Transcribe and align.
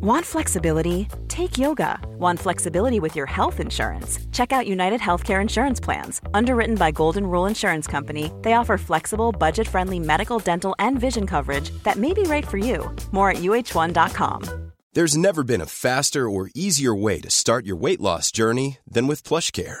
Want 0.00 0.24
flexibility? 0.24 1.08
Take 1.28 1.58
yoga. 1.58 1.98
Want 2.18 2.38
flexibility 2.38 3.00
with 3.00 3.16
your 3.16 3.26
health 3.26 3.58
insurance? 3.60 4.18
Check 4.32 4.52
out 4.52 4.66
United 4.66 5.00
Healthcare 5.00 5.40
Insurance 5.40 5.80
Plans. 5.80 6.20
Underwritten 6.34 6.76
by 6.76 6.90
Golden 6.90 7.26
Rule 7.26 7.46
Insurance 7.46 7.86
Company, 7.86 8.30
they 8.42 8.52
offer 8.52 8.78
flexible, 8.78 9.32
budget 9.32 9.66
friendly 9.66 9.98
medical, 9.98 10.38
dental, 10.38 10.74
and 10.78 11.00
vision 11.00 11.26
coverage 11.26 11.70
that 11.82 11.96
may 11.96 12.12
be 12.12 12.22
right 12.22 12.46
for 12.46 12.58
you. 12.58 12.94
More 13.12 13.30
at 13.30 13.38
uh1.com. 13.38 14.72
There's 14.94 15.16
never 15.16 15.44
been 15.44 15.60
a 15.60 15.66
faster 15.66 16.28
or 16.28 16.50
easier 16.54 16.94
way 16.94 17.20
to 17.20 17.30
start 17.30 17.66
your 17.66 17.76
weight 17.76 18.00
loss 18.00 18.32
journey 18.32 18.78
than 18.86 19.06
with 19.06 19.22
PlushCare. 19.22 19.80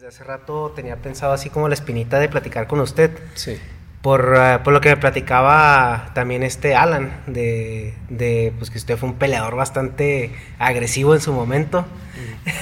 Desde 0.00 0.08
hace 0.08 0.24
rato 0.24 0.72
tenía 0.74 0.96
pensado 0.96 1.34
así 1.34 1.50
como 1.50 1.68
la 1.68 1.74
espinita 1.74 2.18
de 2.18 2.30
platicar 2.30 2.66
con 2.66 2.80
usted. 2.80 3.10
Sí. 3.34 3.58
Por, 4.00 4.32
eh, 4.34 4.58
por 4.64 4.72
lo 4.72 4.80
que 4.80 4.88
me 4.88 4.96
platicaba 4.96 6.12
también 6.14 6.42
este 6.42 6.74
Alan, 6.74 7.20
de, 7.26 7.92
de, 8.08 8.54
pues 8.56 8.70
que 8.70 8.78
usted 8.78 8.96
fue 8.96 9.10
un 9.10 9.16
peleador 9.16 9.56
bastante 9.56 10.34
agresivo 10.58 11.14
en 11.14 11.20
su 11.20 11.34
momento 11.34 11.84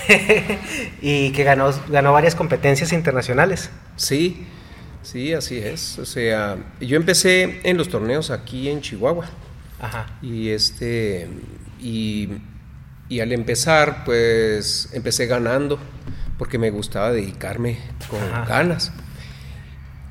y 1.00 1.30
que 1.30 1.44
ganó, 1.44 1.70
ganó 1.88 2.12
varias 2.12 2.34
competencias 2.34 2.92
internacionales. 2.92 3.70
Sí, 3.94 4.44
sí, 5.04 5.32
así 5.32 5.58
es. 5.58 5.96
O 6.00 6.06
sea, 6.06 6.56
yo 6.80 6.96
empecé 6.96 7.60
en 7.62 7.76
los 7.76 7.88
torneos 7.88 8.32
aquí 8.32 8.68
en 8.68 8.80
Chihuahua. 8.80 9.26
Ajá. 9.80 10.06
Y 10.22 10.48
este, 10.48 11.28
y, 11.78 12.30
y 13.08 13.20
al 13.20 13.30
empezar, 13.30 14.02
pues 14.04 14.88
empecé 14.92 15.26
ganando 15.26 15.78
porque 16.38 16.58
me 16.58 16.70
gustaba 16.70 17.10
dedicarme 17.10 17.78
con 18.08 18.20
Ajá. 18.22 18.44
ganas. 18.46 18.92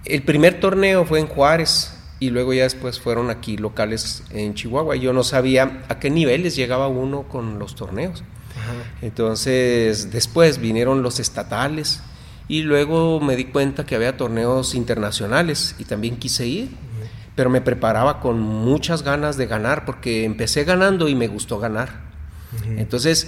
El 0.05 0.23
primer 0.23 0.59
torneo 0.59 1.05
fue 1.05 1.19
en 1.19 1.27
Juárez 1.27 1.93
y 2.19 2.29
luego 2.29 2.53
ya 2.53 2.63
después 2.63 2.99
fueron 2.99 3.29
aquí 3.29 3.57
locales 3.57 4.23
en 4.31 4.53
Chihuahua. 4.53 4.95
Yo 4.95 5.13
no 5.13 5.23
sabía 5.23 5.83
a 5.87 5.99
qué 5.99 6.09
niveles 6.09 6.55
llegaba 6.55 6.87
uno 6.87 7.23
con 7.23 7.59
los 7.59 7.75
torneos. 7.75 8.23
Entonces 9.01 10.11
después 10.11 10.59
vinieron 10.59 11.01
los 11.01 11.19
estatales 11.19 12.01
y 12.47 12.63
luego 12.63 13.19
me 13.19 13.35
di 13.35 13.45
cuenta 13.45 13.85
que 13.85 13.95
había 13.95 14.17
torneos 14.17 14.75
internacionales 14.75 15.75
y 15.77 15.85
también 15.85 16.17
quise 16.17 16.47
ir, 16.47 16.71
pero 17.35 17.49
me 17.49 17.61
preparaba 17.61 18.19
con 18.19 18.39
muchas 18.39 19.03
ganas 19.03 19.37
de 19.37 19.45
ganar 19.45 19.85
porque 19.85 20.25
empecé 20.25 20.63
ganando 20.63 21.07
y 21.07 21.15
me 21.15 21.27
gustó 21.27 21.59
ganar. 21.59 22.07
Entonces 22.77 23.27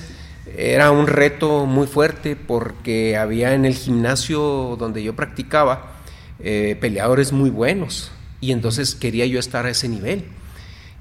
era 0.58 0.92
un 0.92 1.08
reto 1.08 1.66
muy 1.66 1.88
fuerte 1.88 2.36
porque 2.36 3.18
había 3.18 3.54
en 3.54 3.66
el 3.66 3.76
gimnasio 3.76 4.76
donde 4.80 5.04
yo 5.04 5.16
practicaba 5.16 6.02
eh, 6.40 6.78
peleadores 6.80 7.32
muy 7.32 7.50
buenos 7.50 8.12
y 8.42 8.52
entonces 8.52 8.96
quería 8.96 9.26
yo 9.26 9.40
estar 9.40 9.66
a 9.66 9.70
ese 9.70 9.88
nivel. 9.90 10.26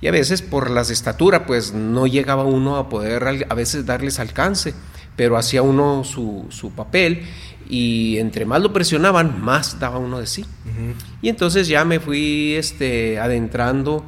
Y 0.00 0.06
a 0.06 0.12
veces 0.12 0.42
por 0.42 0.70
las 0.70 0.88
de 0.88 0.94
estatura 0.94 1.46
pues 1.46 1.72
no 1.72 2.06
llegaba 2.06 2.44
uno 2.44 2.76
a 2.76 2.88
poder 2.88 3.46
a 3.48 3.54
veces 3.54 3.84
darles 3.84 4.20
alcance, 4.20 4.74
pero 5.16 5.36
hacía 5.36 5.62
uno 5.62 6.04
su, 6.04 6.46
su 6.50 6.70
papel 6.70 7.22
y 7.68 8.18
entre 8.18 8.46
más 8.46 8.62
lo 8.62 8.72
presionaban, 8.72 9.42
más 9.42 9.78
daba 9.78 9.98
uno 9.98 10.20
de 10.20 10.26
sí. 10.26 10.44
Y 11.20 11.28
entonces 11.28 11.68
ya 11.68 11.84
me 11.84 12.00
fui 12.00 12.54
este, 12.54 13.18
adentrando, 13.18 14.04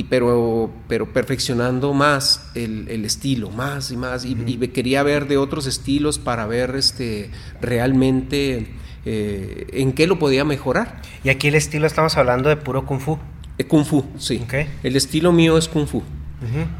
y 0.00 0.04
pero, 0.04 0.70
pero 0.88 1.12
perfeccionando 1.12 1.92
más 1.92 2.50
el, 2.54 2.88
el 2.88 3.04
estilo, 3.04 3.50
más 3.50 3.90
y 3.90 3.96
más, 3.96 4.24
y, 4.24 4.32
y 4.46 4.56
me 4.56 4.70
quería 4.70 5.02
ver 5.02 5.28
de 5.28 5.36
otros 5.36 5.66
estilos 5.66 6.18
para 6.18 6.46
ver 6.46 6.74
este, 6.74 7.30
realmente 7.60 8.68
eh, 9.04 9.66
en 9.72 9.92
qué 9.92 10.06
lo 10.06 10.18
podía 10.18 10.44
mejorar. 10.44 11.02
Y 11.22 11.28
aquí 11.28 11.48
el 11.48 11.54
estilo 11.54 11.86
estamos 11.86 12.16
hablando 12.16 12.48
de 12.48 12.56
puro 12.56 12.86
kung 12.86 13.00
fu. 13.00 13.18
Eh, 13.58 13.64
Kung 13.64 13.84
Fu, 13.84 14.06
sí. 14.16 14.40
El 14.82 14.96
estilo 14.96 15.32
mío 15.32 15.58
es 15.58 15.68
Kung 15.68 15.86
Fu. 15.86 16.02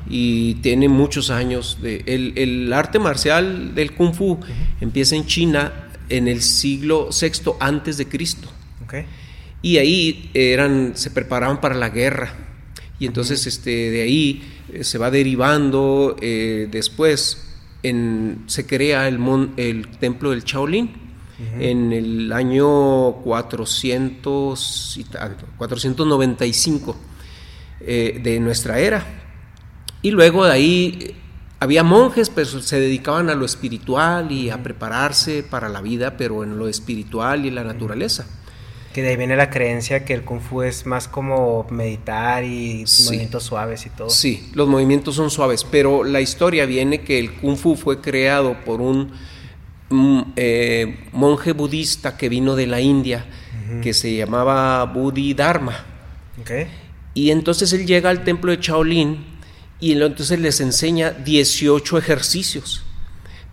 Y 0.08 0.54
tiene 0.62 0.88
muchos 0.88 1.28
años. 1.28 1.78
De, 1.82 2.02
el, 2.06 2.32
el 2.36 2.72
arte 2.72 2.98
marcial 2.98 3.74
del 3.74 3.92
Kung 3.92 4.14
Fu 4.14 4.40
empieza 4.80 5.14
en 5.14 5.26
China 5.26 5.90
en 6.08 6.26
el 6.26 6.40
siglo 6.40 7.10
VI 7.10 7.52
antes 7.60 7.98
de 7.98 8.08
Cristo. 8.08 8.48
Y 9.60 9.76
ahí 9.76 10.30
eran, 10.32 10.92
se 10.94 11.10
preparaban 11.10 11.60
para 11.60 11.74
la 11.74 11.90
guerra. 11.90 12.49
Y 13.00 13.06
entonces 13.06 13.46
este, 13.48 13.90
de 13.90 14.02
ahí 14.02 14.42
eh, 14.72 14.84
se 14.84 14.98
va 14.98 15.10
derivando. 15.10 16.14
eh, 16.20 16.68
después 16.70 17.46
en- 17.82 18.44
se 18.46 18.66
crea 18.66 19.08
el, 19.08 19.18
mon- 19.18 19.52
el 19.56 19.88
templo 19.98 20.30
del 20.30 20.44
Shaolin 20.44 21.08
en 21.58 21.92
el 21.94 22.30
año 22.34 23.12
400 23.22 24.96
y 24.98 25.04
tanto, 25.04 25.46
495 25.56 26.96
eh, 27.80 28.20
de 28.22 28.40
nuestra 28.40 28.78
era. 28.78 29.04
Y 30.02 30.10
luego 30.10 30.44
de 30.44 30.52
ahí 30.52 31.16
había 31.58 31.82
monjes, 31.82 32.30
pero 32.30 32.46
se 32.60 32.78
dedicaban 32.80 33.30
a 33.30 33.34
lo 33.34 33.44
espiritual 33.46 34.30
y 34.32 34.50
a 34.50 34.62
prepararse 34.62 35.42
para 35.42 35.68
la 35.68 35.80
vida, 35.80 36.16
pero 36.16 36.42
en 36.44 36.58
lo 36.58 36.68
espiritual 36.68 37.44
y 37.44 37.48
en 37.48 37.54
la 37.54 37.64
naturaleza. 37.64 38.26
Que 38.92 39.02
de 39.02 39.10
ahí 39.10 39.16
viene 39.16 39.36
la 39.36 39.50
creencia 39.50 40.04
que 40.04 40.14
el 40.14 40.22
kung 40.24 40.40
fu 40.40 40.62
es 40.62 40.84
más 40.84 41.06
como 41.06 41.64
meditar 41.70 42.42
y 42.44 42.84
Sí. 42.86 43.04
movimientos 43.04 43.44
suaves 43.44 43.86
y 43.86 43.90
todo. 43.90 44.10
Sí, 44.10 44.50
los 44.54 44.66
movimientos 44.68 45.14
son 45.14 45.30
suaves, 45.30 45.64
pero 45.64 46.02
la 46.02 46.20
historia 46.20 46.66
viene 46.66 47.02
que 47.02 47.18
el 47.20 47.32
kung 47.34 47.56
fu 47.56 47.76
fue 47.76 48.00
creado 48.00 48.56
por 48.64 48.80
un 48.80 49.12
mm, 49.90 50.22
eh, 50.36 51.04
monje 51.12 51.52
budista 51.52 52.16
que 52.16 52.28
vino 52.28 52.54
de 52.56 52.66
la 52.66 52.80
India, 52.80 53.26
que 53.82 53.92
se 53.94 54.14
llamaba 54.16 54.84
Bodhidharma. 54.86 55.84
Ok. 56.40 56.50
Y 57.14 57.30
entonces 57.30 57.72
él 57.72 57.86
llega 57.86 58.10
al 58.10 58.24
templo 58.24 58.50
de 58.50 58.58
Shaolin 58.60 59.24
y 59.80 59.92
entonces 59.92 60.38
les 60.40 60.60
enseña 60.60 61.10
18 61.10 61.98
ejercicios, 61.98 62.84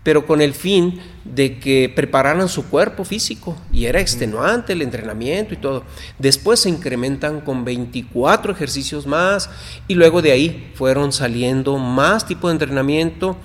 pero 0.02 0.26
con 0.26 0.40
el 0.40 0.54
fin 0.54 1.00
de 1.24 1.58
que 1.58 1.92
prepararan 1.94 2.48
su 2.48 2.68
cuerpo 2.68 3.04
físico 3.04 3.56
y 3.72 3.86
era 3.86 4.00
extenuante 4.00 4.72
el 4.72 4.82
entrenamiento 4.82 5.54
y 5.54 5.58
todo. 5.58 5.84
Después 6.18 6.60
se 6.60 6.70
incrementan 6.70 7.40
con 7.40 7.64
24 7.64 8.52
ejercicios 8.52 9.06
más 9.06 9.50
y 9.86 9.94
luego 9.94 10.22
de 10.22 10.32
ahí 10.32 10.72
fueron 10.74 11.12
saliendo 11.12 11.76
más 11.78 12.26
tipo 12.26 12.48
de 12.48 12.52
entrenamiento 12.52 13.36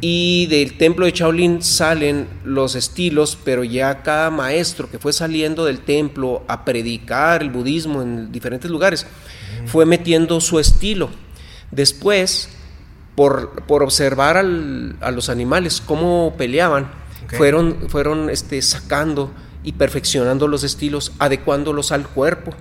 y 0.00 0.46
del 0.46 0.76
templo 0.76 1.06
de 1.06 1.12
Shaolin 1.12 1.62
salen 1.62 2.28
los 2.44 2.74
estilos, 2.74 3.38
pero 3.42 3.64
ya 3.64 4.02
cada 4.02 4.30
maestro 4.30 4.90
que 4.90 4.98
fue 4.98 5.14
saliendo 5.14 5.64
del 5.64 5.80
templo 5.80 6.44
a 6.46 6.64
predicar 6.64 7.40
el 7.40 7.48
budismo 7.48 8.02
en 8.02 8.30
diferentes 8.30 8.70
lugares 8.70 9.06
fue 9.64 9.86
metiendo 9.86 10.42
su 10.42 10.58
estilo. 10.58 11.08
Después, 11.70 12.50
por, 13.14 13.62
por 13.66 13.82
observar 13.82 14.36
al- 14.36 14.96
a 15.00 15.10
los 15.10 15.28
animales 15.28 15.80
cómo 15.84 16.34
peleaban, 16.36 16.90
fueron, 17.38 17.76
fueron 17.88 18.28
este, 18.30 18.60
sacando 18.62 19.30
y 19.62 19.72
perfeccionando 19.72 20.46
los 20.48 20.62
estilos, 20.64 21.12
adecuándolos 21.18 21.92
al 21.92 22.06
cuerpo. 22.06 22.52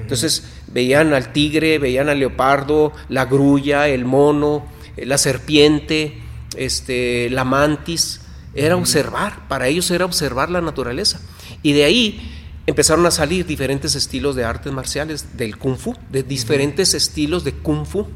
Entonces 0.00 0.44
veían 0.72 1.12
al 1.12 1.32
tigre, 1.32 1.78
veían 1.78 2.08
al 2.08 2.20
leopardo, 2.20 2.92
la 3.08 3.24
grulla, 3.24 3.88
el 3.88 4.04
mono, 4.04 4.64
eh, 4.96 5.04
la 5.04 5.18
serpiente, 5.18 6.18
este, 6.56 7.28
la 7.30 7.44
mantis. 7.44 8.20
Era 8.54 8.76
observar, 8.76 9.46
para 9.48 9.66
ellos 9.68 9.90
era 9.90 10.04
observar 10.04 10.50
la 10.50 10.60
naturaleza. 10.60 11.20
Y 11.62 11.72
de 11.72 11.84
ahí 11.84 12.34
empezaron 12.66 13.04
a 13.06 13.10
salir 13.10 13.44
diferentes 13.46 13.94
estilos 13.94 14.36
de 14.36 14.44
artes 14.44 14.72
marciales 14.72 15.36
del 15.36 15.58
kung 15.58 15.76
fu, 15.76 15.94
de 16.10 16.22
diferentes 16.22 16.94
estilos 16.94 17.44
de 17.44 17.52
kung 17.52 17.84
fu. 17.84 18.06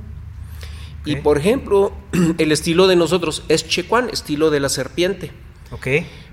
Y 1.04 1.16
por 1.16 1.38
ejemplo, 1.38 1.92
el 2.38 2.52
estilo 2.52 2.86
de 2.86 2.96
nosotros 2.96 3.42
es 3.48 3.66
Chequan, 3.66 4.10
estilo 4.10 4.50
de 4.50 4.60
la 4.60 4.68
serpiente. 4.68 5.32
Ok. 5.70 5.86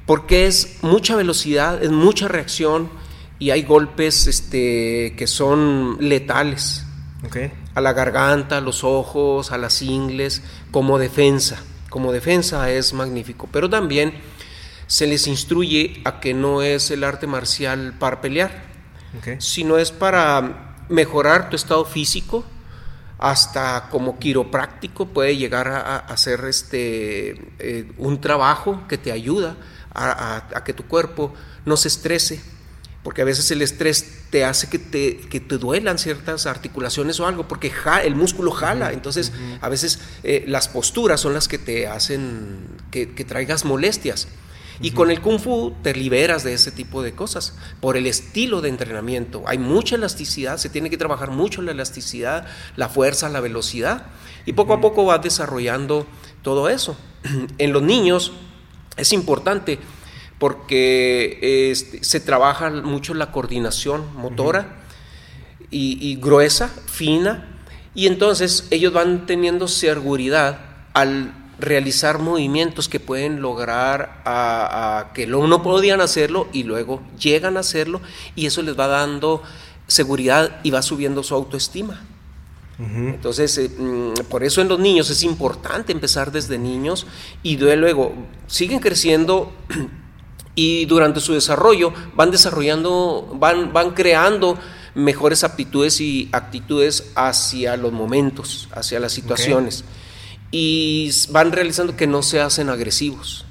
Porque 0.06 0.48
es 0.48 0.80
mucha 0.81 1.16
velocidad, 1.16 1.83
es 1.83 1.92
mucha 1.92 2.27
reacción 2.27 2.89
y 3.39 3.51
hay 3.51 3.63
golpes 3.63 4.27
este, 4.27 5.16
que 5.18 5.27
son 5.27 5.98
letales. 6.00 6.86
Ok. 7.25 7.38
A 7.74 7.81
la 7.81 7.94
garganta, 7.94 8.57
a 8.57 8.62
los 8.62 8.83
ojos, 8.83 9.51
a 9.51 9.57
las 9.57 9.81
ingles, 9.81 10.44
como 10.72 11.00
defensa. 11.00 11.63
Como 11.89 12.12
defensa 12.12 12.69
es 12.72 12.94
magnífico. 12.94 13.50
Pero 13.51 13.69
también 13.69 14.13
se 14.89 15.06
les 15.06 15.27
instruye 15.27 16.01
a 16.04 16.19
que 16.19 16.33
no 16.33 16.63
es 16.63 16.89
el 16.89 17.04
arte 17.04 17.27
marcial 17.27 17.94
para 18.00 18.22
pelear, 18.22 18.63
sino 19.38 19.77
es 19.77 19.92
para 19.92 20.86
mejorar 20.89 21.51
tu 21.51 21.56
estado 21.56 21.86
físico, 21.86 22.44
hasta 23.19 23.89
como 23.92 24.18
quiropráctico 24.18 25.07
puede 25.07 25.36
llegar 25.38 25.68
a, 25.68 25.80
a 25.81 25.98
hacer 25.98 26.45
este, 26.48 27.31
eh, 27.60 27.92
un 27.98 28.21
trabajo 28.21 28.83
que 28.88 28.98
te 28.98 29.12
ayuda 29.12 29.57
a, 29.94 30.10
a- 30.12 30.57
a 30.57 30.63
que 30.63 30.74
tu 30.74 30.86
cuerpo 30.86 31.33
no 31.66 31.75
se 31.77 31.89
estrese, 31.89 32.42
porque 33.04 33.21
a 33.21 33.25
veces 33.25 33.50
el 33.51 33.62
estrés 33.62 34.24
te 34.30 34.45
hace 34.45 34.68
que 34.69 34.80
te, 34.80 35.18
que 35.18 35.39
te 35.39 35.57
duelan 35.57 35.98
ciertas 36.00 36.45
articulaciones 36.45 37.19
o 37.19 37.27
algo, 37.27 37.48
porque 37.48 37.69
ja- 37.71 38.01
el 38.04 38.16
músculo 38.16 38.51
jala, 38.51 38.94
entonces 38.94 39.31
a 39.62 39.68
veces 39.69 40.00
eh, 40.24 40.45
las 40.48 40.68
posturas 40.69 41.19
son 41.19 41.33
las 41.33 41.48
que 41.50 41.57
te 41.57 41.88
hacen 41.88 42.60
que, 42.92 43.12
que 43.13 43.25
traigas 43.25 43.65
molestias. 43.65 44.27
Y 44.81 44.92
con 44.92 45.12
el 45.12 45.22
kung 45.22 45.40
fu 45.40 45.74
te 45.84 45.94
liberas 45.94 46.44
de 46.44 46.54
ese 46.54 46.72
tipo 46.72 47.02
de 47.02 47.14
cosas 47.14 47.54
por 47.81 47.98
el 47.98 48.08
estilo 48.08 48.62
de 48.62 48.70
entrenamiento. 48.70 49.44
Hay 49.46 49.58
mucha 49.58 49.96
elasticidad, 49.96 50.58
se 50.58 50.70
tiene 50.70 50.90
que 50.90 50.98
trabajar 50.98 51.31
mucho 51.31 51.62
la 51.62 51.72
elasticidad, 51.72 52.48
la 52.76 52.88
fuerza, 52.88 53.28
la 53.30 53.42
velocidad. 53.42 54.08
Y 54.46 54.54
poco 54.54 54.74
a 54.74 54.81
poco 54.81 55.06
vas 55.06 55.22
desarrollando 55.22 56.08
todo 56.42 56.70
eso. 56.70 56.98
En 57.58 57.74
los 57.74 57.84
niños 57.84 58.31
es 58.96 59.12
importante 59.12 59.80
porque 60.38 61.70
este, 61.72 62.04
se 62.04 62.22
trabaja 62.22 62.70
mucho 62.70 63.14
la 63.14 63.32
coordinación 63.32 64.06
motora 64.16 64.78
y, 65.70 65.98
y 66.02 66.16
gruesa, 66.16 66.70
fina, 66.70 67.60
y 67.94 68.08
entonces 68.08 68.68
ellos 68.72 68.94
van 68.94 69.25
teniendo 69.25 69.68
seguridad 69.68 70.60
al 70.94 71.34
realizar 71.60 72.20
movimientos 72.20 72.88
que 72.90 73.00
pueden 73.00 73.42
lograr 73.42 74.22
a, 74.26 75.00
a 75.00 75.14
que 75.14 75.28
lo- 75.28 75.48
no 75.48 75.62
podían 75.64 76.02
hacerlo 76.02 76.48
y 76.54 76.64
luego 76.64 77.02
llegan 77.20 77.58
a 77.58 77.62
hacerlo 77.62 78.02
y 78.36 78.46
eso 78.46 78.62
les 78.62 78.78
va 78.80 78.88
dando 78.88 79.44
seguridad 79.88 80.60
y 80.64 80.72
va 80.72 80.82
subiendo 80.82 81.24
su 81.24 81.36
autoestima. 81.36 82.02
Entonces, 82.82 83.58
eh, 83.58 83.70
mm, 83.78 84.14
por 84.30 84.42
eso 84.44 84.62
en 84.62 84.70
los 84.70 84.80
niños 84.80 85.10
es 85.10 85.24
importante 85.24 85.92
empezar 85.92 86.32
desde 86.32 86.58
niños 86.58 87.06
y 87.44 87.58
de 87.58 87.76
luego 87.76 88.14
siguen 88.48 88.80
creciendo 88.80 89.52
y 90.56 90.86
durante 90.86 91.20
su 91.20 91.34
desarrollo 91.34 91.92
van 92.16 92.32
desarrollando, 92.32 93.36
van, 93.38 93.74
van 93.74 93.92
creando 93.92 94.58
mejores 94.96 95.44
aptitudes 95.44 96.00
y 96.00 96.30
actitudes 96.32 97.12
hacia 97.16 97.76
los 97.76 97.92
momentos, 97.92 98.70
hacia 98.72 99.00
las 99.00 99.12
situaciones 99.12 99.84
y 100.51 101.12
van 101.30 101.51
realizando 101.51 101.96
que 101.96 102.07
no 102.07 102.24
se 102.24 102.42
hacen 102.42 102.69
agresivos. 102.69 103.46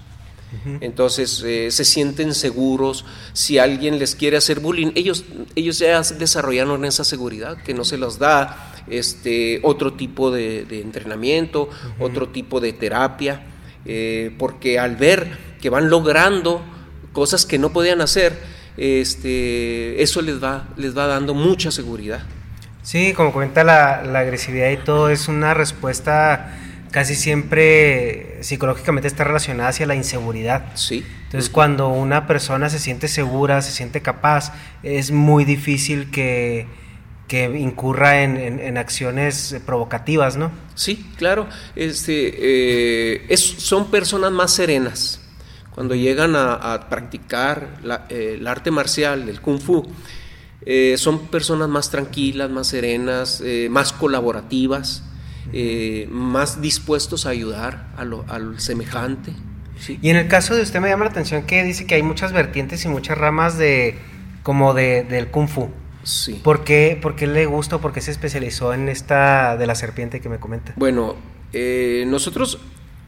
Entonces 0.81 1.43
eh, 1.45 1.71
se 1.71 1.85
sienten 1.85 2.35
seguros. 2.35 3.05
Si 3.35 3.59
alguien 3.59 3.99
les 3.99 4.15
quiere 4.15 4.39
hacer 4.39 4.61
bullying, 4.61 4.93
ellos, 4.95 5.25
ellos 5.55 5.79
ya 5.79 6.01
desarrollaron 6.01 6.85
esa 6.87 7.05
seguridad 7.05 7.59
que 7.63 7.75
no 7.75 7.85
se 7.85 7.99
los 7.99 8.19
da 8.19 8.83
este, 8.89 9.61
otro 9.63 9.93
tipo 9.93 10.31
de, 10.31 10.65
de 10.65 10.81
entrenamiento, 10.81 11.69
otro 11.99 12.31
tipo 12.31 12.61
de 12.61 12.73
terapia, 12.73 13.43
eh, 13.85 14.35
porque 14.39 14.79
al 14.79 14.97
ver 14.97 15.39
que 15.61 15.69
van 15.69 15.91
logrando 15.91 16.63
cosas 17.13 17.45
que 17.45 17.59
no 17.59 17.71
podían 17.71 18.01
hacer, 18.01 18.39
este, 18.79 20.03
eso 20.03 20.23
les 20.23 20.43
va, 20.43 20.69
les 20.77 20.97
va 20.97 21.07
dando 21.07 21.35
mucha 21.35 21.71
seguridad. 21.71 22.23
Sí, 22.83 23.13
como 23.13 23.33
comenta 23.33 23.65
la, 23.65 24.03
la 24.03 24.21
agresividad 24.21 24.71
y 24.71 24.79
todo, 24.79 25.11
es 25.11 25.29
una 25.29 25.53
respuesta 25.53 26.57
casi 26.91 27.15
siempre 27.15 28.39
psicológicamente 28.43 29.09
está 29.09 29.25
relacionada 29.25 29.71
hacia 29.71 29.87
la 29.87 29.95
inseguridad. 29.95 30.67
Sí. 30.75 31.05
Entonces, 31.25 31.51
cuando 31.51 31.89
una 31.89 32.27
persona 32.27 32.71
se 32.71 32.79
siente 32.79 33.09
segura, 33.09 33.61
se 33.63 33.73
siente 33.73 34.01
capaz, 34.03 34.53
es 34.83 35.11
muy 35.11 35.45
difícil 35.45 36.11
que, 36.11 36.67
que 37.27 37.45
incurra 37.59 38.23
en, 38.23 38.37
en- 38.39 38.61
en 38.61 38.79
acciones 38.79 39.57
provocativas, 39.67 40.37
¿no? 40.37 40.51
Sí, 40.75 41.07
claro. 41.17 41.47
Este, 41.77 42.33
eh, 42.39 43.27
es- 43.29 43.41
son 43.59 43.91
personas 43.91 44.33
más 44.33 44.53
serenas. 44.53 45.21
Cuando 45.75 45.95
llegan 45.95 46.35
a, 46.35 46.55
a 46.55 46.89
practicar 46.89 47.79
la- 47.83 48.07
eh, 48.09 48.37
el 48.39 48.47
arte 48.47 48.71
marcial, 48.71 49.29
el 49.29 49.41
kung 49.43 49.61
fu, 49.61 49.87
eh, 50.65 50.95
son 50.99 51.29
personas 51.29 51.69
más 51.69 51.91
tranquilas, 51.91 52.51
más 52.51 52.67
serenas, 52.69 53.43
más 53.71 53.93
colaborativas, 53.93 55.05
eh, 55.53 56.09
más 56.11 56.61
dispuestos 56.61 57.27
a 57.27 57.31
ayudar 57.31 57.89
a 57.97 58.05
lo- 58.05 58.25
al 58.29 58.61
semejante. 58.61 59.33
Sí. 59.79 59.99
Y 60.03 60.11
en 60.11 60.17
el 60.17 60.29
caso 60.29 60.55
de 60.57 60.63
usted 60.63 60.81
me 60.81 60.89
llama 60.89 61.05
la 61.05 61.11
atención 61.11 61.43
que 61.45 61.63
dice 61.65 61.87
que 61.87 61.95
hay 61.95 62.03
muchas 62.03 62.33
vertientes 62.33 62.85
y 62.85 62.89
muchas 62.89 63.17
ramas 63.19 63.57
de 63.59 63.97
como 64.43 64.75
de, 64.75 65.05
del 65.05 65.29
kung 65.29 65.49
fu. 65.49 65.69
Sí. 66.03 66.41
¿Por 66.43 66.65
qué, 66.65 66.99
¿Por 67.01 67.15
qué 67.17 67.27
le 67.27 67.47
gusta 67.47 67.77
o 67.77 67.81
por 67.81 67.93
qué 67.93 68.01
se 68.01 68.11
especializó 68.11 68.73
en 68.75 68.89
esta 68.89 69.57
de 69.57 69.67
la 69.67 69.75
serpiente 69.75 70.21
que 70.21 70.29
me 70.29 70.39
comenta? 70.39 70.73
Bueno, 70.77 71.17
eh, 71.53 72.05
nosotros, 72.07 72.59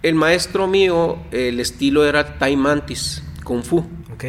el 0.02 0.14
maestro 0.14 0.66
mío, 0.66 1.18
el 1.32 1.60
estilo 1.60 2.04
era 2.06 2.38
Tai 2.38 2.56
Mantis, 2.56 3.22
Kung 3.44 3.62
Fu. 3.62 3.78
¿Ok? 4.12 4.24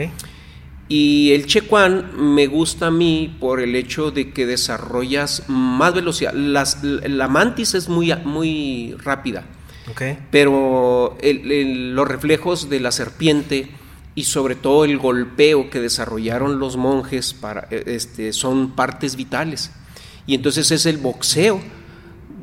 Y 0.94 1.32
el 1.32 1.46
Chequan 1.46 2.34
me 2.36 2.48
gusta 2.48 2.88
a 2.88 2.92
mí 2.92 3.34
por 3.40 3.62
el 3.62 3.76
hecho 3.78 4.12
de 4.12 4.32
que 4.34 4.46
desarrollas 4.46 5.44
más 5.48 5.94
velocidad. 5.94 6.34
Las- 6.34 6.84
la 6.84 7.30
mantis 7.30 7.76
es 7.76 7.88
muy, 7.88 8.14
muy 8.26 8.96
rápida, 9.02 9.46
¿Ok? 9.90 10.02
pero 10.32 11.18
el- 11.22 11.50
el- 11.50 11.96
los 11.96 12.06
reflejos 12.06 12.70
de 12.70 12.82
la 12.82 12.92
serpiente 12.92 13.70
y 14.16 14.26
sobre 14.26 14.56
todo 14.56 14.84
el 14.84 14.98
golpeo 14.98 15.70
que 15.70 15.80
desarrollaron 15.80 16.60
los 16.60 16.76
monjes 16.76 17.34
para, 17.34 17.70
eh, 17.72 17.84
este, 17.86 18.34
son 18.34 18.72
partes 18.72 19.16
vitales. 19.16 19.72
Y 20.28 20.36
entonces 20.36 20.72
es 20.72 20.86
el 20.86 20.98
boxeo 20.98 21.62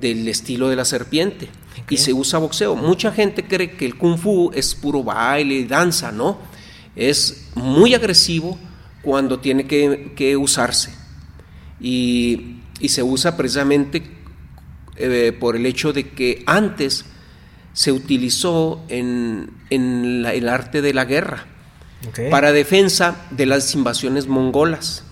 del 0.01 0.27
estilo 0.27 0.71
de 0.71 0.77
la 0.77 0.87
serpiente. 0.87 1.51
Y 1.91 1.99
se 1.99 2.13
usa 2.15 2.39
boxeo. 2.39 2.75
Mucha 2.77 3.13
gente 3.13 3.45
cree 3.45 3.73
que 3.73 3.85
el 3.85 3.97
kung 3.97 4.17
fu 4.19 4.51
es 4.55 4.75
puro 4.75 5.03
baile 5.05 5.55
y 5.55 5.65
danza, 5.65 6.11
¿no? 6.13 6.39
Es 6.99 7.49
muy 7.55 7.95
agresivo 7.95 8.59
cuando 9.03 9.39
tiene 9.39 9.67
que, 9.67 10.13
que 10.17 10.37
usarse. 10.37 10.91
Y, 11.81 12.57
y 12.81 12.89
se 12.89 13.03
usa 13.03 13.37
precisamente 13.37 14.03
eh, 14.97 15.37
por 15.39 15.57
el 15.57 15.65
hecho 15.67 15.93
de 15.93 16.09
que 16.11 16.43
antes 16.47 17.05
se 17.73 17.93
utilizó 17.93 18.83
en, 18.89 19.51
en 19.71 20.23
la- 20.23 20.35
el 20.35 20.49
arte 20.49 20.83
de 20.83 20.93
la 20.95 21.05
guerra 21.05 21.47
para 22.31 22.53
defensa 22.53 23.27
de 23.31 23.47
las 23.47 23.75
invasiones 23.75 24.27
mongolas. 24.29 25.05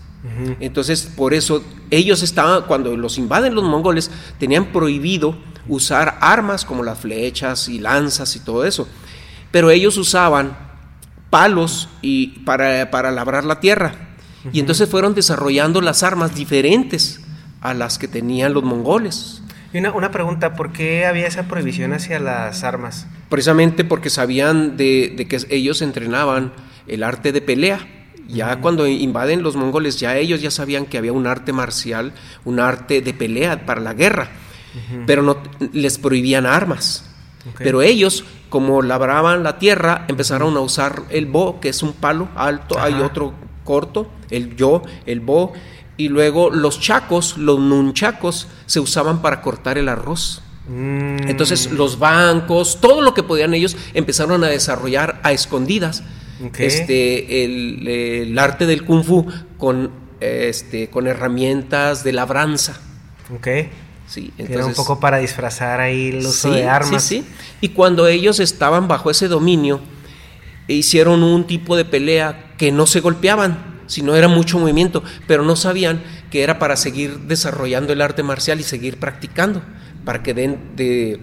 Entonces, 0.60 1.02
por 1.16 1.34
eso 1.34 1.62
ellos 1.90 2.22
estaban, 2.25 2.62
cuando 2.62 2.96
los 2.96 3.16
invaden 3.16 3.54
los 3.54 3.62
mongoles, 3.62 4.10
tenían 4.40 4.72
prohibido 4.72 5.38
usar 5.68 6.18
armas 6.20 6.64
como 6.64 6.82
las 6.82 6.99
flechas 6.99 7.68
y 7.68 7.78
lanzas 7.78 8.34
y 8.34 8.40
todo 8.40 8.64
eso. 8.64 8.88
Pero 9.52 9.70
ellos 9.70 9.96
usaban 9.96 10.56
palos 11.30 11.88
y 12.02 12.40
para, 12.40 12.90
para 12.90 13.11
labrar 13.11 13.45
la 13.45 13.61
tierra. 13.61 13.95
Y 14.52 14.61
entonces 14.61 14.88
fueron 14.88 15.14
desarrollando 15.14 15.80
las 15.80 16.02
armas 16.02 16.35
diferentes 16.35 17.21
a 17.61 17.75
las 17.75 17.99
que 17.99 18.06
tenían 18.06 18.54
los 18.54 18.62
mongoles. 18.62 19.42
Y 19.73 19.78
una, 19.78 19.92
una 19.92 20.12
pregunta, 20.12 20.54
¿por 20.54 20.73
qué 20.73 21.04
había 21.04 21.26
esa 21.26 21.49
prohibición 21.49 21.92
hacia 21.92 22.21
las 22.21 22.62
armas? 22.62 23.06
precisamente 23.28 23.85
porque 23.85 24.11
sabían 24.11 24.76
de, 24.76 25.14
de 25.16 25.26
que 25.26 25.38
ellos 25.50 25.83
entrenaban 25.83 26.52
el 26.87 27.02
arte 27.02 27.33
de 27.33 27.40
pelea. 27.40 27.80
Ya 28.28 28.56
cuando 28.61 28.87
invaden 28.87 29.42
los 29.42 29.56
mongoles, 29.56 30.00
ya 30.00 30.16
ellos 30.16 30.40
ya 30.40 30.50
sabían 30.50 30.87
que 30.87 30.99
había 30.99 31.12
un 31.12 31.26
arte 31.26 31.52
marcial, 31.52 32.12
un 32.45 32.59
arte 32.59 33.00
de 33.00 33.14
pelea 33.14 33.66
para 33.66 33.80
la 33.80 33.95
guerra, 33.95 34.30
pero 35.06 35.23
no 35.23 35.38
les 35.73 35.99
prohibían 35.99 36.45
armas. 36.45 37.09
Pero 37.58 37.82
ellos, 37.82 38.24
como 38.48 38.82
labraban 38.82 39.42
la 39.42 39.58
tierra, 39.58 40.04
empezaron 40.08 40.56
a 40.56 40.60
usar 40.60 41.02
el 41.10 41.26
bo, 41.26 41.60
que 41.60 41.68
es 41.68 41.82
un 41.82 41.92
palo 41.92 42.28
alto, 42.34 42.78
hay 42.78 42.94
Ajá. 42.94 43.06
otro 43.06 43.34
corto, 43.64 44.08
el 44.30 44.56
yo, 44.56 44.82
el 45.06 45.20
bo, 45.20 45.52
y 45.96 46.08
luego 46.08 46.50
los 46.50 46.80
chacos, 46.80 47.38
los 47.38 47.58
nunchacos, 47.58 48.48
se 48.66 48.80
usaban 48.80 49.22
para 49.22 49.42
cortar 49.42 49.78
el 49.78 49.88
arroz. 49.88 50.42
Mm, 50.68 51.28
Entonces 51.28 51.70
los 51.70 51.98
bancos, 51.98 52.80
todo 52.80 53.00
lo 53.00 53.14
que 53.14 53.22
podían 53.22 53.54
ellos 53.54 53.76
empezaron 53.94 54.42
a 54.42 54.48
desarrollar 54.48 55.20
a 55.22 55.32
escondidas 55.32 56.02
este, 56.58 57.44
el, 57.44 57.86
el 57.86 58.38
arte 58.38 58.66
del 58.66 58.84
kung 58.84 59.04
fu 59.04 59.26
con, 59.58 59.90
este, 60.20 60.90
con 60.90 61.06
herramientas 61.06 62.04
de 62.04 62.12
labranza. 62.12 62.80
ok. 63.34 63.48
Sí, 64.06 64.30
entonces, 64.38 64.56
Era 64.56 64.66
un 64.66 64.75
poco 64.75 65.00
para 65.00 65.18
disfrazar 65.18 65.80
ahí 65.80 66.10
el 66.10 66.25
uso 66.25 66.50
de 66.50 66.68
armas. 66.68 67.02
Sí, 67.02 67.22
sí. 67.22 67.28
Y 67.60 67.70
cuando 67.70 68.06
ellos 68.06 68.38
estaban 68.38 68.86
bajo 68.88 69.10
ese 69.10 69.28
dominio, 69.28 69.80
hicieron 70.68 71.22
un 71.22 71.46
tipo 71.46 71.76
de 71.76 71.84
pelea 71.84 72.52
que 72.56 72.72
no 72.72 72.86
se 72.86 73.00
golpeaban, 73.00 73.80
sino 73.86 74.14
era 74.14 74.28
mucho 74.28 74.58
movimiento, 74.58 75.02
pero 75.26 75.42
no 75.42 75.56
sabían 75.56 76.02
que 76.30 76.42
era 76.42 76.58
para 76.58 76.76
seguir 76.76 77.20
desarrollando 77.20 77.92
el 77.92 78.00
arte 78.00 78.22
marcial 78.22 78.60
y 78.60 78.62
seguir 78.62 78.98
practicando, 78.98 79.62
para 80.04 80.22
que 80.22 80.34
den 80.34 80.76
de 80.76 81.20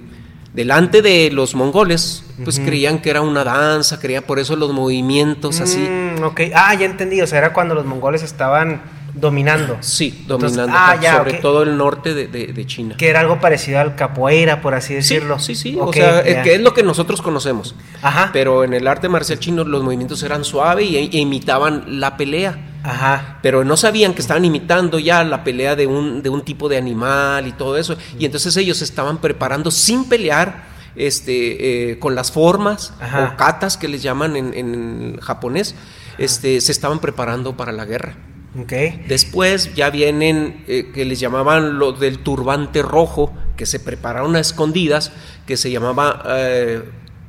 delante 0.54 1.02
de 1.02 1.32
los 1.32 1.56
mongoles, 1.56 2.24
pues 2.44 2.60
creían 2.60 3.02
que 3.02 3.10
era 3.10 3.22
una 3.22 3.44
danza, 3.44 4.00
creían 4.00 4.24
por 4.24 4.38
eso 4.40 4.56
los 4.56 4.72
movimientos 4.72 5.60
así. 5.60 5.80
Mm, 5.80 6.24
ok, 6.24 6.42
ah, 6.54 6.74
ya 6.76 6.86
entendí, 6.86 7.22
o 7.22 7.28
sea, 7.28 7.40
era 7.40 7.54
cuando 7.54 7.74
los 7.74 7.86
mongoles 7.86 8.22
estaban 8.22 8.82
dominando. 9.14 9.78
Sí, 9.82 10.24
dominando, 10.28 10.76
ah, 10.76 10.98
sobre 11.18 11.34
todo 11.34 11.64
el 11.64 11.78
norte 11.78 12.14
de, 12.14 12.66
China. 12.66 12.96
Que 12.98 13.10
era 13.10 13.20
algo 13.20 13.40
parecido 13.40 13.80
al 13.80 13.96
capoeira, 13.96 14.62
por 14.62 14.74
así 14.74 14.94
decirlo. 14.94 15.40
Sí, 15.40 15.56
sí, 15.56 15.78
o 15.80 15.92
sea, 15.92 16.24
que 16.24 16.56
es 16.56 16.62
lo 16.62 16.74
que 16.74 16.84
nosotros 16.84 17.22
conocemos. 17.22 17.76
Ajá. 18.02 18.30
Pero 18.34 18.64
en 18.64 18.74
el 18.74 18.88
arte 18.88 19.10
marcial 19.10 19.40
chino 19.40 19.64
los 19.64 19.84
movimientos 19.84 20.24
eran 20.24 20.44
suaves 20.44 20.90
y, 20.90 20.98
e 20.98 21.20
imitaban 21.20 22.00
la 22.00 22.18
pelea. 22.18 22.70
Ajá. 22.84 23.40
Pero 23.42 23.64
no 23.64 23.78
sabían 23.78 24.14
que 24.14 24.22
estaban 24.22 24.44
imitando 24.44 25.00
ya 25.00 25.24
la 25.24 25.44
pelea 25.44 25.76
de 25.76 25.88
un, 25.88 26.22
de 26.22 26.30
un 26.30 26.44
tipo 26.44 26.68
de 26.68 26.78
animal 26.78 27.48
y 27.48 27.52
todo 27.54 27.78
eso. 27.78 27.98
Y 28.18 28.26
entonces 28.26 28.56
ellos 28.58 28.82
estaban 28.82 29.20
preparando 29.20 29.72
sin 29.72 30.06
pelear, 30.06 30.74
este, 30.96 31.92
eh, 31.92 32.00
con 32.00 32.14
las 32.14 32.32
formas 32.32 32.94
o 33.02 33.36
katas 33.36 33.78
que 33.78 33.88
les 33.88 34.04
llaman 34.04 34.36
en, 34.36 35.18
japonés, 35.22 35.76
este, 36.18 36.62
se 36.62 36.72
estaban 36.72 37.00
preparando 37.00 37.56
para 37.58 37.72
la 37.72 37.86
guerra. 37.86 38.16
Okay. 38.62 39.04
Después 39.08 39.74
ya 39.74 39.90
vienen 39.90 40.64
eh, 40.68 40.92
que 40.94 41.06
les 41.06 41.20
llamaban 41.20 41.80
lo 41.80 41.92
del 41.92 42.20
turbante 42.20 42.84
rojo, 42.84 43.34
que 43.58 43.66
se 43.66 43.80
prepararon 43.80 44.36
a 44.36 44.40
escondidas, 44.40 45.12
que 45.48 45.58
se 45.58 45.72
llamaba 45.72 46.24
eh, 46.28 46.84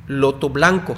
loto 0.07 0.49
blanco. 0.49 0.95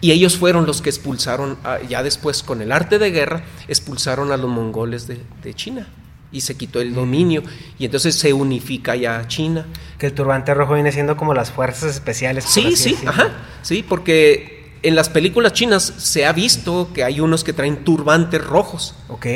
Y 0.00 0.12
ellos 0.12 0.36
fueron 0.36 0.66
los 0.66 0.80
que 0.80 0.90
expulsaron, 0.90 1.58
ya 1.88 2.02
después 2.02 2.42
con 2.42 2.62
el 2.62 2.70
arte 2.70 2.98
de 2.98 3.10
guerra, 3.10 3.42
expulsaron 3.66 4.30
a 4.30 4.36
los 4.36 4.48
mongoles 4.48 5.08
de, 5.08 5.54
China 5.54 5.88
y 6.30 6.42
se 6.42 6.56
quitó 6.56 6.80
el 6.80 6.94
dominio 6.94 7.42
y 7.78 7.86
entonces 7.86 8.14
se 8.16 8.32
unifica 8.32 8.94
ya 8.94 9.26
China. 9.26 9.66
Que 9.98 10.06
el 10.06 10.12
turbante 10.12 10.54
rojo 10.54 10.74
viene 10.74 10.92
siendo 10.92 11.16
como 11.16 11.34
las 11.34 11.50
fuerzas 11.50 11.94
especiales. 11.94 12.44
Sí, 12.44 12.76
sí, 12.76 12.96
ajá, 13.06 13.30
sí, 13.62 13.82
porque 13.82 14.55
en 14.82 14.94
las 14.94 15.08
películas 15.08 15.52
chinas 15.52 15.82
se 15.98 16.26
ha 16.26 16.32
visto 16.32 16.90
que 16.92 17.04
hay 17.04 17.20
unos 17.20 17.44
que 17.44 17.52
traen 17.52 17.84
turbantes 17.84 18.44
rojos. 18.44 18.94
Ok. 19.08 19.26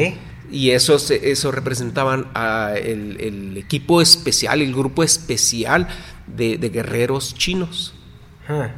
Y 0.51 0.71
eso, 0.71 0.97
eso 0.97 1.53
representaban 1.53 2.27
a 2.35 2.73
el, 2.77 3.57
equipo 3.57 4.01
especial, 4.01 4.63
el 4.63 4.75
grupo 4.75 5.03
especial 5.05 5.87
de, 6.27 6.57
guerreros 6.57 7.35
chinos. 7.35 7.95
Ajá. 8.45 8.75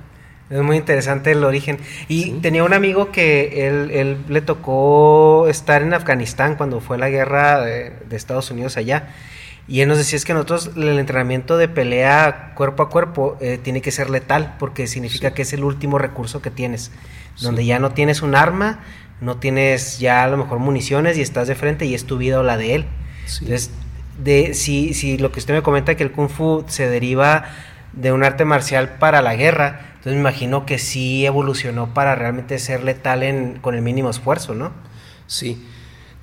Es 0.50 0.60
muy 0.60 0.76
interesante 0.76 1.32
el 1.32 1.44
origen. 1.44 1.78
Y 2.08 2.32
tenía 2.32 2.62
un 2.62 2.74
amigo 2.74 3.10
que 3.10 3.66
él, 3.66 4.18
le 4.28 4.40
tocó 4.42 5.46
estar 5.48 5.80
en 5.80 5.94
Afganistán 5.94 6.56
cuando 6.56 6.80
fue 6.80 6.98
la 6.98 7.08
guerra 7.08 7.62
de, 7.62 7.94
Estados 8.10 8.50
Unidos 8.50 8.76
allá. 8.76 9.14
Y 9.68 9.80
él 9.80 9.88
nos 9.88 9.98
decía 9.98 10.16
es 10.16 10.24
que 10.24 10.34
nosotros 10.34 10.70
el 10.76 10.98
entrenamiento 10.98 11.56
de 11.56 11.68
pelea 11.68 12.52
cuerpo 12.56 12.82
a 12.82 12.88
cuerpo 12.90 13.36
eh, 13.40 13.58
tiene 13.62 13.80
que 13.80 13.92
ser 13.92 14.10
letal 14.10 14.56
porque 14.58 14.86
significa 14.86 15.34
que 15.34 15.42
es 15.42 15.52
el 15.52 15.64
último 15.64 15.98
recurso 15.98 16.42
que 16.42 16.50
tienes. 16.50 16.90
Donde 17.40 17.64
ya 17.64 17.78
no 17.78 17.92
tienes 17.92 18.22
un 18.22 18.34
arma, 18.34 18.80
no 19.20 19.36
tienes 19.36 19.98
ya 19.98 20.24
a 20.24 20.28
lo 20.28 20.36
mejor 20.36 20.58
municiones 20.58 21.16
y 21.16 21.22
estás 21.22 21.48
de 21.48 21.54
frente 21.54 21.86
y 21.86 21.94
es 21.94 22.04
tu 22.04 22.18
vida 22.18 22.40
o 22.40 22.42
la 22.42 22.56
de 22.56 22.74
él. 22.74 22.86
Entonces, 23.40 23.70
de, 24.22 24.52
si, 24.54 24.94
si 24.94 25.16
lo 25.16 25.32
que 25.32 25.38
usted 25.38 25.54
me 25.54 25.62
comenta 25.62 25.94
que 25.94 26.02
el 26.02 26.12
kung 26.12 26.28
fu 26.28 26.64
se 26.66 26.88
deriva 26.88 27.44
de 27.92 28.12
un 28.12 28.24
arte 28.24 28.44
marcial 28.44 28.96
para 28.98 29.22
la 29.22 29.36
guerra, 29.36 29.92
entonces 29.94 30.14
me 30.14 30.20
imagino 30.20 30.66
que 30.66 30.78
sí 30.78 31.24
evolucionó 31.24 31.94
para 31.94 32.14
realmente 32.16 32.58
ser 32.58 32.82
letal 32.82 33.22
en, 33.22 33.58
con 33.60 33.74
el 33.74 33.82
mínimo 33.82 34.10
esfuerzo, 34.10 34.54
¿no? 34.54 34.72
Sí. 35.28 35.64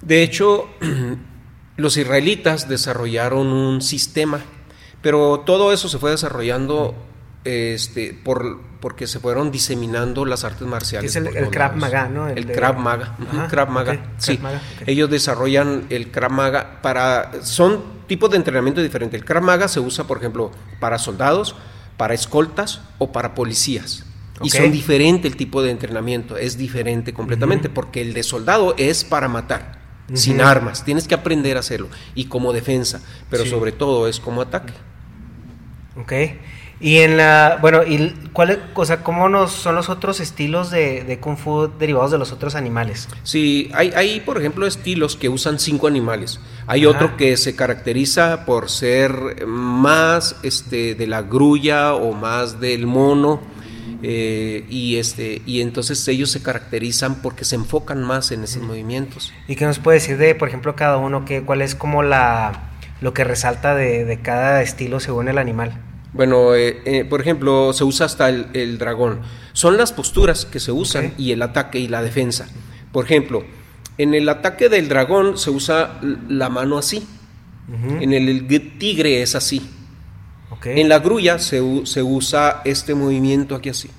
De 0.02 0.22
hecho, 0.22 0.70
los 1.80 1.98
israelitas 1.98 2.70
desarrollaron 2.70 3.48
un 3.48 3.82
sistema, 3.82 4.42
pero 5.02 5.42
todo 5.46 5.72
eso 5.74 5.90
se 5.90 5.98
fue 5.98 6.12
desarrollando 6.12 6.96
este, 7.44 8.14
por, 8.14 8.60
porque 8.80 9.08
se 9.08 9.20
fueron 9.20 9.52
diseminando 9.52 10.26
las 10.26 10.44
artes 10.44 10.68
marciales. 10.68 11.16
Es 11.16 11.16
el, 11.16 11.50
Krav 11.50 11.76
Maga, 11.76 12.08
¿no? 12.08 12.28
El, 12.28 12.52
Krav 12.52 12.78
Maga. 12.78 13.16
Krav 13.50 13.70
Maga. 13.70 14.14
sí. 14.18 14.40
Ellos 14.86 15.10
desarrollan 15.10 15.86
el 15.90 16.12
Krav 16.12 16.32
Maga 16.32 16.82
para. 16.82 17.44
Son 17.44 17.82
tipos 18.08 18.30
de 18.30 18.38
entrenamiento 18.38 18.82
diferentes. 18.82 19.20
El 19.20 19.26
Krav 19.26 19.44
Maga 19.44 19.68
se 19.68 19.80
usa, 19.80 20.06
por 20.06 20.18
ejemplo, 20.18 20.52
para 20.80 20.98
soldados, 20.98 21.56
para 21.98 22.14
escoltas 22.14 22.82
o 22.98 23.12
para 23.12 23.36
policías. 23.36 24.06
Y 24.42 24.50
son 24.50 24.72
diferente 24.72 25.28
el 25.28 25.36
tipo 25.36 25.62
de 25.62 25.72
entrenamiento, 25.72 26.38
es 26.38 26.58
diferente 26.58 27.14
completamente, 27.14 27.70
porque 27.70 28.02
el 28.02 28.14
de 28.14 28.24
soldado 28.24 28.74
es 28.78 29.04
para 29.04 29.28
matar, 29.28 29.79
sin 30.14 30.42
armas, 30.42 30.84
tienes 30.84 31.08
que 31.08 31.16
aprender 31.16 31.58
a 31.58 31.62
hacerlo, 31.62 31.88
y 32.16 32.26
como 32.26 32.54
defensa, 32.54 33.02
pero 33.30 33.46
sobre 33.46 33.72
todo 33.72 34.08
es 34.08 34.20
como 34.20 34.42
ataque. 34.42 34.74
Ok. 35.96 36.14
Y 36.82 37.00
en 37.00 37.18
la, 37.18 37.58
bueno, 37.60 37.84
y 37.84 38.14
cuál, 38.32 38.72
o 38.74 38.86
sea, 38.86 39.04
¿cómo 39.04 39.28
nos, 39.28 39.52
son 39.52 39.76
los 39.76 39.90
otros 39.90 40.22
estilos 40.22 40.72
de, 40.72 41.04
de, 41.04 41.20
Kung 41.20 41.36
Fu 41.36 41.68
derivados 41.68 42.12
de 42.12 42.18
los 42.18 42.32
otros 42.32 42.56
animales? 42.56 43.10
Sí, 43.24 43.70
hay, 43.74 43.92
hay, 43.94 44.22
por 44.22 44.38
ejemplo, 44.38 44.66
estilos 44.66 45.18
que 45.18 45.28
usan 45.28 45.60
cinco 45.60 45.88
animales. 45.88 46.40
Hay 46.68 46.86
otro 46.86 47.18
que 47.18 47.36
se 47.36 47.54
caracteriza 47.54 48.46
por 48.46 48.70
ser 48.70 49.46
más 49.46 50.38
este, 50.44 50.96
de 50.96 51.08
la 51.08 51.22
grulla 51.22 51.96
o 51.96 52.14
más 52.14 52.62
del 52.62 52.88
mono. 52.88 53.42
Eh, 54.02 54.66
y 54.70 54.96
este 54.96 55.42
y 55.46 55.60
entonces 55.60 56.08
ellos 56.08 56.32
se 56.32 56.42
caracterizan 56.42 57.22
porque 57.22 57.44
se 57.44 57.56
enfocan 57.56 58.02
más 58.02 58.32
en 58.32 58.44
esos 58.44 58.64
movimientos. 58.64 59.34
¿Y 59.48 59.56
qué 59.56 59.66
nos 59.66 59.80
puede 59.80 60.00
decir 60.00 60.18
de, 60.18 60.36
por 60.36 60.48
ejemplo, 60.48 60.76
cada 60.76 60.98
uno? 60.98 61.26
Que, 61.26 61.44
¿Cuál 61.44 61.62
es 61.62 61.76
como 61.76 62.02
la 62.04 62.72
lo 63.02 63.14
que 63.14 63.24
resalta 63.24 63.76
de, 63.76 64.06
de 64.06 64.22
cada 64.22 64.62
estilo 64.62 65.00
según 65.00 65.28
el 65.28 65.38
animal? 65.38 65.82
Bueno, 66.12 66.56
eh, 66.56 66.82
eh, 66.86 67.06
por 67.06 67.22
ejemplo, 67.22 67.72
se 67.74 67.84
usa 67.84 68.06
hasta 68.06 68.30
el, 68.30 68.78
dragón. 68.78 69.22
Son 69.54 69.78
las 69.78 69.92
posturas 69.92 70.46
que 70.46 70.60
se 70.60 70.72
usan 70.72 71.14
y 71.18 71.32
el 71.32 71.42
ataque 71.42 71.80
y 71.80 71.88
la 71.88 72.02
defensa. 72.02 72.48
Por 72.92 73.06
ejemplo, 73.06 73.44
en 73.98 74.14
el 74.16 74.28
ataque 74.28 74.70
del 74.70 74.90
dragón 74.90 75.38
se 75.38 75.52
usa 75.52 76.00
la 76.28 76.50
mano 76.50 76.78
así. 76.78 77.08
En 78.00 78.14
el, 78.14 78.48
tigre 78.80 79.22
es 79.22 79.36
así. 79.36 79.70
En 80.64 80.90
la 80.90 81.00
grulla 81.00 81.40
se, 81.40 81.62
usa 81.62 82.62
este 82.66 82.96
movimiento 82.96 83.56
aquí 83.56 83.70
así. 83.70 83.90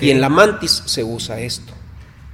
Y 0.00 0.10
en 0.10 0.20
la 0.20 0.28
mantis 0.28 0.82
se 0.86 1.04
usa 1.04 1.40
esto. 1.40 1.72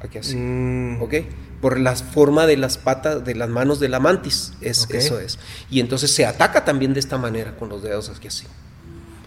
Aquí 0.01 0.19
así. 0.19 0.37
Mm. 0.37 1.03
¿Ok? 1.03 1.15
Por 1.61 1.79
la 1.79 1.95
forma 1.97 2.47
de 2.47 2.57
las 2.57 2.79
patas, 2.79 3.25
de 3.25 3.35
las 3.35 3.49
manos 3.49 3.81
de 3.81 3.89
la 3.89 4.01
mantis. 4.01 4.55
Es, 4.61 4.89
Eso 4.91 5.19
es. 5.19 5.39
Y 5.71 5.81
entonces 5.81 6.11
se 6.13 6.25
ataca 6.25 6.65
también 6.65 6.95
de 6.95 7.01
esta 7.01 7.19
manera, 7.19 7.57
con 7.57 7.69
los 7.69 7.83
dedos 7.83 8.09
aquí 8.09 8.29
así. 8.29 8.47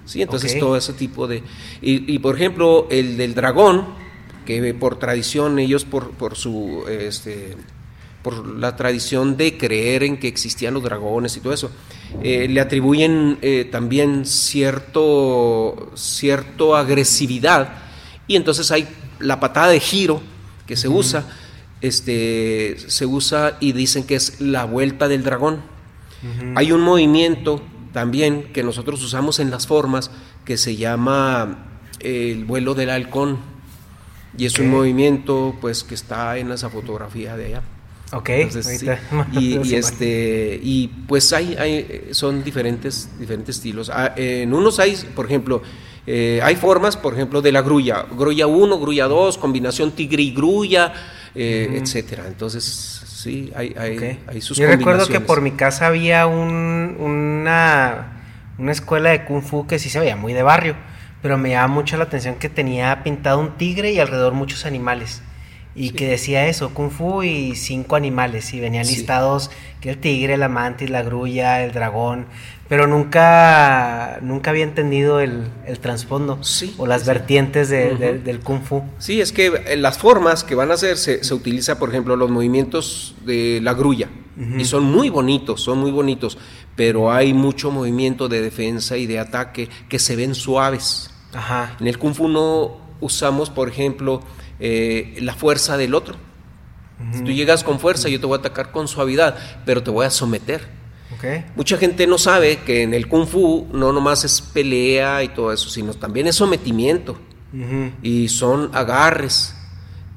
¿sí? 0.06 0.22
Entonces 0.22 0.58
todo 0.58 0.78
ese 0.78 0.94
tipo 0.94 1.28
de... 1.28 1.44
Y, 1.82 2.20
por 2.20 2.36
ejemplo, 2.36 2.88
el 2.90 3.18
del 3.18 3.36
dragón, 3.36 3.88
que 4.46 4.74
por 4.74 5.00
tradición 5.00 5.60
ellos 5.60 5.86
por, 5.86 6.12
por 6.12 6.36
su... 6.36 6.86
Este, 6.90 7.56
por 8.24 8.48
la 8.48 8.78
tradición 8.78 9.36
de 9.36 9.58
creer 9.58 10.04
en 10.04 10.18
que 10.18 10.30
existían 10.30 10.74
los 10.74 10.82
dragones 10.82 11.36
y 11.36 11.42
todo 11.42 11.52
eso, 11.52 11.70
eh, 12.22 12.48
le 12.48 12.62
atribuyen 12.62 13.38
eh, 13.42 13.68
también 13.72 14.26
cierto, 14.26 15.92
cierto 15.96 16.76
agresividad. 16.76 17.74
Y 18.28 18.36
entonces 18.36 18.72
hay 18.72 18.88
la 19.20 19.40
patada 19.40 19.70
de 19.70 19.80
giro 19.80 20.22
que 20.68 20.76
se 20.76 20.88
usa, 20.88 21.26
este, 21.82 22.78
se 22.88 23.06
usa 23.06 23.58
y 23.60 23.74
dicen 23.74 24.06
que 24.06 24.16
es 24.16 24.40
la 24.40 24.66
vuelta 24.66 25.08
del 25.08 25.24
dragón. 25.24 25.62
Hay 26.56 26.72
un 26.72 26.80
movimiento 26.80 27.62
también 27.92 28.54
que 28.54 28.64
nosotros 28.64 29.04
usamos 29.04 29.40
en 29.40 29.52
las 29.52 29.68
formas 29.68 30.10
que 30.46 30.56
se 30.56 30.78
llama 30.78 31.66
el 32.00 32.46
vuelo 32.46 32.76
del 32.76 32.90
halcón. 32.90 33.40
Y 34.38 34.46
es 34.46 34.58
un 34.58 34.70
movimiento 34.70 35.56
pues 35.60 35.84
que 35.84 35.94
está 35.94 36.38
en 36.38 36.52
esa 36.52 36.70
fotografía 36.70 37.36
de 37.36 37.46
allá. 37.48 37.62
Ok, 38.14 38.30
y, 39.34 39.76
este 39.76 40.60
y 40.62 40.88
pues 41.08 41.34
hay, 41.34 41.56
hay 41.56 42.10
son 42.12 42.44
diferentes 42.44 43.10
diferentes 43.20 43.58
estilos. 43.58 43.90
Ah, 43.94 44.14
en 44.16 44.54
unos 44.54 44.80
hay, 44.80 44.96
por 45.16 45.26
ejemplo, 45.26 45.62
eh, 46.06 46.40
hay 46.44 46.56
formas, 46.56 46.96
por 46.96 47.14
ejemplo, 47.14 47.42
de 47.42 47.52
la 47.52 47.62
grulla, 47.62 48.06
grulla 48.16 48.48
1, 48.48 48.80
grulla 48.80 49.08
2, 49.08 49.38
combinación 49.38 49.92
tigre 49.92 50.22
y 50.24 50.32
grulla, 50.32 50.94
eh, 51.34 51.80
etcétera. 51.82 52.26
Entonces 52.28 53.04
Sí, 53.24 53.54
hay, 53.56 53.74
hay, 53.80 54.20
hay 54.28 54.42
sus 54.42 54.58
Yo 54.58 54.68
recuerdo 54.68 55.08
que 55.08 55.22
por 55.22 55.40
mi 55.40 55.52
casa 55.52 55.88
había 55.88 56.28
un, 56.28 56.98
una, 57.00 58.22
una 58.58 58.72
escuela 58.74 59.12
de 59.12 59.24
Kung 59.24 59.42
Fu 59.42 59.66
que 59.66 59.80
sí 59.80 59.90
se 59.90 59.98
veía 59.98 60.18
muy 60.18 60.34
de 60.34 60.44
barrio, 60.44 60.76
pero 61.22 61.38
me 61.38 61.52
llama 61.52 61.74
mucho 61.74 61.96
la 61.96 62.04
atención 62.04 62.36
que 62.36 62.50
tenía 62.50 63.02
pintado 63.02 63.40
un 63.40 63.52
tigre 63.52 63.94
y 63.94 64.00
alrededor 64.00 64.34
muchos 64.34 64.66
animales. 64.66 65.22
Y 65.76 65.92
que 65.92 66.08
decía 66.08 66.48
eso, 66.48 66.74
Kung 66.74 66.92
Fu 66.92 67.24
y 67.24 67.56
cinco 67.56 67.96
animales, 67.96 68.54
y 68.54 68.60
venían 68.60 68.86
listados 68.86 69.50
que 69.82 69.90
el 69.90 69.98
tigre, 69.98 70.38
la 70.38 70.50
mantis, 70.50 70.90
la 70.90 71.02
grulla, 71.02 71.64
el 71.64 71.72
dragón, 71.72 72.28
pero 72.70 72.88
nunca, 72.88 74.20
nunca 74.22 74.52
había 74.52 74.64
entendido 74.64 75.20
el, 75.20 75.44
el 75.66 75.80
trasfondo 75.80 76.40
o 76.78 76.88
las 76.88 77.06
vertientes 77.06 77.70
del 77.70 78.40
Kung 78.40 78.62
Fu. 78.64 78.84
Sí, 79.00 79.20
es 79.20 79.32
que 79.32 79.48
eh, 79.68 79.76
las 79.76 79.98
formas 79.98 80.44
que 80.44 80.56
van 80.56 80.72
a 80.72 80.76
hacer 80.76 80.98
se, 80.98 81.24
se 81.24 81.34
utiliza, 81.34 81.78
por 81.80 81.90
ejemplo, 81.90 82.16
los 82.16 82.30
movimientos 82.30 83.16
de 83.26 83.60
la 83.62 83.74
grulla, 83.74 84.10
y 84.58 84.66
son 84.66 84.84
muy 84.84 85.10
bonitos, 85.10 85.62
son 85.62 85.78
muy 85.78 85.92
bonitos, 85.92 86.40
pero 86.76 87.12
hay 87.12 87.34
mucho 87.34 87.70
movimiento 87.70 88.28
de 88.28 88.42
defensa 88.42 88.98
y 88.98 89.06
de 89.06 89.20
ataque 89.20 89.70
que 89.90 90.00
se 90.00 90.16
ven 90.16 90.34
suaves. 90.34 91.12
Ajá. 91.34 91.76
En 91.80 91.88
el 91.88 92.00
Kung 92.00 92.16
Fu 92.16 92.28
no 92.28 92.78
usamos, 93.00 93.52
por 93.52 93.70
ejemplo, 93.70 94.24
eh, 94.66 95.18
la 95.20 95.36
fuerza 95.36 95.76
del 95.76 95.94
otro. 95.94 96.16
Si 97.12 97.22
tú 97.22 97.32
llegas 97.32 97.66
con 97.66 97.82
fuerza, 97.82 98.08
yo 98.08 98.18
te 98.18 98.26
voy 98.26 98.38
a 98.38 98.40
atacar 98.40 98.72
con 98.72 98.88
suavidad, 98.88 99.38
pero 99.66 99.84
te 99.84 99.92
voy 99.92 100.06
a 100.06 100.10
someter. 100.10 100.66
Mucha 101.58 101.76
gente 101.76 102.08
no 102.08 102.18
sabe 102.18 102.60
que 102.66 102.82
en 102.82 102.94
el 102.94 103.10
kung 103.10 103.28
fu 103.28 103.68
no 103.74 103.92
nomás 103.92 104.24
es 104.24 104.42
pelea 104.42 105.22
y 105.22 105.28
todo 105.28 105.52
eso, 105.52 105.70
sino 105.70 105.94
también 105.94 106.28
es 106.28 106.38
sometimiento 106.38 107.18
y 108.02 108.30
son 108.30 108.70
agarres. 108.74 109.54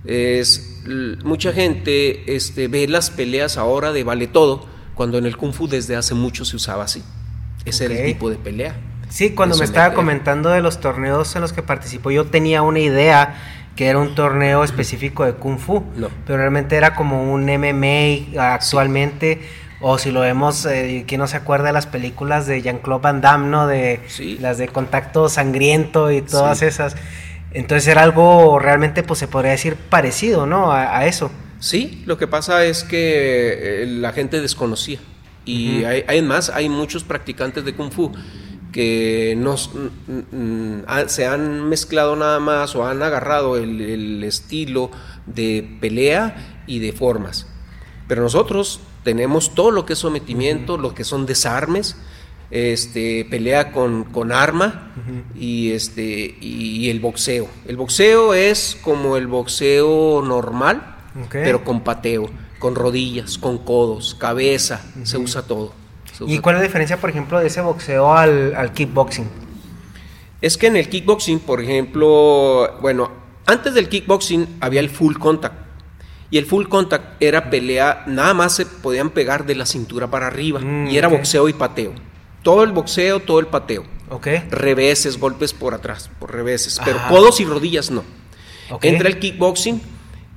Es, 0.04 0.84
mucha 1.24 1.52
gente 1.52 2.36
este, 2.36 2.68
ve 2.68 2.86
las 2.86 3.10
peleas 3.10 3.56
ahora 3.56 3.90
de 3.90 4.04
vale 4.04 4.28
todo, 4.28 4.64
cuando 4.94 5.18
en 5.18 5.26
el 5.26 5.36
kung 5.36 5.52
fu 5.52 5.66
desde 5.66 5.96
hace 5.96 6.14
mucho 6.14 6.44
se 6.44 6.54
usaba 6.54 6.84
así. 6.84 7.02
Ese 7.64 7.86
era 7.86 7.94
el 7.98 8.06
tipo 8.06 8.30
de 8.30 8.36
pelea. 8.36 8.76
Sí, 9.08 9.30
cuando 9.30 9.56
me 9.56 9.64
estaba 9.64 9.92
comentando 9.92 10.50
de 10.50 10.60
los 10.60 10.80
torneos 10.80 11.34
en 11.34 11.42
los 11.42 11.52
que 11.52 11.62
participó, 11.62 12.12
yo 12.12 12.26
tenía 12.26 12.62
una 12.62 12.78
idea 12.78 13.34
que 13.76 13.88
era 13.88 13.98
un 13.98 14.14
torneo 14.14 14.64
específico 14.64 15.24
de 15.24 15.34
Kung 15.34 15.58
Fu, 15.58 15.84
pero 16.26 16.38
realmente 16.38 16.76
era 16.76 16.94
como 16.94 17.32
un 17.32 17.44
MMA 17.44 18.54
actualmente. 18.54 19.42
O 19.82 19.98
si 19.98 20.10
lo 20.10 20.20
vemos, 20.20 20.64
eh, 20.64 21.04
¿quién 21.06 21.20
no 21.20 21.26
se 21.26 21.36
acuerda 21.36 21.66
de 21.66 21.74
las 21.74 21.86
películas 21.86 22.46
de 22.46 22.62
Jean-Claude 22.62 23.02
Van 23.02 23.20
Damme, 23.20 23.48
¿no? 23.48 23.66
De 23.66 24.00
las 24.40 24.56
de 24.56 24.68
contacto 24.68 25.28
sangriento 25.28 26.10
y 26.10 26.22
todas 26.22 26.62
esas. 26.62 26.96
Entonces 27.52 27.86
era 27.86 28.02
algo 28.02 28.58
realmente, 28.58 29.02
pues 29.02 29.18
se 29.18 29.28
podría 29.28 29.52
decir 29.52 29.76
parecido, 29.76 30.46
¿no? 30.46 30.72
A, 30.72 31.04
eso. 31.04 31.30
Sí, 31.60 32.02
lo 32.06 32.16
que 32.16 32.26
pasa 32.26 32.64
es 32.64 32.84
que 32.84 33.82
eh, 33.82 33.86
la 33.86 34.12
gente 34.12 34.40
desconocía. 34.40 34.98
Y 35.44 35.84
hay, 35.84 36.04
además 36.08 36.50
hay 36.50 36.70
muchos 36.70 37.04
practicantes 37.04 37.64
de 37.64 37.74
Kung 37.74 37.92
Fu 37.92 38.12
que 38.76 39.34
nos, 39.38 39.70
se 41.06 41.26
han 41.26 41.66
mezclado 41.66 42.14
nada 42.14 42.40
más 42.40 42.76
o 42.76 42.86
han 42.86 43.02
agarrado 43.02 43.56
el, 43.56 44.22
estilo 44.22 44.90
de 45.24 45.78
pelea 45.80 46.62
y 46.66 46.80
de 46.80 46.92
formas. 46.92 47.46
Pero 48.06 48.20
nosotros 48.20 48.80
tenemos 49.02 49.54
todo 49.54 49.70
lo 49.70 49.86
que 49.86 49.94
es 49.94 49.98
sometimiento, 49.98 50.76
lo 50.76 50.94
que 50.94 51.04
son 51.04 51.24
desarmes, 51.24 51.96
este, 52.50 53.24
pelea 53.30 53.72
con, 53.72 54.04
con 54.04 54.30
arma 54.30 54.92
y, 55.34 55.70
este, 55.70 56.36
y, 56.38 56.90
el 56.90 57.00
boxeo. 57.00 57.48
El 57.66 57.78
boxeo 57.78 58.34
es 58.34 58.76
como 58.82 59.16
el 59.16 59.26
boxeo 59.26 60.20
normal, 60.22 60.98
pero 61.30 61.64
con 61.64 61.80
pateo, 61.80 62.28
con 62.58 62.74
rodillas, 62.74 63.38
con 63.38 63.56
codos, 63.56 64.14
cabeza, 64.16 64.84
se 65.04 65.16
usa 65.16 65.46
todo. 65.46 65.85
¿Y 66.26 66.38
cuál 66.38 66.56
es 66.56 66.60
la 66.60 66.66
diferencia, 66.66 66.96
por 66.98 67.10
ejemplo, 67.10 67.38
de 67.40 67.48
ese 67.48 67.60
boxeo 67.60 68.12
al, 68.12 68.72
kickboxing? 68.74 69.28
Es 70.40 70.56
que 70.56 70.68
en 70.68 70.76
el 70.76 70.88
kickboxing, 70.88 71.40
por 71.40 71.60
ejemplo, 71.60 72.78
bueno, 72.80 73.10
antes 73.46 73.74
del 73.74 73.88
kickboxing 73.88 74.58
había 74.60 74.80
el 74.80 74.90
full 74.90 75.16
contact. 75.16 75.54
Y 76.30 76.38
el 76.38 76.46
full 76.46 76.66
contact 76.66 77.22
era 77.22 77.50
pelea, 77.50 78.04
nada 78.06 78.34
más 78.34 78.54
se 78.54 78.66
podían 78.66 79.10
pegar 79.10 79.46
de 79.46 79.54
la 79.54 79.66
cintura 79.66 80.10
para 80.10 80.26
arriba. 80.26 80.60
Mm, 80.60 80.88
y 80.88 80.96
era 80.96 81.08
boxeo 81.08 81.48
y 81.48 81.52
pateo. 81.52 81.92
Todo 82.42 82.64
el 82.64 82.72
boxeo, 82.72 83.20
todo 83.20 83.38
el 83.38 83.46
pateo. 83.46 83.84
Okay. 84.08 84.44
Reveses, 84.50 85.18
golpes 85.18 85.52
por 85.52 85.74
atrás, 85.74 86.10
por 86.18 86.32
reveses. 86.32 86.80
Pero 86.84 86.98
codos 87.08 87.40
y 87.40 87.44
rodillas 87.44 87.90
no. 87.90 88.04
Entra 88.82 89.08
el 89.08 89.18
kickboxing 89.18 89.80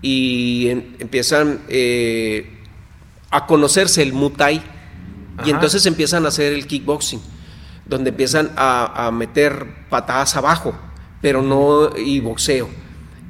y 0.02 0.70
empiezan 0.70 1.62
eh, 1.68 2.60
a 3.32 3.46
conocerse 3.46 4.02
el 4.02 4.14
muay 4.14 4.64
y 5.46 5.50
entonces 5.50 5.86
empiezan 5.86 6.26
a 6.26 6.30
hacer 6.30 6.54
el 6.54 6.68
kickboxing, 6.68 7.22
donde 7.86 8.10
empiezan 8.10 8.52
a, 8.56 9.10
meter 9.12 9.88
patadas 9.90 10.36
abajo, 10.36 10.74
pero 11.22 11.42
no, 11.42 11.96
y 11.98 12.20
boxeo, 12.20 12.70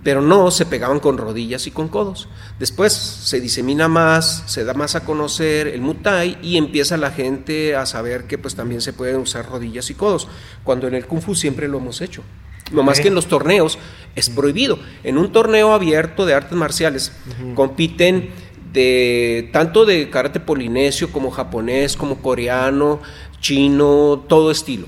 pero 0.04 0.22
no 0.22 0.52
se 0.52 0.66
pegaban 0.66 1.00
con 1.00 1.18
rodillas 1.18 1.68
y 1.68 1.72
con 1.72 1.88
codos. 1.88 2.28
Después 2.60 2.94
se 2.94 3.40
disemina 3.40 3.88
más, 3.88 4.44
se 4.48 4.64
da 4.64 4.74
más 4.74 4.96
a 4.96 5.06
conocer 5.06 5.68
el 5.68 5.82
mutai 5.82 6.38
y 6.42 6.58
empieza 6.58 6.98
la 6.98 7.12
gente 7.12 7.76
a 7.76 7.86
saber 7.86 8.26
que 8.26 8.38
pues 8.38 8.56
también 8.56 8.82
se 8.82 8.94
pueden 8.94 9.18
usar 9.18 9.48
rodillas 9.48 9.90
y 9.90 9.94
codos, 9.94 10.28
cuando 10.64 10.88
en 10.88 10.96
el 10.96 11.06
kung 11.06 11.22
fu 11.22 11.36
siempre 11.36 11.68
lo 11.68 11.78
hemos 11.78 12.02
hecho. 12.02 12.24
Lo 12.72 12.84
más 12.84 13.00
que 13.00 13.08
en 13.08 13.16
los 13.16 13.28
torneos 13.28 13.78
es 14.16 14.30
prohibido. 14.30 14.80
En 15.04 15.18
un 15.18 15.32
torneo 15.32 15.74
abierto 15.74 16.26
de 16.26 16.34
artes 16.34 16.54
marciales 16.54 17.12
compiten 17.56 18.30
de 18.74 19.50
tanto 19.52 19.86
de 19.86 20.10
karate 20.10 20.40
polinesio 20.40 21.12
como 21.12 21.32
japonés, 21.32 21.98
como 21.98 22.22
coreano, 22.22 23.02
chino, 23.40 24.26
todo 24.28 24.52
estilo. 24.52 24.88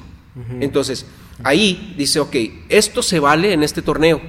Entonces, 0.59 1.05
ahí 1.43 1.93
dice, 1.97 2.19
ok, 2.19 2.35
esto 2.69 3.01
se 3.01 3.19
vale 3.19 3.53
en 3.53 3.63
este 3.63 3.81
torneo. 3.81 4.21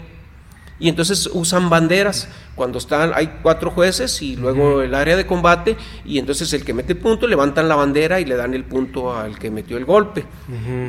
Y 0.79 0.88
entonces 0.88 1.31
usan 1.33 1.71
banderas 1.71 2.29
cuando 2.57 2.79
están, 2.79 3.12
hay 3.15 3.38
cuatro 3.41 3.71
jueces 3.71 4.21
y 4.21 4.35
luego 4.35 4.83
el 4.83 4.97
área 4.97 5.17
de 5.17 5.27
combate, 5.27 5.77
y 6.05 6.19
entonces 6.19 6.53
el 6.55 6.65
que 6.65 6.75
mete 6.75 6.95
el 6.95 6.99
punto 6.99 7.29
levantan 7.29 7.69
la 7.69 7.77
bandera 7.77 8.21
y 8.21 8.25
le 8.25 8.35
dan 8.35 8.53
el 8.53 8.65
punto 8.65 9.17
al 9.17 9.38
que 9.38 9.51
metió 9.51 9.77
el 9.77 9.85
golpe. 9.85 10.25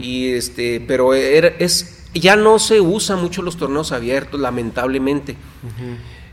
Y 0.01 0.29
este, 0.29 0.83
pero 0.87 1.13
es, 1.13 2.07
ya 2.13 2.35
no 2.35 2.57
se 2.57 2.81
usa 2.81 3.17
mucho 3.17 3.43
los 3.43 3.55
torneos 3.55 3.91
abiertos, 3.91 4.39
lamentablemente 4.39 5.35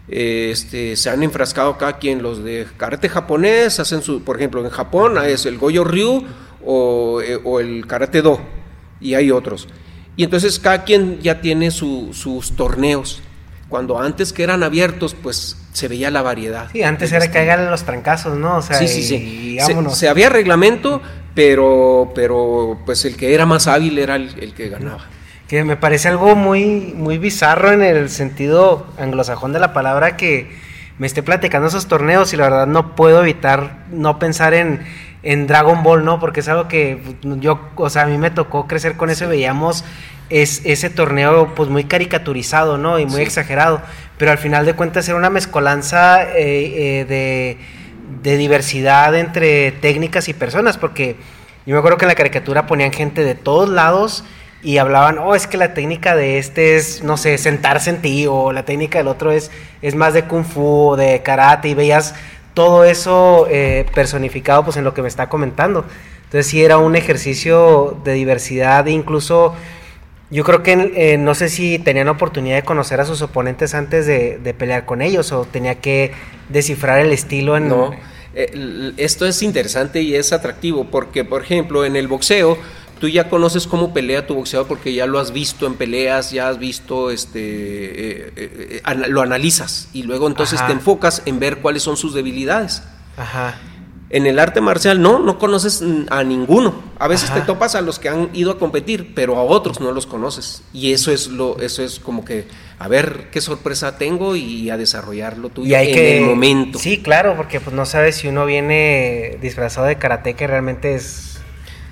este, 0.08 0.96
se 0.96 1.10
han 1.10 1.22
enfrascado 1.22 1.70
acá 1.70 1.98
quien 1.98 2.22
los 2.22 2.42
de 2.42 2.66
karate 2.76 3.08
japonés 3.08 3.78
hacen 3.78 4.02
su, 4.02 4.22
por 4.22 4.36
ejemplo, 4.36 4.64
en 4.64 4.70
Japón 4.70 5.16
es 5.24 5.46
el 5.46 5.58
Goyo 5.58 5.84
Ryu 5.84 6.24
o, 6.64 7.20
eh, 7.20 7.40
el 7.60 7.86
karate 7.86 8.22
Do 8.22 8.40
y 9.00 9.14
hay 9.14 9.30
otros. 9.30 9.68
Y 10.16 10.24
entonces 10.24 10.58
cada 10.58 10.84
quien 10.84 11.20
ya 11.20 11.40
tiene 11.40 11.70
sus 11.70 12.52
torneos. 12.56 13.22
Cuando 13.68 14.00
antes 14.00 14.32
que 14.32 14.42
eran 14.42 14.64
abiertos, 14.64 15.14
pues 15.14 15.56
se 15.72 15.86
veía 15.86 16.10
la 16.10 16.22
variedad. 16.22 16.68
Sí, 16.72 16.82
antes 16.82 17.12
era 17.12 17.30
que 17.30 17.38
hagan 17.38 17.70
los 17.70 17.84
trancazos, 17.84 18.36
¿no? 18.36 18.56
O 18.56 18.62
sea, 18.62 18.76
sí, 18.78 18.88
sí, 18.88 19.04
sí. 19.04 19.58
Se, 19.92 20.08
había 20.08 20.28
reglamento, 20.28 21.00
pero, 21.36 22.10
pero 22.16 22.80
pues 22.84 23.04
el 23.04 23.16
que 23.16 23.32
era 23.32 23.46
más 23.46 23.68
hábil 23.68 24.00
era 24.00 24.16
el 24.16 24.52
que 24.54 24.68
ganaba 24.68 25.06
que 25.50 25.64
me 25.64 25.76
parece 25.76 26.06
algo 26.06 26.36
muy, 26.36 26.94
muy 26.96 27.18
bizarro 27.18 27.72
en 27.72 27.82
el 27.82 28.08
sentido 28.08 28.86
anglosajón 28.96 29.52
de 29.52 29.58
la 29.58 29.72
palabra 29.72 30.16
que 30.16 30.48
me 30.96 31.08
esté 31.08 31.24
platicando 31.24 31.66
esos 31.66 31.88
torneos 31.88 32.32
y 32.32 32.36
la 32.36 32.44
verdad 32.44 32.66
no 32.68 32.94
puedo 32.94 33.20
evitar 33.20 33.84
no 33.90 34.20
pensar 34.20 34.54
en, 34.54 34.80
en 35.24 35.48
Dragon 35.48 35.82
Ball, 35.82 36.04
¿no? 36.04 36.20
Porque 36.20 36.38
es 36.38 36.48
algo 36.48 36.68
que 36.68 37.02
yo, 37.40 37.68
o 37.74 37.90
sea, 37.90 38.02
a 38.02 38.06
mí 38.06 38.16
me 38.16 38.30
tocó 38.30 38.68
crecer 38.68 38.96
con 38.96 39.10
eso 39.10 39.24
y 39.24 39.26
veíamos 39.26 39.84
es, 40.28 40.62
ese 40.64 40.88
torneo 40.88 41.52
pues 41.56 41.68
muy 41.68 41.82
caricaturizado, 41.82 42.78
¿no? 42.78 43.00
Y 43.00 43.06
muy 43.06 43.22
exagerado, 43.22 43.82
pero 44.18 44.30
al 44.30 44.38
final 44.38 44.64
de 44.64 44.74
cuentas 44.74 45.08
era 45.08 45.18
una 45.18 45.30
mezcolanza 45.30 46.22
eh, 46.22 46.30
eh, 46.38 47.04
de, 47.08 47.58
de 48.22 48.36
diversidad 48.36 49.16
entre 49.16 49.72
técnicas 49.72 50.28
y 50.28 50.32
personas, 50.32 50.78
porque 50.78 51.16
yo 51.66 51.74
me 51.74 51.80
acuerdo 51.80 51.98
que 51.98 52.04
en 52.04 52.10
la 52.10 52.14
caricatura 52.14 52.68
ponían 52.68 52.92
gente 52.92 53.24
de 53.24 53.34
todos 53.34 53.68
lados, 53.68 54.22
y 54.62 54.78
hablaban, 54.78 55.18
oh, 55.18 55.34
es 55.34 55.46
que 55.46 55.56
la 55.56 55.72
técnica 55.72 56.14
de 56.14 56.38
este 56.38 56.76
es, 56.76 57.02
no 57.02 57.16
sé, 57.16 57.38
sentarse 57.38 57.90
en 57.90 58.02
ti, 58.02 58.26
o 58.26 58.52
la 58.52 58.64
técnica 58.64 58.98
del 58.98 59.08
otro 59.08 59.32
es, 59.32 59.50
es 59.80 59.94
más 59.94 60.12
de 60.12 60.24
kung 60.24 60.44
fu, 60.44 60.96
de 60.96 61.22
karate, 61.22 61.68
y 61.68 61.74
veías 61.74 62.14
todo 62.52 62.84
eso 62.84 63.46
eh, 63.48 63.86
personificado 63.94 64.64
pues 64.64 64.76
en 64.76 64.84
lo 64.84 64.92
que 64.92 65.02
me 65.02 65.08
está 65.08 65.28
comentando. 65.28 65.86
Entonces 66.24 66.46
sí 66.46 66.62
era 66.62 66.78
un 66.78 66.94
ejercicio 66.94 67.98
de 68.04 68.12
diversidad, 68.12 68.86
e 68.86 68.90
incluso 68.90 69.54
yo 70.30 70.44
creo 70.44 70.62
que 70.62 71.18
no 71.18 71.34
sé 71.34 71.48
si 71.48 71.78
tenían 71.78 72.08
oportunidad 72.08 72.56
de 72.56 72.62
conocer 72.62 73.00
a 73.00 73.04
sus 73.04 73.20
oponentes 73.22 73.74
antes 73.74 74.06
de, 74.06 74.54
pelear 74.56 74.84
con 74.84 75.02
ellos, 75.02 75.32
o 75.32 75.44
tenía 75.44 75.76
que 75.76 76.12
descifrar 76.48 77.00
el 77.00 77.12
estilo 77.12 77.56
en... 77.56 77.68
No, 77.68 77.90
eh, 78.34 78.92
esto 78.96 79.26
es 79.26 79.42
interesante 79.42 80.02
y 80.02 80.14
es 80.14 80.32
atractivo, 80.32 80.84
porque 80.84 81.24
por 81.24 81.42
ejemplo 81.42 81.84
en 81.84 81.96
el 81.96 82.06
boxeo, 82.06 82.58
tú 83.00 83.08
ya 83.08 83.28
conoces 83.28 83.66
cómo 83.66 83.92
pelea 83.92 84.26
tu 84.26 84.34
boxeador 84.34 84.68
porque 84.68 84.92
ya 84.92 85.06
lo 85.06 85.18
has 85.18 85.32
visto 85.32 85.66
en 85.66 85.74
peleas, 85.74 86.30
ya 86.30 86.48
has 86.48 86.58
visto, 86.58 87.10
este, 87.10 87.40
eh, 87.40 88.32
eh, 88.36 88.82
eh, 88.86 89.08
lo 89.08 89.22
analizas 89.22 89.88
y 89.92 90.04
luego 90.04 90.28
entonces 90.28 90.64
te 90.64 90.72
enfocas 90.72 91.22
en 91.24 91.40
ver 91.40 91.58
cuáles 91.58 91.82
son 91.82 91.96
sus 91.96 92.14
debilidades. 92.14 92.82
Ajá. 93.16 93.58
En 94.10 94.26
el 94.26 94.40
arte 94.40 94.60
marcial 94.60 95.00
no, 95.00 95.20
no 95.20 95.38
conoces 95.38 95.84
a 96.10 96.24
ninguno, 96.24 96.82
A 96.98 97.06
veces 97.06 97.30
Ajá. 97.30 97.40
te 97.40 97.46
topas 97.46 97.76
a 97.76 97.80
los 97.80 98.00
que 98.00 98.08
han 98.08 98.28
ido 98.34 98.50
a 98.50 98.58
competir, 98.58 99.14
pero 99.14 99.36
a 99.36 99.42
otros 99.42 99.80
no 99.80 99.92
los 99.92 100.06
conoces. 100.06 100.62
Y 100.72 100.92
eso 100.92 101.12
es 101.12 101.28
lo, 101.28 101.60
eso 101.60 101.84
es 101.84 102.00
como 102.00 102.24
que, 102.24 102.48
a 102.80 102.88
ver 102.88 103.28
qué 103.30 103.40
sorpresa 103.40 103.98
tengo 103.98 104.34
y 104.34 104.68
a 104.68 104.76
desarrollar 104.76 105.38
lo 105.38 105.48
tuyo 105.48 105.70
Y 105.70 105.74
hay 105.74 105.88
en 105.88 105.94
que... 105.94 106.18
el 106.18 106.24
momento. 106.24 106.80
Sí, 106.80 106.98
claro, 106.98 107.36
porque 107.36 107.60
pues 107.60 107.74
no 107.74 107.86
sabes 107.86 108.16
si 108.16 108.26
uno 108.26 108.46
viene 108.46 109.38
disfrazado 109.40 109.86
de 109.86 109.96
karate 109.96 110.34
que 110.34 110.46
realmente 110.46 110.96
es... 110.96 111.29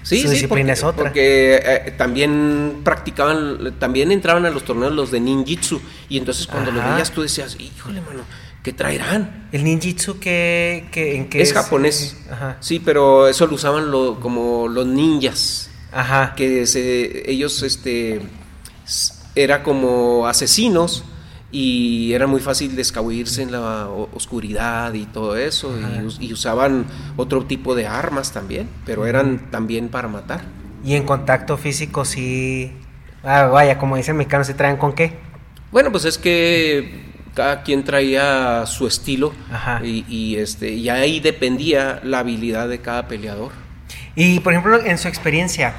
Sí, 0.09 0.23
su 0.23 0.29
sí, 0.29 0.35
disciplina 0.35 0.69
porque, 0.69 0.73
es 0.73 0.83
otra. 0.85 1.03
porque 1.05 1.55
eh, 1.65 1.95
también 1.99 2.81
practicaban, 2.85 3.75
también 3.79 4.11
entraban 4.13 4.47
a 4.47 4.51
los 4.51 4.65
torneos 4.65 4.93
los 4.93 5.11
de 5.11 5.21
ninjitsu 5.21 5.81
y 6.09 6.17
entonces 6.19 6.47
cuando 6.47 6.71
lo 6.71 6.81
Ajá. 6.81 6.93
veías 6.95 7.11
tú 7.13 7.23
decías, 7.23 7.57
híjole, 7.61 8.01
mano, 8.01 8.23
¿qué 8.63 8.73
traerán? 8.73 9.49
El 9.53 9.65
ninjitsu 9.65 10.19
que, 10.19 10.89
que 10.93 11.17
en 11.17 11.29
qué 11.29 11.43
Es 11.43 11.53
japonés, 11.53 12.17
Ajá. 12.31 12.57
sí, 12.61 12.81
pero 12.81 13.29
eso 13.29 13.47
lo 13.47 13.55
usaban 13.57 13.91
lo- 13.91 14.19
como 14.21 14.67
los 14.69 14.87
ninjas, 14.87 15.71
Ajá. 15.93 16.35
que 16.37 16.67
se, 16.67 17.31
ellos, 17.31 17.63
este, 17.63 18.21
era 19.35 19.63
como 19.63 20.27
asesinos 20.27 21.05
y 21.51 22.13
era 22.13 22.27
muy 22.27 22.41
fácil 22.41 22.77
de 22.77 22.83
escabullirse 22.83 23.43
en 23.43 23.53
la 23.53 23.89
oscuridad 23.89 24.93
y 24.95 25.07
todo 25.07 25.37
eso 25.37 25.75
y, 25.79 26.05
us- 26.05 26.19
y 26.21 26.33
usaban 26.33 26.85
otro 27.17 27.45
tipo 27.47 27.75
de 27.75 27.87
armas 27.87 28.33
también, 28.33 28.69
pero 28.85 29.07
eran 29.07 29.51
también 29.51 29.89
para 29.89 30.09
matar. 30.09 30.43
Y 30.85 30.95
en 30.95 31.05
contacto 31.05 31.57
físico 31.57 32.05
sí... 32.05 32.73
Ah, 33.25 33.47
vaya, 33.47 33.79
como 33.79 33.97
dicen 33.97 34.17
mexicanos, 34.17 34.47
¿se 34.47 34.55
traen 34.55 34.77
con 34.77 34.93
qué? 34.93 35.15
Bueno, 35.73 35.91
pues 35.91 36.05
es 36.05 36.19
que 36.19 37.05
cada 37.35 37.63
quien 37.63 37.83
traía 37.85 38.65
su 38.67 38.87
estilo 38.87 39.33
Ajá. 39.53 39.81
y, 39.85 40.05
y, 40.09 40.37
este 40.37 40.73
y 40.73 40.89
ahí 40.89 41.21
dependía 41.21 42.01
la 42.05 42.21
habilidad 42.21 42.69
de 42.69 42.81
cada 42.81 43.09
peleador. 43.09 43.53
Y 44.15 44.41
por 44.41 44.53
ejemplo, 44.53 44.81
en 44.85 44.99
su 44.99 45.09
experiencia, 45.09 45.75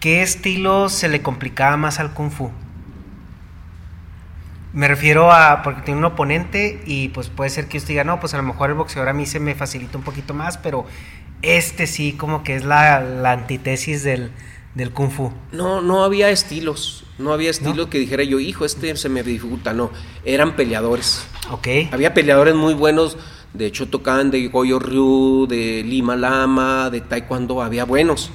¿qué 0.00 0.22
estilo 0.22 0.88
se 0.88 1.08
le 1.08 1.22
complicaba 1.22 1.76
más 1.76 2.00
al 2.00 2.12
kung 2.14 2.30
fu? 2.30 2.50
Me 4.74 4.88
refiero 4.88 5.30
a, 5.32 5.62
porque 5.62 5.82
tiene 5.82 5.98
un 5.98 6.04
oponente 6.04 6.82
y 6.84 7.08
pues 7.10 7.28
puede 7.28 7.48
ser 7.48 7.68
que 7.68 7.78
usted 7.78 7.90
diga, 7.90 8.02
no, 8.02 8.18
pues 8.18 8.34
a 8.34 8.38
lo 8.38 8.42
mejor 8.42 8.70
el 8.70 8.76
boxeador 8.76 9.08
a 9.08 9.12
mí 9.12 9.24
se 9.24 9.38
me 9.38 9.54
facilita 9.54 9.96
un 9.96 10.02
poquito 10.02 10.34
más, 10.34 10.58
pero 10.58 10.84
este 11.42 11.86
sí 11.86 12.14
como 12.14 12.42
que 12.42 12.56
es 12.56 12.64
la, 12.64 13.00
la 13.00 13.30
antítesis 13.30 14.02
del, 14.02 14.32
del 14.74 14.90
kung 14.90 15.10
fu. 15.10 15.32
No, 15.52 15.80
no 15.80 16.02
había 16.02 16.30
estilos, 16.30 17.04
no 17.18 17.32
había 17.32 17.50
estilo 17.50 17.88
que 17.88 17.98
dijera 17.98 18.24
yo, 18.24 18.40
hijo, 18.40 18.64
este 18.64 18.96
se 18.96 19.08
me 19.08 19.22
dificulta, 19.22 19.72
no, 19.72 19.92
eran 20.24 20.56
peleadores. 20.56 21.24
Ok. 21.50 21.68
Había 21.92 22.12
peleadores 22.12 22.56
muy 22.56 22.74
buenos, 22.74 23.16
de 23.54 23.66
hecho 23.66 23.88
tocaban 23.88 24.30
de 24.32 24.48
Goyo 24.48 24.78
Ryu, 24.80 25.46
de 25.48 25.82
Lima 25.86 26.16
Lama, 26.16 26.90
de 26.90 27.00
Taekwondo, 27.00 27.62
había 27.62 27.84
buenos. 27.84 28.30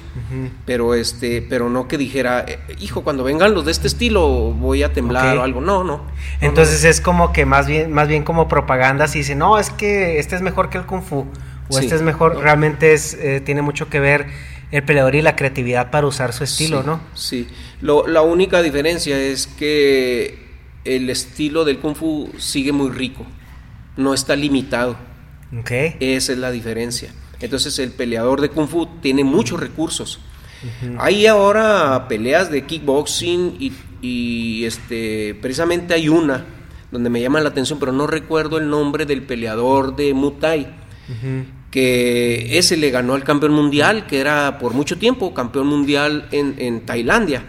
Pero 0.64 0.94
este, 0.94 1.42
pero 1.42 1.68
no 1.68 1.86
que 1.88 1.98
dijera, 1.98 2.44
"Eh, 2.48 2.58
hijo, 2.80 3.02
cuando 3.04 3.22
vengan 3.22 3.52
los 3.52 3.66
de 3.66 3.72
este 3.72 3.86
estilo 3.86 4.52
voy 4.52 4.82
a 4.82 4.92
temblar 4.94 5.36
o 5.36 5.42
algo. 5.42 5.60
No, 5.60 5.84
no. 5.84 6.00
Entonces 6.40 6.84
es 6.84 7.00
como 7.02 7.32
que 7.34 7.44
más 7.44 7.66
bien, 7.66 7.92
más 7.92 8.08
bien 8.08 8.22
como 8.24 8.48
propaganda, 8.48 9.08
si 9.08 9.18
dice, 9.18 9.34
no, 9.34 9.58
es 9.58 9.68
que 9.70 10.18
este 10.18 10.36
es 10.36 10.42
mejor 10.42 10.70
que 10.70 10.78
el 10.78 10.86
kung 10.86 11.02
fu, 11.02 11.26
o 11.68 11.72
Sí. 11.78 11.80
este 11.84 11.96
es 11.96 12.02
mejor, 12.02 12.38
realmente 12.38 12.94
es, 12.94 13.12
eh, 13.14 13.42
tiene 13.44 13.60
mucho 13.62 13.88
que 13.90 14.00
ver 14.00 14.26
el 14.70 14.82
peleador 14.84 15.16
y 15.16 15.22
la 15.22 15.36
creatividad 15.36 15.90
para 15.90 16.06
usar 16.06 16.32
su 16.32 16.44
estilo, 16.44 16.80
Sí, 16.80 16.86
¿no? 16.86 17.00
Sí. 17.14 17.48
Lo- 17.82 18.06
la 18.06 18.22
única 18.22 18.62
diferencia 18.62 19.18
es 19.20 19.46
que 19.48 20.48
el 20.84 21.10
estilo 21.10 21.64
del 21.66 21.78
kung 21.78 21.94
fu 21.94 22.30
sigue 22.38 22.72
muy 22.72 22.90
rico, 22.90 23.26
no 23.98 24.14
está 24.14 24.34
limitado. 24.34 24.96
Esa 26.00 26.32
es 26.32 26.38
la 26.38 26.50
diferencia. 26.50 27.12
Entonces 27.40 27.78
el 27.78 27.90
peleador 27.92 28.40
de 28.40 28.50
kung 28.50 28.68
fu 28.68 28.86
tiene 29.00 29.24
muchos 29.24 29.58
recursos. 29.60 30.20
Hay 30.98 31.26
ahora 31.26 32.06
peleas 32.08 32.50
de 32.50 32.66
kickboxing 32.66 33.56
y, 33.58 33.72
y, 34.02 34.64
este 34.66 35.34
precisamente 35.40 35.94
hay 35.94 36.08
una 36.10 36.44
donde 36.92 37.08
me 37.08 37.20
llama 37.20 37.40
la 37.40 37.48
atención, 37.48 37.78
pero 37.78 37.92
no 37.92 38.06
recuerdo 38.06 38.58
el 38.58 38.68
nombre 38.68 39.06
del 39.06 39.22
peleador 39.22 39.96
de 39.96 40.12
Muay 40.12 40.34
Thai 40.40 40.66
que 41.70 42.58
ese 42.58 42.76
le 42.76 42.90
ganó 42.90 43.14
al 43.14 43.24
campeón 43.24 43.52
mundial, 43.52 44.06
que 44.06 44.18
era 44.20 44.58
por 44.58 44.74
mucho 44.74 44.98
tiempo 44.98 45.32
campeón 45.34 45.66
mundial 45.68 46.28
en, 46.32 46.54
en 46.58 46.80
Tailandia. 46.86 47.42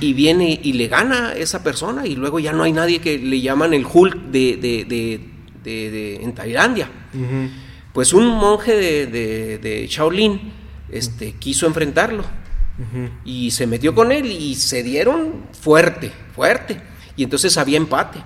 Y 0.00 0.12
viene 0.12 0.60
y 0.62 0.74
le 0.74 0.86
gana 0.86 1.32
esa 1.32 1.64
persona 1.64 2.06
y 2.06 2.14
luego 2.14 2.38
ya 2.38 2.52
no 2.52 2.62
hay 2.62 2.72
nadie 2.72 3.00
que 3.00 3.18
le 3.18 3.40
llaman 3.40 3.74
el 3.74 3.84
Hulk 3.92 4.16
de, 4.30 4.56
de- 4.56 4.84
de- 4.84 5.20
de- 5.66 5.90
de- 5.90 6.16
en 6.22 6.32
Tailandia. 6.34 6.88
Pues 7.92 8.12
un 8.12 8.26
monje 8.28 8.74
de, 8.74 9.86
Shaolin 9.90 10.52
este, 10.90 11.32
quiso 11.32 11.66
enfrentarlo 11.66 12.24
y 13.24 13.50
se 13.50 13.66
metió 13.66 13.94
con 13.94 14.12
él 14.12 14.26
y 14.30 14.54
se 14.54 14.82
dieron 14.82 15.46
fuerte, 15.58 16.12
fuerte. 16.34 16.80
Y 17.16 17.24
entonces 17.24 17.56
había 17.58 17.78
empate. 17.78 18.18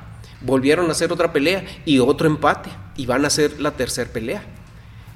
Volvieron 0.42 0.88
a 0.88 0.92
hacer 0.92 1.12
otra 1.12 1.32
pelea 1.32 1.64
y 1.84 1.98
otro 2.00 2.26
empate. 2.26 2.70
Y 2.96 3.06
van 3.06 3.24
a 3.24 3.28
hacer 3.28 3.60
la 3.60 3.70
tercera 3.72 4.10
pelea. 4.10 4.42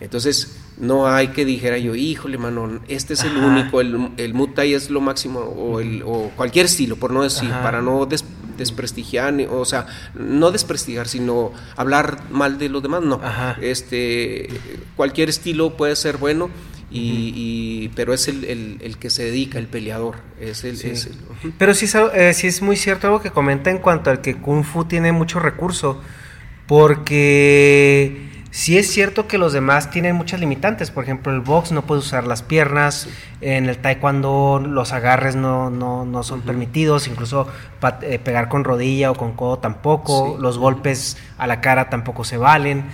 Entonces 0.01 0.61
no 0.79 1.07
hay 1.09 1.29
que 1.29 1.45
dijera 1.45 1.79
yo, 1.79 1.95
híjole, 1.95 2.39
mano, 2.39 2.81
este 2.89 3.15
es 3.15 3.25
el 3.25 3.37
Ajá. 3.37 3.47
único, 3.47 3.81
el, 3.81 4.11
el 4.17 4.35
Muay 4.35 4.51
Thai 4.55 4.75
es 4.75 4.91
lo 4.91 5.01
máximo, 5.01 5.41
o, 5.41 5.81
el, 5.81 6.03
o 6.05 6.31
cualquier 6.37 6.67
estilo, 6.67 6.97
por 6.97 7.13
no 7.13 7.23
decir, 7.23 7.49
Ajá. 7.51 7.63
para 7.63 7.81
no 7.81 8.05
des- 8.07 8.25
desprestigiar, 8.57 9.35
o 9.51 9.65
sea, 9.65 9.87
no 10.15 10.51
desprestigiar, 10.51 11.09
sino 11.09 11.53
hablar 11.77 12.19
mal 12.31 12.59
de 12.59 12.69
los 12.69 12.83
demás, 12.83 13.03
no. 13.03 13.21
Ajá. 13.23 13.57
Este, 13.61 14.49
cualquier 14.97 15.29
estilo 15.29 15.77
puede 15.77 15.97
ser 15.97 16.17
bueno, 16.19 16.51
y, 16.91 17.33
y- 17.35 17.89
pero 17.97 18.15
es 18.15 18.29
el, 18.29 18.45
el- 18.45 18.79
el 18.81 18.99
que 18.99 19.11
se 19.11 19.25
dedica, 19.25 19.59
el 19.59 19.67
peleador, 19.67 20.17
es 20.41 20.63
el... 20.65 20.77
Sí. 20.77 20.91
es 20.91 21.07
el-. 21.07 21.53
Pero 21.59 21.75
sí, 21.75 21.87
eh, 22.15 22.33
sí 22.35 22.47
es 22.47 22.63
muy 22.63 22.77
cierto 22.77 23.09
algo 23.09 23.21
que 23.21 23.31
comenta 23.31 23.71
en 23.71 23.79
cuanto 23.79 24.11
al 24.11 24.21
que 24.21 24.37
Kung 24.37 24.63
Fu 24.65 24.85
tiene 24.85 25.11
mucho 25.11 25.41
recurso, 25.41 26.01
porque 26.67 28.24
sí 28.57 28.79
es 28.79 28.89
cierto 28.89 29.27
que 29.27 29.37
los 29.37 29.53
demás 29.53 29.91
tienen 29.91 30.15
muchas 30.15 30.39
limitantes. 30.39 30.93
Por 30.93 31.03
ejemplo, 31.03 31.33
el 31.33 31.41
box 31.41 31.73
no 31.73 31.83
puede 31.83 31.99
usar 31.99 32.25
las 32.25 32.43
piernas, 32.43 33.09
en 33.41 33.69
el 33.69 33.79
taekwondo 33.79 34.63
los 34.65 34.93
agarres 34.93 35.35
no, 35.35 35.71
no, 35.71 36.05
no 36.05 36.23
son 36.23 36.41
permitidos, 36.43 37.09
incluso 37.09 37.49
eh, 38.03 38.21
pegar 38.21 38.49
con 38.49 38.63
rodilla 38.63 39.11
o 39.11 39.17
con 39.17 39.33
codo 39.33 39.59
tampoco, 39.59 40.37
Sí. 40.37 40.43
los 40.43 40.57
golpes 40.59 41.17
a 41.37 41.49
la 41.49 41.61
cara 41.61 41.91
tampoco 41.91 42.23
se 42.23 42.37
valen. 42.37 42.85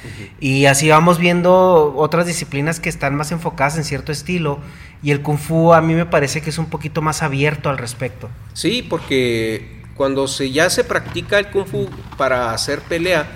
Y 0.40 0.64
así 0.64 0.88
vamos 0.88 1.18
viendo 1.18 1.92
otras 1.94 2.26
disciplinas 2.26 2.80
que 2.80 2.88
están 2.88 3.14
más 3.14 3.30
enfocadas 3.30 3.76
en 3.76 3.84
cierto 3.84 4.12
estilo. 4.12 4.60
Y 5.02 5.10
el 5.10 5.20
kung 5.20 5.36
fu 5.38 5.74
a 5.74 5.82
mí 5.82 5.92
me 5.92 6.06
parece 6.06 6.40
que 6.40 6.48
es 6.48 6.56
un 6.56 6.66
poquito 6.70 7.02
más 7.02 7.22
abierto 7.22 7.68
al 7.68 7.76
respecto. 7.76 8.30
Sí, 8.54 8.82
porque 8.88 9.82
cuando 9.94 10.26
se, 10.26 10.50
ya 10.50 10.70
se 10.70 10.84
practica 10.84 11.38
el 11.38 11.48
kung 11.50 11.66
fu 11.66 11.86
para 12.16 12.52
hacer 12.54 12.80
pelea, 12.80 13.26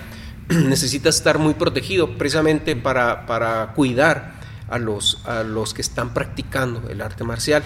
necesitas 0.49 1.15
estar 1.15 1.39
muy 1.39 1.53
protegido 1.53 2.17
precisamente 2.17 2.75
para, 2.75 3.25
para 3.25 3.73
cuidar 3.73 4.35
a 4.69 4.77
los, 4.77 5.21
a 5.25 5.43
los 5.43 5.73
que 5.73 5.81
están 5.81 6.13
practicando 6.13 6.89
el 6.89 7.01
arte 7.01 7.23
marcial. 7.23 7.63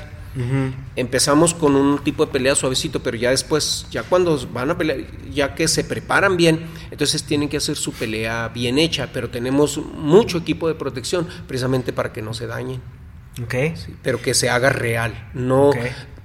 Empezamos 0.95 1.53
con 1.55 1.75
un 1.75 2.03
tipo 2.03 2.25
de 2.25 2.31
pelea 2.31 2.55
suavecito, 2.55 3.01
pero 3.01 3.17
ya 3.17 3.31
después, 3.31 3.87
ya 3.89 4.03
cuando 4.03 4.39
van 4.53 4.69
a 4.69 4.77
pelear, 4.77 4.99
ya 5.31 5.55
que 5.55 5.67
se 5.67 5.83
preparan 5.83 6.37
bien, 6.37 6.67
entonces 6.91 7.23
tienen 7.23 7.49
que 7.49 7.57
hacer 7.57 7.75
su 7.75 7.91
pelea 7.93 8.47
bien 8.49 8.77
hecha, 8.77 9.09
pero 9.11 9.29
tenemos 9.29 9.77
mucho 9.77 10.37
equipo 10.37 10.67
de 10.67 10.75
protección 10.75 11.27
precisamente 11.47 11.93
para 11.93 12.13
que 12.13 12.21
no 12.21 12.33
se 12.33 12.47
dañen. 12.47 12.79
Ok. 13.43 13.53
Sí, 13.75 13.95
pero 14.03 14.21
que 14.21 14.33
se 14.33 14.49
haga 14.49 14.69
real, 14.69 15.29
no 15.33 15.71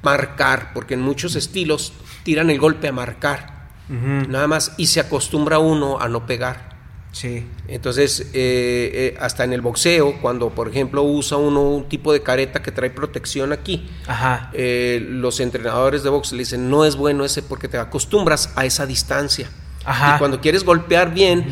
marcar, 0.03 0.73
porque 0.75 0.95
en 0.95 1.01
muchos 1.01 1.35
estilos 1.35 1.95
tiran 2.25 2.51
el 2.51 2.59
golpe 2.59 2.89
a 2.89 2.93
marcar, 2.93 3.54
Nada 3.89 4.47
más, 4.47 4.73
y 4.77 4.87
se 4.87 5.01
acostumbra 5.01 5.59
uno 5.59 6.01
a 6.01 6.09
no 6.09 6.27
pegar. 6.27 6.75
Sí. 7.13 7.47
Entonces, 7.69 8.31
eh, 8.33 8.91
eh, 8.93 9.17
hasta 9.21 9.45
en 9.45 9.53
el 9.53 9.61
boxeo, 9.61 10.21
cuando 10.21 10.51
por 10.51 10.69
ejemplo 10.69 11.03
usa 11.05 11.37
uno 11.39 11.63
un 11.63 11.89
tipo 11.89 12.13
de 12.13 12.23
careta 12.23 12.61
que 12.61 12.73
trae 12.73 12.91
protección 12.91 13.53
aquí, 13.53 13.89
Ajá. 14.09 14.51
eh, 14.53 15.07
los 15.09 15.39
entrenadores 15.39 16.03
de 16.03 16.11
box 16.11 16.33
le 16.33 16.39
dicen, 16.39 16.69
no 16.69 16.85
es 16.85 16.97
bueno 16.97 17.25
ese 17.25 17.43
porque 17.43 17.69
te 17.69 17.79
acostumbras 17.79 18.53
a 18.57 18.65
esa 18.65 18.85
distancia. 18.85 19.49
Ajá. 19.85 20.17
Y 20.17 20.19
cuando 20.19 20.41
quieres 20.41 20.65
golpear 20.65 21.15
bien, 21.15 21.47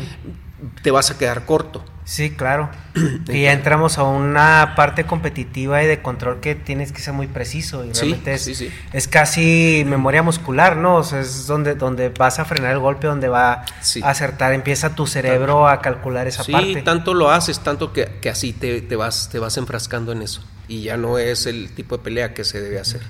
te 0.81 0.91
vas 0.91 1.11
a 1.11 1.17
quedar 1.17 1.45
corto. 1.45 1.83
Sí, 2.05 2.31
claro. 2.31 2.69
y 3.29 3.43
ya 3.43 3.53
entramos 3.53 3.97
a 3.97 4.03
una 4.03 4.73
parte 4.75 5.05
competitiva 5.05 5.81
y 5.83 5.87
de 5.87 6.01
control 6.01 6.41
que 6.41 6.53
tienes 6.53 6.91
que 6.91 6.99
ser 7.01 7.13
muy 7.13 7.27
preciso. 7.27 7.85
Y 7.85 7.93
Sí, 7.93 8.01
realmente 8.01 8.33
es, 8.33 8.43
sí, 8.43 8.55
sí. 8.55 8.69
es 8.91 9.07
casi 9.07 9.83
memoria 9.87 10.21
muscular, 10.21 10.75
¿no? 10.75 10.97
O 10.97 11.03
sea, 11.03 11.21
es 11.21 11.47
donde, 11.47 11.75
donde 11.75 12.09
vas 12.09 12.39
a 12.39 12.45
frenar 12.45 12.71
el 12.73 12.79
golpe, 12.79 13.07
donde 13.07 13.29
va 13.29 13.63
Sí. 13.81 14.01
a 14.03 14.09
acertar, 14.09 14.53
empieza 14.53 14.95
tu 14.95 15.07
cerebro 15.07 15.67
a 15.67 15.79
calcular 15.81 16.27
esa 16.27 16.43
Sí, 16.43 16.51
parte. 16.51 16.81
tanto 16.81 17.13
lo 17.13 17.31
haces, 17.31 17.59
tanto 17.61 17.93
que, 17.93 18.19
que 18.21 18.29
así 18.29 18.51
te, 18.51 18.81
te 18.81 18.95
vas, 18.97 19.29
te 19.31 19.39
vas 19.39 19.55
enfrascando 19.57 20.11
en 20.11 20.21
eso. 20.23 20.43
Y 20.67 20.83
ya 20.83 20.97
no 20.97 21.17
es 21.19 21.45
el 21.45 21.71
tipo 21.71 21.97
de 21.97 22.03
pelea 22.03 22.33
que 22.33 22.43
se 22.43 22.59
debe 22.61 22.79
hacer. 22.79 23.01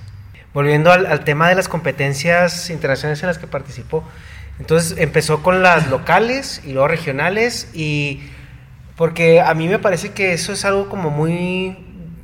Volviendo 0.53 0.91
al, 0.91 1.07
al 1.07 1.23
tema 1.23 1.49
de 1.49 1.55
las 1.55 1.67
competencias 1.67 2.69
internacionales 2.69 3.23
en 3.23 3.27
las 3.27 3.39
que 3.39 3.47
participó, 3.47 4.03
entonces 4.59 4.97
empezó 4.97 5.43
con 5.43 5.63
las 5.63 5.89
locales 5.89 6.61
y 6.65 6.73
luego 6.73 6.87
regionales 6.87 7.69
y 7.73 8.21
porque 8.95 9.41
a 9.41 9.53
mí 9.53 9.67
me 9.67 9.79
parece 9.79 10.11
que 10.11 10.33
eso 10.33 10.53
es 10.53 10.65
algo 10.65 10.87
como 10.89 11.09
muy 11.09 11.77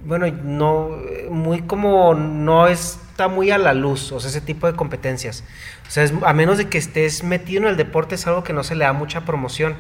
bueno, 0.10 0.26
no, 0.44 0.98
muy 1.30 1.62
como, 1.62 2.16
no 2.16 2.68
está 2.68 3.28
muy 3.28 3.52
a 3.52 3.58
la 3.58 3.74
luz, 3.74 4.12
o 4.12 4.20
sea, 4.20 4.30
ese 4.30 4.42
tipo 4.42 4.66
de 4.66 4.74
competencias. 4.74 5.44
O 5.88 5.92
sea, 5.92 6.10
a 6.24 6.34
menos 6.34 6.58
de 6.58 6.68
que 6.68 6.78
estés 6.78 7.24
metido 7.24 7.62
en 7.62 7.68
el 7.68 7.78
deporte, 7.78 8.16
es 8.16 8.26
algo 8.26 8.44
que 8.44 8.54
no 8.54 8.64
se 8.64 8.76
le 8.76 8.86
da 8.86 8.94
mucha 8.94 9.26
promoción. 9.26 9.76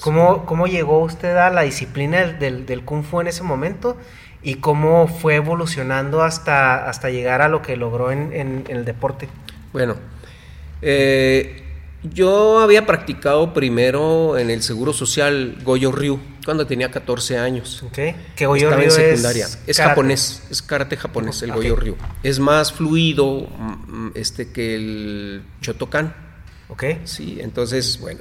¿Cómo, 0.00 0.46
cómo 0.46 0.66
llegó 0.66 1.00
usted 1.00 1.36
a 1.36 1.50
la 1.50 1.62
disciplina 1.62 2.24
del, 2.24 2.66
del, 2.66 2.84
Kung 2.84 3.04
Fu 3.04 3.20
en 3.20 3.26
ese 3.26 3.42
momento? 3.42 3.96
¿Y 4.42 4.56
cómo 4.56 5.06
fue 5.06 5.36
evolucionando 5.36 6.22
hasta, 6.22 6.88
hasta 6.88 7.10
llegar 7.10 7.42
a 7.42 7.48
lo 7.48 7.60
que 7.60 7.76
logró 7.76 8.10
en, 8.10 8.32
en, 8.32 8.64
el 8.68 8.84
deporte? 8.84 9.28
Bueno, 9.72 9.96
eh, 10.82 11.63
yo 12.12 12.58
había 12.58 12.86
practicado 12.86 13.54
primero 13.54 14.36
en 14.36 14.50
el 14.50 14.62
Seguro 14.62 14.92
Social 14.92 15.56
Goyo 15.64 15.90
Ryu 15.90 16.20
cuando 16.44 16.66
tenía 16.66 16.90
14 16.90 17.38
años. 17.38 17.82
Okay. 17.84 18.14
¿Qué 18.36 18.46
Goyo 18.46 18.68
Estaba 18.68 18.82
Ryu 18.82 18.90
en 18.90 18.96
secundaria. 18.96 19.48
Es, 19.66 19.78
japonés, 19.78 20.42
es 20.50 20.60
karate 20.60 20.96
japonés 20.96 21.42
el 21.42 21.52
Goyo 21.52 21.76
Ryu. 21.76 21.96
Es 22.22 22.38
más 22.38 22.72
fluido 22.72 23.48
mm, 23.58 24.08
este 24.14 24.52
que 24.52 24.74
el 24.74 25.42
Shotokan. 25.62 26.14
Ok. 26.68 26.84
Sí, 27.04 27.38
entonces, 27.40 27.98
bueno. 28.00 28.20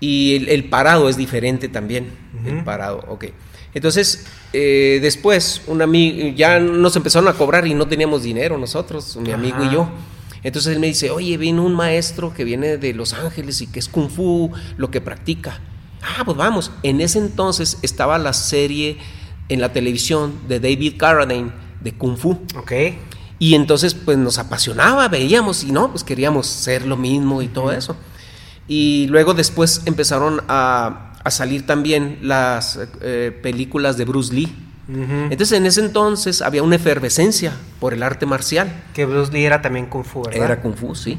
Y 0.00 0.46
el, 0.48 0.68
parado 0.68 1.08
es 1.08 1.16
diferente 1.16 1.68
también. 1.68 2.10
El 2.46 2.62
parado, 2.62 3.04
ok. 3.08 3.26
Entonces, 3.74 4.26
eh, 4.52 4.98
después, 5.02 5.62
un 5.66 5.82
amigo, 5.82 6.34
ya 6.36 6.60
nos 6.60 6.94
empezaron 6.96 7.28
a 7.28 7.32
cobrar 7.32 7.66
y 7.66 7.74
no 7.74 7.88
teníamos 7.88 8.22
dinero 8.22 8.58
nosotros, 8.58 9.16
mi 9.16 9.32
amigo 9.32 9.64
y 9.64 9.70
yo. 9.70 9.90
Entonces 10.42 10.74
él 10.74 10.80
me 10.80 10.86
dice, 10.86 11.10
oye, 11.10 11.36
vino 11.36 11.64
un 11.64 11.74
maestro 11.74 12.32
que 12.32 12.44
viene 12.44 12.76
de 12.76 12.94
Los 12.94 13.12
Ángeles 13.12 13.60
y 13.60 13.66
que 13.66 13.78
es 13.78 13.88
kung 13.88 14.08
fu, 14.08 14.50
lo 14.76 14.90
que 14.90 15.00
practica. 15.00 15.60
Ah, 16.02 16.22
pues 16.24 16.36
vamos. 16.36 16.70
En 16.82 17.00
ese 17.00 17.18
entonces 17.18 17.78
estaba 17.82 18.18
la 18.18 18.32
serie 18.32 18.98
en 19.48 19.60
la 19.60 19.72
televisión 19.72 20.32
de 20.48 20.60
David 20.60 20.94
Carradine 20.96 21.50
de 21.80 21.92
kung 21.92 22.16
fu. 22.16 22.38
Ok. 22.56 22.72
Y 23.38 23.54
entonces 23.54 23.94
pues 23.94 24.18
nos 24.18 24.38
apasionaba, 24.38 25.08
veíamos 25.08 25.64
y 25.64 25.72
no, 25.72 25.90
pues 25.90 26.04
queríamos 26.04 26.46
ser 26.46 26.86
lo 26.86 26.96
mismo 26.96 27.42
y 27.42 27.48
todo 27.48 27.72
eso. 27.72 27.96
Y 28.66 29.06
luego 29.08 29.34
después 29.34 29.82
empezaron 29.86 30.42
a, 30.48 31.04
salir 31.30 31.66
también 31.66 32.20
las 32.22 32.78
eh, 33.02 33.38
películas 33.42 33.98
de 33.98 34.06
Bruce 34.06 34.32
Lee 34.32 34.50
entonces 34.88 35.52
en 35.52 35.66
ese 35.66 35.80
entonces 35.80 36.40
había 36.40 36.62
una 36.62 36.76
efervescencia 36.76 37.52
por 37.78 37.92
el 37.92 38.02
arte 38.02 38.24
marcial. 38.24 38.84
Que 38.94 39.04
Bruce 39.04 39.32
Lee 39.32 39.44
era 39.44 39.60
también 39.60 39.86
Kung 39.86 40.04
Fu, 40.04 40.22
¿verdad? 40.22 40.44
Era 40.44 40.62
Kung 40.62 40.74
Fu, 40.74 40.94
sí. 40.94 41.18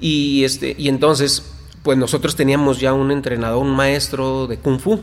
y, 0.00 0.44
este, 0.44 0.76
y 0.78 0.88
entonces, 0.88 1.52
pues 1.82 1.98
nosotros 1.98 2.36
teníamos 2.36 2.78
ya 2.78 2.92
un 2.92 3.10
entrenador, 3.10 3.62
un 3.62 3.74
maestro 3.74 4.46
de 4.46 4.58
Kung 4.58 4.78
Fu. 4.78 5.00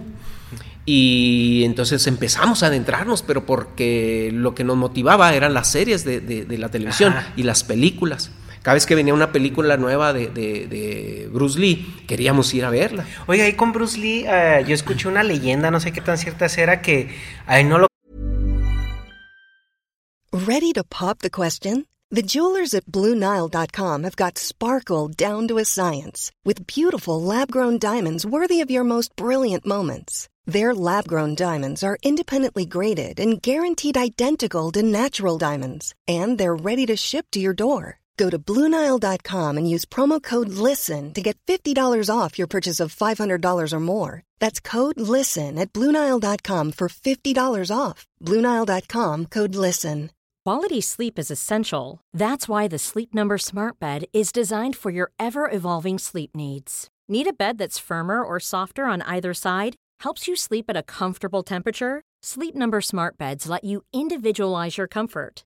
Y 0.86 1.64
entonces 1.64 2.08
empezamos 2.08 2.62
a 2.62 2.68
adentrarnos, 2.68 3.22
pero 3.22 3.46
porque 3.46 4.32
lo 4.34 4.54
que 4.54 4.66
nos 4.66 4.76
motivaba 4.76 5.34
eran 5.34 5.54
las 5.54 5.72
series 5.72 6.04
de, 6.04 6.46
la 6.58 6.70
televisión 6.70 7.16
y 7.38 7.44
las 7.44 7.64
películas. 7.64 8.32
Cada 8.64 8.76
vez 8.76 8.86
que 8.86 8.96
venía 8.96 9.14
una 9.14 9.34
película 9.34 9.76
nueva 9.76 10.14
de, 10.14 11.30
Bruce 11.32 11.60
Lee, 11.60 11.86
queríamos 12.08 12.54
ir 12.54 12.64
a 12.64 12.70
verla. 12.70 13.06
Oiga, 13.28 13.44
ahí 13.44 13.54
con 13.54 13.74
Bruce 13.74 13.98
Lee, 14.00 14.26
uh, 14.26 14.66
yo 14.66 14.74
escuché 14.74 15.10
una 15.10 15.22
leyenda, 15.22 15.70
no 15.70 15.82
sé 15.82 15.92
qué 15.92 16.00
tan 16.00 16.18
cierta 16.18 16.48
será, 16.48 16.82
que 16.82 17.10
ahí 17.46 17.66
no 17.66 17.78
lo. 17.78 17.88
¿Ready 20.32 20.72
to 20.72 20.84
pop 20.86 21.20
the 21.20 21.30
question? 21.30 21.88
The 22.10 22.22
jewelers 22.22 22.74
at 22.74 22.86
BlueNile.com 22.86 24.04
have 24.04 24.16
got 24.16 24.38
sparkle 24.38 25.10
down 25.10 25.48
to 25.50 25.58
a 25.58 25.66
science 25.66 26.32
with 26.46 26.66
beautiful 26.66 27.22
lab 27.22 27.52
grown 27.52 27.78
diamonds 27.78 28.26
worthy 28.26 28.62
of 28.62 28.72
your 28.72 28.86
most 28.86 29.16
brilliant 29.18 29.66
moments. 29.66 30.30
Their 30.46 30.74
lab 30.74 31.08
grown 31.08 31.36
diamonds 31.36 31.84
are 31.84 31.98
independently 32.02 32.66
graded 32.66 33.20
and 33.20 33.42
guaranteed 33.42 33.98
identical 33.98 34.72
to 34.72 34.82
natural 34.84 35.38
diamonds, 35.38 35.94
and 36.08 36.38
they're 36.38 36.56
ready 36.56 36.86
to 36.86 36.96
ship 36.96 37.26
to 37.32 37.40
your 37.40 37.54
door. 37.54 38.00
Go 38.18 38.30
to 38.30 38.38
Bluenile.com 38.38 39.58
and 39.58 39.70
use 39.70 39.86
promo 39.86 40.22
code 40.22 40.50
LISTEN 40.50 41.14
to 41.14 41.22
get 41.22 41.38
$50 41.48 42.10
off 42.16 42.38
your 42.38 42.48
purchase 42.48 42.80
of 42.80 42.96
$500 42.96 43.74
or 43.74 43.80
more. 43.80 44.22
That's 44.40 44.60
code 44.60 45.00
LISTEN 45.00 45.58
at 45.58 45.74
Bluenile.com 45.74 46.74
for 46.74 46.90
$50 46.90 47.76
off. 47.76 48.06
Bluenile.com 48.22 49.26
code 49.28 49.56
LISTEN. 49.56 50.12
Quality 50.46 50.82
sleep 50.82 51.18
is 51.18 51.32
essential. 51.32 52.02
That's 52.14 52.50
why 52.50 52.68
the 52.68 52.78
Sleep 52.78 53.14
Number 53.14 53.38
Smart 53.38 53.80
Bed 53.80 54.06
is 54.12 54.34
designed 54.34 54.76
for 54.76 54.92
your 54.92 55.10
ever 55.18 55.50
evolving 55.50 55.98
sleep 55.98 56.36
needs. 56.36 56.90
Need 57.08 57.28
a 57.28 57.34
bed 57.34 57.58
that's 57.58 57.80
firmer 57.80 58.22
or 58.22 58.42
softer 58.42 58.84
on 58.86 59.02
either 59.04 59.34
side? 59.34 59.78
Helps 60.02 60.28
you 60.28 60.36
sleep 60.36 60.66
at 60.68 60.76
a 60.76 60.84
comfortable 60.84 61.44
temperature? 61.44 62.02
Sleep 62.22 62.56
Number 62.56 62.82
Smart 62.82 63.18
Beds 63.18 63.48
let 63.48 63.64
you 63.64 63.84
individualize 63.94 64.78
your 64.78 64.88
comfort 64.88 65.46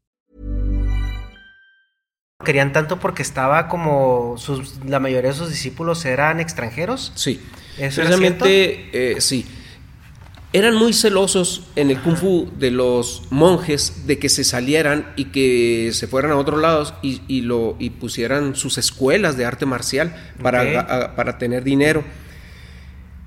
Querían 2.43 2.73
tanto 2.73 2.99
porque 2.99 3.21
estaba 3.21 3.67
como 3.67 4.35
sus, 4.37 4.83
la 4.85 4.99
mayoría 4.99 5.31
de 5.31 5.37
sus 5.37 5.49
discípulos 5.49 6.05
eran 6.05 6.39
extranjeros. 6.39 7.11
Sí. 7.15 7.41
¿Eso 7.77 8.03
Realmente, 8.03 8.89
eh, 8.93 9.21
sí. 9.21 9.45
Eran 10.53 10.75
muy 10.75 10.91
celosos 10.91 11.63
en 11.77 11.91
el 11.91 12.01
kung 12.01 12.17
fu 12.17 12.51
de 12.59 12.71
los 12.71 13.23
monjes 13.29 14.05
de 14.05 14.19
que 14.19 14.27
se 14.27 14.43
salieran 14.43 15.07
y 15.15 15.25
que 15.25 15.91
se 15.93 16.07
fueran 16.07 16.31
a 16.31 16.35
otros 16.35 16.59
lados 16.59 16.93
y, 17.01 17.41
lo, 17.41 17.77
y 17.79 17.91
pusieran 17.91 18.55
sus 18.55 18.77
escuelas 18.77 19.37
de 19.37 19.45
arte 19.45 19.65
marcial 19.65 20.13
para, 20.41 21.15
para 21.15 21.37
tener 21.37 21.63
dinero. 21.63 22.03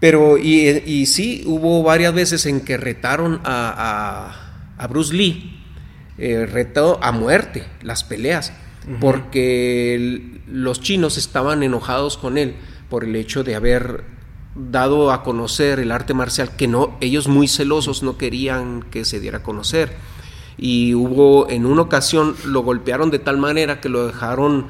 Pero, 0.00 0.37
y, 0.37 0.68
y, 0.85 1.07
sí, 1.07 1.44
hubo 1.46 1.83
varias 1.83 2.12
veces 2.12 2.44
en 2.44 2.61
que 2.61 2.77
retaron 2.77 3.40
a, 3.42 4.35
a, 4.77 4.87
Bruce 4.87 5.14
Lee, 5.14 5.64
eh, 6.18 6.44
retó 6.44 7.03
a 7.03 7.11
muerte 7.11 7.64
las 7.81 8.05
peleas 8.05 8.53
porque 9.01 10.40
los 10.47 10.81
chinos 10.81 11.16
estaban 11.16 11.62
enojados 11.62 12.18
con 12.18 12.38
él 12.38 12.57
por 12.88 13.05
el 13.05 13.16
hecho 13.16 13.44
de 13.44 13.55
haber 13.55 14.05
dado 14.55 15.11
a 15.11 15.23
conocer 15.23 15.81
el 15.81 15.90
arte 15.90 16.14
marcial 16.14 16.55
que 16.57 16.68
no 16.68 16.97
ellos 17.01 17.27
muy 17.27 17.49
celosos 17.49 18.03
no 18.03 18.16
querían 18.18 18.83
que 18.90 19.05
se 19.05 19.20
diera 19.20 19.38
a 19.38 19.42
conocer. 19.42 19.92
Y 20.57 20.94
hubo 20.94 21.51
en 21.51 21.66
una 21.66 21.83
ocasión 21.83 22.37
lo 22.44 22.62
golpearon 22.62 23.11
de 23.11 23.18
tal 23.18 23.38
manera 23.38 23.81
que 23.81 23.88
lo 23.88 24.07
dejaron 24.07 24.68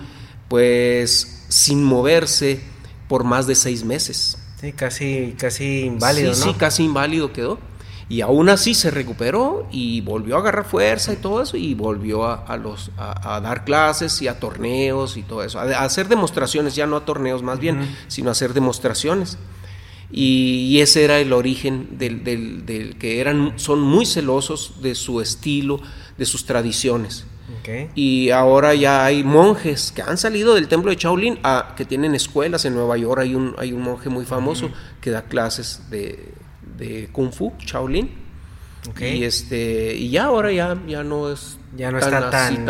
pues 0.49 1.45
sin 1.49 1.85
moverse 1.85 2.63
por 3.09 3.25
más 3.25 3.47
de 3.47 3.55
seis 3.55 3.85
meses. 3.85 4.39
Sí 4.61 4.73
casi 4.73 5.35
casi 5.39 5.81
inválido 5.81 6.35
sí, 6.35 6.43
sí 6.45 6.55
casi 6.55 6.85
inválido 6.85 7.33
quedó 7.33 7.59
y 8.09 8.21
aún 8.21 8.49
así 8.49 8.75
se 8.75 8.91
recuperó 8.91 9.67
y 9.71 10.01
volvió 10.03 10.37
a 10.37 10.41
agarrar 10.41 10.67
fuerza 10.67 11.13
y 11.13 11.17
todo 11.17 11.41
eso 11.41 11.57
y 11.57 11.75
volvió 11.75 12.25
a, 12.27 12.57
los, 12.57 12.91
a, 12.99 13.41
dar 13.41 13.65
clases 13.65 14.21
y 14.21 14.29
a 14.29 14.39
torneos 14.39 15.17
y 15.17 15.23
todo 15.23 15.43
eso, 15.43 15.59
a, 15.59 15.65
hacer 15.85 16.09
demostraciones, 16.09 16.75
ya 16.75 16.87
no 16.87 16.97
a 16.97 17.05
torneos 17.05 17.43
más 17.43 17.59
bien, 17.59 17.97
sino 18.09 18.29
a 18.29 18.33
hacer 18.33 18.53
demostraciones. 18.53 19.39
Y, 20.11 20.81
ese 20.81 21.03
era 21.05 21.19
el 21.19 21.33
origen 21.33 21.99
del, 21.99 22.23
del, 22.23 22.97
que 22.99 23.21
eran, 23.21 23.55
son 23.57 23.81
muy 23.81 24.07
celosos 24.07 24.75
de 24.83 24.95
su 24.95 25.21
estilo, 25.21 25.81
de 26.19 26.27
sus 26.27 26.45
tradiciones. 26.45 27.27
Y 27.95 28.31
ahora 28.31 28.75
ya 28.75 29.05
hay 29.05 29.25
monjes 29.25 29.93
que 29.93 30.03
han 30.03 30.19
salido 30.19 30.55
del 30.55 30.69
templo 30.69 30.91
de 30.91 30.97
Shaolin, 30.97 31.39
a, 31.43 31.75
que 31.77 31.85
tienen 31.85 32.15
escuelas 32.15 32.65
en 32.67 32.75
Nueva 32.75 32.97
York. 32.99 33.21
Hay 33.23 33.35
un, 33.35 33.55
hay 33.59 33.73
un 33.73 33.81
monje 33.83 34.11
muy 34.11 34.27
famoso 34.27 34.71
que 35.01 35.11
da 35.11 35.23
clases 35.23 35.91
de, 35.91 36.35
de 36.77 37.09
Kung 37.13 37.33
Fu, 37.33 37.53
Shaolin. 37.59 38.25
Y 39.01 39.25
este 39.25 39.95
y 39.95 40.11
ya 40.11 40.25
ahora 40.25 40.53
ya, 40.53 40.77
ya 40.87 41.03
no 41.03 41.33
es 41.33 41.57
ya 41.75 41.91
no 41.91 41.99
está 41.99 42.29
tan, 42.29 42.69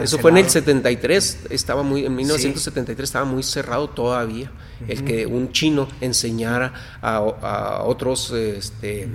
Eso 0.00 0.18
fue 0.18 0.30
en 0.30 0.36
el 0.38 0.48
73, 0.48 1.46
estaba 1.50 1.82
muy 1.82 2.06
en 2.06 2.14
1973 2.14 3.08
estaba 3.08 3.24
muy 3.24 3.42
cerrado 3.42 3.90
todavía 3.90 4.52
el 4.86 5.02
que 5.02 5.26
un 5.26 5.50
chino 5.50 5.88
enseñara 6.00 6.72
a, 7.02 7.82
otros 7.82 8.30
este 8.30 9.08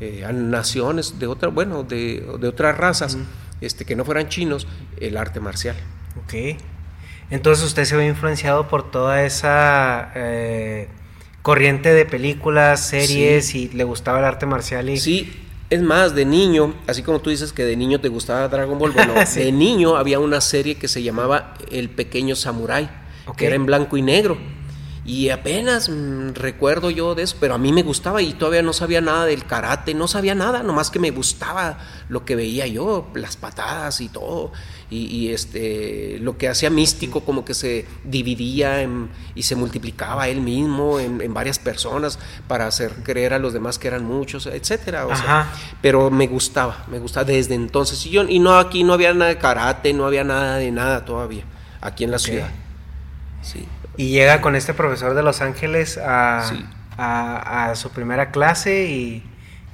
eh, 0.00 0.24
a 0.24 0.32
naciones 0.32 1.20
de 1.20 1.28
otra 1.28 1.50
bueno 1.50 1.84
de, 1.84 2.26
de 2.40 2.48
otras 2.48 2.76
razas 2.76 3.16
este 3.60 3.84
que 3.84 3.94
no 3.94 4.04
fueran 4.04 4.28
chinos 4.28 4.66
el 5.00 5.16
arte 5.16 5.38
marcial. 5.38 5.76
Ok. 6.24 6.58
Entonces 7.30 7.64
usted 7.64 7.84
se 7.84 7.96
ve 7.96 8.06
influenciado 8.06 8.68
por 8.68 8.90
toda 8.90 9.24
esa 9.24 10.12
eh, 10.14 10.88
corriente 11.48 11.94
de 11.94 12.04
películas, 12.04 12.88
series 12.88 13.54
y 13.54 13.70
le 13.70 13.82
gustaba 13.84 14.18
el 14.18 14.26
arte 14.26 14.44
marcial 14.44 14.90
y... 14.90 14.98
Sí, 14.98 15.32
es 15.70 15.80
más, 15.80 16.14
de 16.14 16.26
niño, 16.26 16.74
así 16.86 17.02
como 17.02 17.20
tú 17.20 17.30
dices 17.30 17.54
que 17.54 17.64
de 17.64 17.74
niño 17.74 18.02
te 18.02 18.08
gustaba 18.08 18.48
Dragon 18.48 18.78
Ball, 18.78 18.90
bueno, 18.90 19.14
de 19.34 19.50
niño 19.50 19.96
había 19.96 20.18
una 20.18 20.42
serie 20.42 20.74
que 20.74 20.88
se 20.88 21.02
llamaba 21.02 21.54
El 21.70 21.88
Pequeño 21.88 22.36
Samurai, 22.36 22.90
que 23.34 23.46
era 23.46 23.56
en 23.56 23.64
blanco 23.64 23.96
y 23.96 24.02
negro. 24.02 24.36
Y 25.06 25.30
apenas 25.30 25.88
mm, 25.88 26.34
recuerdo 26.34 26.90
yo 26.90 27.14
de 27.14 27.22
eso, 27.22 27.38
pero 27.40 27.54
a 27.54 27.58
mí 27.58 27.72
me 27.72 27.82
gustaba 27.82 28.20
y 28.20 28.34
todavía 28.34 28.60
no 28.60 28.74
sabía 28.74 29.00
nada 29.00 29.24
del 29.24 29.46
karate, 29.46 29.94
no 29.94 30.06
sabía 30.06 30.34
nada, 30.34 30.62
nomás 30.62 30.90
que 30.90 30.98
me 30.98 31.12
gustaba 31.12 31.78
lo 32.10 32.26
que 32.26 32.36
veía 32.36 32.66
yo, 32.66 33.10
las 33.14 33.38
patadas 33.38 34.02
y 34.02 34.10
todo. 34.10 34.52
Y, 34.90 35.32
este, 35.32 36.18
lo 36.20 36.38
que 36.38 36.48
hacía 36.48 36.70
místico, 36.70 37.20
como 37.20 37.44
que 37.44 37.52
se 37.52 37.84
dividía 38.04 38.88
y 39.34 39.42
se 39.42 39.54
multiplicaba 39.54 40.28
él 40.28 40.40
mismo 40.40 40.98
en, 40.98 41.34
varias 41.34 41.58
personas 41.58 42.18
para 42.46 42.66
hacer 42.66 42.92
creer 43.02 43.34
a 43.34 43.38
los 43.38 43.52
demás 43.52 43.78
que 43.78 43.88
eran 43.88 44.04
muchos, 44.04 44.46
etcétera. 44.46 45.06
pero 45.82 46.10
me 46.10 46.26
gustaba, 46.26 46.86
me 46.88 46.98
gustaba 46.98 47.24
desde 47.24 47.54
entonces. 47.54 48.04
Y, 48.06 48.10
yo, 48.10 48.24
y 48.24 48.38
no, 48.38 48.58
aquí 48.58 48.82
no 48.82 48.94
había 48.94 49.12
nada 49.12 49.28
de 49.28 49.36
karate, 49.36 49.92
no 49.92 50.06
había 50.06 50.24
nada 50.24 50.56
de 50.56 50.70
nada 50.70 51.04
todavía, 51.04 51.44
aquí 51.82 52.04
en 52.04 52.10
la 52.10 52.18
ciudad. 52.18 52.48
Sí. 53.42 53.66
Y 53.98 54.10
llega 54.10 54.40
con 54.40 54.56
este 54.56 54.72
profesor 54.72 55.14
de 55.14 55.22
Los 55.22 55.42
Ángeles 55.42 55.98
a, 55.98 56.48
a, 56.96 57.74
su 57.74 57.90
primera 57.90 58.30
clase 58.30 58.86
y 58.86 59.22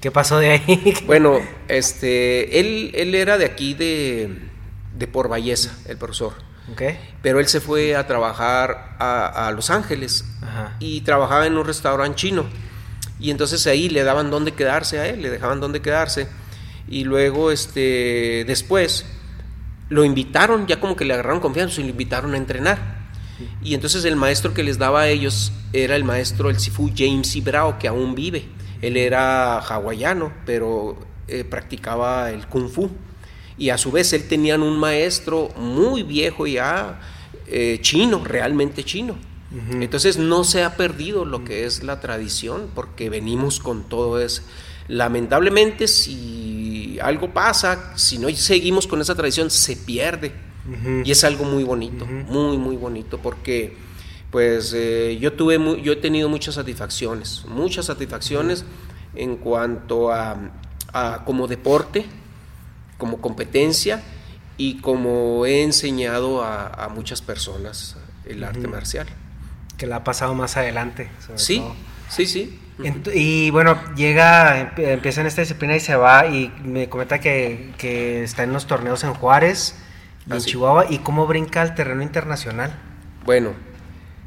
¿qué 0.00 0.10
pasó 0.10 0.38
de 0.38 0.50
ahí? 0.52 0.94
bueno, 1.06 1.38
este, 1.68 2.58
él, 2.58 2.90
él 2.94 3.14
era 3.14 3.38
de 3.38 3.44
aquí 3.44 3.74
de, 3.74 4.53
de 4.96 5.06
Por 5.06 5.28
Valleza, 5.28 5.76
el 5.86 5.96
profesor. 5.96 6.34
Okay. 6.72 6.98
Pero 7.22 7.40
él 7.40 7.46
se 7.46 7.60
fue 7.60 7.94
a 7.94 8.06
trabajar 8.06 8.96
a, 8.98 9.48
a 9.48 9.50
Los 9.52 9.68
Ángeles 9.70 10.24
y 10.80 11.02
trabajaba 11.02 11.46
en 11.46 11.56
un 11.56 11.66
restaurante 11.66 12.16
chino. 12.16 12.46
Y 13.20 13.30
entonces 13.30 13.66
ahí 13.66 13.88
le 13.88 14.02
daban 14.02 14.30
dónde 14.30 14.52
quedarse 14.52 14.98
a 14.98 15.06
él, 15.06 15.22
le 15.22 15.30
dejaban 15.30 15.60
dónde 15.60 15.80
quedarse. 15.80 16.28
Y 16.88 17.04
luego, 17.04 17.50
este, 17.50 18.44
después, 18.46 19.06
lo 19.88 20.04
invitaron, 20.04 20.66
ya 20.66 20.80
como 20.80 20.96
que 20.96 21.04
le 21.04 21.14
agarraron 21.14 21.40
confianza 21.40 21.80
y 21.80 21.84
lo 21.84 21.90
invitaron 21.90 22.34
a 22.34 22.36
entrenar. 22.36 23.04
Y 23.62 23.74
entonces 23.74 24.04
el 24.04 24.16
maestro 24.16 24.54
que 24.54 24.62
les 24.62 24.78
daba 24.78 25.02
a 25.02 25.08
ellos 25.08 25.52
era 25.72 25.96
el 25.96 26.04
maestro, 26.04 26.50
el 26.50 26.58
Sifu 26.58 26.92
James 26.94 27.34
Ibrao, 27.34 27.78
que 27.78 27.88
aún 27.88 28.14
vive. 28.14 28.48
Él 28.80 28.96
era 28.96 29.58
hawaiano, 29.58 30.32
pero 30.44 30.98
eh, 31.26 31.44
practicaba 31.44 32.30
el 32.30 32.46
kung 32.46 32.68
fu. 32.68 32.90
Y 33.56 33.70
a 33.70 33.78
su 33.78 33.92
vez 33.92 34.12
él 34.12 34.26
tenía 34.28 34.56
un 34.56 34.78
maestro 34.78 35.50
muy 35.56 36.02
viejo 36.02 36.46
ya, 36.46 37.00
eh, 37.46 37.78
chino, 37.80 38.22
realmente 38.24 38.84
chino. 38.84 39.16
Entonces 39.70 40.18
no 40.18 40.42
se 40.42 40.64
ha 40.64 40.76
perdido 40.76 41.24
lo 41.24 41.44
que 41.44 41.64
es 41.64 41.84
la 41.84 42.00
tradición, 42.00 42.70
porque 42.74 43.08
venimos 43.08 43.60
con 43.60 43.84
todo 43.88 44.20
eso. 44.20 44.42
Lamentablemente, 44.88 45.86
si 45.86 46.98
algo 47.00 47.32
pasa, 47.32 47.96
si 47.96 48.18
no 48.18 48.28
seguimos 48.30 48.88
con 48.88 49.00
esa 49.00 49.14
tradición, 49.14 49.50
se 49.50 49.76
pierde. 49.76 50.32
Y 51.04 51.10
es 51.10 51.22
algo 51.24 51.44
muy 51.44 51.62
bonito, 51.62 52.04
muy, 52.06 52.56
muy 52.56 52.76
bonito, 52.76 53.18
porque 53.18 53.76
pues 54.30 54.72
eh, 54.74 55.16
yo, 55.20 55.34
tuve 55.34 55.60
yo 55.82 55.92
he 55.92 55.96
tenido 55.96 56.28
muchas 56.28 56.56
satisfacciones, 56.56 57.44
muchas 57.46 57.86
satisfacciones 57.86 58.64
en 59.14 59.36
cuanto 59.36 60.10
a, 60.10 60.50
como 61.24 61.46
deporte, 61.46 62.06
como 63.04 63.20
competencia 63.20 64.00
y 64.56 64.80
como 64.80 65.44
he 65.44 65.62
enseñado 65.62 66.42
a, 66.42 66.88
muchas 66.94 67.20
personas 67.20 67.96
el 68.24 68.42
arte 68.42 68.66
marcial. 68.66 69.06
Que 69.76 69.86
la 69.86 69.96
ha 69.96 70.04
pasado 70.04 70.34
más 70.34 70.56
adelante. 70.56 71.10
sí, 71.34 71.62
sí, 72.08 72.26
sí, 72.26 72.58
y 73.12 73.50
bueno, 73.50 73.78
llega, 73.94 74.72
empieza 74.78 75.20
en 75.20 75.26
esta 75.26 75.42
disciplina 75.42 75.76
y 75.76 75.80
se 75.80 75.96
va 75.96 76.26
y 76.26 76.50
me 76.64 76.88
comenta 76.88 77.20
que, 77.20 77.74
que 77.76 78.24
está 78.24 78.42
en 78.42 78.54
los 78.54 78.66
torneos 78.66 79.04
en 79.04 79.12
Juárez 79.12 79.74
en 80.30 80.38
Chihuahua 80.38 80.86
y 80.88 80.98
cómo 81.00 81.26
brinca 81.26 81.60
al 81.60 81.74
terreno 81.74 82.02
internacional. 82.02 82.72
Bueno, 83.26 83.50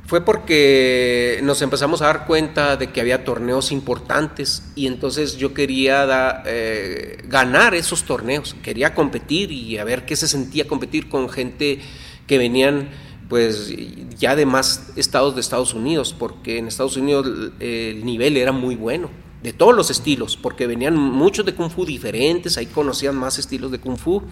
fue 0.08 0.22
porque 0.22 1.42
nos 1.44 1.62
empezamos 1.62 2.02
a 2.02 2.06
dar 2.06 2.26
cuenta 2.26 2.78
de 2.78 2.92
que 2.92 3.02
había 3.02 3.26
torneos 3.26 3.74
importantes 3.74 4.64
y 4.74 4.88
entonces 4.88 5.36
yo 5.36 5.54
quería 5.54 6.44
eh, 6.46 7.22
ganar 7.28 7.76
esos 7.76 8.04
torneos, 8.04 8.56
quería 8.64 8.96
competir 8.96 9.52
y 9.52 9.78
a 9.78 9.84
ver 9.84 10.06
qué 10.06 10.16
se 10.16 10.30
sentía 10.30 10.66
competir 10.66 11.10
con 11.10 11.28
gente 11.28 11.82
que 12.26 12.38
venían 12.38 12.90
pues 13.28 13.74
ya 14.18 14.38
de 14.38 14.46
más 14.46 14.94
estados 14.96 15.36
de 15.36 15.42
Estados 15.42 15.74
Unidos, 15.74 16.16
porque 16.18 16.58
en 16.58 16.68
Estados 16.68 16.96
Unidos 16.96 17.52
el 17.60 18.06
nivel 18.06 18.38
era 18.38 18.54
muy 18.54 18.76
bueno, 18.76 19.10
de 19.44 19.52
todos 19.52 19.76
los 19.76 19.92
estilos, 19.92 20.38
porque 20.38 20.68
venían 20.68 20.96
muchos 20.96 21.46
de 21.46 21.54
kung 21.54 21.70
fu 21.70 21.86
diferentes, 21.86 22.58
ahí 22.58 22.68
conocían 22.68 23.18
más 23.18 23.40
estilos 23.40 23.72
de 23.72 23.80
kung 23.80 23.98
fu 23.98 24.24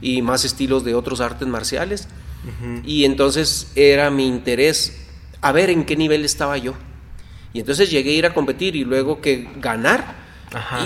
y 0.00 0.22
más 0.22 0.46
estilos 0.46 0.84
de 0.84 0.94
otros 0.94 1.20
artes 1.20 1.46
marciales. 1.46 2.08
Y 2.84 3.04
entonces 3.04 3.72
era 3.74 4.10
mi 4.10 4.26
interés 4.26 5.07
a 5.40 5.52
ver 5.52 5.70
en 5.70 5.84
qué 5.84 5.96
nivel 5.96 6.24
estaba 6.24 6.56
yo. 6.56 6.74
Y 7.52 7.60
entonces 7.60 7.90
llegué 7.90 8.10
a 8.10 8.14
ir 8.14 8.26
a 8.26 8.34
competir 8.34 8.76
y 8.76 8.84
luego 8.84 9.20
que 9.20 9.48
ganar, 9.56 10.16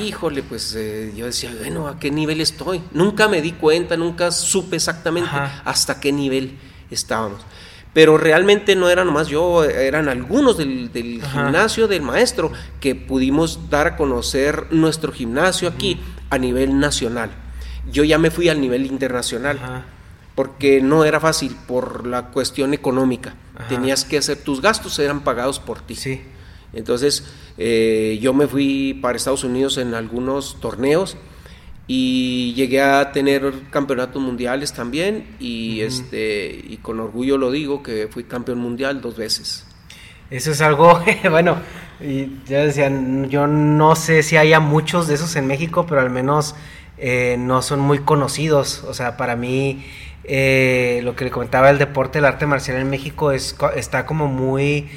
híjole, 0.01 0.43
pues 0.43 0.75
eh, 0.77 1.13
yo 1.17 1.27
decía, 1.27 1.53
bueno, 1.59 1.89
¿a 1.89 1.99
qué 1.99 2.11
nivel 2.11 2.41
estoy? 2.41 2.83
Nunca 2.93 3.29
me 3.29 3.43
di 3.43 3.53
cuenta, 3.53 3.97
nunca 3.97 4.31
supe 4.31 4.77
exactamente 4.77 5.31
hasta 5.65 6.01
qué 6.01 6.13
nivel 6.13 6.59
estábamos. 6.91 7.41
Pero 7.93 8.17
realmente 8.17 8.75
no 8.75 8.89
era 8.89 9.05
nomás 9.05 9.29
yo, 9.29 9.65
eran 9.65 10.09
algunos 10.09 10.57
del, 10.57 10.91
gimnasio 10.93 11.89
del 11.89 12.03
maestro 12.03 12.51
que 12.81 12.95
pudimos 12.95 13.69
dar 13.69 13.87
a 13.87 13.97
conocer 13.97 14.69
nuestro 14.71 15.13
gimnasio 15.13 15.69
aquí 15.69 16.01
a 16.31 16.39
nivel 16.39 16.79
nacional 16.79 17.31
yo 17.91 18.05
ya 18.05 18.19
me 18.19 18.31
fui 18.31 18.49
al 18.49 18.61
nivel 18.61 18.87
internacional. 18.87 19.59
Porque 20.35 20.81
no 20.81 21.05
era 21.05 21.21
fácil 21.21 21.57
por 21.67 22.07
la 22.07 22.31
cuestión 22.31 22.75
económica. 22.75 23.35
Tenías 23.69 24.05
que 24.05 24.19
hacer, 24.19 24.39
tus 24.39 24.63
gastos 24.63 24.99
eran 24.99 25.23
pagados 25.25 25.61
por 25.61 25.81
ti. 25.81 25.95
Sí. 25.95 26.23
Entonces, 26.73 27.25
eh, 27.59 28.19
yo 28.21 28.33
me 28.33 28.47
fui 28.47 28.99
para 29.03 29.17
Estados 29.17 29.45
Unidos 29.45 29.77
en 29.77 29.95
algunos 29.95 30.59
torneos 30.61 31.17
y 31.87 32.55
llegué 32.55 32.81
a 32.81 33.13
tener 33.13 33.53
campeonatos 33.71 34.23
mundiales 34.23 34.73
también 34.73 35.37
y 35.39 35.81
este 35.81 36.65
y 36.67 36.79
con 36.79 37.01
orgullo 37.01 37.37
lo 37.37 37.51
digo 37.51 37.83
que 37.83 38.09
fui 38.09 38.25
campeón 38.25 38.59
mundial 38.59 39.01
dos 39.03 39.17
veces. 39.17 39.67
Eso 40.31 40.53
es 40.53 40.63
algo, 40.63 40.99
bueno, 41.31 41.59
y 42.01 42.39
ya 42.47 42.65
decían, 42.65 43.29
yo 43.29 43.47
no 43.47 43.95
sé 43.97 44.23
si 44.23 44.39
haya 44.39 44.61
muchos 44.61 45.07
de 45.07 45.15
esos 45.15 45.37
en 45.37 45.47
México, 45.47 45.85
pero 45.87 46.01
al 46.01 46.09
menos 46.09 46.55
eh, 46.97 47.37
no 47.39 47.61
son 47.61 47.81
muy 47.81 47.99
conocidos. 47.99 48.83
O 48.85 48.95
sea, 48.95 49.19
para 49.19 49.37
mí, 49.37 49.85
eh, 50.25 51.01
lo 51.03 51.17
que 51.17 51.25
le 51.25 51.31
comentaba 51.31 51.71
el 51.71 51.79
deporte, 51.79 52.19
el 52.19 52.25
arte 52.25 52.47
marcial 52.47 52.79
en 52.79 52.89
México 52.91 53.33
es, 53.33 53.57
está 53.77 54.07
como 54.07 54.29
muy 54.29 54.91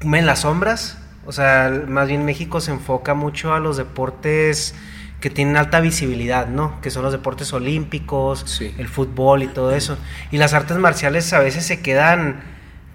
en 0.00 0.26
las 0.26 0.40
sombras. 0.40 0.98
O 1.26 1.32
sea, 1.32 1.84
más 1.88 2.08
bien 2.08 2.24
México 2.24 2.60
se 2.60 2.70
enfoca 2.70 3.14
mucho 3.14 3.54
a 3.54 3.60
los 3.60 3.76
deportes 3.76 4.74
que 5.20 5.30
tienen 5.30 5.56
alta 5.56 5.80
visibilidad, 5.80 6.48
¿no? 6.48 6.80
Que 6.82 6.90
son 6.90 7.02
los 7.02 7.12
deportes 7.12 7.52
olímpicos, 7.54 8.60
el 8.60 8.88
fútbol 8.88 9.42
y 9.42 9.46
todo 9.46 9.74
eso. 9.74 9.96
Y 10.30 10.36
las 10.36 10.52
artes 10.52 10.76
marciales 10.76 11.32
a 11.32 11.38
veces 11.38 11.64
se 11.64 11.80
quedan 11.80 12.42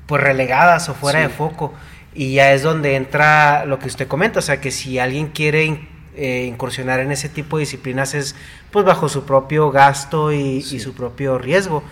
pues 0.06 0.22
relegadas 0.22 0.90
o 0.90 0.94
fuera 0.94 1.22
de 1.22 1.30
foco. 1.30 1.74
Y 2.14 2.34
ya 2.34 2.54
es 2.54 2.62
donde 2.62 2.96
entra 2.96 3.66
lo 3.66 3.80
que 3.80 3.88
usted 3.88 4.08
comenta, 4.08 4.40
o 4.40 4.42
sea, 4.44 4.62
que 4.62 4.70
si 4.72 5.00
alguien 5.00 5.28
quiere 5.28 5.88
eh, 6.16 6.46
incursionar 6.48 7.00
en 7.00 7.12
ese 7.12 7.30
tipo 7.30 7.58
de 7.58 7.62
disciplinas 7.62 8.14
es 8.14 8.36
pues 8.72 8.86
bajo 8.86 9.10
su 9.10 9.24
propio 9.24 9.72
gasto 9.72 10.32
y, 10.32 10.62
su 10.62 10.94
propio 10.94 11.38
riesgo, 11.38 11.84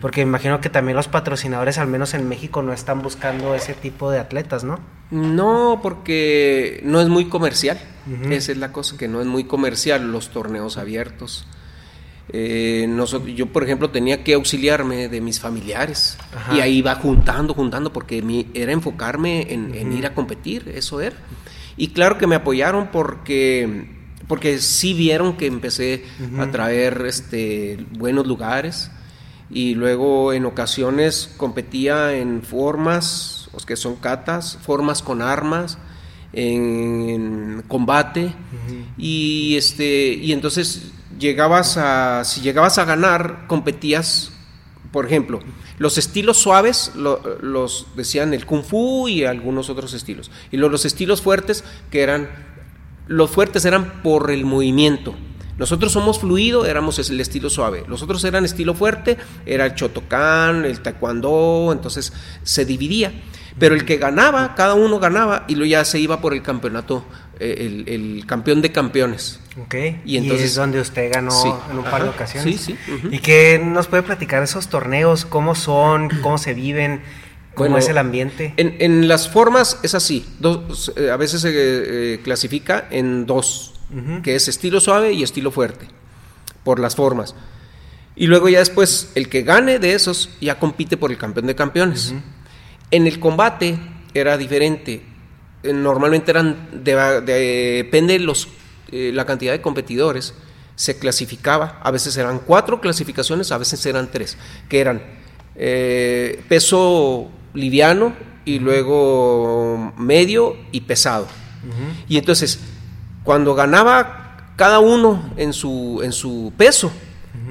porque 0.00 0.20
imagino 0.20 0.60
que 0.60 0.68
también 0.68 0.96
los 0.96 1.08
patrocinadores, 1.08 1.78
al 1.78 1.86
menos 1.86 2.14
en 2.14 2.28
México, 2.28 2.62
no 2.62 2.72
están 2.72 3.02
buscando 3.02 3.54
ese 3.54 3.74
tipo 3.74 4.10
de 4.10 4.18
atletas, 4.18 4.64
¿no? 4.64 4.78
No, 5.10 5.80
porque 5.82 6.80
no 6.84 7.00
es 7.00 7.08
muy 7.08 7.26
comercial, 7.26 7.78
esa 8.30 8.52
es 8.52 8.58
la 8.58 8.72
cosa, 8.72 8.96
que 8.96 9.08
no 9.08 9.20
es 9.20 9.26
muy 9.26 9.44
comercial 9.44 10.10
los 10.10 10.30
torneos 10.30 10.76
abiertos. 10.78 11.46
Eh, 12.30 12.88
yo, 13.34 13.46
por 13.46 13.62
ejemplo, 13.62 13.90
tenía 13.90 14.24
que 14.24 14.34
auxiliarme 14.34 15.08
de 15.08 15.20
mis 15.20 15.40
familiares. 15.40 16.18
Y 16.54 16.60
ahí 16.60 16.78
iba 16.78 16.94
juntando, 16.96 17.54
juntando, 17.54 17.92
porque 17.92 18.20
mi, 18.20 18.48
era 18.52 18.72
enfocarme 18.72 19.52
en 19.52 19.92
ir 19.92 20.06
a 20.06 20.14
competir, 20.14 20.72
eso 20.74 21.00
era. 21.00 21.16
Y 21.76 21.88
claro 21.88 22.18
que 22.18 22.26
me 22.26 22.36
apoyaron 22.36 22.88
porque, 22.92 23.88
porque 24.28 24.58
sí 24.58 24.94
vieron 24.94 25.36
que 25.36 25.46
empecé 25.46 26.04
a 26.38 26.50
traer 26.50 27.04
este, 27.06 27.84
buenos 27.98 28.26
lugares. 28.26 28.90
Y 29.50 29.74
luego 29.74 30.32
en 30.32 30.44
ocasiones 30.44 31.32
competía 31.36 32.16
en 32.16 32.42
formas, 32.42 33.48
los 33.52 33.64
que 33.64 33.76
son 33.76 33.96
catas, 33.96 34.58
formas 34.62 35.02
con 35.02 35.22
armas, 35.22 35.78
en, 36.32 37.62
combate. 37.68 38.32
Y 38.96 39.56
este 39.56 40.14
y 40.14 40.32
entonces 40.32 40.92
llegabas 41.18 41.76
a 41.76 42.24
si 42.24 42.40
llegabas 42.40 42.78
a 42.78 42.84
ganar 42.84 43.46
competías 43.46 44.32
por 44.92 45.06
ejemplo 45.06 45.40
los 45.78 45.98
estilos 45.98 46.38
suaves 46.38 46.92
los 46.94 47.86
decían 47.96 48.32
el 48.32 48.46
kung 48.46 48.62
fu 48.62 49.08
y 49.08 49.24
algunos 49.24 49.68
otros 49.68 49.92
estilos. 49.92 50.30
Y 50.50 50.56
los, 50.56 50.84
estilos 50.84 51.20
fuertes, 51.20 51.64
que 51.90 52.02
eran, 52.02 52.28
los 53.06 53.30
fuertes 53.30 53.64
eran 53.64 54.02
por 54.02 54.30
el 54.30 54.44
movimiento. 54.44 55.14
Nosotros 55.58 55.92
somos 55.92 56.18
fluido, 56.18 56.66
éramos 56.66 56.98
el 56.98 57.18
estilo 57.20 57.48
suave. 57.48 57.84
Los 57.88 58.02
otros 58.02 58.22
eran 58.24 58.44
estilo 58.44 58.74
fuerte, 58.74 59.16
era 59.46 59.66
el 59.66 59.74
Chotocán, 59.74 60.64
el 60.64 60.80
Taekwondo, 60.80 61.70
entonces 61.72 62.12
se 62.42 62.64
dividía. 62.64 63.12
Pero 63.58 63.74
el 63.74 63.86
que 63.86 63.96
ganaba, 63.96 64.54
cada 64.54 64.74
uno 64.74 64.98
ganaba 64.98 65.44
y 65.48 65.54
luego 65.54 65.70
ya 65.70 65.84
se 65.84 65.98
iba 65.98 66.20
por 66.20 66.34
el 66.34 66.42
campeonato, 66.42 67.04
eh, 67.40 67.84
el, 67.86 68.24
campeón 68.26 68.60
de 68.60 68.70
campeones. 68.70 69.40
Ok. 69.62 69.74
Y 70.04 70.18
entonces. 70.18 70.48
es 70.48 70.54
donde 70.54 70.80
usted 70.80 71.12
ganó 71.12 71.62
en 71.70 71.78
un 71.78 71.84
par 71.84 72.02
de 72.02 72.10
ocasiones. 72.10 72.60
Sí, 72.60 72.76
sí. 72.76 73.08
¿Y 73.10 73.18
qué 73.20 73.60
nos 73.62 73.86
puede 73.86 74.02
platicar 74.02 74.42
esos 74.42 74.68
torneos? 74.68 75.24
¿Cómo 75.24 75.54
son? 75.54 76.10
¿Cómo 76.22 76.38
se 76.38 76.54
viven? 76.54 77.00
¿Cómo 77.54 77.78
es 77.78 77.88
el 77.88 77.96
ambiente? 77.96 78.52
En, 78.58 79.08
las 79.08 79.30
formas 79.30 79.78
es 79.82 79.94
así. 79.94 80.26
Dos, 80.40 80.92
eh, 80.96 81.10
a 81.10 81.16
veces 81.16 81.40
se 81.40 81.52
eh, 81.54 82.20
clasifica 82.22 82.86
en 82.90 83.24
dos 83.24 83.72
que 84.22 84.34
es 84.34 84.48
estilo 84.48 84.80
suave 84.80 85.12
y 85.12 85.22
estilo 85.22 85.50
fuerte, 85.50 85.86
por 86.64 86.80
las 86.80 86.96
formas. 86.96 87.34
Y 88.16 88.26
luego 88.26 88.48
ya 88.48 88.58
después, 88.58 89.12
el 89.14 89.28
que 89.28 89.42
gane 89.42 89.78
de 89.78 89.94
esos 89.94 90.30
ya 90.40 90.58
compite 90.58 90.96
por 90.96 91.10
el 91.10 91.18
campeón 91.18 91.46
de 91.46 91.54
campeones. 91.54 92.14
En 92.90 93.06
el 93.06 93.20
combate 93.20 93.78
era 94.14 94.36
diferente. 94.36 95.02
Eh, 95.62 95.72
normalmente 95.72 96.30
eran, 96.30 96.68
depende 96.82 98.18
los, 98.18 98.48
eh, 98.90 99.10
la 99.12 99.24
cantidad 99.24 99.52
de 99.52 99.60
competidores, 99.60 100.34
se 100.74 100.98
clasificaba. 100.98 101.80
A 101.82 101.90
veces 101.90 102.16
eran 102.16 102.38
cuatro 102.38 102.80
clasificaciones, 102.80 103.50
a 103.52 103.58
veces 103.58 103.84
eran 103.86 104.10
tres, 104.10 104.36
que 104.68 104.80
eran 104.80 105.02
eh, 105.56 106.42
peso 106.48 107.30
liviano 107.54 108.14
y 108.44 108.58
luego 108.58 109.92
medio 109.96 110.56
y 110.72 110.82
pesado. 110.82 111.26
Y 112.06 112.16
entonces 112.16 112.60
cuando 113.24 113.56
ganaba 113.56 114.52
cada 114.54 114.78
uno 114.78 115.30
en 115.36 115.52
su, 115.52 116.00
en 116.04 116.12
su 116.12 116.52
peso, 116.56 116.92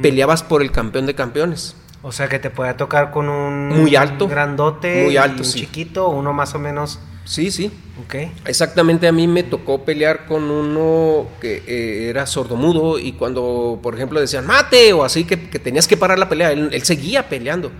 peleabas 0.01 0.41
por 0.41 0.61
el 0.61 0.71
campeón 0.71 1.05
de 1.05 1.15
campeones. 1.15 1.75
O 2.01 2.11
sea 2.11 2.29
que 2.29 2.39
te 2.39 2.49
podía 2.49 2.77
tocar 2.77 3.11
con 3.11 3.27
un 3.27 3.69
muy 3.69 3.95
alto, 3.95 4.27
grandote, 4.27 5.03
muy 5.03 5.17
alto, 5.17 5.43
un 5.43 5.49
chiquito, 5.49 6.07
uno 6.09 6.33
más 6.33 6.55
o 6.55 6.59
menos. 6.59 6.99
Sí, 7.25 7.49
sí. 7.51 7.71
Okay. 8.05 8.31
Exactamente, 8.45 9.07
a 9.07 9.11
mí 9.11 9.27
me 9.27 9.43
tocó 9.43 9.83
pelear 9.83 10.27
con 10.27 10.43
uno 10.43 11.27
que 11.41 11.63
eh, 11.65 12.09
era 12.09 12.27
sordomudo 12.27 12.99
y 12.99 13.13
cuando, 13.13 13.79
por 13.81 13.95
ejemplo, 13.95 14.19
decían 14.19 14.45
mate 14.45 14.93
o 14.93 15.03
así 15.03 15.23
que, 15.23 15.37
tenías 15.37 15.87
que 15.87 15.97
parar 15.97 16.19
la 16.19 16.29
pelea, 16.29 16.51
él, 16.51 16.69
él, 16.71 16.83
seguía 16.83 17.27
peleando. 17.27 17.71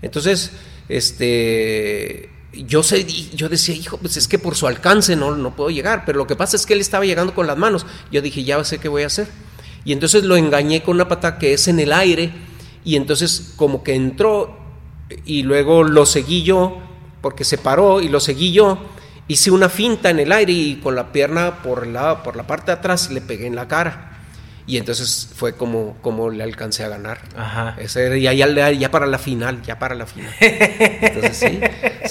Entonces, 0.00 0.52
este, 0.88 2.30
yo, 2.52 2.82
sé, 2.82 3.04
yo 3.04 3.48
decía, 3.48 3.74
hijo, 3.74 3.96
pues 3.98 4.16
es 4.16 4.28
que 4.28 4.38
por 4.38 4.54
su 4.54 4.66
alcance 4.66 5.16
no, 5.16 5.34
no 5.34 5.56
puedo 5.56 5.70
llegar, 5.70 6.04
pero 6.06 6.18
lo 6.18 6.26
que 6.26 6.36
pasa 6.36 6.56
es 6.56 6.66
que 6.66 6.74
él 6.74 6.80
estaba 6.80 7.04
llegando 7.04 7.34
con 7.34 7.46
las 7.46 7.56
manos. 7.56 7.86
Yo 8.12 8.22
dije, 8.22 8.44
ya 8.44 8.62
sé 8.64 8.78
qué 8.78 8.88
voy 8.88 9.02
a 9.02 9.06
hacer. 9.06 9.26
Y 9.84 9.92
entonces 9.92 10.24
lo 10.24 10.36
engañé 10.36 10.82
con 10.82 10.96
una 10.96 11.08
pata 11.08 11.38
que 11.38 11.52
es 11.52 11.68
en 11.68 11.80
el 11.80 11.92
aire, 11.92 12.32
y 12.84 12.96
entonces 12.96 13.54
como 13.56 13.82
que 13.82 13.94
entró, 13.94 14.58
y 15.24 15.42
luego 15.42 15.84
lo 15.84 16.06
seguí 16.06 16.42
yo, 16.42 16.80
porque 17.24 17.42
se 17.42 17.56
paró, 17.56 18.02
y 18.02 18.10
lo 18.10 18.20
seguí 18.20 18.52
yo. 18.52 18.76
Hice 19.28 19.50
una 19.50 19.70
finta 19.70 20.10
en 20.10 20.18
el 20.18 20.30
aire 20.30 20.52
y 20.52 20.76
con 20.76 20.94
la 20.94 21.10
pierna 21.10 21.62
por 21.62 21.86
la, 21.86 22.22
por 22.22 22.36
la 22.36 22.46
parte 22.46 22.66
de 22.66 22.72
atrás 22.72 23.10
le 23.10 23.22
pegué 23.22 23.46
en 23.46 23.56
la 23.56 23.66
cara. 23.66 24.18
Y 24.66 24.76
entonces 24.76 25.30
fue 25.34 25.54
como, 25.54 25.96
como 26.02 26.28
le 26.28 26.42
alcancé 26.42 26.84
a 26.84 26.88
ganar. 26.90 27.22
Ajá. 27.34 27.76
Ese, 27.78 28.20
ya, 28.20 28.34
ya, 28.34 28.70
ya, 28.72 28.90
para 28.90 29.06
la 29.06 29.16
final, 29.16 29.62
ya 29.62 29.78
para 29.78 29.94
la 29.94 30.04
final. 30.04 30.34
Entonces 30.38 31.34
sí, 31.38 31.60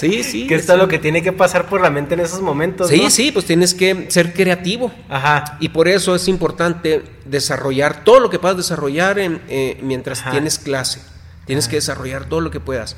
sí, 0.00 0.22
sí. 0.28 0.46
Que 0.48 0.56
esto 0.56 0.72
es 0.72 0.78
lo 0.80 0.88
que 0.88 0.98
tiene 0.98 1.22
que 1.22 1.30
pasar 1.30 1.68
por 1.68 1.80
la 1.80 1.90
mente 1.90 2.14
en 2.14 2.20
esos 2.20 2.40
momentos. 2.40 2.88
Sí, 2.88 3.08
sí, 3.08 3.30
pues 3.30 3.44
tienes 3.44 3.72
que 3.72 4.06
ser 4.10 4.32
creativo. 4.32 4.90
Ajá. 5.08 5.58
Y 5.60 5.68
por 5.68 5.86
eso 5.86 6.16
es 6.16 6.26
importante 6.26 7.04
desarrollar 7.24 8.02
todo 8.02 8.18
lo 8.18 8.30
que 8.30 8.40
puedas 8.40 8.56
desarrollar 8.56 9.20
en, 9.20 9.40
eh, 9.48 9.78
mientras 9.80 10.28
tienes 10.28 10.58
clase. 10.58 11.00
Tienes 11.46 11.68
que 11.68 11.76
desarrollar 11.76 12.24
todo 12.24 12.40
lo 12.40 12.50
que 12.50 12.58
puedas. 12.58 12.96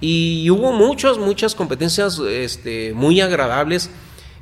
Y 0.00 0.50
hubo 0.50 0.72
muchas, 0.72 1.18
muchas 1.18 1.54
competencias 1.54 2.18
este, 2.18 2.92
muy 2.94 3.20
agradables 3.20 3.90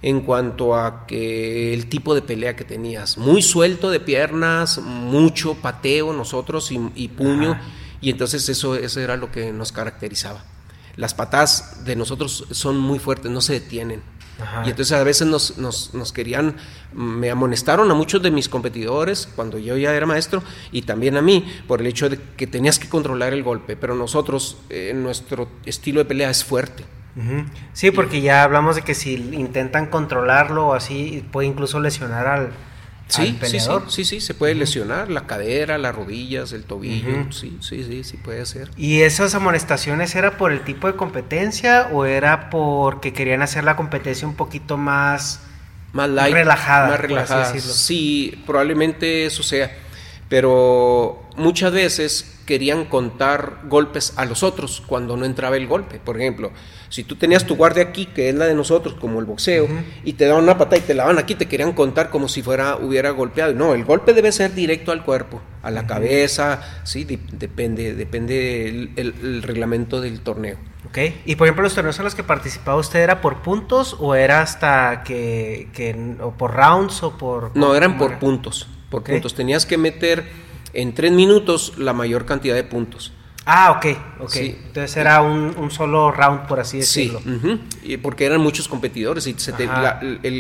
en 0.03 0.21
cuanto 0.21 0.75
a 0.75 1.07
que 1.07 1.73
el 1.73 1.87
tipo 1.89 2.15
de 2.15 2.21
pelea 2.21 2.57
que 2.57 2.65
tenías, 2.65 3.17
muy 3.17 3.41
suelto 3.41 3.91
de 3.91 4.01
piernas, 4.01 4.79
mucho 4.79 5.55
pateo 5.55 6.13
nosotros 6.13 6.71
y, 6.73 7.09
puño, 7.09 7.59
y 8.03 8.11
entonces 8.11 8.47
eso, 8.51 8.75
eso 8.75 9.01
era 9.01 9.17
lo 9.17 9.33
que 9.33 9.51
nos 9.51 9.73
caracterizaba. 9.73 10.45
Las 10.97 11.15
patas 11.15 11.85
de 11.85 11.97
nosotros 11.97 12.45
son 12.51 12.77
muy 12.79 12.99
fuertes, 12.99 13.31
no 13.31 13.41
se 13.41 13.55
detienen. 13.55 14.03
Y 14.65 14.71
entonces 14.71 14.93
a 14.93 15.05
veces 15.05 15.27
nos, 15.27 15.59
nos, 15.59 16.13
querían, 16.13 16.57
me 16.93 17.31
amonestaron 17.31 17.91
a 17.91 17.95
muchos 17.95 18.23
de 18.23 18.31
mis 18.31 18.49
competidores 18.49 19.29
cuando 19.37 19.59
yo 19.59 19.77
ya 19.77 19.95
era 19.95 20.07
maestro 20.07 20.43
y 20.73 20.83
también 20.83 21.17
a 21.17 21.23
mí 21.23 21.47
por 21.69 21.81
el 21.81 21.87
hecho 21.87 22.09
de 22.09 22.19
que 22.37 22.47
tenías 22.47 22.79
que 22.79 22.89
controlar 22.89 23.33
el 23.33 23.43
golpe, 23.43 23.77
pero 23.77 23.95
nosotros, 23.95 24.59
eh, 24.71 24.93
nuestro 24.95 25.49
estilo 25.65 26.01
de 26.01 26.05
pelea 26.07 26.31
es 26.31 26.45
fuerte. 26.45 26.85
Sí, 27.73 27.93
porque 27.93 28.23
ya 28.23 28.43
hablamos 28.43 28.75
de 28.75 28.83
que 28.83 28.95
si 28.95 29.15
intentan 29.15 29.87
controlarlo 29.87 30.69
o 30.69 30.75
así, 30.75 31.25
puede 31.31 31.47
incluso 31.47 31.79
lesionar 31.79 32.27
al, 32.27 32.51
sí, 33.09 33.37
peleador. 33.39 33.85
Sí, 33.89 34.05
sí, 34.05 34.21
sí, 34.21 34.27
se 34.27 34.35
puede 34.35 34.55
lesionar 34.55 35.11
la 35.11 35.27
cadera, 35.27 35.79
las 35.79 35.95
rodillas, 35.95 36.53
el 36.53 36.65
tobillo, 36.65 37.33
sí, 37.33 37.59
sí, 37.61 37.85
sí, 37.85 38.05
sí 38.05 38.17
puede 38.17 38.45
ser. 38.47 38.71
¿Y 38.77 39.03
esas 39.03 39.35
amonestaciones 39.35 40.15
era 40.15 40.37
por 40.37 40.53
el 40.53 40.65
tipo 40.65 40.87
de 40.87 40.97
competencia 40.97 41.89
o 41.93 42.05
era 42.05 42.51
porque 42.51 43.13
querían 43.13 43.43
hacer 43.43 43.65
la 43.65 43.77
competencia 43.77 44.27
un 44.27 44.35
poquito 44.35 44.77
más, 44.77 45.41
más 45.93 46.11
relajada? 46.11 46.89
Más 46.89 47.01
relajada. 47.01 47.59
Sí, 47.59 48.43
probablemente 48.47 49.27
eso 49.27 49.43
sea, 49.43 49.71
pero 50.29 51.23
muchas 51.37 51.73
veces 51.73 52.31
querían 52.47 52.85
contar 52.85 53.61
golpes 53.65 54.13
a 54.17 54.25
los 54.25 54.43
otros 54.43 54.83
cuando 54.87 55.17
no 55.17 55.25
entraba 55.25 55.57
el 55.57 55.67
golpe. 55.67 55.99
Por 55.99 56.21
ejemplo, 56.21 56.53
si 56.95 57.03
tú 57.03 57.17
tenías 57.17 57.45
tu 57.45 57.57
guardia 57.57 57.83
aquí, 57.83 58.07
que 58.07 58.29
es 58.29 58.37
la 58.37 58.47
de 58.47 58.55
nosotros, 58.55 58.95
como 58.95 59.19
el 59.19 59.25
boxeo, 59.25 59.67
y 60.05 60.13
te 60.13 60.27
daban 60.27 60.45
una 60.45 60.57
patada 60.57 60.77
y 60.77 60.83
te 60.83 60.95
la 60.95 61.05
van 61.05 61.19
aquí, 61.19 61.35
te 61.35 61.49
querían 61.49 61.73
contar 61.73 62.09
como 62.09 62.29
si 62.29 62.41
fuera 62.41 62.77
hubiera 62.77 63.11
golpeado. 63.11 63.53
No, 63.53 63.75
el 63.75 63.85
golpe 63.85 64.13
debe 64.13 64.31
ser 64.31 64.55
directo 64.55 64.93
al 64.93 65.03
cuerpo, 65.03 65.43
a 65.63 65.73
la 65.73 65.89
cabeza, 65.89 66.61
sí, 66.85 67.05
depende, 67.05 67.95
depende 67.97 68.93
el, 68.95 69.43
reglamento 69.43 70.01
del 70.01 70.21
torneo. 70.21 70.57
Ok, 70.87 70.99
y 71.27 71.35
por 71.35 71.49
ejemplo, 71.49 71.65
los 71.65 71.75
torneos 71.75 71.99
en 71.99 72.05
los 72.05 72.15
que 72.15 72.23
participaba 72.23 72.79
usted, 72.79 73.01
¿era 73.01 73.21
por 73.21 73.43
puntos 73.43 73.97
o 73.99 74.15
era 74.15 74.41
hasta 74.41 75.03
que, 75.03 76.17
o 76.21 76.31
por 76.35 76.55
rounds 76.55 77.03
o 77.03 77.19
por... 77.19 77.57
No, 77.57 77.75
eran 77.75 77.99
por 77.99 78.21
puntos, 78.21 78.69
por 78.89 79.03
puntos. 79.03 79.35
Tenías 79.35 79.67
que 79.67 79.79
meter 79.79 80.23
en 80.73 80.95
tres 80.95 81.11
minutos 81.11 81.77
la 81.77 81.93
mayor 81.93 82.25
cantidad 82.25 82.55
de 82.55 82.63
puntos. 82.63 83.13
Ah, 83.47 83.73
ok, 83.73 83.87
ok. 84.21 84.37
Entonces 84.37 84.97
era 84.97 85.21
un, 85.21 85.71
solo 85.71 86.11
round, 86.11 86.47
por 86.47 86.61
así 86.61 86.79
decirlo. 86.79 87.21
Sí, 87.21 87.61
y 87.83 87.97
porque 87.99 88.25
eran 88.27 88.41
muchos 88.41 88.69
competidores 88.69 89.27
y 89.27 89.37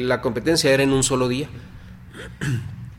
la, 0.02 0.20
competencia 0.20 0.72
era 0.72 0.82
en 0.82 0.92
un 0.92 1.02
solo 1.02 1.28
día. 1.28 1.48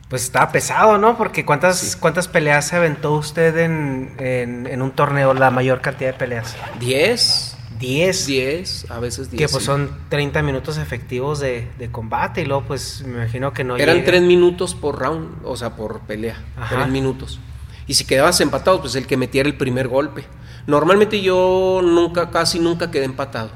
Pues 0.10 0.24
estaba 0.24 0.52
pesado, 0.52 1.00
¿no? 1.00 1.18
Porque 1.18 1.46
¿cuántas, 1.46 1.96
¿cuántas 1.96 2.28
peleas 2.28 2.68
se 2.68 2.76
aventó 2.76 3.14
usted 3.14 3.58
en, 3.58 4.82
un 4.82 4.92
torneo, 4.92 5.34
la 5.34 5.50
mayor 5.50 5.82
cantidad 5.82 6.12
de 6.12 6.20
peleas? 6.20 6.56
Diez. 6.80 7.58
Diez. 7.80 8.28
Diez, 8.28 8.90
a 8.90 9.00
veces 9.00 9.32
diez. 9.32 9.40
Que 9.40 9.52
pues 9.52 9.66
son 9.66 9.90
30 10.10 10.44
minutos 10.44 10.78
efectivos 10.78 11.40
de, 11.40 11.68
combate 11.92 12.42
y 12.42 12.46
luego 12.46 12.64
pues 12.68 13.04
me 13.06 13.24
imagino 13.24 13.54
que 13.54 13.64
no 13.64 13.76
Eran 13.78 14.04
tres 14.06 14.22
minutos 14.22 14.76
por 14.76 15.00
round, 15.00 15.40
o 15.44 15.58
sea, 15.58 15.76
por 15.76 16.02
pelea. 16.02 16.38
Tres 16.70 16.88
minutos. 16.88 17.40
Y 17.88 17.94
si 17.94 18.06
quedabas 18.06 18.40
empatado, 18.42 18.82
pues 18.82 18.96
el 18.96 19.08
que 19.08 19.18
metiera 19.18 19.48
el 19.48 19.56
primer 19.56 19.88
golpe. 19.88 20.26
Normalmente 20.68 21.22
yo 21.22 21.82
nunca, 21.84 22.32
casi 22.32 22.60
nunca 22.60 22.92
quedé 22.92 23.06
empatado. 23.06 23.52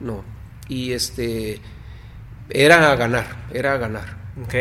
No. 0.00 0.24
Y 0.68 0.92
este. 0.92 1.60
Era 2.48 2.92
a 2.92 2.96
ganar, 2.96 3.46
era 3.52 3.74
a 3.74 3.76
ganar. 3.78 4.16
Ok. 4.44 4.54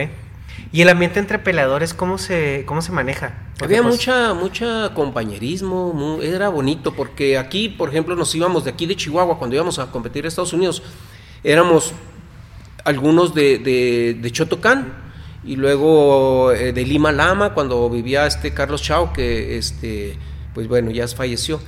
¿Y 0.72 0.82
el 0.82 0.90
ambiente 0.90 1.20
entre 1.20 1.40
peleadores 1.40 1.94
cómo 1.94 2.18
se, 2.18 2.64
cómo 2.66 2.82
se 2.82 2.92
maneja? 2.92 3.34
Había 3.62 3.82
pues, 3.82 3.96
mucha, 3.96 4.34
mucha 4.34 4.94
compañerismo, 4.94 6.20
era 6.22 6.50
bonito, 6.50 6.94
porque 6.94 7.38
aquí, 7.38 7.70
por 7.70 7.90
ejemplo, 7.90 8.16
nos 8.16 8.34
íbamos 8.34 8.64
de 8.64 8.72
aquí 8.72 8.86
de 8.86 8.96
Chihuahua 8.96 9.38
cuando 9.38 9.56
íbamos 9.56 9.80
a 9.80 9.92
competir 9.92 10.26
a 10.26 10.28
Estados 10.28 10.54
Unidos, 10.54 10.82
éramos 11.44 11.94
algunos 12.84 13.34
de, 13.34 13.60
de, 13.60 14.18
de 14.20 14.32
Chotocán, 14.32 14.94
y 15.46 15.56
luego 15.56 16.52
eh, 16.52 16.72
de 16.72 16.86
Lima 16.86 17.12
Lama 17.12 17.54
cuando 17.54 17.89
vivía 17.89 18.26
este 18.26 18.54
Carlos 18.54 18.82
Chao 18.82 19.12
que 19.12 19.58
este 19.58 20.18
pues 20.54 20.68
bueno 20.68 20.91
ya 20.91 21.08
falleció. 21.08 21.60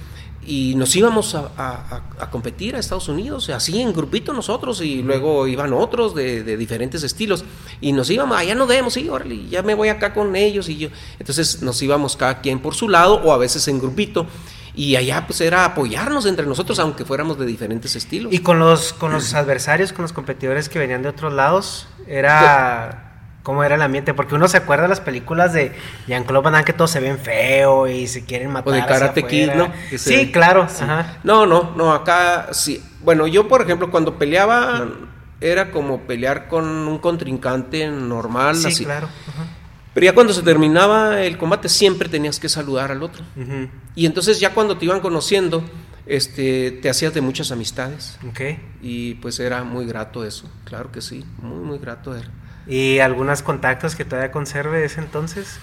Y 0.48 0.76
nos 0.76 0.96
íbamos 0.96 1.34
a, 1.34 2.04
competir 2.32 2.76
a 2.76 2.80
Estados 2.80 3.10
Unidos 3.10 3.50
así 3.50 3.82
en 3.82 3.92
grupito 3.94 4.32
nosotros 4.32 4.80
y 4.80 5.02
luego 5.02 5.48
iban 5.48 5.74
otros 5.74 6.14
de, 6.14 6.56
diferentes 6.56 7.02
estilos. 7.02 7.44
Y 7.82 7.94
nos 7.94 8.12
íbamos 8.12 8.38
allá 8.38 8.54
no 8.54 8.68
debemos 8.68 8.94
sí 8.94 9.10
órale 9.10 9.48
ya 9.48 9.64
me 9.64 9.74
voy 9.74 9.90
acá 9.90 10.14
con 10.14 10.36
ellos 10.36 10.70
y 10.70 10.78
yo 10.78 10.90
entonces 11.18 11.64
nos 11.64 11.82
íbamos 11.82 12.16
cada 12.16 12.42
quien 12.42 12.60
por 12.60 12.76
su 12.76 12.90
lado 12.90 13.16
o 13.24 13.34
a 13.34 13.38
veces 13.38 13.68
en 13.68 13.80
grupito. 13.80 14.28
Y 14.76 14.98
allá 14.98 15.26
pues 15.26 15.42
era 15.42 15.66
apoyarnos 15.66 16.28
entre 16.28 16.46
nosotros 16.46 16.78
aunque 16.78 17.06
fuéramos 17.06 17.40
de 17.40 17.48
diferentes 17.48 17.96
estilos. 17.96 18.32
Y 18.32 18.40
con 18.40 18.60
los 18.60 18.94
con 18.94 19.14
los 19.14 19.34
adversarios 19.34 19.94
con 19.94 20.04
los 20.04 20.14
competidores 20.14 20.70
que 20.70 20.78
venían 20.78 21.02
de 21.02 21.10
otros 21.10 21.34
lados 21.34 21.88
era 22.08 23.05
cómo 23.46 23.64
era 23.64 23.76
el 23.76 23.82
ambiente, 23.84 24.16
porque 24.16 24.34
uno 24.34 24.48
se 24.48 24.58
acuerda 24.58 24.84
de 24.84 24.90
las 24.90 25.02
películas 25.02 25.54
de 25.54 25.72
Jean-Claude 26.08 26.44
Van 26.44 26.54
Damme 26.54 26.66
que 26.66 26.74
todos 26.74 26.90
se 26.90 27.00
ven 27.00 27.20
feo 27.20 27.88
y 27.88 28.08
se 28.08 28.26
quieren 28.26 28.50
matar. 28.50 28.74
O 28.74 28.76
de 28.76 28.84
Karate 28.86 29.24
Kid, 29.28 29.52
¿no? 29.52 29.72
sí, 29.98 30.32
claro. 30.32 30.64
Ajá. 30.64 31.20
No, 31.24 31.46
no, 31.46 31.74
no, 31.78 31.94
acá 31.94 32.48
sí. 32.54 32.84
Bueno, 33.04 33.28
yo 33.28 33.48
por 33.48 33.62
ejemplo 33.62 33.92
cuando 33.92 34.18
peleaba 34.18 34.88
era 35.40 35.70
como 35.70 36.02
pelear 36.02 36.48
con 36.48 36.66
un 36.66 36.98
contrincante 36.98 37.88
normal, 37.88 38.56
Sí, 38.56 38.68
así. 38.68 38.84
claro. 38.84 39.08
Ajá. 39.30 39.44
Pero 39.94 40.06
ya 40.06 40.14
cuando 40.14 40.34
se 40.34 40.42
terminaba 40.42 41.22
el 41.22 41.38
combate 41.38 41.70
siempre 41.70 42.10
tenías 42.10 42.40
que 42.40 42.50
saludar 42.50 42.92
al 42.92 43.04
otro. 43.04 43.24
Y 43.94 44.08
entonces 44.08 44.40
ya 44.40 44.54
cuando 44.56 44.76
te 44.78 44.86
iban 44.86 45.00
conociendo, 45.02 45.64
este, 46.08 46.72
te 46.82 46.90
hacías 46.90 47.14
de 47.14 47.22
muchas 47.22 47.52
amistades. 47.52 48.18
Ok. 48.28 48.42
Y 48.82 49.14
pues 49.16 49.40
era 49.40 49.64
muy 49.64 49.86
grato 49.86 50.26
eso, 50.26 50.50
claro 50.64 50.92
que 50.92 51.02
sí, 51.02 51.24
muy, 51.42 51.64
muy 51.64 51.78
grato 51.78 52.16
era. 52.16 52.28
¿Y 52.68 53.00
algunos 53.00 53.42
contactos 53.42 53.96
que 53.96 54.06
todavía 54.06 54.32
conserve 54.32 54.80
de 54.80 54.86
ese 54.86 55.00
entonces? 55.00 55.60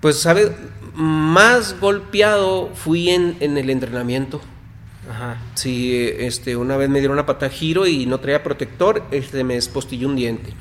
Pues, 0.00 0.18
¿sabes? 0.20 0.52
Más 0.94 1.78
golpeado 1.80 2.70
fui 2.74 3.10
en, 3.10 3.36
en 3.40 3.58
el 3.58 3.68
entrenamiento. 3.70 4.40
Ajá. 5.10 5.36
Sí, 5.54 6.08
este, 6.18 6.56
una 6.56 6.76
vez 6.76 6.88
me 6.88 7.00
dieron 7.00 7.14
una 7.16 7.26
pata 7.26 7.48
giro 7.50 7.86
y 7.86 8.06
no 8.06 8.20
traía 8.20 8.42
protector, 8.42 9.02
este, 9.10 9.42
me 9.44 9.54
despostilló 9.54 10.08
un 10.08 10.16
diente. 10.16 10.52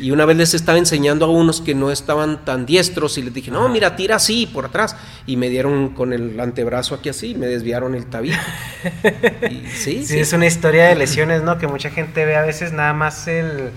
Y 0.00 0.12
una 0.12 0.24
vez 0.24 0.36
les 0.36 0.54
estaba 0.54 0.78
enseñando 0.78 1.24
a 1.24 1.28
unos 1.28 1.60
que 1.60 1.74
no 1.74 1.90
estaban 1.90 2.44
tan 2.44 2.64
diestros 2.66 3.18
y 3.18 3.22
les 3.22 3.34
dije, 3.34 3.50
no, 3.50 3.68
mira, 3.68 3.96
tira 3.96 4.14
así, 4.16 4.46
por 4.46 4.66
atrás. 4.66 4.94
Y 5.26 5.36
me 5.36 5.48
dieron 5.50 5.88
con 5.88 6.12
el 6.12 6.38
antebrazo 6.38 6.94
aquí 6.94 7.08
así, 7.08 7.34
me 7.34 7.46
desviaron 7.46 7.96
el 7.96 8.06
tabique. 8.06 8.36
Y 9.50 9.66
sí, 9.66 10.02
Sí, 10.02 10.06
sí. 10.06 10.18
es 10.20 10.32
una 10.32 10.46
historia 10.46 10.86
de 10.86 10.94
lesiones, 10.94 11.42
¿no? 11.42 11.58
Que 11.58 11.66
mucha 11.66 11.90
gente 11.90 12.24
ve 12.24 12.36
a 12.36 12.42
veces 12.42 12.72
nada 12.72 12.92
más 12.92 13.26
el, 13.26 13.70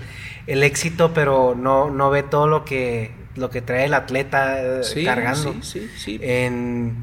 el 0.46 0.62
éxito, 0.62 1.12
pero 1.14 1.54
no, 1.56 1.90
no 1.90 2.10
ve 2.10 2.22
todo 2.22 2.46
lo 2.48 2.64
que, 2.64 3.12
lo 3.36 3.50
que 3.50 3.62
trae 3.62 3.84
el 3.86 3.94
atleta 3.94 4.60
eh, 4.62 4.84
Sí, 4.84 5.04
cargando. 5.04 5.52
sí, 5.54 5.60
sí, 5.62 5.90
sí. 5.96 6.18
En- 6.22 6.96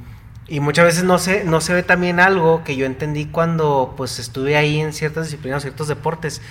y 0.47 0.61
muchas 0.61 0.85
veces 0.85 1.03
no 1.03 1.19
se, 1.19 1.43
no 1.43 1.61
se 1.61 1.73
ve 1.75 1.83
también 1.83 2.19
algo 2.19 2.63
que 2.63 2.75
yo 2.75 2.87
entendí 2.87 3.25
cuando 3.27 3.93
pues 3.95 4.17
estuve 4.17 4.57
ahí 4.57 4.79
en 4.79 4.93
ciertas 4.93 5.25
disciplinas, 5.25 5.61
ciertos 5.61 5.87
deportes, 5.87 6.41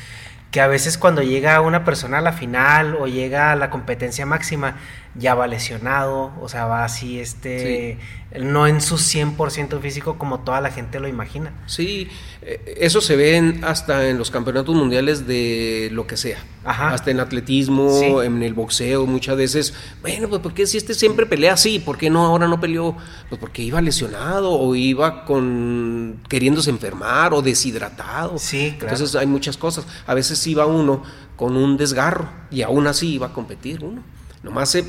que 0.52 0.60
a 0.60 0.66
veces 0.68 0.96
cuando 0.98 1.20
llega 1.22 1.60
una 1.60 1.84
persona 1.84 2.18
a 2.18 2.20
la 2.22 2.32
final 2.32 2.94
o 2.94 3.06
llega 3.08 3.50
a 3.52 3.56
la 3.56 3.70
competencia 3.70 4.24
máxima, 4.24 4.76
ya 5.18 5.34
va 5.34 5.46
lesionado, 5.46 6.32
o 6.40 6.48
sea, 6.48 6.66
va 6.66 6.84
así, 6.84 7.18
este, 7.18 7.98
no 8.40 8.66
en 8.66 8.80
su 8.80 8.96
100% 8.98 9.80
físico 9.80 10.16
como 10.18 10.40
toda 10.40 10.60
la 10.60 10.70
gente 10.70 11.00
lo 11.00 11.08
imagina. 11.08 11.52
Sí, 11.66 12.08
eh, 12.42 12.76
eso 12.78 13.00
se 13.00 13.16
ve 13.16 13.36
en- 13.36 13.64
hasta 13.64 14.08
en 14.08 14.16
los 14.18 14.30
campeonatos 14.30 14.74
mundiales 14.76 15.26
de 15.26 15.88
lo 15.92 16.06
que 16.06 16.16
sea. 16.16 16.38
Ajá. 16.64 16.90
Hasta 16.92 17.10
en 17.10 17.20
atletismo, 17.20 17.90
Sí. 17.98 18.04
en 18.26 18.42
el 18.42 18.54
boxeo, 18.54 19.06
muchas 19.06 19.36
veces. 19.36 19.74
Bueno, 20.02 20.28
pues 20.28 20.40
porque 20.40 20.66
si 20.66 20.76
este 20.76 20.94
siempre 20.94 21.26
pelea 21.26 21.54
así, 21.54 21.78
¿por 21.78 21.98
qué 21.98 22.10
no 22.10 22.24
ahora 22.26 22.46
no 22.46 22.60
peleó? 22.60 22.94
Pues 23.28 23.40
porque 23.40 23.62
iba 23.62 23.80
lesionado 23.80 24.52
o 24.52 24.74
iba 24.76 25.24
con 25.24 26.20
queriéndose 26.28 26.70
enfermar 26.70 27.32
o 27.34 27.42
deshidratado. 27.42 28.38
Sí, 28.38 28.76
claro. 28.78 28.94
Entonces 28.94 29.16
hay 29.16 29.26
muchas 29.26 29.56
cosas. 29.56 29.86
A 30.06 30.14
veces 30.14 30.46
iba 30.46 30.66
uno 30.66 31.02
con 31.36 31.56
un 31.56 31.76
desgarro 31.76 32.28
y 32.50 32.62
aún 32.62 32.86
así 32.86 33.14
iba 33.14 33.28
a 33.28 33.32
competir 33.32 33.82
uno. 33.82 34.02
Nomás 34.42 34.70
se 34.70 34.84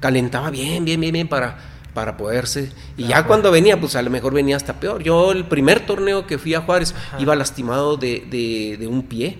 calentaba 0.00 0.50
bien, 0.50 0.84
bien, 0.84 1.00
bien, 1.00 1.12
bien 1.12 1.28
para 1.28 1.58
para 1.94 2.16
poderse. 2.16 2.70
Y 2.96 3.04
ya 3.08 3.24
cuando 3.26 3.50
venía 3.50 3.80
pues 3.80 3.96
a 3.96 4.02
lo 4.02 4.10
mejor 4.10 4.32
venía 4.32 4.54
hasta 4.56 4.78
peor. 4.78 5.02
Yo 5.02 5.32
el 5.32 5.46
primer 5.46 5.84
torneo 5.84 6.26
que 6.28 6.38
fui 6.38 6.54
a 6.54 6.60
Juárez 6.60 6.94
iba 7.18 7.34
lastimado 7.34 7.96
de, 7.96 8.24
de- 8.30 8.76
de 8.78 8.86
un 8.86 9.02
pie 9.02 9.38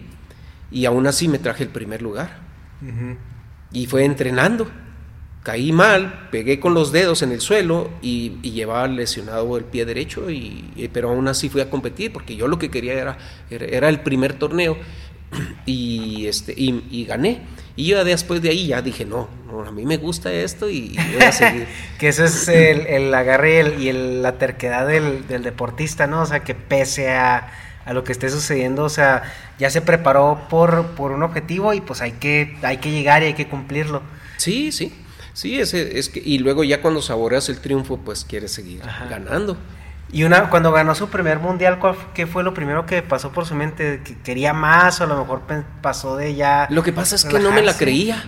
y 0.73 0.85
aún 0.85 1.07
así 1.07 1.29
me 1.29 1.39
traje 1.39 1.63
el 1.63 1.69
primer 1.71 2.03
lugar. 2.03 2.39
Y 3.73 3.87
fue 3.87 4.05
entrenando. 4.05 4.69
Caí 5.45 5.71
mal 5.73 6.29
pegué 6.33 6.59
con 6.59 6.75
los 6.75 6.91
dedos 6.91 7.23
en 7.23 7.31
el 7.33 7.41
suelo 7.41 7.91
y, 8.03 8.39
y 8.43 8.51
llevaba 8.51 8.89
lesionado 8.89 9.57
el 9.57 9.65
pie 9.65 9.85
derecho 9.85 10.29
y, 10.29 10.73
y- 10.75 10.89
pero 10.89 11.11
aún 11.11 11.29
así 11.29 11.49
fui 11.49 11.61
a 11.61 11.71
competir 11.71 12.13
porque 12.13 12.35
yo 12.35 12.49
lo 12.49 12.59
que 12.59 12.71
quería 12.71 12.95
era 12.95 13.19
era, 13.51 13.67
era 13.67 13.89
el 13.89 14.01
primer 14.01 14.33
torneo 14.35 14.77
y 15.67 16.27
este 16.27 16.55
y, 16.57 16.85
y 16.91 17.05
gané 17.05 17.43
y 17.81 17.87
yo 17.87 18.05
después 18.05 18.43
de 18.43 18.51
ahí 18.51 18.66
ya 18.66 18.83
dije 18.83 19.05
no, 19.05 19.29
no 19.47 19.62
a 19.62 19.70
mí 19.70 19.87
me 19.87 19.97
gusta 19.99 20.33
esto 20.33 20.68
y, 20.68 20.97
y 20.99 21.12
voy 21.14 21.22
a 21.22 21.33
seguir 21.33 21.66
Que 21.99 22.09
eso 22.09 22.24
es 22.24 22.49
el, 22.49 22.87
el 22.87 23.14
agarre 23.14 23.55
y, 23.55 23.59
el- 23.59 23.83
y 23.83 23.89
el- 23.89 24.22
la 24.22 24.33
terquedad 24.33 24.87
del, 24.87 25.26
del 25.29 25.43
deportista, 25.43 26.07
¿no? 26.07 26.22
O 26.22 26.26
sea, 26.26 26.41
que 26.41 26.55
pese 26.55 27.11
a, 27.11 27.51
a 27.85 27.93
lo 27.93 28.03
que 28.05 28.12
esté 28.12 28.29
sucediendo, 28.31 28.85
o 28.85 28.89
sea, 28.89 29.22
ya 29.59 29.70
se 29.70 29.81
preparó 29.81 30.47
por, 30.51 30.89
por 30.97 31.12
un 31.12 31.22
objetivo 31.22 31.72
y 31.72 31.81
pues 31.81 32.01
hay 32.03 32.12
que, 32.12 32.57
hay 32.62 32.79
que 32.79 32.91
llegar 32.91 33.22
y 33.22 33.26
hay 33.26 33.35
que 33.35 33.47
cumplirlo. 33.49 34.03
Sí, 34.37 34.70
sí, 34.72 34.93
sí, 35.33 35.59
ese, 35.59 35.99
es 35.99 36.09
que, 36.09 36.20
y 36.24 36.39
luego 36.39 36.64
ya 36.64 36.83
cuando 36.83 37.01
saboreas 37.03 37.49
el 37.49 37.61
triunfo, 37.61 37.97
pues 37.99 38.24
quieres 38.24 38.53
seguir 38.53 38.83
Ajá. 38.83 39.07
ganando. 39.09 39.57
Y 40.11 40.25
una, 40.25 40.49
cuando 40.49 40.73
ganó 40.73 40.95
su 40.95 41.09
primer 41.11 41.39
mundial, 41.39 41.79
¿cuál 41.79 41.95
f- 41.95 42.07
¿qué 42.15 42.27
fue 42.27 42.43
lo 42.43 42.55
primero 42.55 42.87
que 42.87 43.03
pasó 43.03 43.31
por 43.31 43.45
su 43.45 43.55
mente? 43.55 44.01
¿Que 44.03 44.17
quería 44.19 44.53
más 44.55 45.01
o 45.01 45.05
a 45.05 45.07
lo 45.07 45.19
mejor 45.19 45.43
pasó 45.83 46.17
de 46.17 46.35
ya... 46.35 46.67
Lo 46.71 46.83
que 46.83 46.93
pasa 46.93 47.15
es 47.17 47.25
que 47.25 47.39
no 47.39 47.53
me 47.53 47.63
la 47.63 47.77
creía. 47.77 48.25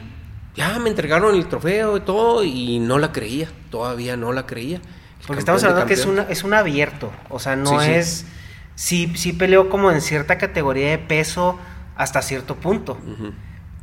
Ya 0.57 0.79
me 0.79 0.91
entregaron 0.91 1.35
el 1.35 1.47
trofeo 1.47 1.97
y 1.97 2.01
todo 2.01 2.45
y 2.45 2.81
no 2.81 2.99
la 2.99 3.13
creía, 3.13 3.49
todavía 3.71 4.17
no 4.17 4.33
la 4.33 4.47
creía. 4.47 4.81
Porque 5.27 5.41
estamos 5.41 5.63
hablando 5.65 5.87
que 5.87 5.95
es, 5.95 6.07
una, 6.07 6.23
es 6.29 6.45
un 6.45 6.55
abierto, 6.55 7.13
o 7.29 7.39
sea, 7.39 7.57
no 7.57 7.81
Sí, 7.81 7.91
es... 7.91 8.27
Sí, 8.75 9.13
sí 9.15 9.33
peleó 9.35 9.69
como 9.69 9.91
en 9.91 10.01
cierta 10.01 10.39
categoría 10.39 10.91
de 10.91 10.99
peso 10.99 11.59
hasta 11.97 12.23
cierto 12.23 12.57
punto. 12.57 12.99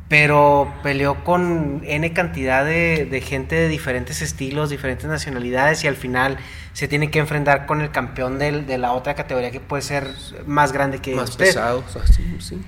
Pero 0.08 0.72
peleó 0.82 1.22
con 1.22 1.82
N 1.84 2.12
cantidad 2.14 2.64
de, 2.64 3.06
de 3.10 3.20
gente 3.20 3.54
de 3.56 3.68
diferentes 3.68 4.22
estilos, 4.22 4.70
diferentes 4.70 5.06
nacionalidades 5.06 5.84
y 5.84 5.86
al 5.86 5.96
final 5.96 6.38
se 6.72 6.88
tiene 6.88 7.10
que 7.10 7.18
enfrentar 7.18 7.66
con 7.66 7.82
el 7.82 7.90
campeón 7.90 8.38
del- 8.38 8.66
de 8.66 8.78
la 8.78 8.92
otra 8.92 9.14
categoría 9.14 9.50
que 9.50 9.60
puede 9.60 9.82
ser 9.82 10.08
más 10.46 10.72
grande 10.72 11.00
que 11.00 11.14
Más 11.14 11.30
usted. 11.30 11.46
pesado, 11.46 11.84
o 11.86 11.92
sea, 11.92 12.06
sí, 12.06 12.24
sí. 12.40 12.58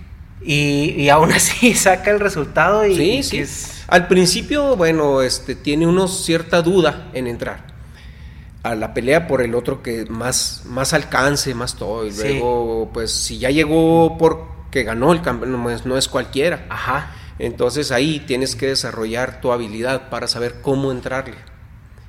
Y, 0.42 0.90
y 1.02 1.08
aún 1.08 1.32
así 1.32 1.74
saca 1.74 2.10
el 2.10 2.20
resultado 2.20 2.84
y, 2.86 2.94
Sí, 2.94 3.02
y 3.18 3.22
sí. 3.22 3.38
es- 3.38 3.84
Al 3.88 4.06
principio, 4.06 4.76
bueno, 4.76 5.22
este 5.22 5.54
tiene 5.54 5.86
uno 5.86 6.08
cierta 6.08 6.60
duda 6.60 7.08
en 7.14 7.26
entrar 7.26 7.70
a 8.62 8.74
la 8.74 8.92
pelea 8.92 9.26
por 9.26 9.40
el 9.40 9.54
otro 9.54 9.82
que 9.82 10.04
más, 10.10 10.62
más 10.66 10.92
alcance, 10.92 11.54
más 11.54 11.76
todo. 11.76 12.06
Y 12.06 12.12
Sí. 12.12 12.22
luego, 12.28 12.90
pues, 12.92 13.10
si 13.10 13.38
ya 13.38 13.48
llegó 13.48 14.18
porque 14.18 14.82
ganó 14.82 15.12
el 15.14 15.22
campeón, 15.22 15.52
no 15.52 15.70
es, 15.70 15.86
no 15.86 15.96
es 15.96 16.06
cualquiera. 16.08 16.66
Ajá. 16.68 17.14
Entonces 17.40 17.90
ahí 17.90 18.20
tienes 18.20 18.54
que 18.54 18.66
desarrollar 18.68 19.40
tu 19.40 19.50
habilidad 19.52 20.10
para 20.10 20.26
saber 20.28 20.56
cómo 20.62 20.92
entrarle. 20.92 21.34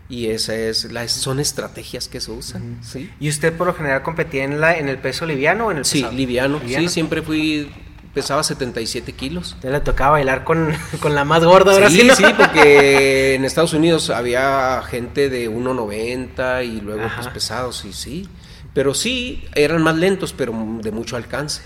Y 0.09 0.27
esa 0.27 0.55
es 0.55 0.91
la, 0.91 1.07
son 1.07 1.39
estrategias 1.39 2.09
que 2.09 2.19
se 2.19 2.31
usan. 2.31 2.79
Sí, 2.83 3.09
¿Y 3.19 3.29
usted 3.29 3.53
por 3.55 3.67
lo 3.67 3.73
general 3.73 4.03
competía 4.03 4.43
en, 4.43 4.59
la, 4.59 4.77
en 4.77 4.89
el 4.89 4.97
peso 4.97 5.25
liviano 5.25 5.67
o 5.67 5.71
en 5.71 5.77
el 5.77 5.85
sí 5.85 5.99
pesado? 5.99 6.13
liviano. 6.17 6.59
Sí, 6.67 6.89
siempre 6.89 7.21
fui, 7.21 7.71
pesaba 8.13 8.43
77 8.43 9.13
kilos. 9.13 9.55
Ya 9.63 9.69
le 9.69 9.79
tocaba 9.79 10.11
bailar 10.11 10.43
con, 10.43 10.73
con 10.99 11.15
la 11.15 11.23
más 11.23 11.45
gorda 11.45 11.71
ahora 11.71 11.89
sí, 11.89 12.01
Sí, 12.01 12.07
¿no? 12.07 12.15
sí, 12.15 12.25
porque 12.37 13.35
en 13.35 13.45
Estados 13.45 13.71
Unidos 13.73 14.09
había 14.09 14.81
gente 14.83 15.29
de 15.29 15.49
1.90 15.49 16.65
y 16.65 16.81
luego 16.81 17.03
Ajá. 17.05 17.21
pues 17.21 17.33
pesados, 17.33 17.85
y 17.85 17.93
sí. 17.93 18.27
Pero 18.73 18.93
sí, 18.93 19.45
eran 19.55 19.81
más 19.81 19.95
lentos, 19.95 20.33
pero 20.33 20.53
de 20.81 20.91
mucho 20.91 21.15
alcance. 21.15 21.61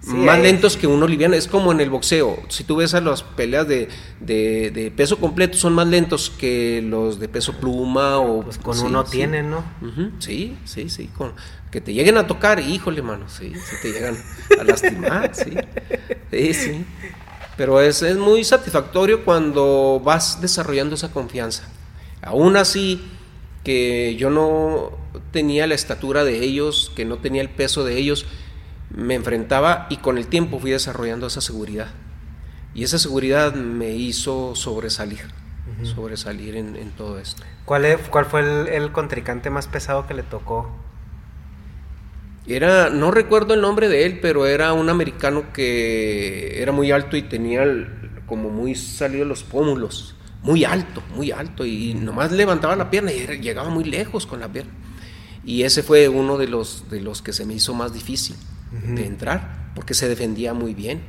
Sí, 0.00 0.12
más 0.14 0.36
es- 0.38 0.42
lentos 0.44 0.76
que 0.76 0.86
uno 0.86 1.06
liviano. 1.08 1.34
Es 1.34 1.48
como 1.48 1.72
en 1.72 1.80
el 1.80 1.90
boxeo. 1.90 2.38
Si 2.48 2.64
tú 2.64 2.76
ves 2.76 2.94
a 2.94 3.00
las 3.00 3.22
peleas 3.22 3.66
de, 3.66 3.88
de- 4.20 4.70
de 4.70 4.90
peso 4.90 5.18
completo, 5.18 5.56
son 5.58 5.72
más 5.74 5.86
lentos 5.88 6.30
que 6.30 6.80
los 6.82 7.18
de 7.18 7.28
peso 7.28 7.54
pluma 7.54 8.18
o... 8.18 8.42
Pues 8.44 8.58
con 8.58 8.74
sí, 8.76 8.84
uno 8.86 9.04
sí. 9.04 9.12
tienen, 9.12 9.50
¿no? 9.50 9.64
Sí, 10.18 10.56
sí, 10.64 10.88
sí. 10.88 11.08
Con, 11.16 11.32
que 11.70 11.80
te 11.80 11.92
lleguen 11.92 12.16
a 12.18 12.26
tocar, 12.26 12.60
híjole, 12.60 13.02
mano, 13.02 13.28
sí, 13.28 13.52
sí 13.68 13.76
te 13.82 13.92
llegan 13.92 14.16
a 14.60 14.64
lastimar, 14.64 15.34
sí. 15.34 15.52
Sí, 16.30 16.54
sí. 16.54 16.84
Pero 17.56 17.80
es, 17.80 18.02
es 18.02 18.16
muy 18.16 18.44
satisfactorio 18.44 19.24
cuando 19.24 20.00
vas 20.04 20.40
desarrollando 20.40 20.94
esa 20.94 21.10
confianza. 21.10 21.64
Aún 22.22 22.56
así, 22.56 23.00
que 23.64 24.14
yo 24.16 24.30
no 24.30 24.92
tenía 25.32 25.66
la 25.66 25.74
estatura 25.74 26.22
de 26.24 26.44
ellos, 26.44 26.92
que 26.94 27.04
no 27.04 27.16
tenía 27.18 27.42
el 27.42 27.48
peso 27.50 27.82
de 27.84 27.96
ellos, 27.98 28.26
me 28.90 29.14
enfrentaba 29.14 29.86
y 29.90 29.98
con 29.98 30.18
el 30.18 30.26
tiempo 30.28 30.58
fui 30.58 30.70
desarrollando 30.70 31.26
esa 31.26 31.40
seguridad. 31.40 31.88
Y 32.74 32.84
esa 32.84 32.98
seguridad 32.98 33.54
me 33.54 33.90
hizo 33.94 34.54
sobresalir, 34.54 35.22
sobresalir 35.82 36.56
en, 36.56 36.76
en 36.76 36.90
todo 36.90 37.18
esto. 37.18 37.42
¿Cuál, 37.64 37.84
es- 37.86 38.08
cuál 38.10 38.26
fue 38.26 38.40
el, 38.40 38.68
el 38.68 38.92
contrincante 38.92 39.50
más 39.50 39.66
pesado 39.66 40.06
que 40.06 40.14
le 40.14 40.22
tocó? 40.22 40.70
Era, 42.46 42.90
no 42.90 43.10
recuerdo 43.10 43.54
el 43.54 43.60
nombre 43.60 43.88
de 43.88 44.06
él, 44.06 44.20
pero 44.20 44.46
era 44.46 44.72
un 44.72 44.88
americano 44.88 45.52
que 45.52 46.62
era 46.62 46.70
muy 46.70 46.92
alto 46.92 47.16
y 47.16 47.22
tenía 47.22 47.64
el- 47.64 47.88
como 48.26 48.50
muy 48.50 48.74
salido 48.74 49.24
los 49.24 49.42
pómulos, 49.42 50.14
muy 50.42 50.64
alto, 50.64 51.02
muy 51.14 51.32
alto, 51.32 51.64
y 51.64 51.94
nomás 51.94 52.30
levantaba 52.32 52.76
la 52.76 52.90
pierna 52.90 53.12
y 53.12 53.26
llegaba 53.40 53.68
muy 53.68 53.84
lejos 53.84 54.26
con 54.26 54.40
la 54.40 54.48
pierna. 54.48 54.72
Y 55.44 55.62
ese 55.62 55.82
fue 55.82 56.08
uno 56.08 56.38
de 56.38 56.48
los, 56.48 56.88
de 56.90 57.00
los 57.00 57.22
que 57.22 57.32
se 57.32 57.44
me 57.46 57.54
hizo 57.54 57.74
más 57.74 57.92
difícil 57.92 58.36
de 58.84 59.06
entrar, 59.06 59.70
porque 59.74 59.94
se 59.94 60.08
defendía 60.08 60.54
muy 60.54 60.74
bien. 60.74 61.02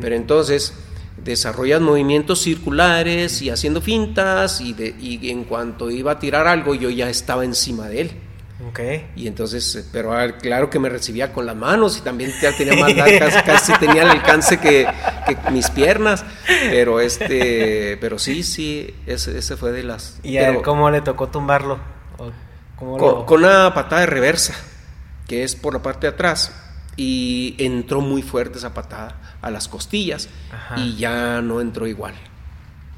Pero 0.00 0.16
entonces, 0.16 0.74
desarrollas 1.16 1.80
movimientos 1.80 2.40
circulares 2.42 3.40
y 3.42 3.50
haciendo 3.50 3.80
fintas 3.80 4.60
y, 4.60 4.72
de, 4.72 4.94
y 4.98 5.30
en 5.30 5.44
cuanto 5.44 5.90
iba 5.90 6.12
a 6.12 6.18
tirar 6.18 6.46
algo 6.46 6.74
yo 6.74 6.90
ya 6.90 7.08
estaba 7.08 7.44
encima 7.44 7.88
de 7.88 8.00
él. 8.00 8.10
Okay. 8.68 9.10
Y 9.16 9.26
entonces, 9.26 9.74
eh, 9.74 9.84
pero 9.90 10.12
ah, 10.12 10.32
claro 10.36 10.68
que 10.68 10.78
me 10.78 10.90
recibía 10.90 11.32
con 11.32 11.46
las 11.46 11.56
manos 11.56 11.96
y 11.96 12.02
también 12.02 12.30
ya 12.42 12.54
tenía 12.54 12.76
más 12.76 12.94
largas, 12.94 13.42
casi 13.46 13.72
tenía 13.78 14.02
el 14.02 14.10
alcance 14.10 14.58
que, 14.58 14.86
que, 15.26 15.50
mis 15.50 15.70
piernas, 15.70 16.24
pero 16.46 17.00
este, 17.00 17.96
pero 18.02 18.18
sí, 18.18 18.42
sí, 18.42 18.94
ese, 19.06 19.38
ese 19.38 19.56
fue 19.56 19.72
de 19.72 19.82
las. 19.82 20.20
¿Y 20.22 20.36
a 20.36 20.50
él 20.50 20.60
cómo 20.62 20.90
le 20.90 21.00
tocó 21.00 21.28
tumbarlo? 21.28 21.78
Con, 22.76 22.98
lo... 22.98 23.24
con, 23.24 23.44
una 23.44 23.72
patada 23.72 24.02
de 24.02 24.06
reversa, 24.06 24.54
que 25.26 25.42
es 25.42 25.56
por 25.56 25.72
la 25.72 25.80
parte 25.80 26.06
de 26.06 26.12
atrás, 26.12 26.52
y 26.96 27.54
entró 27.58 28.00
muy 28.00 28.22
fuerte 28.22 28.58
esa 28.58 28.74
patada 28.74 29.36
a 29.40 29.50
las 29.50 29.68
costillas 29.68 30.28
y 30.76 30.96
ya 30.96 31.40
no 31.42 31.60
entró 31.60 31.86
igual 31.86 32.14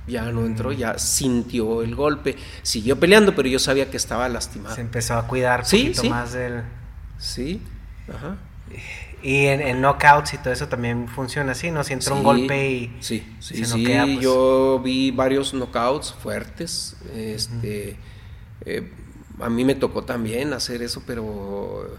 ya 0.06 0.24
no 0.32 0.44
entró, 0.44 0.72
ya 0.72 0.98
sintió 0.98 1.82
el 1.82 1.94
golpe, 1.94 2.36
siguió 2.62 2.98
peleando, 2.98 3.34
pero 3.34 3.48
yo 3.48 3.58
sabía 3.58 3.90
que 3.90 3.96
estaba 3.96 4.28
lastimado. 4.28 4.74
Se 4.74 4.80
empezó 4.80 5.14
a 5.14 5.26
cuidar 5.26 5.60
un 5.60 5.66
sí, 5.66 5.84
poquito 5.84 6.04
más 6.10 6.32
del... 6.32 6.62
Sí, 7.18 7.62
ajá. 8.12 8.36
Y 9.22 9.46
en, 9.46 9.80
knockouts 9.80 10.34
y 10.34 10.38
todo 10.38 10.52
eso 10.52 10.66
también 10.66 11.06
funciona 11.06 11.52
así, 11.52 11.70
¿no? 11.70 11.84
Si 11.84 11.92
entra 11.92 12.14
un 12.14 12.24
golpe 12.24 12.70
y 12.70 12.96
sí, 12.98 13.24
sí, 13.38 13.64
sí, 13.64 13.86
pues. 13.86 14.20
yo 14.20 14.80
vi 14.82 15.12
varios 15.12 15.52
knockouts 15.52 16.12
fuertes, 16.12 16.96
este, 17.14 17.96
eh, 18.64 18.90
a 19.40 19.48
mí 19.48 19.64
me 19.64 19.76
tocó 19.76 20.02
también 20.02 20.52
hacer 20.52 20.82
eso, 20.82 21.04
pero 21.06 21.96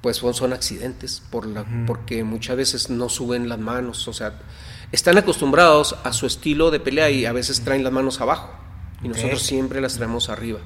pues 0.00 0.18
son, 0.18 0.34
son 0.34 0.52
accidentes, 0.52 1.22
por 1.30 1.46
la, 1.46 1.64
porque 1.86 2.24
muchas 2.24 2.56
veces 2.56 2.90
no 2.90 3.08
suben 3.08 3.48
las 3.48 3.58
manos, 3.58 4.06
o 4.08 4.12
sea, 4.12 4.38
están 4.92 5.18
acostumbrados 5.18 5.96
a 6.04 6.12
su 6.12 6.26
estilo 6.26 6.70
de 6.70 6.80
pelea 6.80 7.10
y 7.10 7.26
a 7.26 7.32
veces 7.32 7.62
traen 7.62 7.84
las 7.84 7.92
manos 7.92 8.20
abajo 8.20 8.50
y 9.02 9.08
nosotros 9.08 9.42
siempre 9.42 9.80
las 9.80 9.94
traemos 9.94 10.28
arriba. 10.28 10.60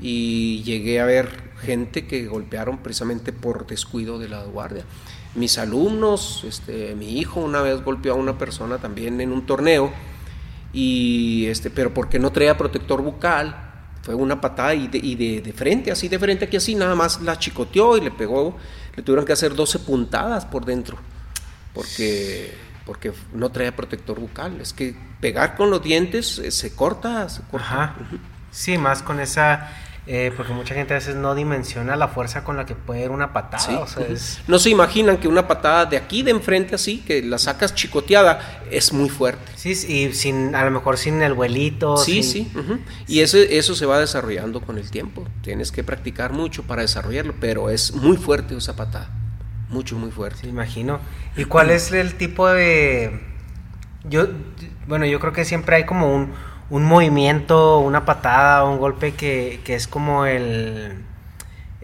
Y 0.00 0.62
llegué 0.64 1.00
a 1.00 1.04
ver 1.04 1.52
gente 1.60 2.06
que 2.06 2.26
golpearon 2.26 2.78
precisamente 2.78 3.32
por 3.32 3.66
descuido 3.66 4.18
de 4.18 4.28
la 4.28 4.42
guardia. 4.44 4.84
Mis 5.34 5.58
alumnos, 5.58 6.44
este, 6.44 6.94
mi 6.94 7.18
hijo 7.18 7.40
una 7.40 7.62
vez 7.62 7.82
golpeó 7.82 8.12
a 8.12 8.16
una 8.16 8.38
persona 8.38 8.78
también 8.78 9.20
en 9.20 9.32
un 9.32 9.46
torneo 9.46 9.92
y 10.72 11.46
este, 11.46 11.70
pero 11.70 11.94
porque 11.94 12.18
no 12.18 12.32
traía 12.32 12.58
protector 12.58 13.02
bucal, 13.02 13.73
fue 14.04 14.14
una 14.14 14.40
patada 14.40 14.74
y, 14.74 14.86
de, 14.86 14.98
y 14.98 15.14
de, 15.14 15.40
de, 15.40 15.52
frente, 15.52 15.90
así 15.90 16.08
de 16.08 16.18
frente 16.18 16.44
aquí 16.44 16.58
así, 16.58 16.74
nada 16.74 16.94
más 16.94 17.20
la 17.22 17.38
chicoteó 17.38 17.96
y 17.96 18.02
le 18.02 18.10
pegó, 18.10 18.56
le 18.94 19.02
tuvieron 19.02 19.24
que 19.24 19.32
hacer 19.32 19.54
12 19.54 19.78
puntadas 19.80 20.44
por 20.44 20.64
dentro, 20.64 20.98
porque 21.72 22.54
porque 22.84 23.12
no 23.32 23.50
traía 23.50 23.74
protector 23.74 24.20
bucal. 24.20 24.60
Es 24.60 24.72
que 24.72 24.94
pegar 25.20 25.56
con 25.56 25.70
los 25.70 25.82
dientes 25.82 26.38
eh, 26.38 26.50
se 26.50 26.74
corta, 26.74 27.28
se 27.28 27.42
corta. 27.42 27.66
Ajá. 27.66 27.96
Sí, 28.50 28.78
más 28.78 29.02
con 29.02 29.20
esa... 29.20 29.70
Eh, 30.06 30.32
porque 30.36 30.52
mucha 30.52 30.74
gente 30.74 30.92
a 30.92 30.98
veces 30.98 31.16
no 31.16 31.34
dimensiona 31.34 31.96
la 31.96 32.08
fuerza 32.08 32.44
con 32.44 32.58
la 32.58 32.66
que 32.66 32.74
puede 32.74 33.04
ir 33.04 33.10
una 33.10 33.32
patada. 33.32 33.86
No 34.46 34.58
se 34.58 34.70
imaginan 34.70 35.16
que 35.16 35.28
una 35.28 35.48
patada 35.48 35.86
de 35.86 35.96
aquí 35.96 36.22
de 36.22 36.30
enfrente 36.30 36.74
así, 36.74 36.98
que 36.98 37.22
la 37.22 37.38
sacas 37.38 37.74
chicoteada, 37.74 38.62
es 38.70 38.92
muy 38.92 39.08
fuerte. 39.08 39.52
Sí, 39.56 39.70
y 39.70 40.12
sin, 40.12 40.54
a 40.54 40.64
lo 40.64 40.70
mejor 40.70 40.98
sin 40.98 41.22
el 41.22 41.32
vuelito. 41.32 41.96
Sí, 41.96 42.22
sí. 42.22 42.50
Y 43.06 43.20
eso, 43.20 43.38
eso 43.38 43.74
se 43.74 43.86
va 43.86 43.98
desarrollando 43.98 44.60
con 44.60 44.76
el 44.76 44.90
tiempo. 44.90 45.26
Tienes 45.42 45.72
que 45.72 45.82
practicar 45.82 46.32
mucho 46.32 46.64
para 46.64 46.82
desarrollarlo, 46.82 47.34
pero 47.40 47.70
es 47.70 47.94
muy 47.94 48.16
fuerte 48.16 48.56
esa 48.56 48.76
patada 48.76 49.10
mucho, 49.74 49.98
muy 49.98 50.10
fuerte. 50.10 50.48
imagino. 50.48 51.00
¿Y 51.36 51.44
cuál 51.44 51.70
es 51.70 51.92
el 51.92 52.14
tipo 52.14 52.48
de... 52.48 53.20
Yo, 54.04 54.28
bueno, 54.86 55.04
yo 55.04 55.18
creo 55.20 55.32
que 55.32 55.44
siempre 55.44 55.76
hay 55.76 55.84
como 55.84 56.14
un, 56.14 56.32
un 56.70 56.84
movimiento, 56.84 57.78
una 57.78 58.04
patada, 58.04 58.64
un 58.64 58.78
golpe 58.78 59.12
que, 59.12 59.60
que 59.64 59.74
es 59.74 59.88
como 59.88 60.26
el... 60.26 61.02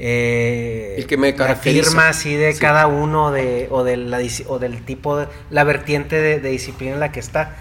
Eh, 0.02 0.94
el 0.98 1.06
que 1.06 1.18
me 1.18 1.34
caracteriza. 1.34 1.82
La 1.82 1.88
firma 1.88 2.08
así 2.08 2.34
de 2.34 2.54
cada 2.56 2.86
uno 2.86 3.30
de, 3.32 3.68
o, 3.70 3.84
de 3.84 3.98
la, 3.98 4.20
o 4.48 4.58
del 4.58 4.82
tipo, 4.82 5.18
de, 5.18 5.28
la 5.50 5.64
vertiente 5.64 6.16
de, 6.16 6.50
disciplina 6.50 6.94
en 6.94 7.00
la 7.00 7.12
que 7.12 7.20
está. 7.20 7.56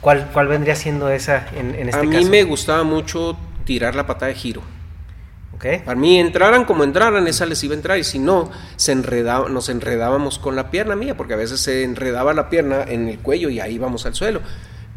¿Cuál, 0.00 0.28
cuál 0.32 0.48
vendría 0.48 0.74
siendo 0.74 1.08
esa 1.08 1.46
en, 1.56 1.74
en 1.76 1.88
este 1.88 2.00
caso? 2.00 2.18
A 2.18 2.20
mí 2.20 2.24
me 2.24 2.42
gustaba 2.42 2.82
mucho 2.82 3.36
tirar 3.64 3.94
la 3.94 4.06
patada 4.06 4.26
de 4.26 4.34
giro. 4.34 4.62
Para 5.84 5.98
mí 5.98 6.20
entraran 6.20 6.64
como 6.64 6.84
entraran, 6.84 7.26
esa 7.26 7.46
les 7.46 7.62
iba 7.64 7.74
a 7.74 7.76
entrar 7.76 7.98
y 7.98 8.04
si 8.04 8.18
no, 8.18 8.50
se 8.76 8.92
enredaba, 8.92 9.48
nos 9.48 9.68
enredábamos 9.68 10.38
con 10.38 10.56
la 10.56 10.70
pierna 10.70 10.94
mía, 10.94 11.16
porque 11.16 11.34
a 11.34 11.36
veces 11.36 11.60
se 11.60 11.84
enredaba 11.84 12.34
la 12.34 12.50
pierna 12.50 12.82
en 12.82 13.08
el 13.08 13.18
cuello 13.18 13.48
y 13.48 13.60
ahí 13.60 13.74
íbamos 13.74 14.04
al 14.04 14.14
suelo. 14.14 14.40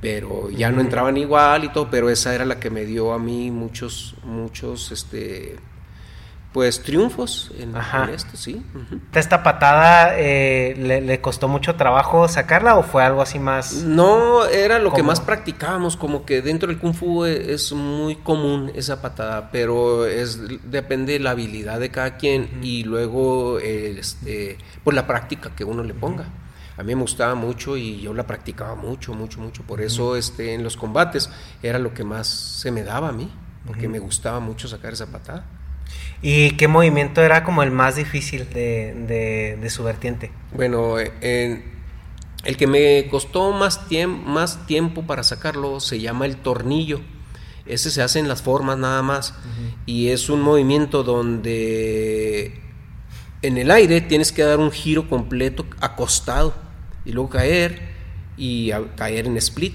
Pero 0.01 0.49
ya 0.51 0.71
no 0.71 0.81
entraban 0.81 1.17
igual 1.17 1.63
y 1.63 1.69
todo, 1.69 1.89
pero 1.89 2.09
esa 2.09 2.33
era 2.35 2.45
la 2.45 2.59
que 2.59 2.69
me 2.69 2.85
dio 2.85 3.13
a 3.13 3.19
mí 3.19 3.49
muchos, 3.49 4.15
muchos, 4.23 4.91
este, 4.91 5.57
pues 6.57 6.81
triunfos 6.81 7.51
en, 7.59 7.75
esto, 8.09 8.35
sí. 8.35 8.63
¿Esta 9.13 9.43
patada 9.43 10.13
eh, 10.17 10.73
le, 10.75 11.21
costó 11.21 11.47
mucho 11.47 11.75
trabajo 11.75 12.27
sacarla 12.27 12.77
o 12.77 12.83
fue 12.83 13.03
algo 13.03 13.21
así 13.21 13.37
más? 13.37 13.83
No, 13.83 14.45
era 14.45 14.79
lo 14.79 14.91
que 14.91 15.03
más 15.03 15.19
practicábamos, 15.19 15.97
como 15.97 16.25
que 16.25 16.41
dentro 16.41 16.69
del 16.69 16.79
kung 16.79 16.95
fu 16.95 17.25
e, 17.25 17.53
es 17.53 17.73
muy 17.73 18.15
común 18.15 18.71
esa 18.73 19.01
patada, 19.01 19.51
pero 19.51 20.05
es 20.07 20.39
depende 20.63 21.13
de 21.13 21.19
la 21.19 21.31
habilidad 21.31 21.79
de 21.79 21.91
cada 21.91 22.17
quien 22.17 22.59
y 22.63 22.83
luego 22.83 23.59
este, 23.59 24.57
pues 24.83 24.95
la 24.95 25.05
práctica 25.05 25.51
que 25.55 25.63
uno 25.63 25.83
le 25.83 25.93
ponga. 25.93 26.25
A 26.77 26.83
mí 26.83 26.93
me 26.93 27.01
gustaba 27.01 27.33
mucho 27.33 27.75
y 27.75 27.99
yo 27.99 28.13
la 28.13 28.27
practicaba 28.27 28.75
mucho, 28.75 29.13
mucho, 29.13 29.39
mucho. 29.39 29.63
Por 29.63 29.81
eso 29.81 30.15
este, 30.15 30.53
en 30.53 30.63
los 30.63 30.77
combates 30.77 31.29
era 31.63 31.79
lo 31.79 31.93
que 31.93 32.03
más 32.03 32.27
se 32.27 32.71
me 32.71 32.83
daba 32.83 33.09
a 33.09 33.11
mí, 33.11 33.31
porque 33.65 33.87
me 33.87 33.97
gustaba 33.97 34.39
mucho 34.39 34.67
sacar 34.67 34.93
esa 34.93 35.07
patada. 35.07 35.43
¿Y 36.21 36.51
qué 36.51 36.67
movimiento 36.67 37.23
era 37.23 37.43
como 37.43 37.63
el 37.63 37.71
más 37.71 37.95
difícil 37.95 38.47
de, 38.51 39.57
de, 39.59 39.69
su 39.71 39.83
vertiente? 39.83 40.31
Bueno, 40.53 40.99
el 40.99 42.57
que 42.57 42.67
me 42.67 43.07
costó 43.09 43.51
más, 43.53 43.81
más 44.25 44.67
tiempo 44.67 45.07
para 45.07 45.23
sacarlo 45.23 45.79
se 45.79 45.99
llama 45.99 46.27
el 46.27 46.37
tornillo. 46.37 47.01
Ese 47.65 47.89
se 47.89 48.03
hace 48.03 48.19
en 48.19 48.27
las 48.27 48.43
formas 48.43 48.77
nada 48.77 49.01
más. 49.01 49.33
Y 49.87 50.09
es 50.09 50.29
un 50.29 50.41
movimiento 50.41 51.03
donde 51.03 52.61
en 53.41 53.57
el 53.57 53.71
aire 53.71 54.01
tienes 54.01 54.31
que 54.31 54.43
dar 54.43 54.59
un 54.59 54.71
giro 54.71 55.09
completo 55.09 55.65
acostado 55.79 56.66
y 57.07 57.13
luego 57.13 57.29
caer 57.29 57.79
y 58.35 58.71
caer 58.95 59.25
en 59.25 59.37
split. 59.37 59.73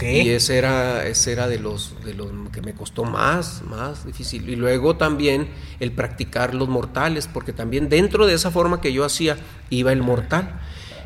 Y 0.00 0.30
ese 0.30 0.58
era, 0.58 1.06
ese 1.06 1.32
era 1.32 1.48
de 1.48 1.58
los, 1.58 2.02
de 2.04 2.14
los 2.14 2.30
que 2.52 2.62
me 2.62 2.72
costó 2.72 3.04
más, 3.04 3.62
más 3.62 4.06
difícil. 4.06 4.48
Y 4.48 4.56
luego 4.56 4.96
también 4.96 5.48
el 5.80 5.92
practicar 5.92 6.54
los 6.54 6.68
mortales, 6.68 7.28
porque 7.32 7.52
también 7.52 7.88
dentro 7.88 8.26
de 8.26 8.34
esa 8.34 8.50
forma 8.50 8.80
que 8.80 8.92
yo 8.92 9.04
hacía 9.04 9.36
iba 9.70 9.92
el 9.92 10.02
mortal. 10.02 10.60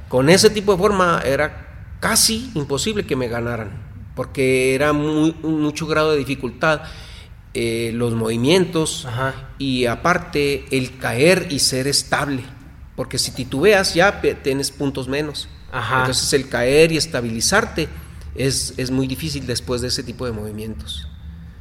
Con 0.08 0.28
ese 0.28 0.50
tipo 0.50 0.72
de 0.72 0.78
forma 0.78 1.22
era 1.24 1.96
casi 2.00 2.50
imposible 2.54 3.04
que 3.06 3.16
me 3.16 3.28
ganaran, 3.28 3.70
porque 4.14 4.74
era 4.74 4.92
muy, 4.92 5.34
mucho 5.42 5.86
grado 5.86 6.12
de 6.12 6.18
dificultad. 6.18 6.82
Eh, 7.58 7.90
los 7.94 8.12
movimientos 8.12 9.08
y 9.56 9.86
aparte 9.86 10.66
el 10.70 10.98
caer 10.98 11.46
y 11.48 11.60
ser 11.60 11.86
estable, 11.86 12.42
porque 12.96 13.18
si 13.18 13.30
titubeas 13.30 13.94
ya 13.94 14.20
tienes 14.42 14.70
puntos 14.70 15.06
menos. 15.06 15.48
Entonces 15.72 16.32
el 16.32 16.48
caer 16.48 16.90
y 16.92 16.96
estabilizarte 16.96 17.88
es, 18.34 18.90
muy 18.90 19.06
difícil 19.06 19.46
después 19.46 19.82
de 19.82 19.88
ese 19.88 20.02
tipo 20.02 20.26
de 20.26 20.32
movimientos. 20.32 21.08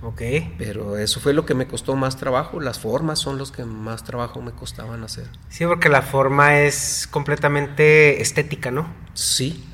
Ok. 0.02 0.22
Pero 0.58 0.98
eso 0.98 1.20
fue 1.20 1.34
lo 1.34 1.46
que 1.46 1.56
me 1.56 1.68
costó 1.68 1.96
más 1.96 2.16
trabajo. 2.16 2.60
Las 2.60 2.80
formas 2.80 3.20
son 3.20 3.38
los 3.38 3.52
que 3.52 3.66
más 3.66 4.04
trabajo 4.04 4.42
me 4.42 4.52
costaban 4.52 5.04
hacer. 5.04 5.26
Sí, 5.50 5.66
porque 5.66 5.90
la 5.90 6.04
forma 6.04 6.60
es 6.60 7.08
completamente 7.10 8.22
estética, 8.22 8.72
¿no? 8.72 8.88
Sí. 9.14 9.66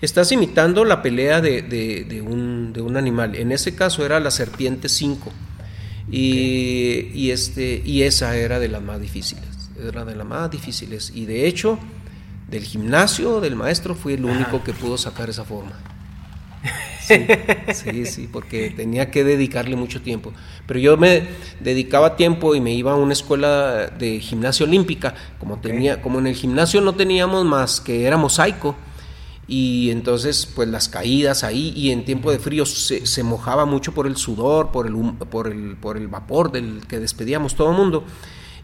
Estás 0.00 0.32
imitando 0.32 0.84
la 0.84 1.02
pelea 1.02 1.40
de, 1.40 2.24
un, 2.26 2.96
animal. 2.96 3.36
En 3.36 3.52
ese 3.52 3.74
caso 3.74 4.04
era 4.04 4.20
la 4.20 4.30
serpiente 4.30 4.88
5. 4.88 5.30
Y, 6.10 7.10
y, 7.12 7.30
este, 7.30 7.82
y 7.84 8.02
esa 8.04 8.34
era 8.36 8.58
de 8.58 8.68
las 8.68 8.80
más 8.80 8.98
difíciles. 8.98 9.57
Era 9.82 10.04
de 10.04 10.16
las 10.16 10.26
más 10.26 10.50
difíciles. 10.50 11.12
Y 11.14 11.26
de 11.26 11.46
hecho, 11.46 11.78
del 12.48 12.64
gimnasio 12.64 13.40
del 13.40 13.56
maestro 13.56 13.94
fui 13.94 14.14
el 14.14 14.24
único 14.24 14.62
que 14.64 14.72
pudo 14.72 14.98
sacar 14.98 15.30
esa 15.30 15.44
forma. 15.44 15.72
Sí, 17.72 18.04
sí, 18.04 18.28
porque 18.30 18.68
tenía 18.68 19.10
que 19.10 19.24
dedicarle 19.24 19.76
mucho 19.76 20.02
tiempo. 20.02 20.34
Pero 20.66 20.78
yo 20.78 20.98
me 20.98 21.26
dedicaba 21.58 22.16
tiempo 22.16 22.54
y 22.54 22.60
me 22.60 22.74
iba 22.74 22.92
a 22.92 22.96
una 22.96 23.14
escuela 23.14 23.86
de 23.86 24.20
gimnasia 24.20 24.66
olímpica, 24.66 25.14
como 25.38 25.58
tenía, 25.58 26.02
como 26.02 26.18
en 26.18 26.26
el 26.26 26.34
gimnasio 26.34 26.82
no 26.82 26.94
teníamos 26.94 27.46
más 27.46 27.80
que 27.80 28.04
era 28.04 28.18
mosaico 28.18 28.76
y 29.48 29.90
entonces 29.90 30.46
pues 30.54 30.68
las 30.68 30.90
caídas 30.90 31.42
ahí 31.42 31.72
y 31.74 31.90
en 31.90 32.04
tiempo 32.04 32.30
de 32.30 32.38
frío 32.38 32.66
se, 32.66 33.22
mojaba 33.22 33.64
mucho 33.64 33.94
por 33.94 34.06
el 34.06 34.18
sudor, 34.18 34.70
por 34.70 34.86
el, 34.86 34.94
por 35.30 35.46
el, 35.46 35.76
por 35.76 35.96
el 35.96 36.06
vapor 36.06 36.52
del 36.52 36.86
que 36.86 37.00
despedíamos 37.00 37.54
todo 37.54 37.70
el 37.70 37.76
mundo 37.76 38.04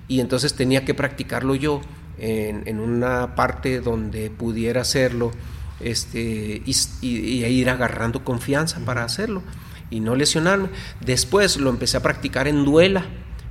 y 0.08 0.20
entonces 0.20 0.54
tenía 0.54 0.84
que 0.84 0.94
practicarlo 0.94 1.54
yo 1.54 1.80
en, 2.18 2.62
en 2.66 2.80
una 2.80 3.34
parte 3.34 3.80
donde 3.80 4.30
pudiera 4.30 4.82
hacerlo 4.82 5.32
este, 5.80 6.62
y, 6.64 7.44
ir 7.44 7.70
agarrando 7.70 8.24
confianza 8.24 8.80
para 8.84 9.04
hacerlo 9.04 9.42
y 9.90 10.00
no 10.00 10.14
lesionarme. 10.14 10.68
Después 11.00 11.56
lo 11.56 11.70
empecé 11.70 11.96
a 11.96 12.02
practicar 12.02 12.48
en 12.48 12.64
duela, 12.64 13.04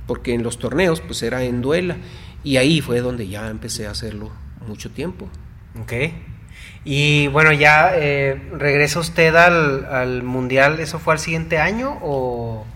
porque 0.06 0.34
en 0.34 0.42
los 0.42 0.58
torneos 0.58 1.00
pues 1.00 1.22
era 1.22 1.44
en 1.44 1.62
duela, 1.62 1.96
y 2.42 2.56
ahí 2.56 2.80
fue 2.80 3.00
donde 3.00 3.28
ya 3.28 3.48
empecé 3.48 3.86
a 3.86 3.90
hacerlo 3.90 4.30
mucho 4.66 4.90
tiempo. 4.90 5.28
Ok. 5.80 5.92
Y 6.84 7.28
bueno, 7.28 7.52
ya 7.52 7.92
eh, 7.94 8.40
regresa 8.52 9.00
usted 9.00 9.34
al, 9.34 9.86
al, 9.86 10.22
Mundial, 10.22 10.80
¿eso 10.80 10.98
fue 10.98 11.14
al 11.14 11.18
siguiente 11.18 11.58
año 11.58 11.98
o...? 12.02 12.66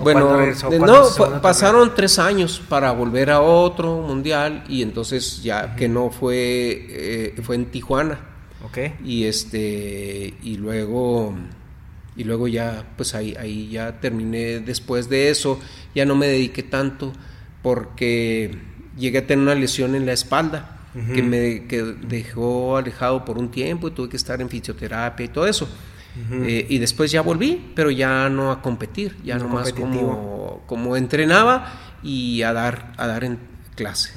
Bueno, 0.00 0.36
no, 0.86 1.40
pasaron 1.42 1.94
tres 1.94 2.18
años 2.18 2.62
para 2.68 2.92
volver 2.92 3.30
a 3.30 3.40
otro 3.40 3.98
mundial 3.98 4.64
y 4.68 4.82
entonces 4.82 5.42
ya 5.42 5.76
que 5.76 5.88
no 5.88 6.10
fue, 6.10 6.86
eh, 6.88 7.34
fue 7.42 7.56
en 7.56 7.66
Tijuana. 7.66 8.20
Ok. 8.64 8.78
Y 9.04 9.24
este, 9.24 10.34
y 10.42 10.56
luego, 10.56 11.34
y 12.16 12.24
luego 12.24 12.48
ya, 12.48 12.84
pues 12.96 13.14
ahí, 13.14 13.34
ahí 13.38 13.68
ya 13.68 14.00
terminé 14.00 14.60
después 14.60 15.08
de 15.08 15.30
eso, 15.30 15.58
ya 15.94 16.04
no 16.04 16.14
me 16.14 16.26
dediqué 16.26 16.62
tanto 16.62 17.12
porque 17.62 18.58
llegué 18.98 19.18
a 19.18 19.26
tener 19.26 19.42
una 19.42 19.54
lesión 19.54 19.94
en 19.94 20.06
la 20.06 20.12
espalda 20.12 20.76
que 21.14 21.22
me 21.22 21.68
que 21.68 21.82
dejó 21.82 22.76
alejado 22.76 23.24
por 23.24 23.38
un 23.38 23.48
tiempo 23.48 23.86
y 23.86 23.92
tuve 23.92 24.08
que 24.08 24.16
estar 24.16 24.40
en 24.40 24.48
fisioterapia 24.48 25.26
y 25.26 25.28
todo 25.28 25.46
eso. 25.46 25.68
Eh, 26.44 26.66
y 26.68 26.78
después 26.78 27.10
ya 27.10 27.22
volví, 27.22 27.72
pero 27.74 27.90
ya 27.90 28.28
no 28.28 28.50
a 28.50 28.62
competir, 28.62 29.16
ya 29.24 29.36
no 29.36 29.44
nomás 29.44 29.72
como, 29.72 30.62
como 30.66 30.96
entrenaba 30.96 31.72
y 32.02 32.42
a 32.42 32.52
dar, 32.52 32.92
a 32.96 33.06
dar 33.06 33.24
en 33.24 33.38
clase. 33.74 34.12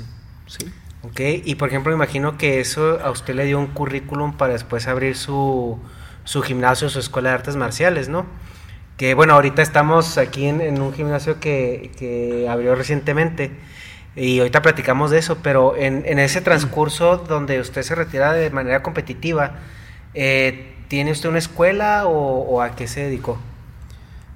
¿sí? 0.48 0.66
Ok, 1.04 1.20
y 1.44 1.56
por 1.56 1.70
ejemplo, 1.70 1.94
imagino 1.94 2.38
que 2.38 2.60
eso 2.60 3.00
a 3.04 3.12
usted 3.12 3.36
le 3.36 3.46
dio 3.46 3.60
un 3.60 3.68
currículum 3.68 4.34
para 4.34 4.54
después 4.54 4.88
abrir 4.88 5.16
su, 5.16 5.80
su 6.24 6.42
gimnasio, 6.42 6.90
su 6.90 7.00
escuela 7.00 7.30
de 7.30 7.36
artes 7.36 7.56
marciales, 7.56 8.10
¿no? 8.10 8.26
Que 8.98 9.14
bueno, 9.14 9.34
ahorita 9.34 9.62
estamos 9.62 10.18
aquí 10.18 10.46
en, 10.46 10.82
un 10.82 10.94
gimnasio 10.94 11.40
que, 11.40 11.92
que 11.98 12.48
abrió 12.48 12.76
recientemente 12.76 13.52
y 14.16 14.40
ahorita 14.40 14.62
platicamos 14.62 15.12
de 15.12 15.18
eso, 15.18 15.40
pero 15.42 15.76
en, 15.76 16.04
en 16.06 16.20
ese 16.20 16.42
transcurso 16.42 17.18
donde 17.18 17.60
usted 17.60 17.82
se 17.82 17.96
retira 17.96 18.32
de 18.34 18.52
manera 18.52 18.84
competitiva, 18.84 19.56
eh, 20.14 20.73
¿tiene 20.88 21.12
usted 21.12 21.30
una 21.30 21.40
escuela 21.40 22.06
o, 22.08 22.62
a 22.62 22.76
qué 22.76 22.88
se 22.88 23.02
dedicó? 23.02 23.38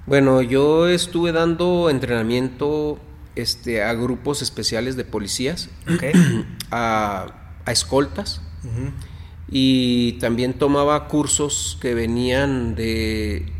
Bueno, 0.05 0.41
yo 0.41 0.87
estuve 0.87 1.31
dando 1.31 1.89
entrenamiento 1.89 2.99
este, 3.35 3.83
a 3.83 3.93
grupos 3.93 4.41
especiales 4.41 4.95
de 4.95 5.03
policías, 5.03 5.69
a, 6.71 7.27
escoltas, 7.67 8.41
y 9.49 10.13
también 10.13 10.53
tomaba 10.53 11.07
cursos 11.07 11.77
que 11.81 11.93
venían 11.93 12.75
de, 12.75 13.51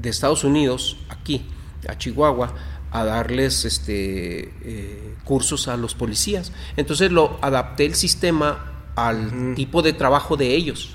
de 0.00 0.08
Estados 0.08 0.44
Unidos, 0.44 0.98
aquí, 1.08 1.46
a 1.88 1.96
Chihuahua, 1.98 2.54
a 2.94 3.04
darles 3.04 3.64
este, 3.64 4.52
eh, 4.62 5.14
cursos 5.24 5.66
a 5.66 5.76
los 5.76 5.94
policías. 5.94 6.52
Entonces 6.76 7.10
lo 7.10 7.38
adapté 7.42 7.86
el 7.86 7.96
sistema 7.96 8.72
al 8.94 9.54
tipo 9.56 9.82
de 9.82 9.92
trabajo 9.92 10.36
de 10.36 10.54
ellos, 10.54 10.93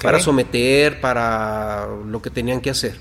para 0.00 0.20
someter, 0.20 1.00
para 1.00 1.86
lo 2.06 2.22
que 2.22 2.30
tenían 2.30 2.60
que 2.60 2.70
hacer. 2.70 2.96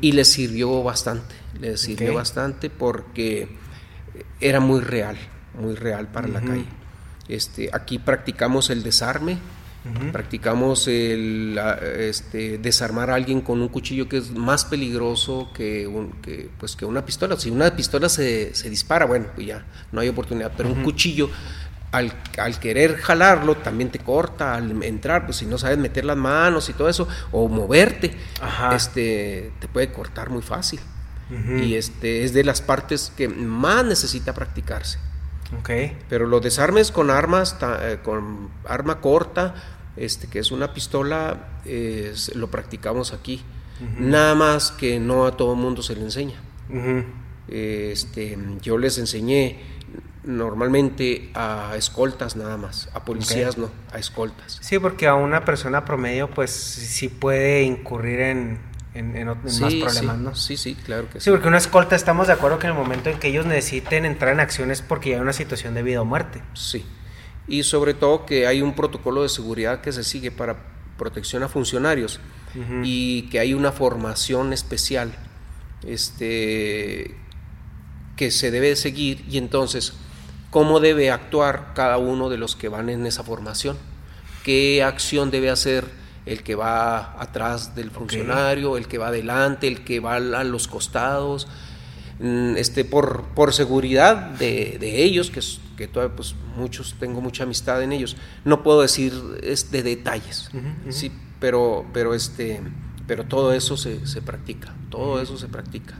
Y 0.00 0.12
les 0.12 0.28
sirvió 0.28 0.82
bastante, 0.82 1.34
les 1.60 1.80
sirvió 1.80 2.14
bastante 2.14 2.70
porque 2.70 3.48
era 4.40 4.60
muy 4.60 4.80
real, 4.80 5.16
muy 5.60 5.74
real 5.74 6.08
para 6.08 6.28
la 6.28 6.40
calle. 6.40 6.66
Este, 7.28 7.68
aquí 7.72 7.98
practicamos 7.98 8.70
el 8.70 8.82
desarme, 8.82 9.38
Practicamos 10.12 10.86
el 10.88 11.58
este, 11.98 12.58
desarmar 12.58 13.10
a 13.10 13.14
alguien 13.14 13.40
con 13.40 13.62
un 13.62 13.68
cuchillo 13.68 14.08
que 14.08 14.18
es 14.18 14.32
más 14.32 14.64
peligroso 14.66 15.50
que, 15.54 15.86
un, 15.86 16.12
que, 16.20 16.50
pues, 16.58 16.76
que 16.76 16.84
una 16.84 17.06
pistola. 17.06 17.36
Si 17.38 17.48
una 17.48 17.74
pistola 17.74 18.08
se, 18.08 18.54
se 18.54 18.68
dispara, 18.68 19.06
bueno, 19.06 19.26
pues 19.34 19.46
ya 19.46 19.64
no 19.92 20.00
hay 20.00 20.08
oportunidad. 20.08 20.52
Pero 20.56 20.68
un 20.68 20.82
cuchillo, 20.82 21.30
al, 21.92 22.12
al, 22.36 22.60
querer 22.60 22.96
jalarlo, 22.96 23.56
también 23.56 23.90
te 23.90 23.98
corta 23.98 24.54
al 24.54 24.82
entrar. 24.82 25.24
Pues 25.24 25.38
si 25.38 25.46
no 25.46 25.58
sabes 25.58 25.78
meter 25.78 26.04
las 26.04 26.16
manos 26.16 26.68
y 26.68 26.72
todo 26.72 26.88
eso, 26.88 27.08
o 27.32 27.48
moverte, 27.48 28.14
este 28.74 29.52
te 29.58 29.68
puede 29.68 29.92
cortar 29.92 30.30
muy 30.30 30.42
fácil. 30.42 30.80
Y 31.30 31.74
este 31.74 32.24
es 32.24 32.32
de 32.32 32.42
las 32.42 32.62
partes 32.62 33.12
que 33.14 33.28
más 33.28 33.84
necesita 33.84 34.32
practicarse. 34.32 34.98
Okay. 35.60 35.98
Pero 36.08 36.26
los 36.26 36.42
desarmes 36.42 36.90
con 36.90 37.10
armas, 37.10 37.54
eh, 37.82 37.98
con 38.02 38.48
arma 38.66 39.02
corta, 39.02 39.54
este, 39.96 40.26
que 40.28 40.38
es 40.38 40.50
una 40.52 40.72
pistola, 40.72 41.60
lo 42.34 42.50
practicamos 42.50 43.12
aquí. 43.12 43.42
Nada 43.98 44.34
más 44.34 44.72
que 44.72 44.98
no 44.98 45.26
a 45.26 45.36
todo 45.36 45.54
mundo 45.54 45.82
se 45.82 45.94
le 45.96 46.02
enseña. 46.02 46.40
este, 47.48 48.38
yo 48.62 48.78
les 48.78 48.98
enseñé 48.98 49.77
normalmente 50.28 51.30
a 51.32 51.72
escoltas 51.76 52.36
nada 52.36 52.58
más, 52.58 52.90
a 52.92 53.02
policías 53.02 53.56
no, 53.56 53.70
a 53.90 53.98
escoltas. 53.98 54.58
Sí, 54.60 54.78
porque 54.78 55.06
a 55.06 55.14
una 55.14 55.46
persona 55.46 55.86
promedio 55.86 56.28
pues 56.28 56.50
sí 56.50 57.08
puede 57.08 57.62
incurrir 57.62 58.20
en, 58.20 58.58
en, 58.92 59.26
más 59.26 59.58
problemas, 59.58 60.18
¿no? 60.18 60.34
Sí, 60.34 60.58
sí, 60.58 60.74
claro 60.74 61.08
que 61.08 61.18
sí. 61.18 61.24
Sí, 61.24 61.30
porque 61.30 61.48
una 61.48 61.56
escolta 61.56 61.96
estamos 61.96 62.26
de 62.26 62.34
acuerdo 62.34 62.58
que 62.58 62.66
en 62.66 62.74
el 62.74 62.78
momento 62.78 63.08
en 63.08 63.18
que 63.18 63.28
ellos 63.28 63.46
necesiten 63.46 64.04
entrar 64.04 64.34
en 64.34 64.40
acciones 64.40 64.82
porque 64.82 65.10
ya 65.10 65.16
hay 65.16 65.22
una 65.22 65.32
situación 65.32 65.72
de 65.72 65.82
vida 65.82 66.02
o 66.02 66.04
muerte. 66.04 66.42
Sí, 66.52 66.84
y 67.46 67.62
sobre 67.62 67.94
todo 67.94 68.26
que 68.26 68.46
hay 68.46 68.60
un 68.60 68.74
protocolo 68.74 69.22
de 69.22 69.30
seguridad 69.30 69.80
que 69.80 69.92
se 69.92 70.04
sigue 70.04 70.30
para 70.30 70.58
protección 70.98 71.42
a 71.42 71.48
funcionarios 71.48 72.20
y 72.82 73.22
que 73.30 73.38
hay 73.38 73.54
una 73.54 73.72
formación 73.72 74.52
especial 74.52 75.14
este, 75.86 77.14
que 78.16 78.30
se 78.30 78.50
debe 78.50 78.74
seguir 78.76 79.24
y 79.28 79.38
entonces 79.38 79.94
cómo 80.50 80.80
debe 80.80 81.10
actuar 81.10 81.72
cada 81.74 81.98
uno 81.98 82.28
de 82.28 82.38
los 82.38 82.56
que 82.56 82.68
van 82.68 82.88
en 82.88 83.06
esa 83.06 83.22
formación, 83.22 83.76
qué 84.44 84.82
acción 84.82 85.30
debe 85.30 85.50
hacer 85.50 85.84
el 86.26 86.42
que 86.42 86.54
va 86.54 87.20
atrás 87.20 87.74
del 87.74 87.90
funcionario, 87.90 88.76
el 88.76 88.86
que 88.86 88.98
va 88.98 89.08
adelante, 89.08 89.66
el 89.66 89.84
que 89.84 90.00
va 90.00 90.16
a 90.16 90.44
los 90.44 90.68
costados, 90.68 91.48
mm, 92.20 92.56
este, 92.56 92.84
por, 92.84 93.24
por 93.34 93.54
seguridad 93.54 94.16
de, 94.16 94.76
de 94.78 95.02
ellos, 95.02 95.30
que, 95.30 95.40
que 95.76 95.88
todavía 95.88 96.16
pues 96.16 96.34
muchos, 96.56 96.96
tengo 96.98 97.20
mucha 97.20 97.44
amistad 97.44 97.82
en 97.82 97.92
ellos, 97.92 98.16
no 98.44 98.62
puedo 98.62 98.82
decir 98.82 99.12
es 99.42 99.70
de 99.70 99.82
detalles, 99.82 100.50
sí, 100.90 101.12
pero, 101.40 101.86
pero, 101.92 102.14
este, 102.14 102.60
pero 103.06 103.24
todo 103.24 103.52
eso 103.52 103.76
se, 103.76 104.06
se 104.06 104.20
practica, 104.20 104.74
todo 104.90 105.20
eso 105.20 105.38
se 105.38 105.48
practica. 105.48 105.94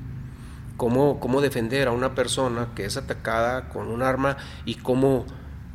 Cómo, 0.78 1.20
cómo 1.20 1.42
defender 1.42 1.88
a 1.88 1.92
una 1.92 2.14
persona 2.14 2.68
que 2.74 2.86
es 2.86 2.96
atacada 2.96 3.68
con 3.68 3.88
un 3.88 4.02
arma 4.02 4.38
y 4.64 4.76
cómo, 4.76 5.26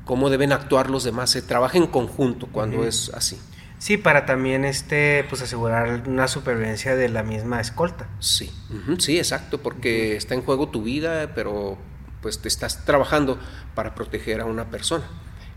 cómo 0.05 0.31
deben 0.31 0.51
actuar 0.51 0.89
los 0.89 1.03
demás. 1.03 1.29
Se 1.29 1.43
trabaja 1.43 1.77
en 1.77 1.85
conjunto 1.85 2.47
cuando 2.51 2.83
es 2.85 3.11
así. 3.13 3.39
Sí, 3.83 3.97
para 3.97 4.25
también 4.25 4.63
este, 4.63 5.25
pues 5.29 5.41
asegurar 5.41 6.07
una 6.07 6.29
supervivencia 6.29 6.95
de 6.95 7.09
la 7.09 7.21
misma 7.21 7.59
escolta. 7.59 8.07
Sí, 8.19 8.49
sí, 8.97 9.17
exacto, 9.17 9.61
porque 9.61 10.15
está 10.15 10.35
en 10.35 10.41
juego 10.41 10.69
tu 10.69 10.83
vida, 10.83 11.33
pero 11.35 11.77
pues 12.21 12.39
te 12.39 12.47
estás 12.47 12.85
trabajando 12.85 13.37
para 13.75 13.93
proteger 13.93 14.39
a 14.39 14.45
una 14.45 14.69
persona. 14.69 15.03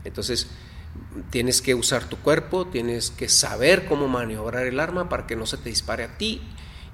Entonces, 0.05 0.49
tienes 1.31 1.63
que 1.63 1.75
usar 1.75 2.05
tu 2.05 2.17
cuerpo, 2.17 2.67
tienes 2.67 3.11
que 3.11 3.29
saber 3.29 3.87
cómo 3.87 4.09
maniobrar 4.09 4.67
el 4.67 4.81
arma 4.81 5.09
para 5.09 5.27
que 5.27 5.37
no 5.37 5.47
se 5.47 5.57
te 5.57 5.69
dispare 5.69 6.05
a 6.05 6.19
ti 6.19 6.43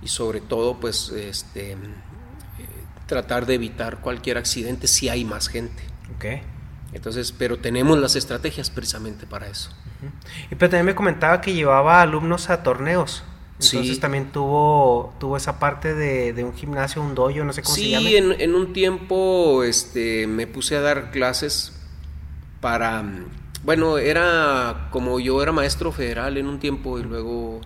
y 0.03 0.09
sobre 0.09 0.40
todo, 0.40 0.80
pues, 0.80 1.09
este, 1.11 1.76
tratar 3.13 3.45
de 3.45 3.53
evitar 3.53 4.01
cualquier 4.01 4.39
accidente 4.39 4.87
si 4.87 5.11
hay 5.11 5.23
más 5.23 5.49
gente. 5.49 5.83
Okay. 6.17 6.41
Entonces, 6.95 7.31
pero 7.31 7.59
tenemos 7.59 7.99
las 7.99 8.17
estrategias 8.17 8.71
precisamente 8.71 9.27
para 9.27 9.49
eso. 9.49 9.71
Y 10.51 10.55
pero 10.55 10.71
también 10.71 10.87
me 10.87 10.95
comentaba 10.95 11.43
que 11.43 11.53
llevaba 11.53 12.01
alumnos 12.01 12.49
a 12.49 12.63
torneos. 12.63 13.23
Entonces 13.61 14.01
también 14.01 14.33
tuvo, 14.33 15.15
tuvo 15.21 15.37
esa 15.37 15.59
parte 15.59 15.95
de, 15.95 16.43
un 16.43 16.55
gimnasio, 16.55 17.03
un 17.03 17.15
dojo, 17.15 17.45
no 17.45 17.53
sé 17.53 17.63
cómo 17.63 17.75
se 17.75 17.91
llama. 17.91 18.09
Sí, 18.09 18.17
en, 18.17 18.41
en, 18.41 18.55
un 18.55 18.73
tiempo 18.73 19.63
este, 19.63 20.27
me 20.27 20.47
puse 20.47 20.75
a 20.75 20.81
dar 20.81 21.11
clases 21.11 21.79
para, 22.63 23.05
bueno, 23.63 23.99
era 23.99 24.89
como 24.91 25.21
yo 25.21 25.43
era 25.43 25.53
maestro 25.53 25.93
federal 25.93 26.39
en 26.39 26.47
un 26.47 26.59
tiempo 26.59 26.99
y 26.99 27.03
luego 27.03 27.61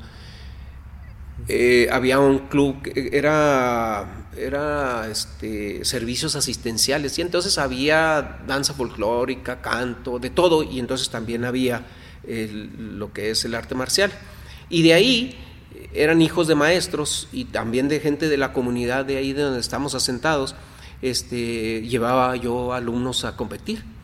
eh, 1.49 1.89
había 1.93 2.19
un 2.19 2.49
club, 2.49 2.77
era, 2.95 4.26
era 4.37 5.09
este, 5.11 5.85
servicios 5.85 6.37
asistenciales 6.37 7.19
y 7.19 7.23
entonces 7.23 7.59
había 7.59 8.41
danza 8.47 8.75
folclórica, 8.75 9.61
canto, 9.61 10.19
de 10.19 10.31
todo 10.31 10.63
y 10.63 10.79
entonces 10.79 11.11
también 11.11 11.45
había 11.45 11.87
lo 12.27 13.13
que 13.13 13.31
es 13.31 13.45
el 13.45 13.55
arte 13.55 13.75
marcial. 13.75 14.13
Y 14.69 14.83
de 14.83 14.95
ahí 14.95 15.39
eran 15.95 16.21
hijos 16.23 16.49
de 16.49 16.55
maestros 16.55 17.29
y 17.33 17.47
también 17.47 17.89
de 17.89 18.01
gente 18.01 18.29
de 18.29 18.37
la 18.37 18.53
comunidad 18.53 19.05
de 19.05 19.17
ahí 19.17 19.33
de 19.33 19.43
donde 19.43 19.61
estamos 19.61 19.95
asentados, 19.95 20.55
este, 21.03 21.83
llevaba 21.83 22.37
yo 22.37 22.73
alumnos 22.73 23.25
a 23.25 23.37
competir. 23.37 23.96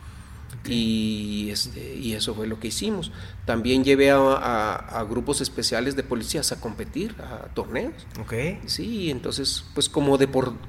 Y, 0.65 1.49
este, 1.51 1.95
y 1.95 2.13
eso 2.13 2.33
fue 2.33 2.47
lo 2.47 2.59
que 2.59 2.69
hicimos. 2.69 3.11
También 3.45 3.83
llevé 3.83 4.11
a, 4.11 5.05
grupos 5.09 5.41
especiales 5.41 5.95
de 5.95 6.03
policías 6.03 6.51
a 6.51 6.61
competir, 6.61 7.15
a 7.19 7.47
torneos. 7.53 7.93
Ok. 8.21 8.33
Sí, 8.65 9.11
entonces, 9.11 9.65
pues 9.73 9.89
como, 9.89 10.17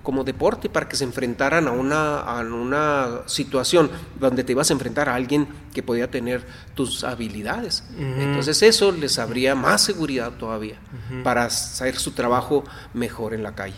como 0.03 0.25
deporte, 0.25 0.69
para 0.69 0.89
que 0.89 0.97
se 0.97 1.05
enfrentaran 1.05 1.69
a 1.69 1.71
una, 1.71 2.21
a 2.21 2.41
una 2.41 3.23
situación 3.27 3.91
donde 4.19 4.43
te 4.43 4.53
ibas 4.53 4.71
a 4.71 4.73
enfrentar 4.73 5.09
a 5.09 5.15
alguien 5.15 5.47
que 5.73 5.83
podía 5.83 6.11
tener 6.11 6.45
tus 6.75 7.05
habilidades. 7.05 7.85
Entonces 7.99 8.63
eso 8.63 8.93
les 8.93 9.19
habría 9.19 9.55
más 9.55 9.83
seguridad 9.83 10.33
todavía 10.33 10.79
para 11.23 11.45
hacer 11.45 11.97
su 11.97 12.13
trabajo 12.13 12.65
mejor 12.93 13.35
en 13.35 13.43
la 13.43 13.55
calle. 13.55 13.77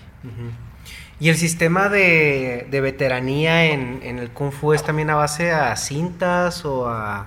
¿Y 1.19 1.31
el 1.31 1.37
sistema 1.37 1.89
de, 1.89 2.69
veteranía 2.71 3.67
en, 3.67 4.03
el 4.03 4.31
Kung 4.31 4.53
Fu 4.53 4.75
es 4.75 4.83
también 4.83 5.09
a 5.11 5.15
base 5.15 5.51
a 5.51 5.75
cintas 5.77 6.65
o 6.65 6.89
a, 6.89 7.27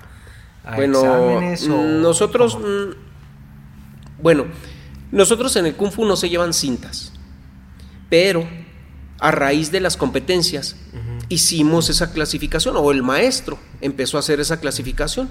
bueno, 0.76 1.00
exámenes? 1.00 1.68
nosotros, 1.68 2.58
mm, 2.60 4.22
bueno, 4.22 4.46
nosotros 5.12 5.56
en 5.56 5.66
el 5.66 5.76
Kung 5.76 5.92
Fu 5.92 6.06
no 6.06 6.16
se 6.16 6.30
llevan 6.30 6.54
cintas, 6.54 7.14
pero 8.10 8.48
a 9.20 9.32
raíz 9.32 9.72
de 9.72 9.80
las 9.80 9.98
competencias 9.98 10.76
hicimos 11.28 11.90
esa 11.90 12.12
clasificación, 12.12 12.76
o 12.78 12.92
el 12.92 13.04
maestro 13.04 13.60
empezó 13.82 14.18
a 14.18 14.22
hacer 14.22 14.40
esa 14.40 14.60
clasificación. 14.60 15.30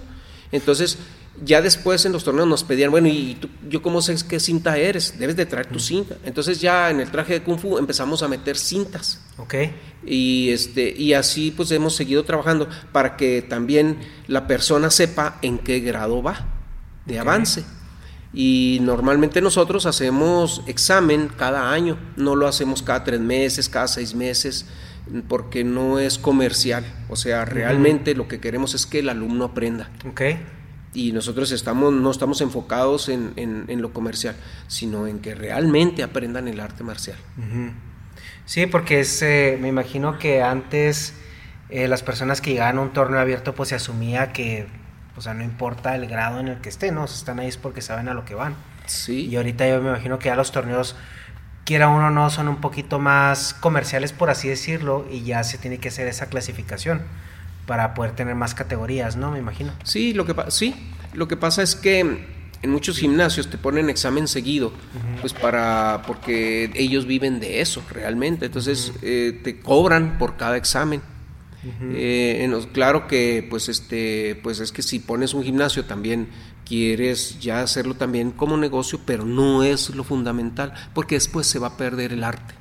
Entonces, 0.52 0.98
ya 1.44 1.62
después 1.62 2.04
en 2.04 2.12
los 2.12 2.24
torneos 2.24 2.48
nos 2.48 2.64
pedían, 2.64 2.90
bueno, 2.90 3.08
¿y 3.08 3.38
yo 3.68 3.82
cómo 3.82 4.02
sé 4.02 4.16
qué 4.28 4.40
cinta 4.40 4.76
eres? 4.76 5.18
Debes 5.18 5.36
de 5.36 5.46
traer 5.46 5.66
tu 5.66 5.78
cinta. 5.78 6.16
Entonces 6.24 6.60
ya 6.60 6.90
en 6.90 7.00
el 7.00 7.10
traje 7.10 7.34
de 7.34 7.42
Kung 7.42 7.58
Fu 7.58 7.78
empezamos 7.78 8.22
a 8.22 8.28
meter 8.28 8.56
cintas. 8.56 9.20
Ok. 9.36 9.54
Y, 10.04 10.50
este, 10.50 10.90
y 10.90 11.12
así 11.12 11.50
pues 11.50 11.70
hemos 11.70 11.94
seguido 11.94 12.24
trabajando 12.24 12.68
para 12.92 13.16
que 13.16 13.42
también 13.42 13.98
la 14.26 14.46
persona 14.46 14.90
sepa 14.90 15.38
en 15.42 15.58
qué 15.58 15.80
grado 15.80 16.22
va 16.22 16.46
de 17.04 17.18
avance. 17.18 17.64
Y 18.32 18.78
normalmente 18.82 19.40
nosotros 19.40 19.86
hacemos 19.86 20.62
examen 20.66 21.30
cada 21.34 21.72
año, 21.72 21.98
no 22.16 22.36
lo 22.36 22.46
hacemos 22.46 22.82
cada 22.82 23.02
tres 23.04 23.20
meses, 23.20 23.68
cada 23.68 23.88
seis 23.88 24.14
meses, 24.14 24.66
porque 25.28 25.64
no 25.64 25.98
es 25.98 26.18
comercial. 26.18 26.84
O 27.08 27.16
sea, 27.16 27.46
realmente 27.46 28.14
lo 28.14 28.28
que 28.28 28.38
queremos 28.38 28.74
es 28.74 28.86
que 28.86 28.98
el 28.98 29.08
alumno 29.08 29.46
aprenda. 29.46 29.90
Ok 30.06 30.22
y 30.94 31.12
nosotros 31.12 31.52
estamos, 31.52 31.92
no 31.92 32.10
estamos 32.10 32.40
enfocados 32.40 33.08
en, 33.08 33.32
en, 33.36 33.82
lo 33.82 33.92
comercial, 33.92 34.36
sino 34.66 35.06
en 35.06 35.20
que 35.20 35.34
realmente 35.34 36.02
aprendan 36.02 36.48
el 36.48 36.60
arte 36.60 36.82
marcial. 36.82 37.16
Sí, 38.46 38.66
porque 38.66 39.00
es, 39.00 39.20
eh, 39.22 39.58
me 39.60 39.68
imagino 39.68 40.18
que 40.18 40.42
antes 40.42 41.14
eh, 41.68 41.86
las 41.86 42.02
personas 42.02 42.40
que 42.40 42.52
llegaban 42.52 42.78
a 42.78 42.80
un 42.80 42.92
torneo 42.92 43.20
abierto 43.20 43.54
pues 43.54 43.68
se 43.68 43.74
asumía 43.74 44.32
que, 44.32 44.66
o 45.16 45.20
sea, 45.20 45.34
no 45.34 45.44
importa 45.44 45.94
el 45.94 46.06
grado 46.06 46.40
en 46.40 46.48
el 46.48 46.58
que 46.58 46.70
estén, 46.70 46.94
¿no? 46.94 47.04
están 47.04 47.38
ahí 47.40 47.48
es 47.48 47.58
porque 47.58 47.82
saben 47.82 48.08
a 48.08 48.14
lo 48.14 48.24
que 48.24 48.34
van. 48.34 48.54
Sí. 48.86 49.26
Y 49.26 49.36
ahorita 49.36 49.68
yo 49.68 49.82
me 49.82 49.90
imagino 49.90 50.18
que 50.18 50.30
ya 50.30 50.36
los 50.36 50.50
torneos, 50.50 50.96
quiera 51.66 51.88
uno 51.88 52.06
o 52.06 52.10
no, 52.10 52.30
son 52.30 52.48
un 52.48 52.62
poquito 52.62 52.98
más 52.98 53.52
comerciales, 53.52 54.12
por 54.12 54.30
así 54.30 54.48
decirlo, 54.48 55.06
y 55.10 55.22
ya 55.24 55.44
se 55.44 55.58
tiene 55.58 55.76
que 55.76 55.88
hacer 55.88 56.08
esa 56.08 56.26
clasificación 56.26 57.02
para 57.68 57.92
poder 57.92 58.12
tener 58.12 58.34
más 58.34 58.54
categorías, 58.54 59.16
¿no? 59.16 59.30
Me 59.30 59.38
imagino. 59.38 59.72
Sí, 59.84 60.14
lo 60.14 60.24
que, 60.24 60.34
sí, 60.48 60.74
lo 61.12 61.28
que 61.28 61.36
pasa 61.36 61.62
es 61.62 61.76
que 61.76 62.00
en 62.00 62.70
muchos 62.70 62.98
gimnasios 62.98 63.50
te 63.50 63.58
ponen 63.58 63.90
examen 63.90 64.26
seguido, 64.26 64.72
pues 65.20 65.34
para, 65.34 66.02
porque 66.06 66.72
ellos 66.74 67.06
viven 67.06 67.40
de 67.40 67.60
eso 67.60 67.84
realmente, 67.90 68.46
entonces 68.46 68.94
eh, 69.02 69.38
te 69.44 69.60
cobran 69.60 70.16
por 70.18 70.36
cada 70.36 70.56
examen. 70.56 71.02
Eh, 71.92 72.50
claro 72.72 73.06
que 73.08 73.46
pues 73.50 73.68
este 73.68 74.40
pues 74.42 74.60
es 74.60 74.72
que 74.72 74.80
si 74.80 75.00
pones 75.00 75.34
un 75.34 75.42
gimnasio 75.42 75.84
también 75.84 76.28
quieres 76.64 77.40
ya 77.40 77.60
hacerlo 77.60 77.94
también 77.94 78.30
como 78.30 78.56
negocio 78.56 79.00
pero 79.04 79.26
no 79.26 79.64
es 79.64 79.90
lo 79.90 80.04
fundamental 80.04 80.72
porque 80.94 81.16
después 81.16 81.48
se 81.48 81.58
va 81.58 81.66
a 81.66 81.76
perder 81.76 82.12
el 82.12 82.22
arte 82.22 82.54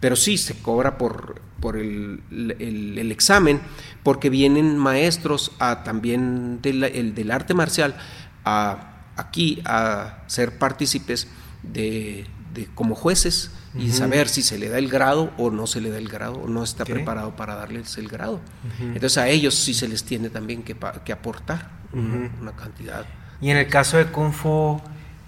pero 0.00 0.16
sí 0.16 0.38
se 0.38 0.60
cobra 0.60 0.98
por, 0.98 1.40
por 1.60 1.76
el, 1.76 2.22
el, 2.30 3.12
examen, 3.12 3.60
porque 4.02 4.30
vienen 4.30 4.78
maestros 4.78 5.52
a, 5.58 5.82
también 5.84 6.60
del, 6.62 6.84
el, 6.84 7.14
del 7.14 7.30
arte 7.30 7.54
marcial 7.54 7.96
a, 8.44 9.02
aquí 9.16 9.62
a 9.64 10.22
ser 10.26 10.58
partícipes 10.58 11.28
de, 11.62 12.26
de, 12.54 12.66
como 12.74 12.94
jueces 12.94 13.50
y 13.78 13.92
saber 13.92 14.28
si 14.28 14.42
se 14.42 14.58
le 14.58 14.68
da 14.68 14.78
el 14.78 14.88
grado 14.88 15.30
o 15.38 15.50
no 15.50 15.68
se 15.68 15.80
le 15.80 15.90
da 15.90 15.98
el 15.98 16.08
grado 16.08 16.40
o 16.40 16.48
no 16.48 16.64
está 16.64 16.84
preparado 16.84 17.36
para 17.36 17.54
darles 17.54 17.96
el 17.98 18.08
grado. 18.08 18.40
Entonces 18.80 19.18
a 19.18 19.28
ellos 19.28 19.54
sí 19.54 19.74
se 19.74 19.86
les 19.86 20.02
tiene 20.02 20.28
también 20.28 20.64
que, 20.64 20.76
que 21.04 21.12
aportar 21.12 21.70
una, 21.92 22.52
cantidad. 22.52 23.04
Y 23.40 23.50
en 23.50 23.58
el 23.58 23.68
caso 23.68 23.96
de 23.96 24.06
Kung 24.06 24.32
Fu, 24.32 24.80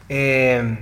eh, 0.09 0.79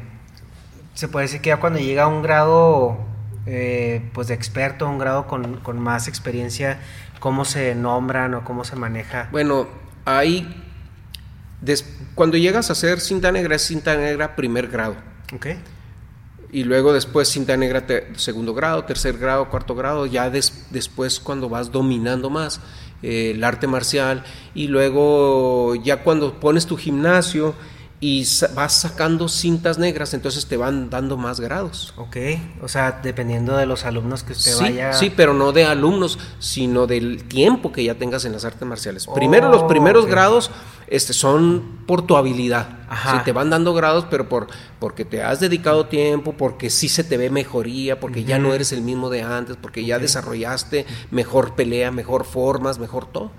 se 0.95 1.09
puede 1.09 1.27
decir 1.27 1.43
que 1.43 1.49
ya 1.49 1.59
cuando 1.59 1.79
llega 1.79 2.05
a 2.05 2.07
un 2.07 2.23
grado 2.23 3.10
eh, 3.53 4.09
pues 4.13 4.29
de 4.29 4.35
experto, 4.35 4.89
un 4.89 4.99
grado 4.99 5.27
con, 5.27 5.79
más 5.81 6.07
experiencia, 6.07 6.79
cómo 7.19 7.45
se 7.45 7.75
nombran 7.75 8.35
o 8.35 8.45
cómo 8.45 8.65
se 8.65 8.77
maneja? 8.77 9.29
Bueno, 9.33 9.67
ahí, 10.05 10.49
cuando 12.15 12.37
llegas 12.37 12.71
a 12.71 12.77
ser 12.77 13.01
cinta 13.01 13.33
negra, 13.33 13.57
es 13.57 13.63
cinta 13.63 13.97
negra 13.97 14.37
primer 14.37 14.69
grado. 14.69 14.95
Ok. 15.35 15.47
Y 16.53 16.63
luego 16.63 16.93
después 16.93 17.29
cinta 17.29 17.57
negra 17.57 17.85
segundo 18.15 18.55
grado, 18.55 18.85
tercer 18.85 19.19
grado, 19.19 19.51
cuarto 19.51 19.75
grado, 19.75 20.07
ya 20.07 20.31
después 20.31 21.19
cuando 21.19 21.49
vas 21.49 21.73
dominando 21.73 22.31
más 22.31 22.61
eh, 23.03 23.33
el 23.35 23.43
arte 23.43 23.67
marcial 23.67 24.25
y 24.55 24.69
luego 24.69 25.75
ya 25.77 26.05
cuando 26.05 26.39
pones 26.39 26.67
tu 26.67 26.77
gimnasio, 26.77 27.55
y 28.03 28.27
vas 28.55 28.81
sacando 28.81 29.29
cintas 29.29 29.79
negras, 29.79 30.15
entonces 30.15 30.47
te 30.47 30.57
van 30.57 30.89
dando 30.89 31.19
más 31.19 31.39
grados. 31.39 31.93
Ok, 31.99 32.17
o 32.63 32.69
sea, 32.69 33.01
dependiendo 33.03 33.59
de 33.59 33.67
los 33.67 33.85
alumnos 33.85 34.23
que 34.23 34.33
usted 34.33 34.53
sí, 34.53 34.63
vaya. 34.63 34.95
Sí, 34.95 35.13
pero 35.15 35.35
no 35.35 35.53
de 35.53 35.67
alumnos, 35.67 36.19
sino 36.39 36.87
del 36.87 37.25
tiempo 37.25 37.73
que 37.73 37.85
ya 37.85 37.97
tengas 37.97 38.25
en 38.25 38.33
las 38.33 38.47
artes 38.47 38.67
marciales. 38.67 39.07
Primero, 39.15 39.51
los 39.51 39.65
primeros 39.65 40.07
grados 40.07 40.51
este, 40.87 41.13
son 41.13 41.85
por 41.87 42.07
tu 42.07 42.17
habilidad. 42.17 42.79
Sí, 43.13 43.19
te 43.23 43.33
van 43.33 43.51
dando 43.51 43.75
grados, 43.75 44.07
pero 44.11 44.31
por, 44.31 44.47
porque 44.79 45.05
te 45.05 45.23
has 45.23 45.39
dedicado 45.39 45.85
tiempo, 45.85 46.33
porque 46.33 46.71
sí 46.71 46.89
se 46.89 47.05
te 47.05 47.19
ve 47.19 47.29
mejoría, 47.29 48.01
porque 48.01 48.25
ya 48.25 48.39
no 48.39 48.55
eres 48.55 48.73
el 48.73 48.81
mismo 48.81 49.11
de 49.11 49.23
antes, 49.23 49.59
porque 49.61 49.85
ya 49.85 49.99
desarrollaste 49.99 50.87
mejor 51.11 51.55
pelea, 51.55 51.91
mejor 51.91 52.25
formas, 52.25 52.79
mejor 52.79 53.05
todo. 53.13 53.31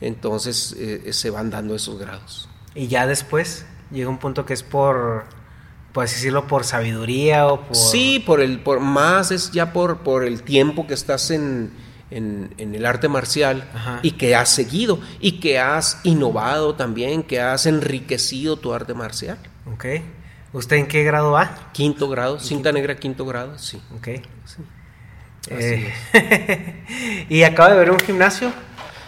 Entonces 0.00 0.74
eh, 0.78 1.12
se 1.12 1.28
van 1.28 1.50
dando 1.50 1.74
esos 1.74 1.98
grados. 1.98 2.48
¿Y 2.74 2.88
ya 2.88 3.06
después? 3.06 3.66
Llega 3.90 4.08
un 4.08 4.18
punto 4.18 4.44
que 4.44 4.54
es 4.54 4.62
por, 4.62 5.24
por 5.92 6.04
decirlo, 6.04 6.46
por 6.46 6.64
sabiduría 6.64 7.46
o 7.46 7.62
por... 7.62 7.76
Sí, 7.76 8.22
por 8.24 8.40
el, 8.40 8.60
por 8.60 8.80
más 8.80 9.30
es 9.30 9.50
ya 9.50 9.72
por, 9.72 9.98
por 9.98 10.24
el 10.24 10.42
tiempo 10.42 10.86
que 10.86 10.94
estás 10.94 11.30
en, 11.30 11.72
en, 12.10 12.74
el 12.74 12.86
arte 12.86 13.08
marcial 13.08 13.68
y 14.02 14.12
que 14.12 14.34
has 14.34 14.50
seguido 14.50 15.00
y 15.20 15.40
que 15.40 15.58
has 15.58 16.00
innovado 16.04 16.74
también, 16.74 17.22
que 17.22 17.40
has 17.40 17.66
enriquecido 17.66 18.56
tu 18.56 18.72
arte 18.72 18.94
marcial. 18.94 19.38
Ok. 19.72 19.86
¿Usted 20.52 20.76
en 20.76 20.86
qué 20.86 21.02
grado 21.04 21.32
va? 21.32 21.70
Quinto 21.72 22.08
grado, 22.08 22.40
cinta 22.40 22.72
negra 22.72 22.96
quinto 22.96 23.26
grado, 23.26 23.58
sí. 23.58 23.80
Ok. 23.94 24.08
Eh, 25.48 27.26
¿Y 27.28 27.42
acaba 27.42 27.70
de 27.70 27.78
ver 27.78 27.90
un 27.90 28.00
gimnasio? 28.00 28.52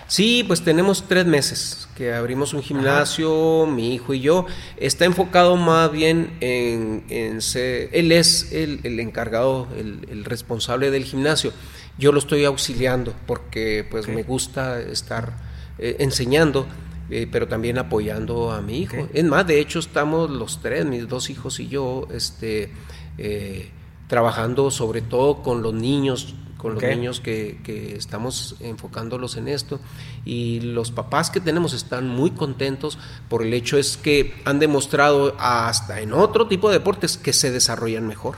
Sí, 0.08 0.42
pues 0.42 0.62
tenemos 0.62 1.04
tres 1.06 1.26
meses 1.26 1.86
que 1.94 2.14
abrimos 2.14 2.54
un 2.54 2.62
gimnasio, 2.62 3.66
mi 3.66 3.94
hijo 3.94 4.14
y 4.14 4.20
yo. 4.20 4.46
Está 4.78 5.04
enfocado 5.04 5.56
más 5.56 5.92
bien 5.92 6.34
en, 6.40 7.42
ser, 7.42 7.90
él 7.92 8.10
es 8.10 8.50
el, 8.52 9.00
encargado, 9.00 9.68
el, 9.76 10.24
responsable 10.24 10.90
del 10.90 11.04
gimnasio. 11.04 11.52
Yo 11.98 12.10
lo 12.12 12.20
estoy 12.20 12.46
auxiliando 12.46 13.14
porque 13.26 13.86
pues 13.90 14.08
me 14.08 14.22
gusta 14.22 14.80
estar 14.80 15.36
eh, 15.78 15.96
enseñando. 16.00 16.66
Eh, 17.10 17.26
pero 17.32 17.48
también 17.48 17.78
apoyando 17.78 18.52
a 18.52 18.60
mi 18.60 18.80
hijo. 18.80 19.08
Es 19.14 19.24
más, 19.24 19.46
de 19.46 19.60
hecho 19.60 19.78
estamos 19.78 20.28
los 20.28 20.60
tres, 20.60 20.84
mis 20.84 21.08
dos 21.08 21.30
hijos 21.30 21.58
y 21.58 21.66
yo, 21.66 22.06
este, 22.12 22.70
eh, 23.16 23.70
trabajando 24.08 24.70
sobre 24.70 25.00
todo 25.00 25.42
con 25.42 25.62
los 25.62 25.72
niños 25.72 26.34
con 26.58 26.74
los 26.74 26.82
niños 26.82 27.20
que, 27.20 27.60
que, 27.64 27.96
estamos 27.96 28.56
enfocándolos 28.60 29.36
en 29.36 29.48
esto 29.48 29.80
y 30.24 30.60
los 30.60 30.90
papás 30.90 31.30
que 31.30 31.40
tenemos 31.40 31.72
están 31.72 32.08
muy 32.08 32.32
contentos 32.32 32.98
por 33.28 33.42
el 33.42 33.54
hecho 33.54 33.78
es 33.78 33.96
que 33.96 34.34
han 34.44 34.58
demostrado 34.58 35.34
hasta 35.38 36.00
en 36.00 36.12
otro 36.12 36.48
tipo 36.48 36.68
de 36.68 36.78
deportes 36.78 37.16
que 37.16 37.32
se 37.32 37.50
desarrollan 37.50 38.06
mejor 38.06 38.36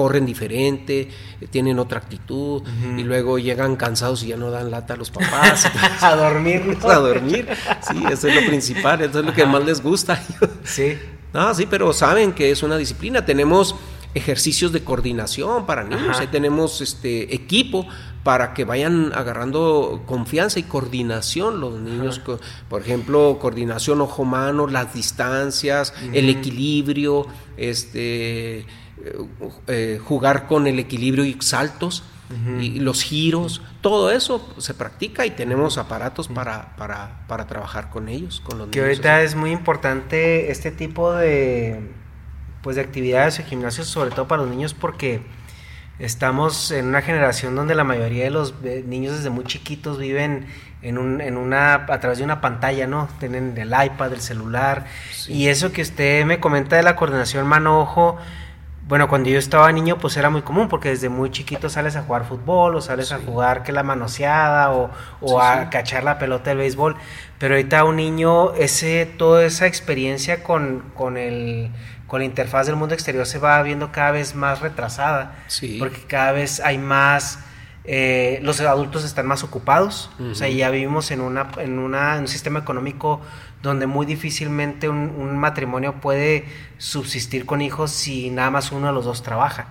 corren 0.00 0.24
diferente, 0.24 1.10
tienen 1.50 1.78
otra 1.78 1.98
actitud 1.98 2.62
y 2.96 3.02
luego 3.02 3.38
llegan 3.38 3.76
cansados 3.76 4.22
y 4.22 4.28
ya 4.28 4.36
no 4.38 4.50
dan 4.50 4.70
lata 4.70 4.94
a 4.94 4.96
los 4.96 5.10
papás. 5.10 5.70
a 6.00 6.16
dormir. 6.16 6.78
A 6.82 6.94
dormir. 6.94 7.46
Sí, 7.86 8.02
eso 8.10 8.28
es 8.28 8.34
lo 8.34 8.46
principal, 8.46 9.02
eso 9.02 9.20
es 9.20 9.26
lo 9.26 9.34
que 9.34 9.44
más 9.44 9.62
les 9.62 9.82
gusta. 9.82 10.18
sí. 10.64 10.98
No, 11.34 11.54
sí, 11.54 11.66
pero 11.66 11.92
saben 11.92 12.32
que 12.32 12.50
es 12.50 12.62
una 12.62 12.78
disciplina. 12.78 13.24
Tenemos 13.26 13.76
ejercicios 14.14 14.72
de 14.72 14.82
coordinación 14.82 15.66
para 15.66 15.84
niños, 15.84 16.18
ahí 16.18 16.26
tenemos 16.26 16.80
este 16.80 17.34
equipo 17.34 17.86
para 18.22 18.52
que 18.52 18.64
vayan 18.64 19.12
agarrando 19.14 20.02
confianza 20.06 20.58
y 20.58 20.64
coordinación 20.64 21.60
los 21.60 21.80
niños, 21.80 22.20
por 22.68 22.82
ejemplo, 22.82 23.38
coordinación 23.40 24.00
ojo-mano, 24.00 24.66
las 24.66 24.92
distancias, 24.92 25.94
el 26.12 26.28
equilibrio, 26.28 27.26
este, 27.56 28.66
eh, 29.66 30.00
jugar 30.04 30.46
con 30.46 30.66
el 30.66 30.78
equilibrio 30.78 31.24
y 31.24 31.36
saltos. 31.40 32.02
Y 32.60 32.78
los 32.78 33.02
giros, 33.02 33.60
todo 33.80 34.12
eso 34.12 34.54
se 34.58 34.72
practica 34.72 35.26
y 35.26 35.32
tenemos 35.32 35.78
aparatos 35.78 36.28
para, 36.28 36.76
para, 36.76 37.26
para 37.26 37.48
trabajar 37.48 37.90
con 37.90 38.08
ellos, 38.08 38.40
con 38.40 38.56
los 38.56 38.68
Que 38.68 38.82
ahorita 38.82 39.22
es 39.22 39.34
muy 39.34 39.50
importante 39.50 40.48
este 40.52 40.70
tipo 40.70 41.12
de, 41.12 41.90
pues, 42.62 42.76
de 42.76 42.82
actividades 42.82 43.38
o 43.40 43.44
gimnasios, 43.44 43.88
sobre 43.88 44.10
todo 44.10 44.28
para 44.28 44.42
los 44.42 44.50
niños, 44.50 44.74
porque 44.74 45.22
Estamos 46.00 46.70
en 46.70 46.86
una 46.86 47.02
generación 47.02 47.54
donde 47.54 47.74
la 47.74 47.84
mayoría 47.84 48.24
de 48.24 48.30
los 48.30 48.54
niños 48.62 49.18
desde 49.18 49.28
muy 49.28 49.44
chiquitos 49.44 49.98
viven 49.98 50.46
en, 50.80 50.96
un, 50.96 51.20
en 51.20 51.36
una, 51.36 51.74
a 51.74 52.00
través 52.00 52.16
de 52.16 52.24
una 52.24 52.40
pantalla, 52.40 52.86
¿no? 52.86 53.06
Tienen 53.18 53.54
el 53.58 53.68
iPad, 53.68 54.14
el 54.14 54.22
celular. 54.22 54.86
Y 55.28 55.48
eso 55.48 55.72
que 55.72 55.82
usted 55.82 56.24
me 56.24 56.40
comenta 56.40 56.76
de 56.76 56.82
la 56.82 56.96
coordinación 56.96 57.46
mano-ojo, 57.46 58.16
bueno, 58.88 59.08
cuando 59.08 59.28
yo 59.28 59.38
estaba 59.38 59.70
niño 59.70 59.98
pues 59.98 60.16
era 60.16 60.30
muy 60.30 60.40
común 60.40 60.68
porque 60.68 60.88
desde 60.88 61.10
muy 61.10 61.30
chiquito 61.30 61.68
sales 61.68 61.94
a 61.96 62.02
jugar 62.02 62.24
fútbol 62.24 62.74
o 62.74 62.80
sales 62.80 63.12
a 63.12 63.18
jugar 63.18 63.62
que 63.62 63.70
la 63.70 63.82
manoseada 63.82 64.72
o, 64.72 64.90
o 65.20 65.40
a 65.40 65.68
cachar 65.68 66.02
la 66.02 66.18
pelota 66.18 66.50
del 66.50 66.58
béisbol. 66.58 66.96
Pero 67.38 67.54
ahorita 67.54 67.84
un 67.84 67.96
niño, 67.96 68.54
ese, 68.54 69.04
toda 69.04 69.44
esa 69.44 69.66
experiencia 69.66 70.42
con, 70.42 70.90
con 70.94 71.18
el 71.18 71.70
con 72.10 72.18
la 72.18 72.24
interfaz 72.24 72.66
del 72.66 72.74
mundo 72.74 72.92
exterior 72.92 73.24
se 73.24 73.38
va 73.38 73.62
viendo 73.62 73.92
cada 73.92 74.10
vez 74.10 74.34
más 74.34 74.60
retrasada, 74.60 75.36
porque 75.78 76.00
cada 76.08 76.32
vez 76.32 76.58
hay 76.58 76.76
más, 76.76 77.38
eh, 77.84 78.40
los 78.42 78.60
adultos 78.60 79.04
están 79.04 79.28
más 79.28 79.44
ocupados, 79.44 80.10
o 80.18 80.34
sea, 80.34 80.48
ya 80.48 80.70
vivimos 80.70 81.12
en, 81.12 81.20
una, 81.20 81.52
en, 81.58 81.78
una, 81.78 82.16
un 82.18 82.26
sistema 82.26 82.58
económico 82.58 83.20
donde 83.62 83.86
muy 83.86 84.06
difícilmente 84.06 84.88
un, 84.88 85.38
matrimonio 85.38 86.00
puede 86.00 86.46
subsistir 86.78 87.46
con 87.46 87.62
hijos 87.62 87.92
si 87.92 88.30
nada 88.30 88.50
más 88.50 88.72
uno 88.72 88.88
de 88.88 88.92
los 88.92 89.04
dos 89.04 89.22
trabaja. 89.22 89.68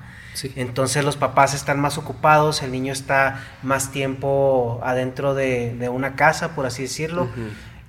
Entonces 0.55 1.03
los 1.03 1.17
papás 1.17 1.53
están 1.53 1.81
más 1.81 1.97
ocupados, 1.97 2.63
el 2.63 2.71
niño 2.71 2.93
está 2.93 3.43
más 3.63 3.91
tiempo 3.91 4.79
adentro 4.81 5.33
de, 5.33 5.89
una 5.91 6.15
casa, 6.15 6.55
por 6.55 6.65
así 6.65 6.83
decirlo, 6.83 7.27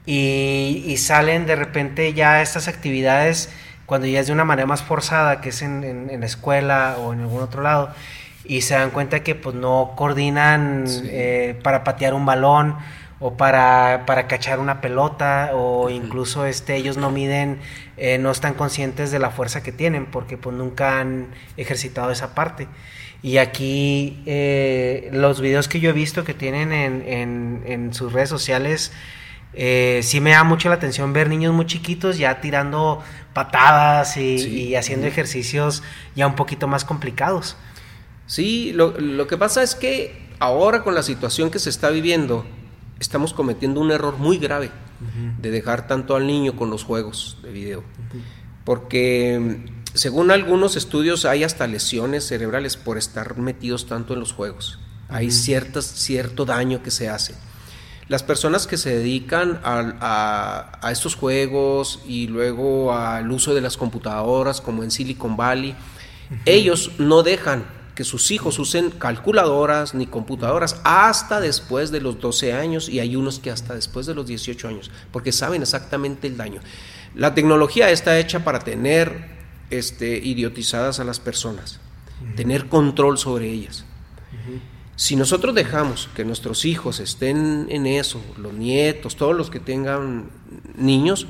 y, 0.06 0.82
y, 0.88 0.96
salen 0.96 1.46
de 1.46 1.54
repente 1.54 2.12
ya 2.14 2.42
estas 2.42 2.66
actividades 2.66 3.50
cuando 3.90 4.06
ya 4.06 4.20
es 4.20 4.28
de 4.28 4.32
una 4.32 4.44
manera 4.44 4.68
más 4.68 4.84
forzada, 4.84 5.40
que 5.40 5.48
es 5.48 5.62
en, 5.62 5.82
en, 5.82 6.20
la 6.20 6.26
escuela 6.26 6.94
o 7.00 7.12
en 7.12 7.22
algún 7.22 7.42
otro 7.42 7.60
lado, 7.60 7.92
y 8.44 8.60
se 8.60 8.74
dan 8.74 8.90
cuenta 8.90 9.24
que 9.24 9.34
pues 9.34 9.56
no 9.56 9.94
coordinan 9.96 10.84
eh, 11.06 11.58
para 11.64 11.82
patear 11.82 12.14
un 12.14 12.24
balón 12.24 12.76
o 13.18 13.36
para, 13.36 14.04
para 14.06 14.28
cachar 14.28 14.60
una 14.60 14.80
pelota 14.80 15.50
o 15.54 15.90
incluso 15.90 16.46
este, 16.46 16.76
ellos 16.76 16.98
no 16.98 17.10
miden, 17.10 17.58
eh, 17.96 18.16
no 18.18 18.30
están 18.30 18.54
conscientes 18.54 19.10
de 19.10 19.18
la 19.18 19.30
fuerza 19.30 19.60
que 19.60 19.72
tienen 19.72 20.06
porque 20.06 20.36
pues 20.36 20.54
nunca 20.54 21.00
han 21.00 21.26
ejercitado 21.56 22.12
esa 22.12 22.32
parte. 22.32 22.68
Y 23.22 23.38
aquí 23.38 24.22
eh, 24.24 25.10
los 25.12 25.40
videos 25.40 25.66
que 25.66 25.80
yo 25.80 25.90
he 25.90 25.94
visto 25.94 26.22
que 26.22 26.32
tienen 26.32 26.72
en, 26.72 27.02
en, 27.08 27.64
en 27.66 27.92
sus 27.92 28.12
redes 28.12 28.28
sociales, 28.28 28.92
eh, 29.52 30.00
sí 30.04 30.20
me 30.20 30.30
da 30.30 30.44
mucho 30.44 30.68
la 30.68 30.76
atención 30.76 31.12
ver 31.12 31.28
niños 31.28 31.52
muy 31.52 31.66
chiquitos 31.66 32.18
ya 32.18 32.40
tirando 32.40 33.02
patadas 33.32 34.16
y, 34.16 34.74
haciendo 34.74 35.06
ejercicios 35.06 35.82
ya 36.16 36.26
un 36.26 36.34
poquito 36.34 36.66
más 36.68 36.84
complicados. 36.84 37.56
Sí, 38.26 38.72
lo, 38.72 39.26
que 39.26 39.36
pasa 39.36 39.62
es 39.62 39.74
que 39.74 40.28
ahora 40.38 40.82
con 40.82 40.94
la 40.94 41.02
situación 41.02 41.50
que 41.50 41.58
se 41.58 41.70
está 41.70 41.90
viviendo, 41.90 42.46
estamos 42.98 43.34
cometiendo 43.34 43.80
un 43.80 43.90
error 43.90 44.18
muy 44.18 44.38
grave 44.38 44.70
de 45.40 45.50
dejar 45.50 45.86
tanto 45.86 46.14
al 46.14 46.26
niño 46.26 46.56
con 46.56 46.70
los 46.70 46.84
juegos 46.84 47.38
de 47.42 47.50
video. 47.50 47.84
Porque 48.64 49.64
según 49.94 50.30
algunos 50.30 50.76
estudios 50.76 51.24
hay 51.24 51.42
hasta 51.42 51.66
lesiones 51.66 52.26
cerebrales 52.26 52.76
por 52.76 52.98
estar 52.98 53.36
metidos 53.38 53.86
tanto 53.86 54.14
en 54.14 54.20
los 54.20 54.32
juegos. 54.32 54.78
Hay 55.08 55.32
ciertas, 55.32 55.86
cierto 55.86 56.44
daño 56.44 56.82
que 56.82 56.92
se 56.92 57.08
hace 57.08 57.34
las 58.10 58.24
personas 58.24 58.66
que 58.66 58.76
se 58.76 58.96
dedican 58.96 59.60
a, 59.62 60.80
estos 60.90 61.14
juegos 61.14 62.00
y 62.08 62.26
luego 62.26 62.92
al 62.92 63.30
uso 63.30 63.54
de 63.54 63.60
las 63.60 63.76
computadoras 63.76 64.60
como 64.60 64.82
en 64.82 64.90
Silicon 64.90 65.36
Valley, 65.36 65.76
ellos 66.44 66.90
no 66.98 67.22
dejan 67.22 67.64
que 67.94 68.02
sus 68.02 68.32
hijos 68.32 68.58
usen 68.58 68.90
calculadoras 68.90 69.94
ni 69.94 70.08
computadoras 70.08 70.80
hasta 70.82 71.38
después 71.38 71.92
de 71.92 72.00
los 72.00 72.20
12 72.20 72.52
años 72.52 72.88
y 72.88 72.98
hay 72.98 73.14
unos 73.14 73.38
que 73.38 73.52
hasta 73.52 73.76
después 73.76 74.06
de 74.06 74.14
los 74.16 74.26
18 74.26 74.66
años, 74.66 74.90
porque 75.12 75.30
saben 75.30 75.62
exactamente 75.62 76.26
el 76.26 76.36
daño. 76.36 76.60
La 77.14 77.32
tecnología 77.36 77.92
está 77.92 78.18
hecha 78.18 78.42
para 78.42 78.58
tener 78.58 79.24
este, 79.70 80.18
idiotizadas 80.18 80.98
a 80.98 81.04
las 81.04 81.20
personas, 81.20 81.78
tener 82.34 82.66
control 82.66 83.18
sobre 83.18 83.48
ellas. 83.48 83.84
Si 85.00 85.16
nosotros 85.16 85.54
dejamos 85.54 86.10
que 86.14 86.26
nuestros 86.26 86.66
hijos 86.66 87.00
estén 87.00 87.68
en 87.70 87.86
eso, 87.86 88.20
los 88.36 88.52
nietos, 88.52 89.16
todos 89.16 89.34
los 89.34 89.48
que 89.48 89.58
tengan 89.58 90.28
niños, 90.76 91.26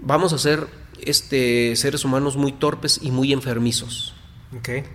vamos 0.00 0.32
a 0.32 0.38
ser 0.38 0.66
este, 1.00 1.76
seres 1.76 2.04
humanos 2.04 2.36
muy 2.36 2.50
torpes 2.50 2.98
y 3.00 3.12
muy 3.12 3.32
enfermizos. 3.32 4.12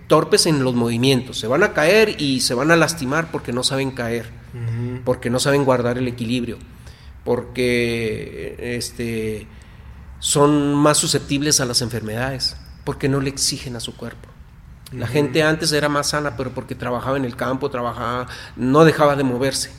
Torpes 0.08 0.44
en 0.44 0.62
los 0.62 0.74
movimientos. 0.74 1.38
Se 1.38 1.46
van 1.46 1.62
a 1.62 1.72
caer 1.72 2.20
y 2.20 2.40
se 2.40 2.52
van 2.52 2.70
a 2.70 2.76
lastimar 2.76 3.30
porque 3.30 3.54
no 3.54 3.64
saben 3.64 3.92
caer, 3.92 4.28
porque 5.06 5.30
no 5.30 5.40
saben 5.40 5.64
guardar 5.64 5.96
el 5.96 6.06
equilibrio, 6.06 6.58
porque 7.24 8.76
este, 8.76 9.46
son 10.18 10.74
más 10.74 10.98
susceptibles 10.98 11.60
a 11.60 11.64
las 11.64 11.80
enfermedades, 11.80 12.58
porque 12.84 13.08
no 13.08 13.20
le 13.20 13.30
exigen 13.30 13.74
a 13.74 13.80
su 13.80 13.96
cuerpo. 13.96 14.31
La 14.92 15.06
gente 15.06 15.42
antes 15.42 15.72
era 15.72 15.88
más 15.88 16.08
sana, 16.10 16.36
pero 16.36 16.50
porque 16.50 16.74
trabajaba 16.74 17.16
en 17.16 17.24
el 17.24 17.36
campo, 17.36 17.70
trabajaba, 17.70 18.26
no 18.56 18.84
dejaba 18.84 19.16
de 19.16 19.24
moverse. 19.24 19.70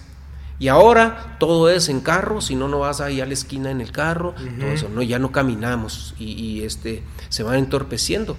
Y 0.59 0.67
ahora 0.67 1.35
todo 1.39 1.69
es 1.69 1.89
en 1.89 1.99
carro, 1.99 2.39
si 2.39 2.55
no, 2.55 2.67
no 2.67 2.79
vas 2.79 3.01
ahí 3.01 3.21
a 3.21 3.25
la 3.25 3.33
esquina 3.33 3.71
en 3.71 3.81
el 3.81 3.91
carro, 3.91 4.33
todo 4.59 4.69
eso, 4.69 4.89
no, 4.89 5.01
ya 5.01 5.19
no 5.19 5.31
caminamos 5.31 6.15
y, 6.19 6.63
este, 6.63 7.03
se 7.29 7.43
van 7.43 7.55
entorpeciendo. 7.55 8.37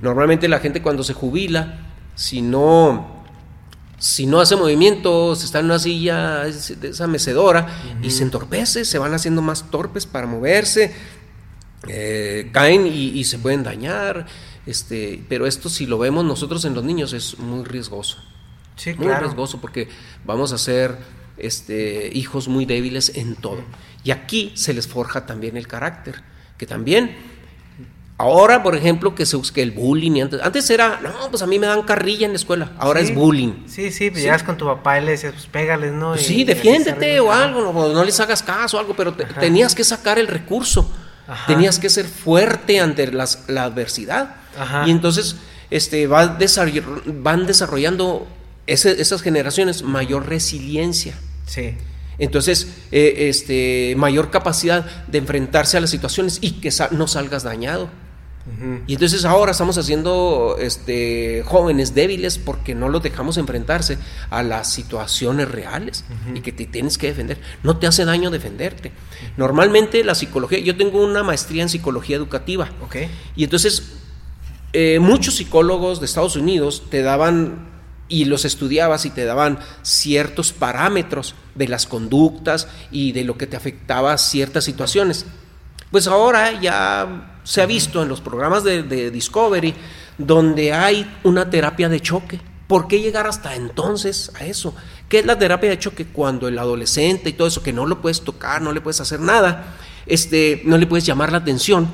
Normalmente 0.00 0.48
la 0.48 0.58
gente 0.58 0.82
cuando 0.82 1.04
se 1.04 1.12
jubila, 1.12 1.78
si 2.14 2.42
no, 2.42 3.22
si 3.98 4.26
no 4.26 4.40
hace 4.40 4.56
movimiento, 4.56 5.34
se 5.36 5.44
está 5.44 5.60
en 5.60 5.66
una 5.66 5.78
silla 5.78 6.40
de 6.44 6.88
esa 6.88 7.06
mecedora 7.06 7.68
y 8.02 8.10
se 8.10 8.24
entorpece, 8.24 8.84
se 8.84 8.98
van 8.98 9.14
haciendo 9.14 9.40
más 9.40 9.70
torpes 9.70 10.06
para 10.06 10.26
moverse, 10.26 10.92
eh, 11.88 12.50
caen 12.52 12.86
y, 12.86 13.22
se 13.24 13.38
pueden 13.38 13.62
dañar. 13.62 14.26
Este, 14.66 15.22
pero 15.28 15.46
esto 15.46 15.68
si 15.68 15.86
lo 15.86 15.98
vemos 15.98 16.24
nosotros 16.24 16.64
en 16.64 16.74
los 16.74 16.84
niños 16.84 17.12
es 17.12 17.38
muy 17.38 17.64
riesgoso. 17.64 18.18
Sí, 18.76 18.94
muy 18.94 19.12
riesgoso 19.12 19.60
porque 19.60 19.88
vamos 20.24 20.52
a 20.52 20.58
ser 20.58 20.96
este, 21.36 22.10
hijos 22.12 22.48
muy 22.48 22.64
débiles 22.64 23.16
en 23.16 23.36
todo. 23.36 23.62
Y 24.02 24.10
aquí 24.10 24.52
se 24.54 24.74
les 24.74 24.86
forja 24.86 25.26
también 25.26 25.56
el 25.56 25.66
carácter, 25.66 26.22
que 26.58 26.66
también 26.66 27.16
ahora, 28.18 28.62
por 28.62 28.76
ejemplo, 28.76 29.14
que 29.14 29.26
se 29.26 29.36
busque 29.36 29.62
el 29.62 29.70
bullying, 29.70 30.22
antes, 30.22 30.40
antes 30.42 30.70
era, 30.70 31.00
no, 31.02 31.30
pues 31.30 31.42
a 31.42 31.46
mí 31.46 31.58
me 31.58 31.66
dan 31.66 31.82
carrilla 31.82 32.26
en 32.26 32.32
la 32.32 32.36
escuela, 32.36 32.72
ahora 32.78 33.00
es 33.00 33.14
bullying. 33.14 33.66
Sí, 33.66 33.90
sí, 33.90 34.10
pues 34.10 34.22
llegas 34.22 34.42
con 34.42 34.56
tu 34.56 34.66
papá 34.66 35.00
y 35.00 35.04
le 35.04 35.12
dices, 35.12 35.32
pues 35.32 35.46
pégales, 35.46 35.92
¿no? 35.92 36.12
Pues 36.12 36.26
sí, 36.26 36.44
defiéndete 36.44 37.18
o 37.20 37.32
algo, 37.32 37.72
no, 37.72 38.04
les 38.04 38.18
hagas 38.20 38.42
caso 38.42 38.76
o 38.76 38.80
algo, 38.80 38.94
pero 38.94 39.14
tenías 39.14 39.74
que 39.74 39.84
sacar 39.84 40.18
el 40.18 40.26
recurso. 40.26 40.90
Tenías 41.46 41.78
que 41.78 41.88
ser 41.88 42.04
fuerte 42.04 42.80
ante 42.80 43.10
las, 43.10 43.44
la 43.48 43.64
adversidad. 43.64 44.36
Y 44.86 44.90
entonces 44.90 45.36
este, 45.70 46.06
van 46.06 46.38
desarrollando 47.46 48.26
esas 48.66 49.22
generaciones 49.22 49.82
mayor 49.82 50.28
resiliencia. 50.28 51.14
Sí. 51.46 51.74
Entonces, 52.18 52.68
eh, 52.92 53.28
este, 53.28 53.94
mayor 53.96 54.30
capacidad 54.30 54.84
de 55.06 55.18
enfrentarse 55.18 55.76
a 55.76 55.80
las 55.80 55.90
situaciones 55.90 56.38
y 56.40 56.52
que 56.52 56.70
no 56.92 57.06
salgas 57.06 57.42
dañado. 57.42 57.90
Y 58.86 58.92
entonces 58.92 59.24
ahora 59.24 59.52
estamos 59.52 59.78
haciendo 59.78 60.58
este, 60.60 61.42
jóvenes 61.46 61.94
débiles 61.94 62.36
porque 62.36 62.74
no 62.74 62.90
los 62.90 63.02
dejamos 63.02 63.38
enfrentarse 63.38 63.96
a 64.28 64.42
las 64.42 64.70
situaciones 64.70 65.50
reales 65.50 66.04
y 66.34 66.42
que 66.42 66.52
te 66.52 66.66
tienes 66.66 66.98
que 66.98 67.06
defender. 67.06 67.38
No 67.62 67.78
te 67.78 67.86
hace 67.86 68.04
daño 68.04 68.30
defenderte. 68.30 68.92
Normalmente 69.38 70.04
la 70.04 70.14
psicología, 70.14 70.58
yo 70.58 70.76
tengo 70.76 71.02
una 71.02 71.22
maestría 71.22 71.62
en 71.62 71.70
psicología 71.70 72.16
educativa. 72.16 72.68
Y 73.34 73.44
entonces 73.44 74.03
eh, 74.74 74.98
muchos 74.98 75.36
psicólogos 75.36 76.00
de 76.00 76.06
Estados 76.06 76.34
Unidos 76.34 76.82
te 76.90 77.02
daban 77.02 77.68
y 78.08 78.24
los 78.24 78.44
estudiabas 78.44 79.06
y 79.06 79.10
te 79.10 79.24
daban 79.24 79.60
ciertos 79.82 80.52
parámetros 80.52 81.36
de 81.54 81.68
las 81.68 81.86
conductas 81.86 82.66
y 82.90 83.12
de 83.12 83.22
lo 83.22 83.38
que 83.38 83.46
te 83.46 83.56
afectaba 83.56 84.18
ciertas 84.18 84.64
situaciones. 84.64 85.26
Pues 85.92 86.08
ahora 86.08 86.60
ya 86.60 87.40
se 87.44 87.62
ha 87.62 87.66
visto 87.66 88.02
en 88.02 88.08
los 88.08 88.20
programas 88.20 88.64
de, 88.64 89.10
Discovery 89.12 89.74
donde 90.18 90.72
hay 90.72 91.08
una 91.22 91.50
terapia 91.50 91.88
de 91.88 92.00
choque. 92.00 92.40
¿Por 92.66 92.88
qué 92.88 93.00
llegar 93.00 93.28
hasta 93.28 93.54
entonces 93.54 94.32
a 94.34 94.44
eso? 94.44 94.74
¿Qué 95.08 95.20
es 95.20 95.26
la 95.26 95.38
terapia 95.38 95.70
de 95.70 95.78
choque? 95.78 96.06
Cuando 96.06 96.48
el 96.48 96.58
adolescente 96.58 97.30
y 97.30 97.34
todo 97.34 97.46
eso, 97.46 97.62
que 97.62 97.72
no 97.72 97.86
lo 97.86 98.02
puedes 98.02 98.22
tocar, 98.22 98.60
no 98.60 98.72
le 98.72 98.80
puedes 98.80 99.00
hacer 99.00 99.20
nada, 99.20 99.76
este, 100.06 100.62
no 100.64 100.78
le 100.78 100.88
puedes 100.88 101.06
llamar 101.06 101.30
la 101.30 101.38
atención. 101.38 101.88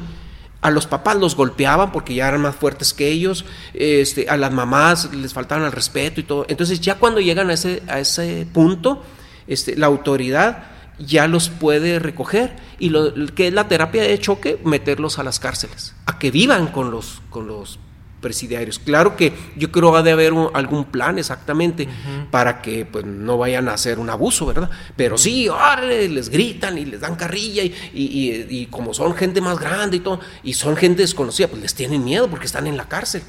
A 0.62 0.70
los 0.70 0.86
papás 0.86 1.16
los 1.16 1.36
golpeaban 1.36 1.90
porque 1.92 2.14
ya 2.14 2.28
eran 2.28 2.42
más 2.42 2.54
fuertes 2.54 2.92
que 2.92 3.08
ellos, 3.08 3.44
este, 3.72 4.28
a 4.28 4.36
las 4.36 4.52
mamás 4.52 5.14
les 5.14 5.32
faltaban 5.32 5.64
el 5.64 5.72
respeto 5.72 6.20
y 6.20 6.24
todo. 6.24 6.44
Entonces 6.48 6.80
ya 6.80 6.96
cuando 6.96 7.20
llegan 7.20 7.50
a 7.50 7.54
ese, 7.54 7.82
a 7.88 7.98
ese 7.98 8.46
punto, 8.52 9.02
este, 9.46 9.76
la 9.76 9.86
autoridad 9.86 10.64
ya 10.98 11.26
los 11.26 11.48
puede 11.48 11.98
recoger 11.98 12.56
y 12.78 12.90
lo 12.90 13.14
que 13.34 13.48
es 13.48 13.54
la 13.54 13.68
terapia 13.68 14.02
de 14.02 14.18
choque, 14.18 14.61
meterlos 14.64 15.18
a 15.18 15.22
las 15.22 15.40
cárceles, 15.40 15.94
a 16.06 16.18
que 16.18 16.30
vivan 16.30 16.68
con 16.68 16.90
los, 16.90 17.22
con 17.30 17.46
los 17.46 17.78
presidiarios. 18.20 18.78
Claro 18.78 19.16
que 19.16 19.32
yo 19.56 19.72
creo 19.72 19.92
que 19.94 20.02
de 20.02 20.12
haber 20.12 20.32
algún 20.54 20.84
plan 20.84 21.18
exactamente 21.18 21.88
para 22.30 22.62
que 22.62 22.84
pues, 22.84 23.04
no 23.04 23.38
vayan 23.38 23.68
a 23.68 23.74
hacer 23.74 23.98
un 23.98 24.10
abuso, 24.10 24.46
¿verdad? 24.46 24.70
Pero 24.96 25.18
sí, 25.18 25.48
les 25.88 26.28
gritan 26.28 26.78
y 26.78 26.84
les 26.84 27.00
dan 27.00 27.16
carrilla 27.16 27.62
y, 27.64 28.66
como 28.70 28.94
son 28.94 29.14
gente 29.14 29.40
más 29.40 29.58
grande 29.58 29.96
y 29.96 30.00
todo, 30.00 30.20
y 30.42 30.54
son 30.54 30.76
gente 30.76 31.02
desconocida, 31.02 31.48
pues 31.48 31.62
les 31.62 31.74
tienen 31.74 32.04
miedo 32.04 32.28
porque 32.28 32.46
están 32.46 32.66
en 32.66 32.76
la 32.76 32.88
cárcel. 32.88 33.22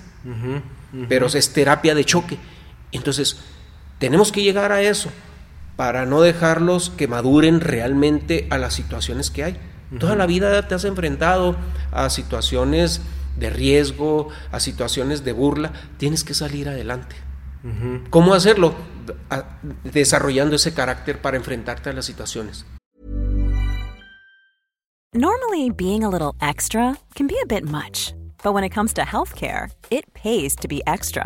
Pero 1.08 1.28
es 1.28 1.54
terapia 1.54 1.96
de 1.96 2.06
choque. 2.06 2.38
Entonces, 2.92 3.38
tenemos 3.98 4.32
que 4.32 4.44
llegar 4.44 4.72
a 4.72 4.82
eso 4.82 5.10
para 5.76 6.06
no 6.06 6.22
dejarlos 6.22 6.90
que 6.90 7.08
maduren 7.08 7.62
realmente 7.62 8.48
a 8.50 8.58
las 8.58 8.74
situaciones 8.74 9.32
que 9.32 9.44
hay. 9.44 9.58
Toda 10.00 10.16
la 10.16 10.26
vida 10.26 10.68
te 10.68 10.76
has 10.76 10.86
enfrentado 10.86 11.58
a 11.92 12.10
situaciones 12.10 13.02
de 13.42 13.50
riesgo, 13.50 14.30
a 14.52 14.62
situaciones 14.62 15.26
de 15.26 15.34
burla, 15.34 15.74
tienes 15.98 16.24
que 16.24 16.34
salir 16.34 16.70
adelante. 16.70 17.16
¿Cómo 18.10 18.34
hacerlo? 18.34 18.74
desarrollando 19.84 20.56
ese 20.56 20.74
carácter 20.74 21.22
para 21.22 21.38
enfrentarte 21.38 21.90
a 21.90 21.94
las 21.94 22.06
situaciones. 22.06 22.66
Normally, 25.14 25.70
being 25.70 26.04
a 26.04 26.10
little 26.10 26.34
extra 26.40 26.98
can 27.16 27.28
be 27.28 27.36
a 27.42 27.46
bit 27.46 27.66
much, 27.66 28.14
but 28.44 28.54
when 28.54 28.64
it 28.64 28.74
comes 28.74 28.94
to 28.94 29.02
healthcare, 29.02 29.70
it 29.90 30.06
pays 30.14 30.56
to 30.56 30.68
be 30.68 30.82
extra. 30.88 31.26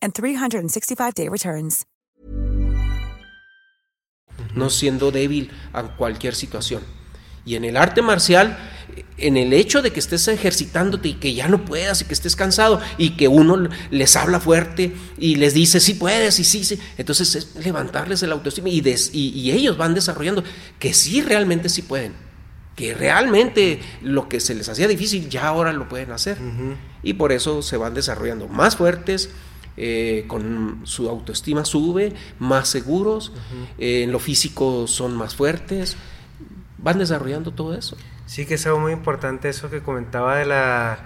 and 0.00 0.12
365-day 0.14 1.28
returns. 1.28 1.86
No 4.54 4.70
siendo 4.70 5.10
débil 5.10 5.50
a 5.72 5.82
cualquier 5.96 6.34
situación. 6.34 6.82
Y 7.44 7.56
en 7.56 7.64
el 7.64 7.76
arte 7.76 8.02
marcial, 8.02 8.58
en 9.16 9.36
el 9.36 9.52
hecho 9.52 9.82
de 9.82 9.92
que 9.92 10.00
estés 10.00 10.28
ejercitándote 10.28 11.08
y 11.08 11.14
que 11.14 11.34
ya 11.34 11.48
no 11.48 11.64
puedas 11.64 12.00
y 12.00 12.04
que 12.04 12.14
estés 12.14 12.36
cansado 12.36 12.80
y 12.98 13.16
que 13.16 13.28
uno 13.28 13.68
les 13.90 14.16
habla 14.16 14.40
fuerte 14.40 14.94
y 15.18 15.36
les 15.36 15.54
dice 15.54 15.80
sí 15.80 15.94
puedes 15.94 16.38
y 16.38 16.44
sí, 16.44 16.64
sí, 16.64 16.78
entonces 16.98 17.34
es 17.34 17.64
levantarles 17.64 18.22
el 18.22 18.32
autoestima 18.32 18.68
y, 18.68 18.82
y 19.12 19.50
ellos 19.52 19.76
van 19.76 19.94
desarrollando 19.94 20.44
que 20.78 20.92
sí 20.92 21.22
realmente 21.22 21.68
sí 21.68 21.82
pueden 21.82 22.14
que 22.80 22.94
realmente 22.94 23.78
lo 24.00 24.26
que 24.26 24.40
se 24.40 24.54
les 24.54 24.66
hacía 24.70 24.88
difícil 24.88 25.28
ya 25.28 25.48
ahora 25.48 25.70
lo 25.74 25.86
pueden 25.86 26.12
hacer. 26.12 26.38
Y 27.02 27.12
por 27.12 27.30
eso 27.30 27.60
se 27.60 27.76
van 27.76 27.92
desarrollando 27.92 28.48
más 28.48 28.76
fuertes, 28.76 29.28
eh, 29.76 30.24
con 30.26 30.80
su 30.84 31.08
autoestima 31.08 31.64
sube, 31.64 32.12
más 32.38 32.68
seguros, 32.68 33.32
eh, 33.78 34.02
en 34.04 34.12
lo 34.12 34.18
físico 34.18 34.86
son 34.86 35.14
más 35.16 35.34
fuertes, 35.34 35.96
van 36.78 36.98
desarrollando 36.98 37.52
todo 37.52 37.74
eso. 37.74 37.96
Sí, 38.26 38.46
que 38.46 38.54
es 38.54 38.66
algo 38.66 38.78
muy 38.78 38.92
importante 38.92 39.48
eso 39.48 39.70
que 39.70 39.80
comentaba 39.80 40.36
de 40.36 40.46
la... 40.46 40.98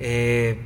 Eh, 0.00 0.58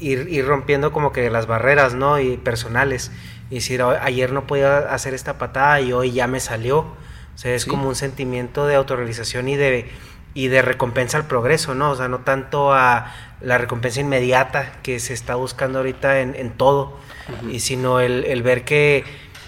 ir, 0.00 0.44
rompiendo 0.44 0.92
como 0.92 1.12
que 1.12 1.30
las 1.30 1.46
barreras, 1.46 1.94
¿no? 1.94 2.18
Y 2.18 2.36
personales. 2.36 3.12
Y 3.50 3.56
decir, 3.56 3.82
ayer 3.82 4.32
no 4.32 4.46
podía 4.46 4.78
hacer 4.78 5.14
esta 5.14 5.38
patada 5.38 5.80
y 5.80 5.92
hoy 5.92 6.12
ya 6.12 6.26
me 6.26 6.40
salió 6.40 6.96
o 7.34 7.38
sea, 7.38 7.54
es 7.54 7.64
como 7.64 7.88
un 7.88 7.94
sentimiento 7.94 8.66
de 8.66 8.74
autorrealización 8.74 9.48
y 9.48 9.56
de, 9.56 9.90
y 10.34 10.48
de 10.48 10.62
recompensa 10.62 11.16
al 11.16 11.26
progreso, 11.26 11.74
¿no? 11.74 11.90
O 11.90 11.96
sea, 11.96 12.08
no 12.08 12.20
tanto 12.20 12.72
a 12.74 13.12
la 13.42 13.58
recompensa 13.58 14.00
inmediata 14.00 14.72
que 14.82 15.00
se 15.00 15.14
está 15.14 15.34
buscando 15.34 15.78
ahorita 15.78 16.20
en, 16.20 16.34
en 16.34 16.52
todo, 16.52 16.96
y 17.48 17.60
sino 17.60 18.00
el, 18.00 18.24
el, 18.24 18.42
ver 18.42 18.64
que 18.64 19.04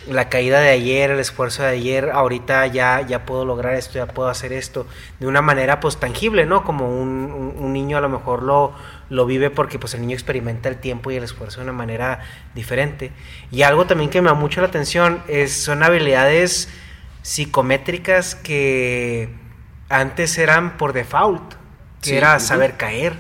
la 0.09 0.29
caída 0.29 0.61
de 0.61 0.71
ayer, 0.71 1.11
el 1.11 1.19
esfuerzo 1.19 1.63
de 1.63 1.71
ayer, 1.71 2.11
ahorita 2.11 2.67
ya, 2.67 3.01
ya 3.01 3.25
puedo 3.25 3.45
lograr 3.45 3.75
esto, 3.75 3.95
ya 3.95 4.07
puedo 4.07 4.29
hacer 4.29 4.53
esto, 4.53 4.87
de 5.19 5.27
una 5.27 5.43
manera 5.43 5.81
pues 5.81 5.97
tangible, 5.97 6.47
¿no? 6.47 6.63
Como 6.65 6.89
un, 6.89 7.55
un, 7.57 7.73
niño 7.73 7.97
a 7.97 8.01
lo 8.01 8.09
mejor 8.09 8.43
lo, 8.43 8.75
lo 9.09 9.27
vive 9.27 9.51
porque 9.51 9.79
pues 9.79 9.95
el 9.95 10.03
niño 10.03 10.15
experimenta 10.15 10.69
el 10.69 10.77
tiempo 10.77 11.11
y 11.11 11.17
el 11.17 11.25
esfuerzo 11.25 11.61
de 11.61 11.65
una 11.65 11.73
manera 11.73 12.21
diferente. 12.55 13.13
Y 13.51 13.63
algo 13.63 13.87
también 13.87 14.11
que 14.11 14.21
me 14.21 14.29
da 14.29 14.35
mucho 14.35 14.61
la 14.61 14.69
atención 14.69 15.23
es, 15.27 15.53
son 15.53 15.83
habilidades 15.83 16.69
psicométricas 17.23 18.35
que 18.35 19.31
antes 19.89 20.37
eran 20.39 20.77
por 20.77 20.93
default, 20.93 21.55
que 22.03 22.19
era 22.19 22.39
saber 22.39 22.77
caer, 22.77 23.17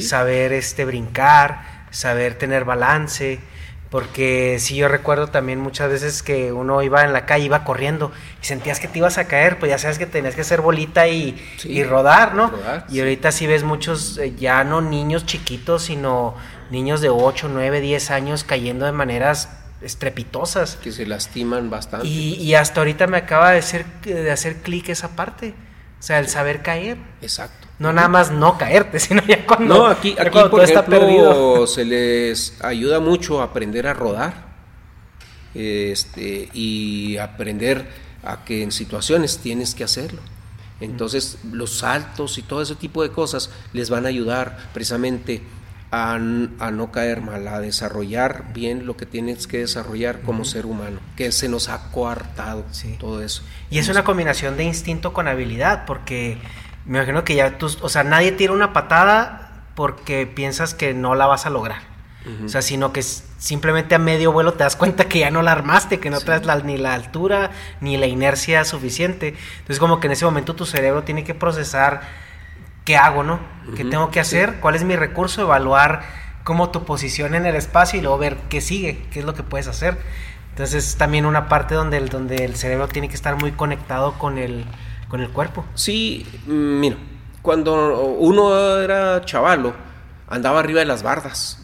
saber 0.00 0.52
este 0.52 0.84
brincar, 0.84 1.86
saber 1.90 2.34
tener 2.34 2.64
balance, 2.64 3.40
porque 3.92 4.56
si 4.58 4.76
yo 4.76 4.88
recuerdo 4.88 5.26
también 5.26 5.60
muchas 5.60 5.90
veces 5.90 6.22
que 6.22 6.50
uno 6.50 6.82
iba 6.82 7.04
en 7.04 7.12
la 7.12 7.26
calle, 7.26 7.44
iba 7.44 7.62
corriendo 7.62 8.10
y 8.42 8.46
sentías 8.46 8.80
que 8.80 8.88
te 8.88 8.98
ibas 8.98 9.18
a 9.18 9.26
caer, 9.26 9.58
pues 9.58 9.68
ya 9.68 9.76
sabes 9.76 9.98
que 9.98 10.06
tenías 10.06 10.34
que 10.34 10.40
hacer 10.40 10.62
bolita 10.62 11.08
y, 11.08 11.36
rodar, 11.84 12.34
¿no? 12.34 12.50
y 12.88 13.00
ahorita 13.00 13.30
sí 13.32 13.46
ves 13.46 13.64
muchos, 13.64 14.16
eh, 14.16 14.32
ya 14.38 14.64
no 14.64 14.80
niños 14.80 15.26
chiquitos, 15.26 15.82
sino 15.82 16.34
niños 16.70 17.02
de 17.02 17.10
8, 17.10 17.50
9, 17.52 17.82
10 17.82 18.10
años 18.12 18.44
cayendo 18.44 18.86
de 18.86 18.92
maneras 18.92 19.50
estrepitosas. 19.82 20.76
Que 20.76 20.90
se 20.90 21.04
lastiman 21.04 21.68
bastante. 21.68 22.06
Y, 22.06 22.54
hasta 22.54 22.80
ahorita 22.80 23.06
me 23.06 23.18
acaba 23.18 23.50
de 23.52 23.58
hacer, 23.58 23.84
de 24.04 24.30
hacer 24.30 24.62
clic 24.62 24.88
esa 24.88 25.14
parte. 25.16 25.52
O 26.02 26.04
sea, 26.04 26.18
el 26.18 26.26
saber 26.26 26.62
caer. 26.62 26.98
Exacto. 27.20 27.68
No 27.78 27.92
nada 27.92 28.08
más 28.08 28.32
no 28.32 28.58
caerte, 28.58 28.98
sino 28.98 29.22
ya 29.24 29.46
cuando, 29.46 29.72
no, 29.72 29.86
aquí, 29.86 30.16
aquí 30.18 30.36
por 30.50 30.64
está 30.64 30.84
perdido. 30.84 31.64
se 31.68 31.84
les 31.84 32.60
ayuda 32.60 32.98
mucho 32.98 33.40
a 33.40 33.44
aprender 33.44 33.86
a 33.86 33.94
rodar 33.94 34.34
este, 35.54 36.48
y 36.52 37.18
aprender 37.18 37.86
a 38.24 38.44
que 38.44 38.64
en 38.64 38.72
situaciones 38.72 39.38
tienes 39.38 39.76
que 39.76 39.84
hacerlo. 39.84 40.20
Entonces, 40.80 41.38
los 41.52 41.78
saltos 41.78 42.36
y 42.36 42.42
todo 42.42 42.62
ese 42.62 42.74
tipo 42.74 43.04
de 43.04 43.10
cosas 43.10 43.50
les 43.72 43.88
van 43.88 44.04
a 44.04 44.08
ayudar 44.08 44.58
precisamente 44.74 45.40
a, 45.92 46.18
no 46.18 46.90
caer 46.90 47.20
mal, 47.20 47.46
a 47.46 47.60
desarrollar 47.60 48.54
bien 48.54 48.86
lo 48.86 48.96
que 48.96 49.04
tienes 49.04 49.46
que 49.46 49.58
desarrollar 49.58 50.22
como 50.22 50.46
ser 50.46 50.64
humano, 50.64 51.00
que 51.16 51.30
se 51.32 51.50
nos 51.50 51.68
ha 51.68 51.90
coartado 51.90 52.64
todo 52.98 53.22
eso. 53.22 53.42
Y 53.70 53.78
es 53.78 53.90
una 53.90 54.02
combinación 54.02 54.56
de 54.56 54.64
instinto 54.64 55.12
con 55.12 55.28
habilidad, 55.28 55.84
porque 55.84 56.38
me 56.86 56.96
imagino 56.96 57.24
que 57.24 57.34
ya 57.34 57.58
tú, 57.58 57.70
o 57.82 57.88
sea, 57.90 58.04
nadie 58.04 58.32
tira 58.32 58.54
una 58.54 58.72
patada 58.72 59.66
porque 59.74 60.26
piensas 60.26 60.72
que 60.72 60.94
no 60.94 61.14
la 61.14 61.26
vas 61.26 61.44
a 61.44 61.50
lograr. 61.50 61.92
O 62.44 62.48
sea, 62.48 62.62
sino 62.62 62.92
que 62.92 63.02
simplemente 63.02 63.96
a 63.96 63.98
medio 63.98 64.30
vuelo 64.30 64.52
te 64.52 64.62
das 64.62 64.76
cuenta 64.76 65.08
que 65.08 65.18
ya 65.18 65.32
no 65.32 65.42
la 65.42 65.50
armaste, 65.50 65.98
que 65.98 66.08
no 66.08 66.20
traes 66.20 66.46
la, 66.46 66.56
ni 66.60 66.78
la 66.78 66.94
altura 66.94 67.50
ni 67.80 67.96
la 67.96 68.06
inercia 68.06 68.64
suficiente. 68.64 69.34
Entonces, 69.54 69.80
como 69.80 69.98
que 69.98 70.06
en 70.06 70.12
ese 70.12 70.24
momento 70.24 70.54
tu 70.54 70.64
cerebro 70.64 71.02
tiene 71.02 71.24
que 71.24 71.34
procesar 71.34 72.02
qué 72.84 72.96
hago, 72.96 73.22
¿no? 73.22 73.40
¿Qué 73.76 73.84
tengo 73.84 74.10
que 74.10 74.20
hacer? 74.20 74.60
¿Cuál 74.60 74.74
es 74.74 74.84
mi 74.84 74.96
recurso? 74.96 75.42
Evaluar 75.42 76.02
cómo 76.44 76.70
tu 76.70 76.84
posición 76.84 77.34
en 77.34 77.46
el 77.46 77.54
espacio 77.54 77.98
y 77.98 78.02
luego 78.02 78.18
ver 78.18 78.36
qué 78.48 78.60
sigue, 78.60 79.06
qué 79.12 79.20
es 79.20 79.24
lo 79.24 79.34
que 79.34 79.42
puedes 79.42 79.68
hacer. 79.68 79.98
Entonces, 80.50 80.86
es 80.86 80.96
también 80.96 81.24
una 81.24 81.48
parte 81.48 81.74
donde 81.74 81.96
el, 81.96 82.08
donde 82.08 82.44
el 82.44 82.56
cerebro 82.56 82.88
tiene 82.88 83.08
que 83.08 83.14
estar 83.14 83.36
muy 83.36 83.52
conectado 83.52 84.14
con 84.18 84.38
el, 84.38 84.64
con 85.08 85.20
el 85.20 85.30
cuerpo. 85.30 85.64
Sí, 85.74 86.26
mm, 86.46 86.80
mira, 86.80 86.96
cuando 87.40 88.04
uno 88.18 88.78
era 88.78 89.24
chavalo, 89.24 89.74
andaba 90.28 90.60
arriba 90.60 90.80
de 90.80 90.86
las 90.86 91.02
bardas 91.02 91.58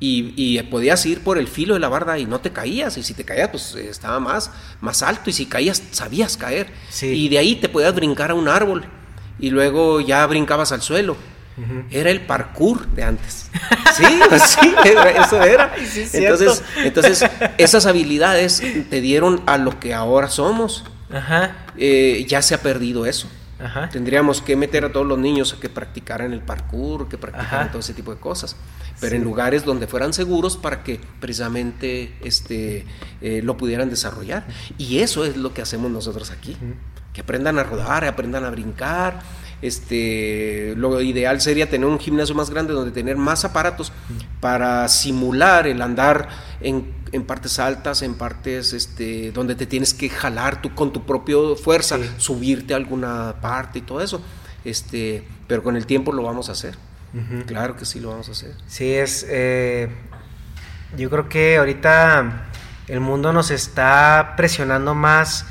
y, 0.00 0.62
podías 0.64 1.04
ir 1.06 1.22
por 1.22 1.38
el 1.38 1.48
filo 1.48 1.74
de 1.74 1.80
la 1.80 1.88
barda 1.88 2.18
y 2.18 2.26
no 2.26 2.40
te 2.40 2.52
caías. 2.52 2.96
Y 2.98 3.02
si 3.02 3.14
te 3.14 3.24
caías, 3.24 3.48
pues 3.48 3.74
estaba 3.74 4.20
más, 4.20 4.50
más 4.80 5.02
alto. 5.02 5.30
Y 5.30 5.32
si 5.32 5.46
caías, 5.46 5.82
sabías 5.92 6.36
caer. 6.36 6.72
Y 7.00 7.28
de 7.28 7.38
ahí 7.38 7.56
te 7.56 7.68
podías 7.68 7.94
brincar 7.94 8.30
a 8.30 8.34
un 8.34 8.48
árbol. 8.48 8.84
Y 9.38 9.50
luego 9.50 10.00
ya 10.00 10.26
brincabas 10.26 10.72
al 10.72 10.82
suelo. 10.82 11.16
Era 11.90 12.10
el 12.10 12.20
parkour 12.22 12.86
de 12.88 13.04
antes. 13.04 13.50
Sí, 13.94 14.04
sí, 14.44 14.74
eso 15.16 15.40
era. 15.40 15.72
entonces, 16.12 16.64
entonces, 16.78 17.24
esas 17.58 17.86
habilidades 17.86 18.60
te 18.90 19.00
dieron 19.00 19.40
a 19.46 19.56
lo 19.56 19.78
que 19.78 19.94
ahora 19.94 20.28
somos. 20.28 20.82
Eh, 21.76 22.26
ya 22.28 22.42
se 22.42 22.56
ha 22.56 22.58
perdido 22.58 23.06
eso. 23.06 23.28
Tendríamos 23.92 24.42
que 24.42 24.56
meter 24.56 24.84
a 24.84 24.92
todos 24.92 25.06
los 25.06 25.18
niños 25.18 25.54
a 25.54 25.60
que 25.60 25.68
practicaran 25.68 26.32
el 26.32 26.40
parkour, 26.40 27.08
que 27.08 27.16
practicaran 27.16 27.68
todo 27.68 27.80
ese 27.80 27.94
tipo 27.94 28.12
de 28.12 28.20
cosas, 28.20 28.56
pero 29.00 29.16
en 29.16 29.22
lugares 29.22 29.64
donde 29.64 29.86
fueran 29.86 30.12
seguros 30.12 30.56
para 30.56 30.82
que 30.82 31.00
precisamente 31.20 32.16
este, 32.22 32.84
eh, 33.20 33.40
lo 33.42 33.56
pudieran 33.56 33.88
desarrollar. 33.88 34.44
Y 34.76 34.98
eso 34.98 35.24
es 35.24 35.36
lo 35.36 35.54
que 35.54 35.62
hacemos 35.62 35.90
nosotros 35.90 36.30
aquí, 36.30 36.56
que 37.14 37.22
aprendan 37.22 37.58
a 37.58 37.62
rodar, 37.62 38.04
aprendan 38.04 38.44
a 38.44 38.50
brincar, 38.50 39.22
este, 39.62 40.74
lo 40.76 41.00
ideal 41.00 41.40
sería 41.40 41.70
tener 41.70 41.86
un 41.86 41.98
gimnasio 41.98 42.34
más 42.34 42.50
grande 42.50 42.74
donde 42.74 42.90
tener 42.90 43.16
más 43.16 43.46
aparatos 43.46 43.92
para 44.40 44.86
simular 44.88 45.66
el 45.66 45.80
andar 45.80 46.28
en, 46.60 46.92
partes 47.26 47.58
altas, 47.58 48.02
en 48.02 48.14
partes 48.14 48.74
este, 48.74 49.32
donde 49.32 49.54
te 49.54 49.64
tienes 49.64 49.94
que 49.94 50.10
jalar 50.10 50.60
tú 50.60 50.74
con 50.74 50.92
tu 50.92 51.06
propia 51.06 51.36
fuerza, 51.56 51.96
subirte 52.18 52.74
a 52.74 52.76
alguna 52.76 53.36
parte 53.40 53.78
y 53.78 53.82
todo 53.82 54.02
eso. 54.02 54.20
Este, 54.66 55.26
pero 55.46 55.62
con 55.62 55.76
el 55.76 55.86
tiempo 55.86 56.12
lo 56.12 56.24
vamos 56.24 56.50
a 56.50 56.52
hacer. 56.52 56.76
Claro 57.46 57.76
que 57.76 57.86
sí 57.86 58.00
lo 58.00 58.10
vamos 58.10 58.28
a 58.28 58.32
hacer. 58.32 58.54
Sí, 58.66 58.92
es. 58.92 59.24
Eh, 59.30 59.88
yo 60.96 61.08
creo 61.08 61.28
que 61.28 61.56
ahorita 61.56 62.48
el 62.88 63.00
mundo 63.00 63.32
nos 63.32 63.50
está 63.50 64.34
presionando 64.36 64.94
más 64.94 65.46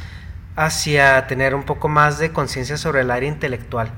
hacia 0.56 1.28
tener 1.28 1.56
un 1.56 1.64
poco 1.64 1.88
más 1.90 2.20
de 2.20 2.32
conciencia 2.32 2.78
sobre 2.78 3.02
el 3.02 3.12
área 3.12 3.30
intelectual 3.30 3.92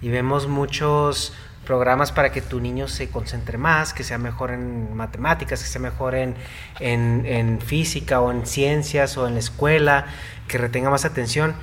y 0.00 0.08
vemos 0.08 0.48
muchos 0.48 1.32
programas 1.64 2.10
para 2.10 2.32
que 2.32 2.42
tu 2.42 2.60
niño 2.60 2.88
se 2.88 3.08
concentre 3.08 3.56
más, 3.56 3.94
que 3.94 4.02
sea 4.02 4.18
mejor 4.18 4.50
en 4.50 4.94
matemáticas, 4.94 5.62
que 5.62 5.68
sea 5.68 5.80
mejor 5.80 6.14
en, 6.14 6.34
en, 6.80 7.60
física 7.60 8.20
o 8.20 8.32
en 8.32 8.46
ciencias 8.46 9.16
o 9.16 9.28
en 9.28 9.34
la 9.34 9.40
escuela, 9.40 10.06
que 10.48 10.58
retenga 10.58 10.90
más 10.90 11.04
atención 11.04 11.54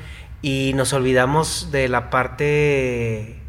y 0.42 0.72
nos 0.76 0.94
olvidamos 0.94 1.70
de 1.72 1.90
la 1.90 2.10
parte 2.10 3.40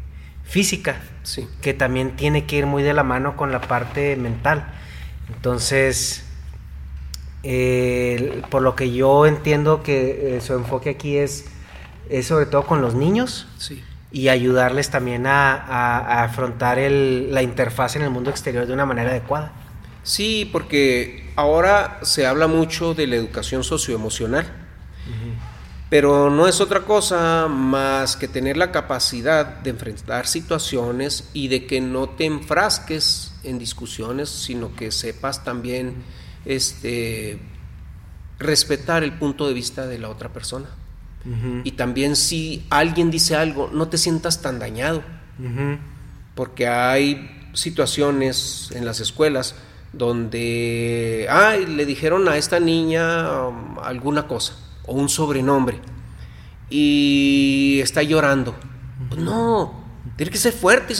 física, 0.43 0.97
sí. 1.23 1.47
que 1.61 1.73
también 1.73 2.17
tiene 2.17 2.45
que 2.45 2.57
ir 2.57 2.65
muy 2.65 2.83
de 2.83 2.93
la 2.93 3.03
mano 3.03 3.37
con 3.37 3.53
la 3.53 3.61
parte 3.61 4.17
mental. 4.17 4.73
Entonces, 5.33 6.25
eh, 7.43 8.41
por 8.49 8.61
lo 8.61 8.75
que 8.75 8.91
yo 8.91 9.25
entiendo 9.25 9.83
que 9.83 10.37
eh, 10.37 10.41
su 10.41 10.53
enfoque 10.53 10.91
aquí 10.91 11.17
es, 11.17 11.45
es 12.09 12.27
sobre 12.27 12.45
todo 12.45 12.63
con 12.63 12.81
los 12.81 12.95
niños. 12.95 13.47
Sí 13.57 13.83
y 14.11 14.27
ayudarles 14.27 14.89
también 14.89 15.25
a, 15.25 16.23
afrontar 16.23 16.77
la 16.77 17.41
interfaz 17.41 17.95
en 17.95 18.01
el 18.03 18.09
mundo 18.09 18.29
exterior 18.29 18.67
de 18.67 18.73
una 18.73 18.85
manera 18.85 19.11
adecuada. 19.11 19.53
Sí, 20.03 20.49
porque 20.51 21.31
ahora 21.35 21.99
se 22.01 22.25
habla 22.25 22.47
mucho 22.47 22.93
de 22.93 23.07
la 23.07 23.15
educación 23.15 23.63
socioemocional, 23.63 24.45
pero 25.89 26.29
no 26.29 26.47
es 26.47 26.59
otra 26.61 26.81
cosa 26.81 27.47
más 27.47 28.15
que 28.15 28.27
tener 28.27 28.57
la 28.57 28.71
capacidad 28.71 29.45
de 29.45 29.69
enfrentar 29.69 30.25
situaciones 30.27 31.29
y 31.33 31.47
de 31.49 31.65
que 31.65 31.81
no 31.81 32.09
te 32.09 32.25
enfrasques 32.25 33.33
en 33.43 33.59
discusiones, 33.59 34.29
sino 34.29 34.75
que 34.75 34.91
sepas 34.91 35.43
también 35.43 35.95
este, 36.45 37.39
respetar 38.39 39.03
el 39.03 39.13
punto 39.13 39.47
de 39.47 39.53
vista 39.53 39.87
de 39.87 39.99
la 39.99 40.09
otra 40.09 40.29
persona. 40.29 40.67
Y 41.63 41.73
también 41.73 42.15
si 42.15 42.65
alguien 42.71 43.11
dice 43.11 43.35
algo, 43.35 43.69
no 43.71 43.87
te 43.89 43.99
sientas 43.99 44.41
tan 44.41 44.57
dañado. 44.57 45.03
Porque 46.35 46.67
hay 46.67 47.49
situaciones 47.53 48.69
en 48.73 48.85
las 48.85 48.99
escuelas 48.99 49.55
donde, 49.93 51.27
ay, 51.29 51.65
le 51.65 51.85
dijeron 51.85 52.27
a 52.29 52.37
esta 52.37 52.59
niña 52.59 53.47
um, 53.47 53.77
alguna 53.79 54.27
cosa 54.27 54.55
o 54.85 54.93
un 54.93 55.09
sobrenombre 55.09 55.79
y 56.69 57.79
está 57.81 58.01
llorando. 58.01 58.55
Pues 59.09 59.21
no, 59.21 59.83
tiene 60.15 60.31
que 60.31 60.37
ser 60.37 60.53
fuerte. 60.53 60.93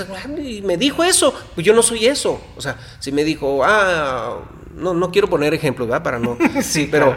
Y 0.44 0.62
me 0.62 0.78
dijo 0.78 1.04
eso, 1.04 1.34
pues 1.56 1.66
yo 1.66 1.74
no 1.74 1.82
soy 1.82 2.06
eso. 2.06 2.42
O 2.58 2.62
sea, 2.62 2.78
si 3.00 3.12
me 3.12 3.24
dijo, 3.24 3.64
ah, 3.64 4.42
no, 4.76 4.94
no 4.94 5.12
quiero 5.12 5.30
poner 5.30 5.54
ejemplos, 5.54 5.88
¿verdad? 5.88 6.04
Para 6.04 6.20
no. 6.20 6.38
sí, 6.62 6.88
pero. 6.90 7.16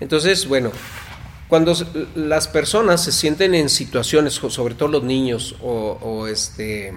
Entonces, 0.00 0.48
bueno, 0.48 0.70
cuando 1.50 1.74
las 2.14 2.46
personas 2.46 3.02
se 3.02 3.10
sienten 3.10 3.54
en 3.54 3.68
situaciones, 3.68 4.34
sobre 4.34 4.74
todo 4.74 4.88
los 4.88 5.02
niños 5.02 5.56
o, 5.60 6.28
este, 6.28 6.94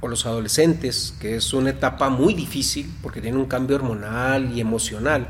o 0.00 0.08
los 0.08 0.24
adolescentes, 0.24 1.14
que 1.20 1.36
es 1.36 1.52
una 1.52 1.70
etapa 1.70 2.08
muy 2.08 2.32
difícil 2.32 2.90
porque 3.02 3.20
tienen 3.20 3.38
un 3.38 3.46
cambio 3.46 3.76
hormonal 3.76 4.56
y 4.56 4.60
emocional, 4.60 5.28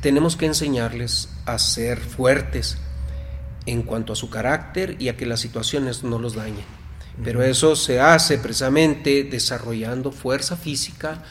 tenemos 0.00 0.36
que 0.36 0.46
enseñarles 0.46 1.28
a 1.44 1.58
ser 1.58 2.00
fuertes 2.00 2.78
en 3.66 3.82
cuanto 3.82 4.14
a 4.14 4.16
su 4.16 4.30
carácter 4.30 4.96
y 4.98 5.10
a 5.10 5.16
que 5.18 5.26
las 5.26 5.40
situaciones 5.40 6.02
no 6.02 6.18
los 6.18 6.34
dañen. 6.34 6.64
Pero 7.22 7.42
eso 7.42 7.76
se 7.76 8.00
hace 8.00 8.38
precisamente 8.38 9.24
desarrollando 9.24 10.12
fuerza 10.12 10.56
física, 10.56 11.22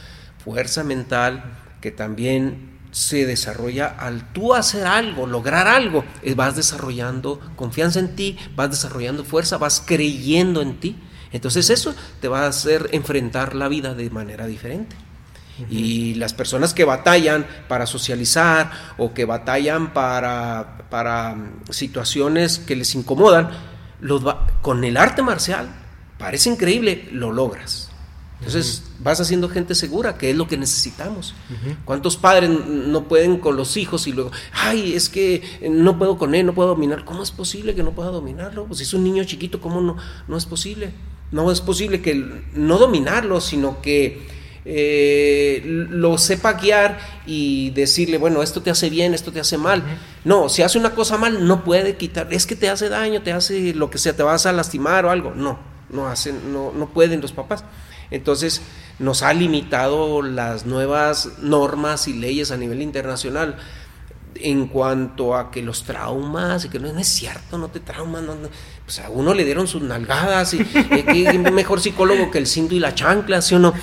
fuerza 0.47 0.85
mental, 0.85 1.43
que 1.81 1.91
también 1.91 2.77
se 2.91 3.25
desarrolla 3.25 3.87
al 3.99 4.31
tú 4.31 4.53
hacer 4.53 4.87
algo, 4.87 5.27
lograr 5.27 5.67
algo. 5.67 6.05
Vas 6.37 6.55
desarrollando 6.55 7.41
confianza 7.57 7.99
en 7.99 8.15
ti, 8.15 8.37
vas 8.55 8.69
desarrollando 8.69 9.25
fuerza, 9.25 9.57
vas 9.57 9.83
creyendo 9.85 10.61
en 10.61 10.79
ti. 10.79 10.95
Entonces 11.33 11.69
eso 11.69 11.93
te 12.21 12.29
va 12.29 12.43
a 12.43 12.47
hacer 12.47 12.87
enfrentar 12.93 13.55
la 13.55 13.67
vida 13.67 13.93
de 13.93 14.09
manera 14.09 14.47
diferente. 14.47 14.95
Y 15.69 16.13
las 16.13 16.33
personas 16.33 16.73
que 16.73 16.85
batallan 16.85 17.45
para 17.67 17.85
socializar 17.85 18.71
o 18.97 19.13
que 19.13 19.25
batallan 19.25 19.91
para, 19.91 20.85
para 20.89 21.35
mm, 21.35 21.71
situaciones 21.71 22.59
que 22.59 22.75
les 22.77 22.95
incomodan, 22.95 23.49
los 23.99 24.23
con 24.61 24.83
el 24.85 24.95
arte 24.95 25.23
marcial, 25.23 25.67
parece 26.17 26.51
increíble, 26.51 27.09
lo 27.11 27.33
logras. 27.33 27.86
Entonces 28.39 28.83
vas 28.99 29.19
haciendo 29.19 29.49
gente 29.49 29.73
segura, 29.73 30.17
que 30.17 30.29
es 30.29 30.35
lo 30.35 30.47
que 30.47 30.57
necesitamos. 30.57 31.33
¿Cuántos 31.85 32.17
padres 32.17 32.49
no 32.49 33.07
pueden 33.07 33.37
con 33.39 33.55
los 33.55 33.77
hijos 33.77 34.07
y 34.07 34.13
luego, 34.13 34.31
ay, 34.53 34.93
es 34.93 35.09
que 35.09 35.41
no 35.69 35.97
puedo 35.97 36.17
con 36.17 36.35
él, 36.35 36.45
no 36.45 36.53
puedo 36.53 36.69
dominar? 36.69 37.03
¿Cómo 37.03 37.23
es 37.23 37.31
posible 37.31 37.73
que 37.73 37.83
no 37.83 37.91
pueda 37.91 38.09
dominarlo? 38.09 38.65
Pues 38.65 38.79
si 38.79 38.83
es 38.83 38.93
un 38.93 39.03
niño 39.03 39.23
chiquito, 39.23 39.59
¿cómo 39.59 39.81
no, 39.81 39.97
no 40.27 40.37
es 40.37 40.45
posible? 40.45 40.91
No 41.31 41.51
es 41.51 41.61
posible 41.61 42.01
que 42.01 42.43
no 42.53 42.77
dominarlo, 42.77 43.41
sino 43.41 43.81
que 43.81 44.27
eh, 44.69 45.61
lo 45.65 46.17
sepa 46.17 46.53
guiar 46.53 46.99
y 47.25 47.71
decirle, 47.71 48.17
bueno, 48.17 48.43
esto 48.43 48.61
te 48.61 48.69
hace 48.69 48.89
bien, 48.89 49.13
esto 49.13 49.31
te 49.31 49.39
hace 49.39 49.57
mal. 49.57 49.81
No, 50.25 50.47
si 50.49 50.61
hace 50.61 50.77
una 50.77 50.93
cosa 50.93 51.17
mal, 51.17 51.47
no 51.47 51.63
puede 51.63 51.95
quitar, 51.95 52.27
es 52.31 52.45
que 52.45 52.55
te 52.55 52.69
hace 52.69 52.89
daño, 52.89 53.21
te 53.23 53.31
hace 53.31 53.73
lo 53.73 53.89
que 53.89 53.97
sea, 53.97 54.15
te 54.15 54.23
vas 54.23 54.45
a 54.45 54.51
lastimar 54.51 55.05
o 55.05 55.09
algo. 55.09 55.33
No, 55.35 55.57
no 55.89 56.07
hacen, 56.07 56.53
no, 56.53 56.71
no 56.71 56.89
pueden 56.89 57.21
los 57.21 57.31
papás. 57.31 57.63
Entonces 58.11 58.61
nos 58.99 59.23
ha 59.23 59.33
limitado 59.33 60.21
las 60.21 60.65
nuevas 60.65 61.39
normas 61.39 62.07
y 62.07 62.13
leyes 62.13 62.51
a 62.51 62.57
nivel 62.57 62.81
internacional. 62.81 63.57
en 64.39 64.67
cuanto 64.67 65.35
a 65.35 65.49
que 65.49 65.63
los 65.63 65.83
traumas 65.83 66.63
y 66.63 66.69
que 66.69 66.77
no, 66.77 66.87
es 66.89 67.07
cierto, 67.07 67.57
no 67.57 67.69
te 67.69 67.79
traumas, 67.79 68.21
no, 68.21 68.35
pues 68.85 68.99
a 68.99 69.09
uno 69.09 69.33
le 69.33 69.43
dieron 69.43 69.67
sus 69.67 69.81
nalgadas 69.81 70.53
y, 70.53 70.59
y, 71.11 71.37
mejor 71.39 71.81
psicólogo 71.81 72.29
que 72.29 72.37
el 72.37 72.45
cinto 72.45 72.75
y 72.75 72.79
la 72.79 72.93
chancla, 72.93 73.41
¿sí 73.41 73.55
o 73.55 73.59
no? 73.59 73.73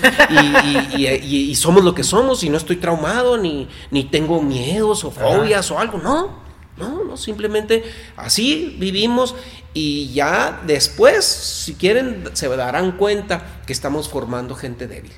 Y, 0.97 1.07
y, 1.27 1.55
somos 1.57 1.83
lo 1.83 1.93
que 1.93 2.05
somos 2.05 2.45
y 2.45 2.51
no 2.51 2.57
estoy 2.57 2.77
traumado 2.77 3.37
ni, 3.37 3.69
ni 3.91 4.05
tengo 4.05 4.41
miedos 4.41 5.05
o 5.05 5.11
fobias 5.11 5.73
o 5.73 5.81
algo, 5.81 5.99
no, 5.99 6.44
no, 6.77 7.05
no, 7.05 7.17
simplemente 7.17 7.85
así 8.17 8.77
vivimos 8.79 9.35
y 9.73 10.13
ya 10.13 10.63
después, 10.67 11.25
si 11.25 11.75
quieren, 11.75 12.25
se 12.33 12.49
darán 12.49 12.93
cuenta 12.97 13.63
que 13.67 13.73
estamos 13.73 14.09
formando 14.09 14.55
gente 14.55 14.87
débil. 14.87 15.13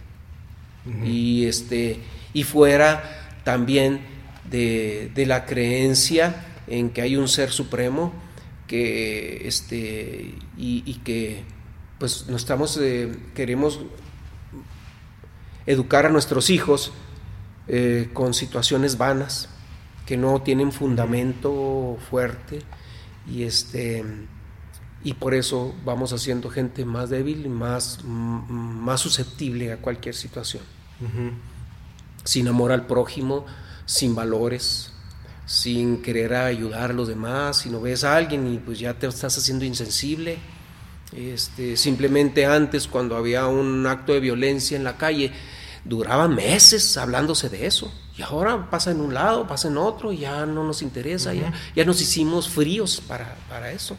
Y 1.05 1.47
este, 1.47 1.99
y 2.33 2.45
fuera 2.45 3.41
también 3.45 4.01
de, 4.51 5.11
la 5.27 5.47
creencia 5.47 6.45
en 6.69 6.91
que 6.91 7.03
hay 7.03 7.17
un 7.17 7.29
ser 7.29 7.51
supremo 7.51 8.13
que 8.67 9.47
este 9.49 10.35
y, 10.57 10.95
que 11.05 11.43
pues 11.99 12.27
no 12.29 12.37
estamos 12.37 12.79
eh, 12.81 13.13
queremos 13.35 13.81
educar 15.67 16.07
a 16.07 16.09
nuestros 16.09 16.51
hijos 16.51 16.93
eh, 17.69 18.11
con 18.13 18.35
situaciones 18.35 18.97
vanas 18.99 19.49
que 20.07 20.17
no 20.17 20.41
tienen 20.41 20.73
fundamento 20.73 21.99
fuerte 22.09 22.61
y 23.29 23.43
este 23.43 24.05
y 25.07 25.15
por 25.15 25.35
eso 25.35 25.75
vamos 25.85 26.13
haciendo 26.13 26.51
gente 26.51 26.85
más 26.85 27.11
débil 27.11 27.47
y 27.47 27.49
más, 27.49 28.03
más 28.05 29.01
susceptible 29.01 29.73
a 29.73 29.77
cualquier 29.77 30.17
situación. 30.17 30.65
Sin 32.25 32.49
amor 32.49 32.73
al 32.73 32.87
prójimo, 32.87 33.47
sin 33.85 34.17
valores, 34.17 34.93
sin 35.47 36.03
querer 36.03 36.35
ayudar 36.35 36.91
a 36.91 36.93
los 36.93 37.07
demás, 37.07 37.59
si 37.59 37.71
no 37.71 37.81
ves 37.81 38.03
a 38.03 38.17
alguien 38.17 38.53
y 38.53 38.59
pues 38.59 38.81
ya 38.81 38.95
te 38.95 39.07
estás 39.07 39.39
haciendo 39.39 39.65
insensible. 39.65 40.39
Este, 41.13 41.77
simplemente 41.77 42.45
antes, 42.45 42.89
cuando 42.89 43.17
había 43.17 43.47
un 43.47 43.87
acto 43.87 44.13
de 44.13 44.19
violencia 44.19 44.77
en 44.77 44.83
la 44.83 44.97
calle, 44.97 45.31
duraba 45.89 46.29
meses 46.29 46.97
hablándose 46.97 47.49
de 47.49 47.67
eso. 47.67 47.93
Y 48.17 48.23
ahora 48.23 48.71
pasa 48.71 48.91
en 48.91 49.01
un 49.01 49.13
lado, 49.15 49.47
pasa 49.47 49.69
en 49.69 49.77
otro, 49.77 50.13
ya 50.13 50.47
no 50.47 50.65
nos 50.65 50.83
interesa, 50.83 51.35
ya, 51.35 51.53
ya 51.75 51.85
nos 51.85 52.01
hicimos 52.01 52.49
fríos 52.49 53.01
para, 53.07 53.37
para 53.49 53.71
eso. 53.73 53.97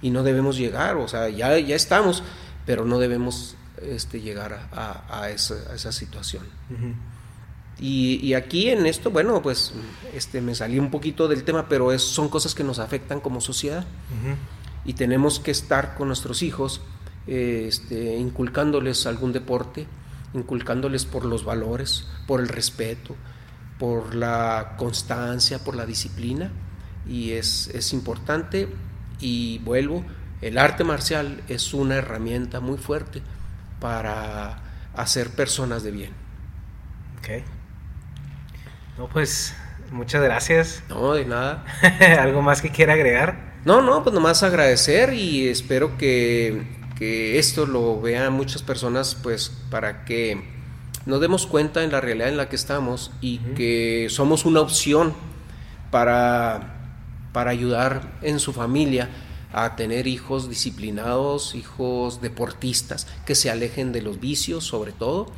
Y 0.00 0.10
no 0.10 0.22
debemos 0.22 0.56
llegar, 0.56 0.96
o 0.96 1.08
sea, 1.08 1.28
ya, 1.28 1.58
ya 1.58 1.76
estamos, 1.76 2.22
pero 2.64 2.84
no 2.84 2.98
debemos 2.98 3.56
este, 3.82 4.20
llegar 4.20 4.68
a, 4.72 5.04
a, 5.10 5.30
esa, 5.30 5.56
a 5.70 5.74
esa, 5.74 5.92
situación. 5.92 6.44
y, 7.78 8.18
y, 8.22 8.34
aquí 8.34 8.70
en 8.70 8.86
esto, 8.86 9.10
bueno, 9.10 9.42
pues 9.42 9.72
este, 10.14 10.40
me 10.40 10.54
salí 10.54 10.78
un 10.78 10.90
poquito 10.90 11.28
del 11.28 11.44
tema, 11.44 11.68
pero 11.68 11.92
es, 11.92 12.02
son 12.02 12.28
cosas 12.28 12.54
que 12.54 12.64
nos 12.64 12.78
afectan 12.78 13.20
como 13.20 13.40
sociedad. 13.40 13.84
Y 14.86 14.94
tenemos 14.94 15.38
que 15.38 15.50
estar 15.50 15.96
con 15.96 16.08
nuestros 16.08 16.42
hijos, 16.42 16.80
este, 17.26 18.16
inculcándoles 18.16 19.06
algún 19.06 19.32
deporte, 19.32 19.86
inculcándoles 20.34 21.06
por 21.06 21.24
los 21.24 21.44
valores, 21.44 22.06
por 22.26 22.40
el 22.40 22.48
respeto, 22.48 23.16
por 23.78 24.14
la 24.14 24.74
constancia, 24.76 25.58
por 25.60 25.76
la 25.76 25.86
disciplina. 25.86 26.50
Y 27.06 27.32
es, 27.32 27.68
es 27.68 27.92
importante, 27.92 28.68
y 29.20 29.58
vuelvo, 29.58 30.04
el 30.42 30.58
arte 30.58 30.84
marcial 30.84 31.42
es 31.48 31.72
una 31.72 31.96
herramienta 31.96 32.60
muy 32.60 32.78
fuerte 32.78 33.22
para 33.80 34.62
hacer 34.94 35.30
personas 35.30 35.82
de 35.82 35.90
bien. 35.90 36.12
Ok. 37.18 37.44
No, 38.98 39.08
pues 39.08 39.54
muchas 39.90 40.22
gracias. 40.22 40.82
No, 40.88 41.14
de 41.14 41.24
nada. 41.24 41.64
¿Algo 42.20 42.42
más 42.42 42.60
que 42.60 42.70
quiera 42.70 42.94
agregar? 42.94 43.54
No, 43.64 43.80
no, 43.80 44.02
pues 44.02 44.14
nomás 44.14 44.42
agradecer 44.42 45.14
y 45.14 45.48
espero 45.48 45.96
que 45.96 46.83
que 46.96 47.38
esto 47.38 47.66
lo 47.66 48.00
vean 48.00 48.32
muchas 48.32 48.62
personas, 48.62 49.14
pues 49.14 49.50
para 49.70 50.04
que 50.04 50.42
nos 51.06 51.20
demos 51.20 51.46
cuenta 51.46 51.82
en 51.82 51.92
la 51.92 52.00
realidad 52.00 52.28
en 52.28 52.36
la 52.36 52.48
que 52.48 52.56
estamos 52.56 53.10
y 53.20 53.38
que 53.38 54.06
somos 54.10 54.44
una 54.44 54.60
opción 54.60 55.14
para, 55.90 56.94
para 57.32 57.50
ayudar 57.50 58.18
en 58.22 58.40
su 58.40 58.52
familia 58.52 59.08
a 59.52 59.76
tener 59.76 60.06
hijos 60.06 60.48
disciplinados, 60.48 61.54
hijos 61.54 62.20
deportistas, 62.20 63.06
que 63.24 63.34
se 63.34 63.50
alejen 63.50 63.92
de 63.92 64.02
los 64.02 64.18
vicios 64.18 64.64
sobre 64.64 64.92
todo, 64.92 65.28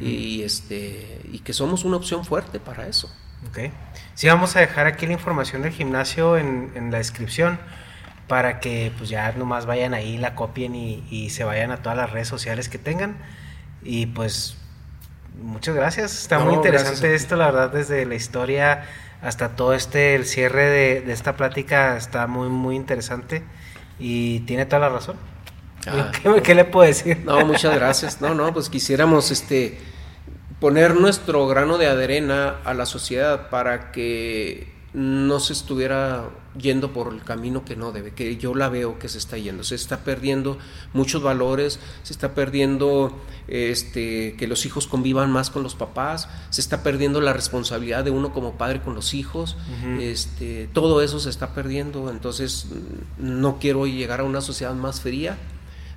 y, 0.00 0.42
este, 0.42 1.20
y 1.32 1.40
que 1.40 1.52
somos 1.52 1.84
una 1.84 1.96
opción 1.96 2.24
fuerte 2.24 2.60
para 2.60 2.86
eso. 2.86 3.10
Ok. 3.48 3.72
Sí, 4.14 4.28
vamos 4.28 4.54
a 4.54 4.60
dejar 4.60 4.86
aquí 4.86 5.06
la 5.06 5.14
información 5.14 5.62
del 5.62 5.72
gimnasio 5.72 6.36
en, 6.36 6.70
en 6.74 6.92
la 6.92 6.98
descripción 6.98 7.58
para 8.28 8.60
que 8.60 8.92
pues 8.96 9.10
ya 9.10 9.32
nomás 9.32 9.66
vayan 9.66 9.94
ahí, 9.94 10.18
la 10.18 10.34
copien 10.34 10.74
y, 10.74 11.30
se 11.30 11.44
vayan 11.44 11.70
a 11.70 11.78
todas 11.78 11.98
las 11.98 12.10
redes 12.10 12.28
sociales 12.28 12.68
que 12.68 12.78
tengan. 12.78 13.16
Y 13.82 14.06
pues 14.06 14.56
muchas 15.42 15.74
gracias, 15.74 16.18
está 16.22 16.38
muy 16.38 16.54
interesante 16.54 17.14
esto, 17.14 17.36
la 17.36 17.46
verdad, 17.46 17.72
desde 17.72 18.04
la 18.06 18.14
historia 18.14 18.84
hasta 19.22 19.50
todo 19.50 19.72
este, 19.72 20.14
el 20.16 20.26
cierre 20.26 20.66
de, 20.66 21.12
esta 21.12 21.36
plática 21.36 21.96
está 21.96 22.26
muy, 22.26 22.48
muy 22.48 22.74
interesante 22.74 23.42
y 23.98 24.40
tiene 24.40 24.66
toda 24.66 24.80
la 24.80 24.88
razón. 24.88 25.16
Ah. 25.86 26.10
¿Qué, 26.42 26.54
le 26.54 26.64
puedo 26.64 26.86
decir? 26.86 27.22
No, 27.24 27.44
muchas 27.46 27.74
gracias. 27.74 28.20
No, 28.20 28.34
no, 28.34 28.52
pues 28.52 28.68
quisiéramos 28.68 29.30
este 29.30 29.78
poner 30.60 30.94
nuestro 30.94 31.46
grano 31.46 31.78
de 31.78 31.88
arena 31.88 32.56
a 32.64 32.74
la 32.74 32.86
sociedad 32.86 33.48
para 33.48 33.92
que 33.92 34.72
no 34.94 35.40
se 35.40 35.54
estuviera 35.54 36.28
yendo 36.58 36.92
por 36.92 37.14
el 37.14 37.22
camino 37.22 37.64
que 37.64 37.76
no 37.76 37.92
debe, 37.92 38.12
que 38.12 38.36
yo 38.36 38.54
la 38.54 38.68
veo 38.68 38.98
que 38.98 39.08
se 39.08 39.16
está 39.16 39.38
yendo. 39.38 39.64
Se 39.64 39.74
está 39.74 40.04
perdiendo 40.04 40.58
muchos 40.92 41.22
valores, 41.22 41.80
se 42.02 42.12
está 42.12 42.34
perdiendo 42.34 43.18
este, 43.48 44.36
que 44.36 44.46
los 44.46 44.66
hijos 44.66 44.86
convivan 44.86 45.30
más 45.30 45.48
con 45.48 45.62
los 45.62 45.74
papás, 45.74 46.28
se 46.50 46.60
está 46.60 46.82
perdiendo 46.82 47.22
la 47.22 47.32
responsabilidad 47.32 48.04
de 48.04 48.10
uno 48.10 48.34
como 48.34 48.58
padre 48.58 48.82
con 48.82 48.94
los 48.94 49.14
hijos, 49.14 49.56
este, 49.98 50.68
todo 50.74 51.00
eso 51.00 51.20
se 51.20 51.30
está 51.30 51.54
perdiendo. 51.54 52.10
Entonces, 52.10 52.66
no 53.16 53.58
quiero 53.58 53.86
llegar 53.86 54.20
a 54.20 54.24
una 54.24 54.42
sociedad 54.42 54.74
más 54.74 55.00
fría. 55.00 55.38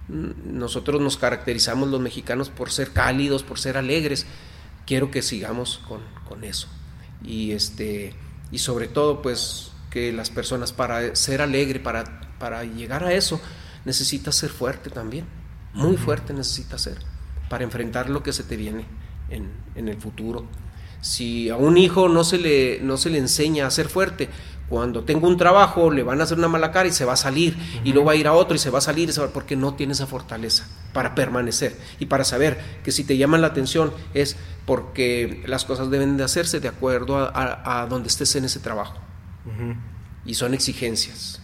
Nosotros 0.07 1.01
nos 1.01 1.17
caracterizamos 1.17 1.89
los 1.89 1.99
mexicanos 1.99 2.49
por 2.49 2.72
ser 2.72 2.91
cálidos, 2.91 3.43
por 3.43 3.59
ser 3.59 3.76
alegres. 3.76 4.26
Quiero 4.85 5.11
que 5.11 5.22
sigamos 5.22 5.81
con, 5.85 5.99
con 6.30 6.45
eso. 6.45 6.67
Y 7.23 7.51
este 7.51 8.13
y 8.51 8.59
sobre 8.59 8.88
todo 8.88 9.22
pues 9.22 9.72
que 9.89 10.11
las 10.11 10.30
personas 10.30 10.73
para 10.73 11.15
ser 11.15 11.41
alegre, 11.41 11.80
para, 11.80 12.03
para 12.39 12.63
llegar 12.63 13.03
a 13.03 13.13
eso, 13.13 13.39
necesita 13.85 14.31
ser 14.31 14.49
fuerte 14.49 14.89
también, 14.89 15.26
muy 15.73 15.97
fuerte 15.97 16.34
necesita 16.34 16.77
ser, 16.77 16.97
para 17.49 17.63
enfrentar 17.63 18.09
lo 18.09 18.23
que 18.23 18.34
se 18.34 18.43
te 18.43 18.57
viene 18.57 18.85
en, 19.30 19.51
en 19.76 19.88
el 19.88 19.97
futuro. 19.97 20.45
Si 21.01 21.49
a 21.49 21.55
un 21.55 21.77
hijo 21.77 22.09
no 22.09 22.23
se, 22.23 22.39
le, 22.39 22.80
no 22.81 22.97
se 22.97 23.09
le 23.09 23.19
enseña 23.19 23.67
a 23.67 23.72
ser 23.72 23.89
fuerte, 23.89 24.30
cuando 24.69 25.03
tenga 25.03 25.27
un 25.27 25.37
trabajo 25.37 25.91
le 25.91 26.03
van 26.03 26.19
a 26.21 26.23
hacer 26.23 26.37
una 26.37 26.47
mala 26.47 26.71
cara 26.71 26.87
y 26.87 26.91
se 26.91 27.05
va 27.05 27.13
a 27.13 27.17
salir, 27.17 27.57
y 27.83 27.93
luego 27.93 28.07
va 28.07 28.13
a 28.13 28.15
ir 28.15 28.27
a 28.27 28.33
otro 28.33 28.55
y 28.55 28.59
se 28.59 28.69
va 28.69 28.79
a 28.79 28.81
salir, 28.81 29.11
porque 29.33 29.55
no 29.55 29.75
tiene 29.75 29.93
esa 29.93 30.07
fortaleza 30.07 30.67
para 30.93 31.13
permanecer 31.13 31.77
y 31.99 32.05
para 32.05 32.23
saber 32.23 32.79
que 32.83 32.91
si 32.91 33.03
te 33.03 33.17
llaman 33.17 33.41
la 33.41 33.47
atención 33.47 33.93
es 34.13 34.37
porque 34.65 35.43
las 35.45 35.65
cosas 35.65 35.89
deben 35.89 36.17
de 36.17 36.23
hacerse 36.23 36.59
de 36.59 36.67
acuerdo 36.67 37.31
a, 37.33 37.85
donde 37.89 38.07
estés 38.07 38.35
en 38.35 38.45
ese 38.45 38.59
trabajo. 38.59 38.95
Y 40.25 40.33
son 40.33 40.55
exigencias. 40.55 41.39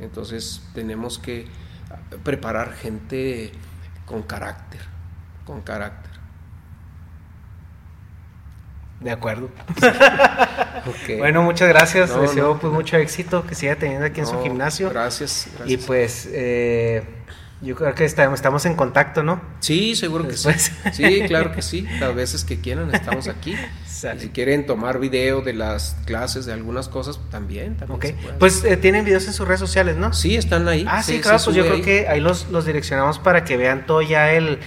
Entonces 0.00 0.60
tenemos 0.74 1.18
que 1.18 1.46
preparar 2.24 2.72
gente 2.72 3.52
con 4.06 4.22
carácter, 4.22 4.80
con 5.44 5.60
carácter. 5.62 6.13
De 9.04 9.10
acuerdo. 9.10 9.50
Bueno, 11.18 11.42
muchas 11.42 11.68
gracias. 11.68 12.20
Deseo 12.20 12.58
pues 12.58 12.70
mucho 12.70 12.98
éxito, 12.98 13.46
que 13.46 13.54
siga 13.54 13.76
teniendo 13.76 14.04
aquí 14.04 14.20
en 14.20 14.26
su 14.26 14.42
gimnasio. 14.42 14.90
Gracias, 14.90 15.48
Y 15.64 15.78
pues 15.78 16.28
eh, 16.30 17.02
yo 17.62 17.74
creo 17.74 17.94
que 17.94 18.04
estamos, 18.04 18.66
en 18.66 18.74
contacto, 18.74 19.22
¿no? 19.22 19.40
Sí, 19.60 19.96
seguro 19.96 20.28
que 20.28 20.36
sí. 20.36 20.50
Sí, 20.92 21.22
claro 21.26 21.52
que 21.52 21.62
sí. 21.62 21.86
Las 22.00 22.14
veces 22.14 22.44
que 22.44 22.60
quieran 22.60 22.94
estamos 22.94 23.28
aquí. 23.28 23.54
Si 24.18 24.28
quieren 24.28 24.66
tomar 24.66 24.98
video 24.98 25.40
de 25.40 25.54
las 25.54 25.96
clases, 26.04 26.44
de 26.44 26.52
algunas 26.52 26.90
cosas, 26.90 27.18
también. 27.30 27.78
también 27.78 28.14
Pues 28.38 28.62
eh, 28.62 28.76
tienen 28.76 29.06
videos 29.06 29.26
en 29.26 29.32
sus 29.32 29.48
redes 29.48 29.60
sociales, 29.60 29.96
¿no? 29.96 30.12
Sí, 30.12 30.36
están 30.36 30.68
ahí. 30.68 30.84
Ah, 30.86 31.02
sí, 31.02 31.20
claro, 31.20 31.38
pues 31.42 31.56
yo 31.56 31.64
creo 31.64 31.80
que 31.80 32.06
ahí 32.06 32.20
los, 32.20 32.50
los 32.50 32.66
direccionamos 32.66 33.18
para 33.18 33.44
que 33.44 33.56
vean 33.56 33.86
todo 33.86 34.02
ya 34.02 34.30
el, 34.32 34.58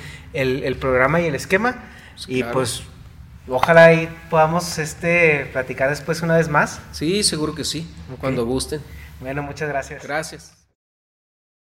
programa 0.80 1.22
y 1.22 1.26
el 1.26 1.36
esquema. 1.36 1.84
y 2.28 2.42
pues 2.42 2.82
Ojalá 3.50 3.86
ahí 3.86 4.10
podamos 4.30 4.78
este, 4.78 5.46
platicar 5.54 5.90
después 5.90 6.22
una 6.22 6.36
vez 6.36 6.50
más. 6.50 6.82
Sí, 6.92 7.24
seguro 7.24 7.56
que 7.56 7.64
sí, 7.64 7.90
cuando 8.20 8.46
gusten. 8.46 8.82
Bueno, 9.22 9.42
muchas 9.42 9.70
gracias. 9.70 10.04
Gracias. 10.04 10.57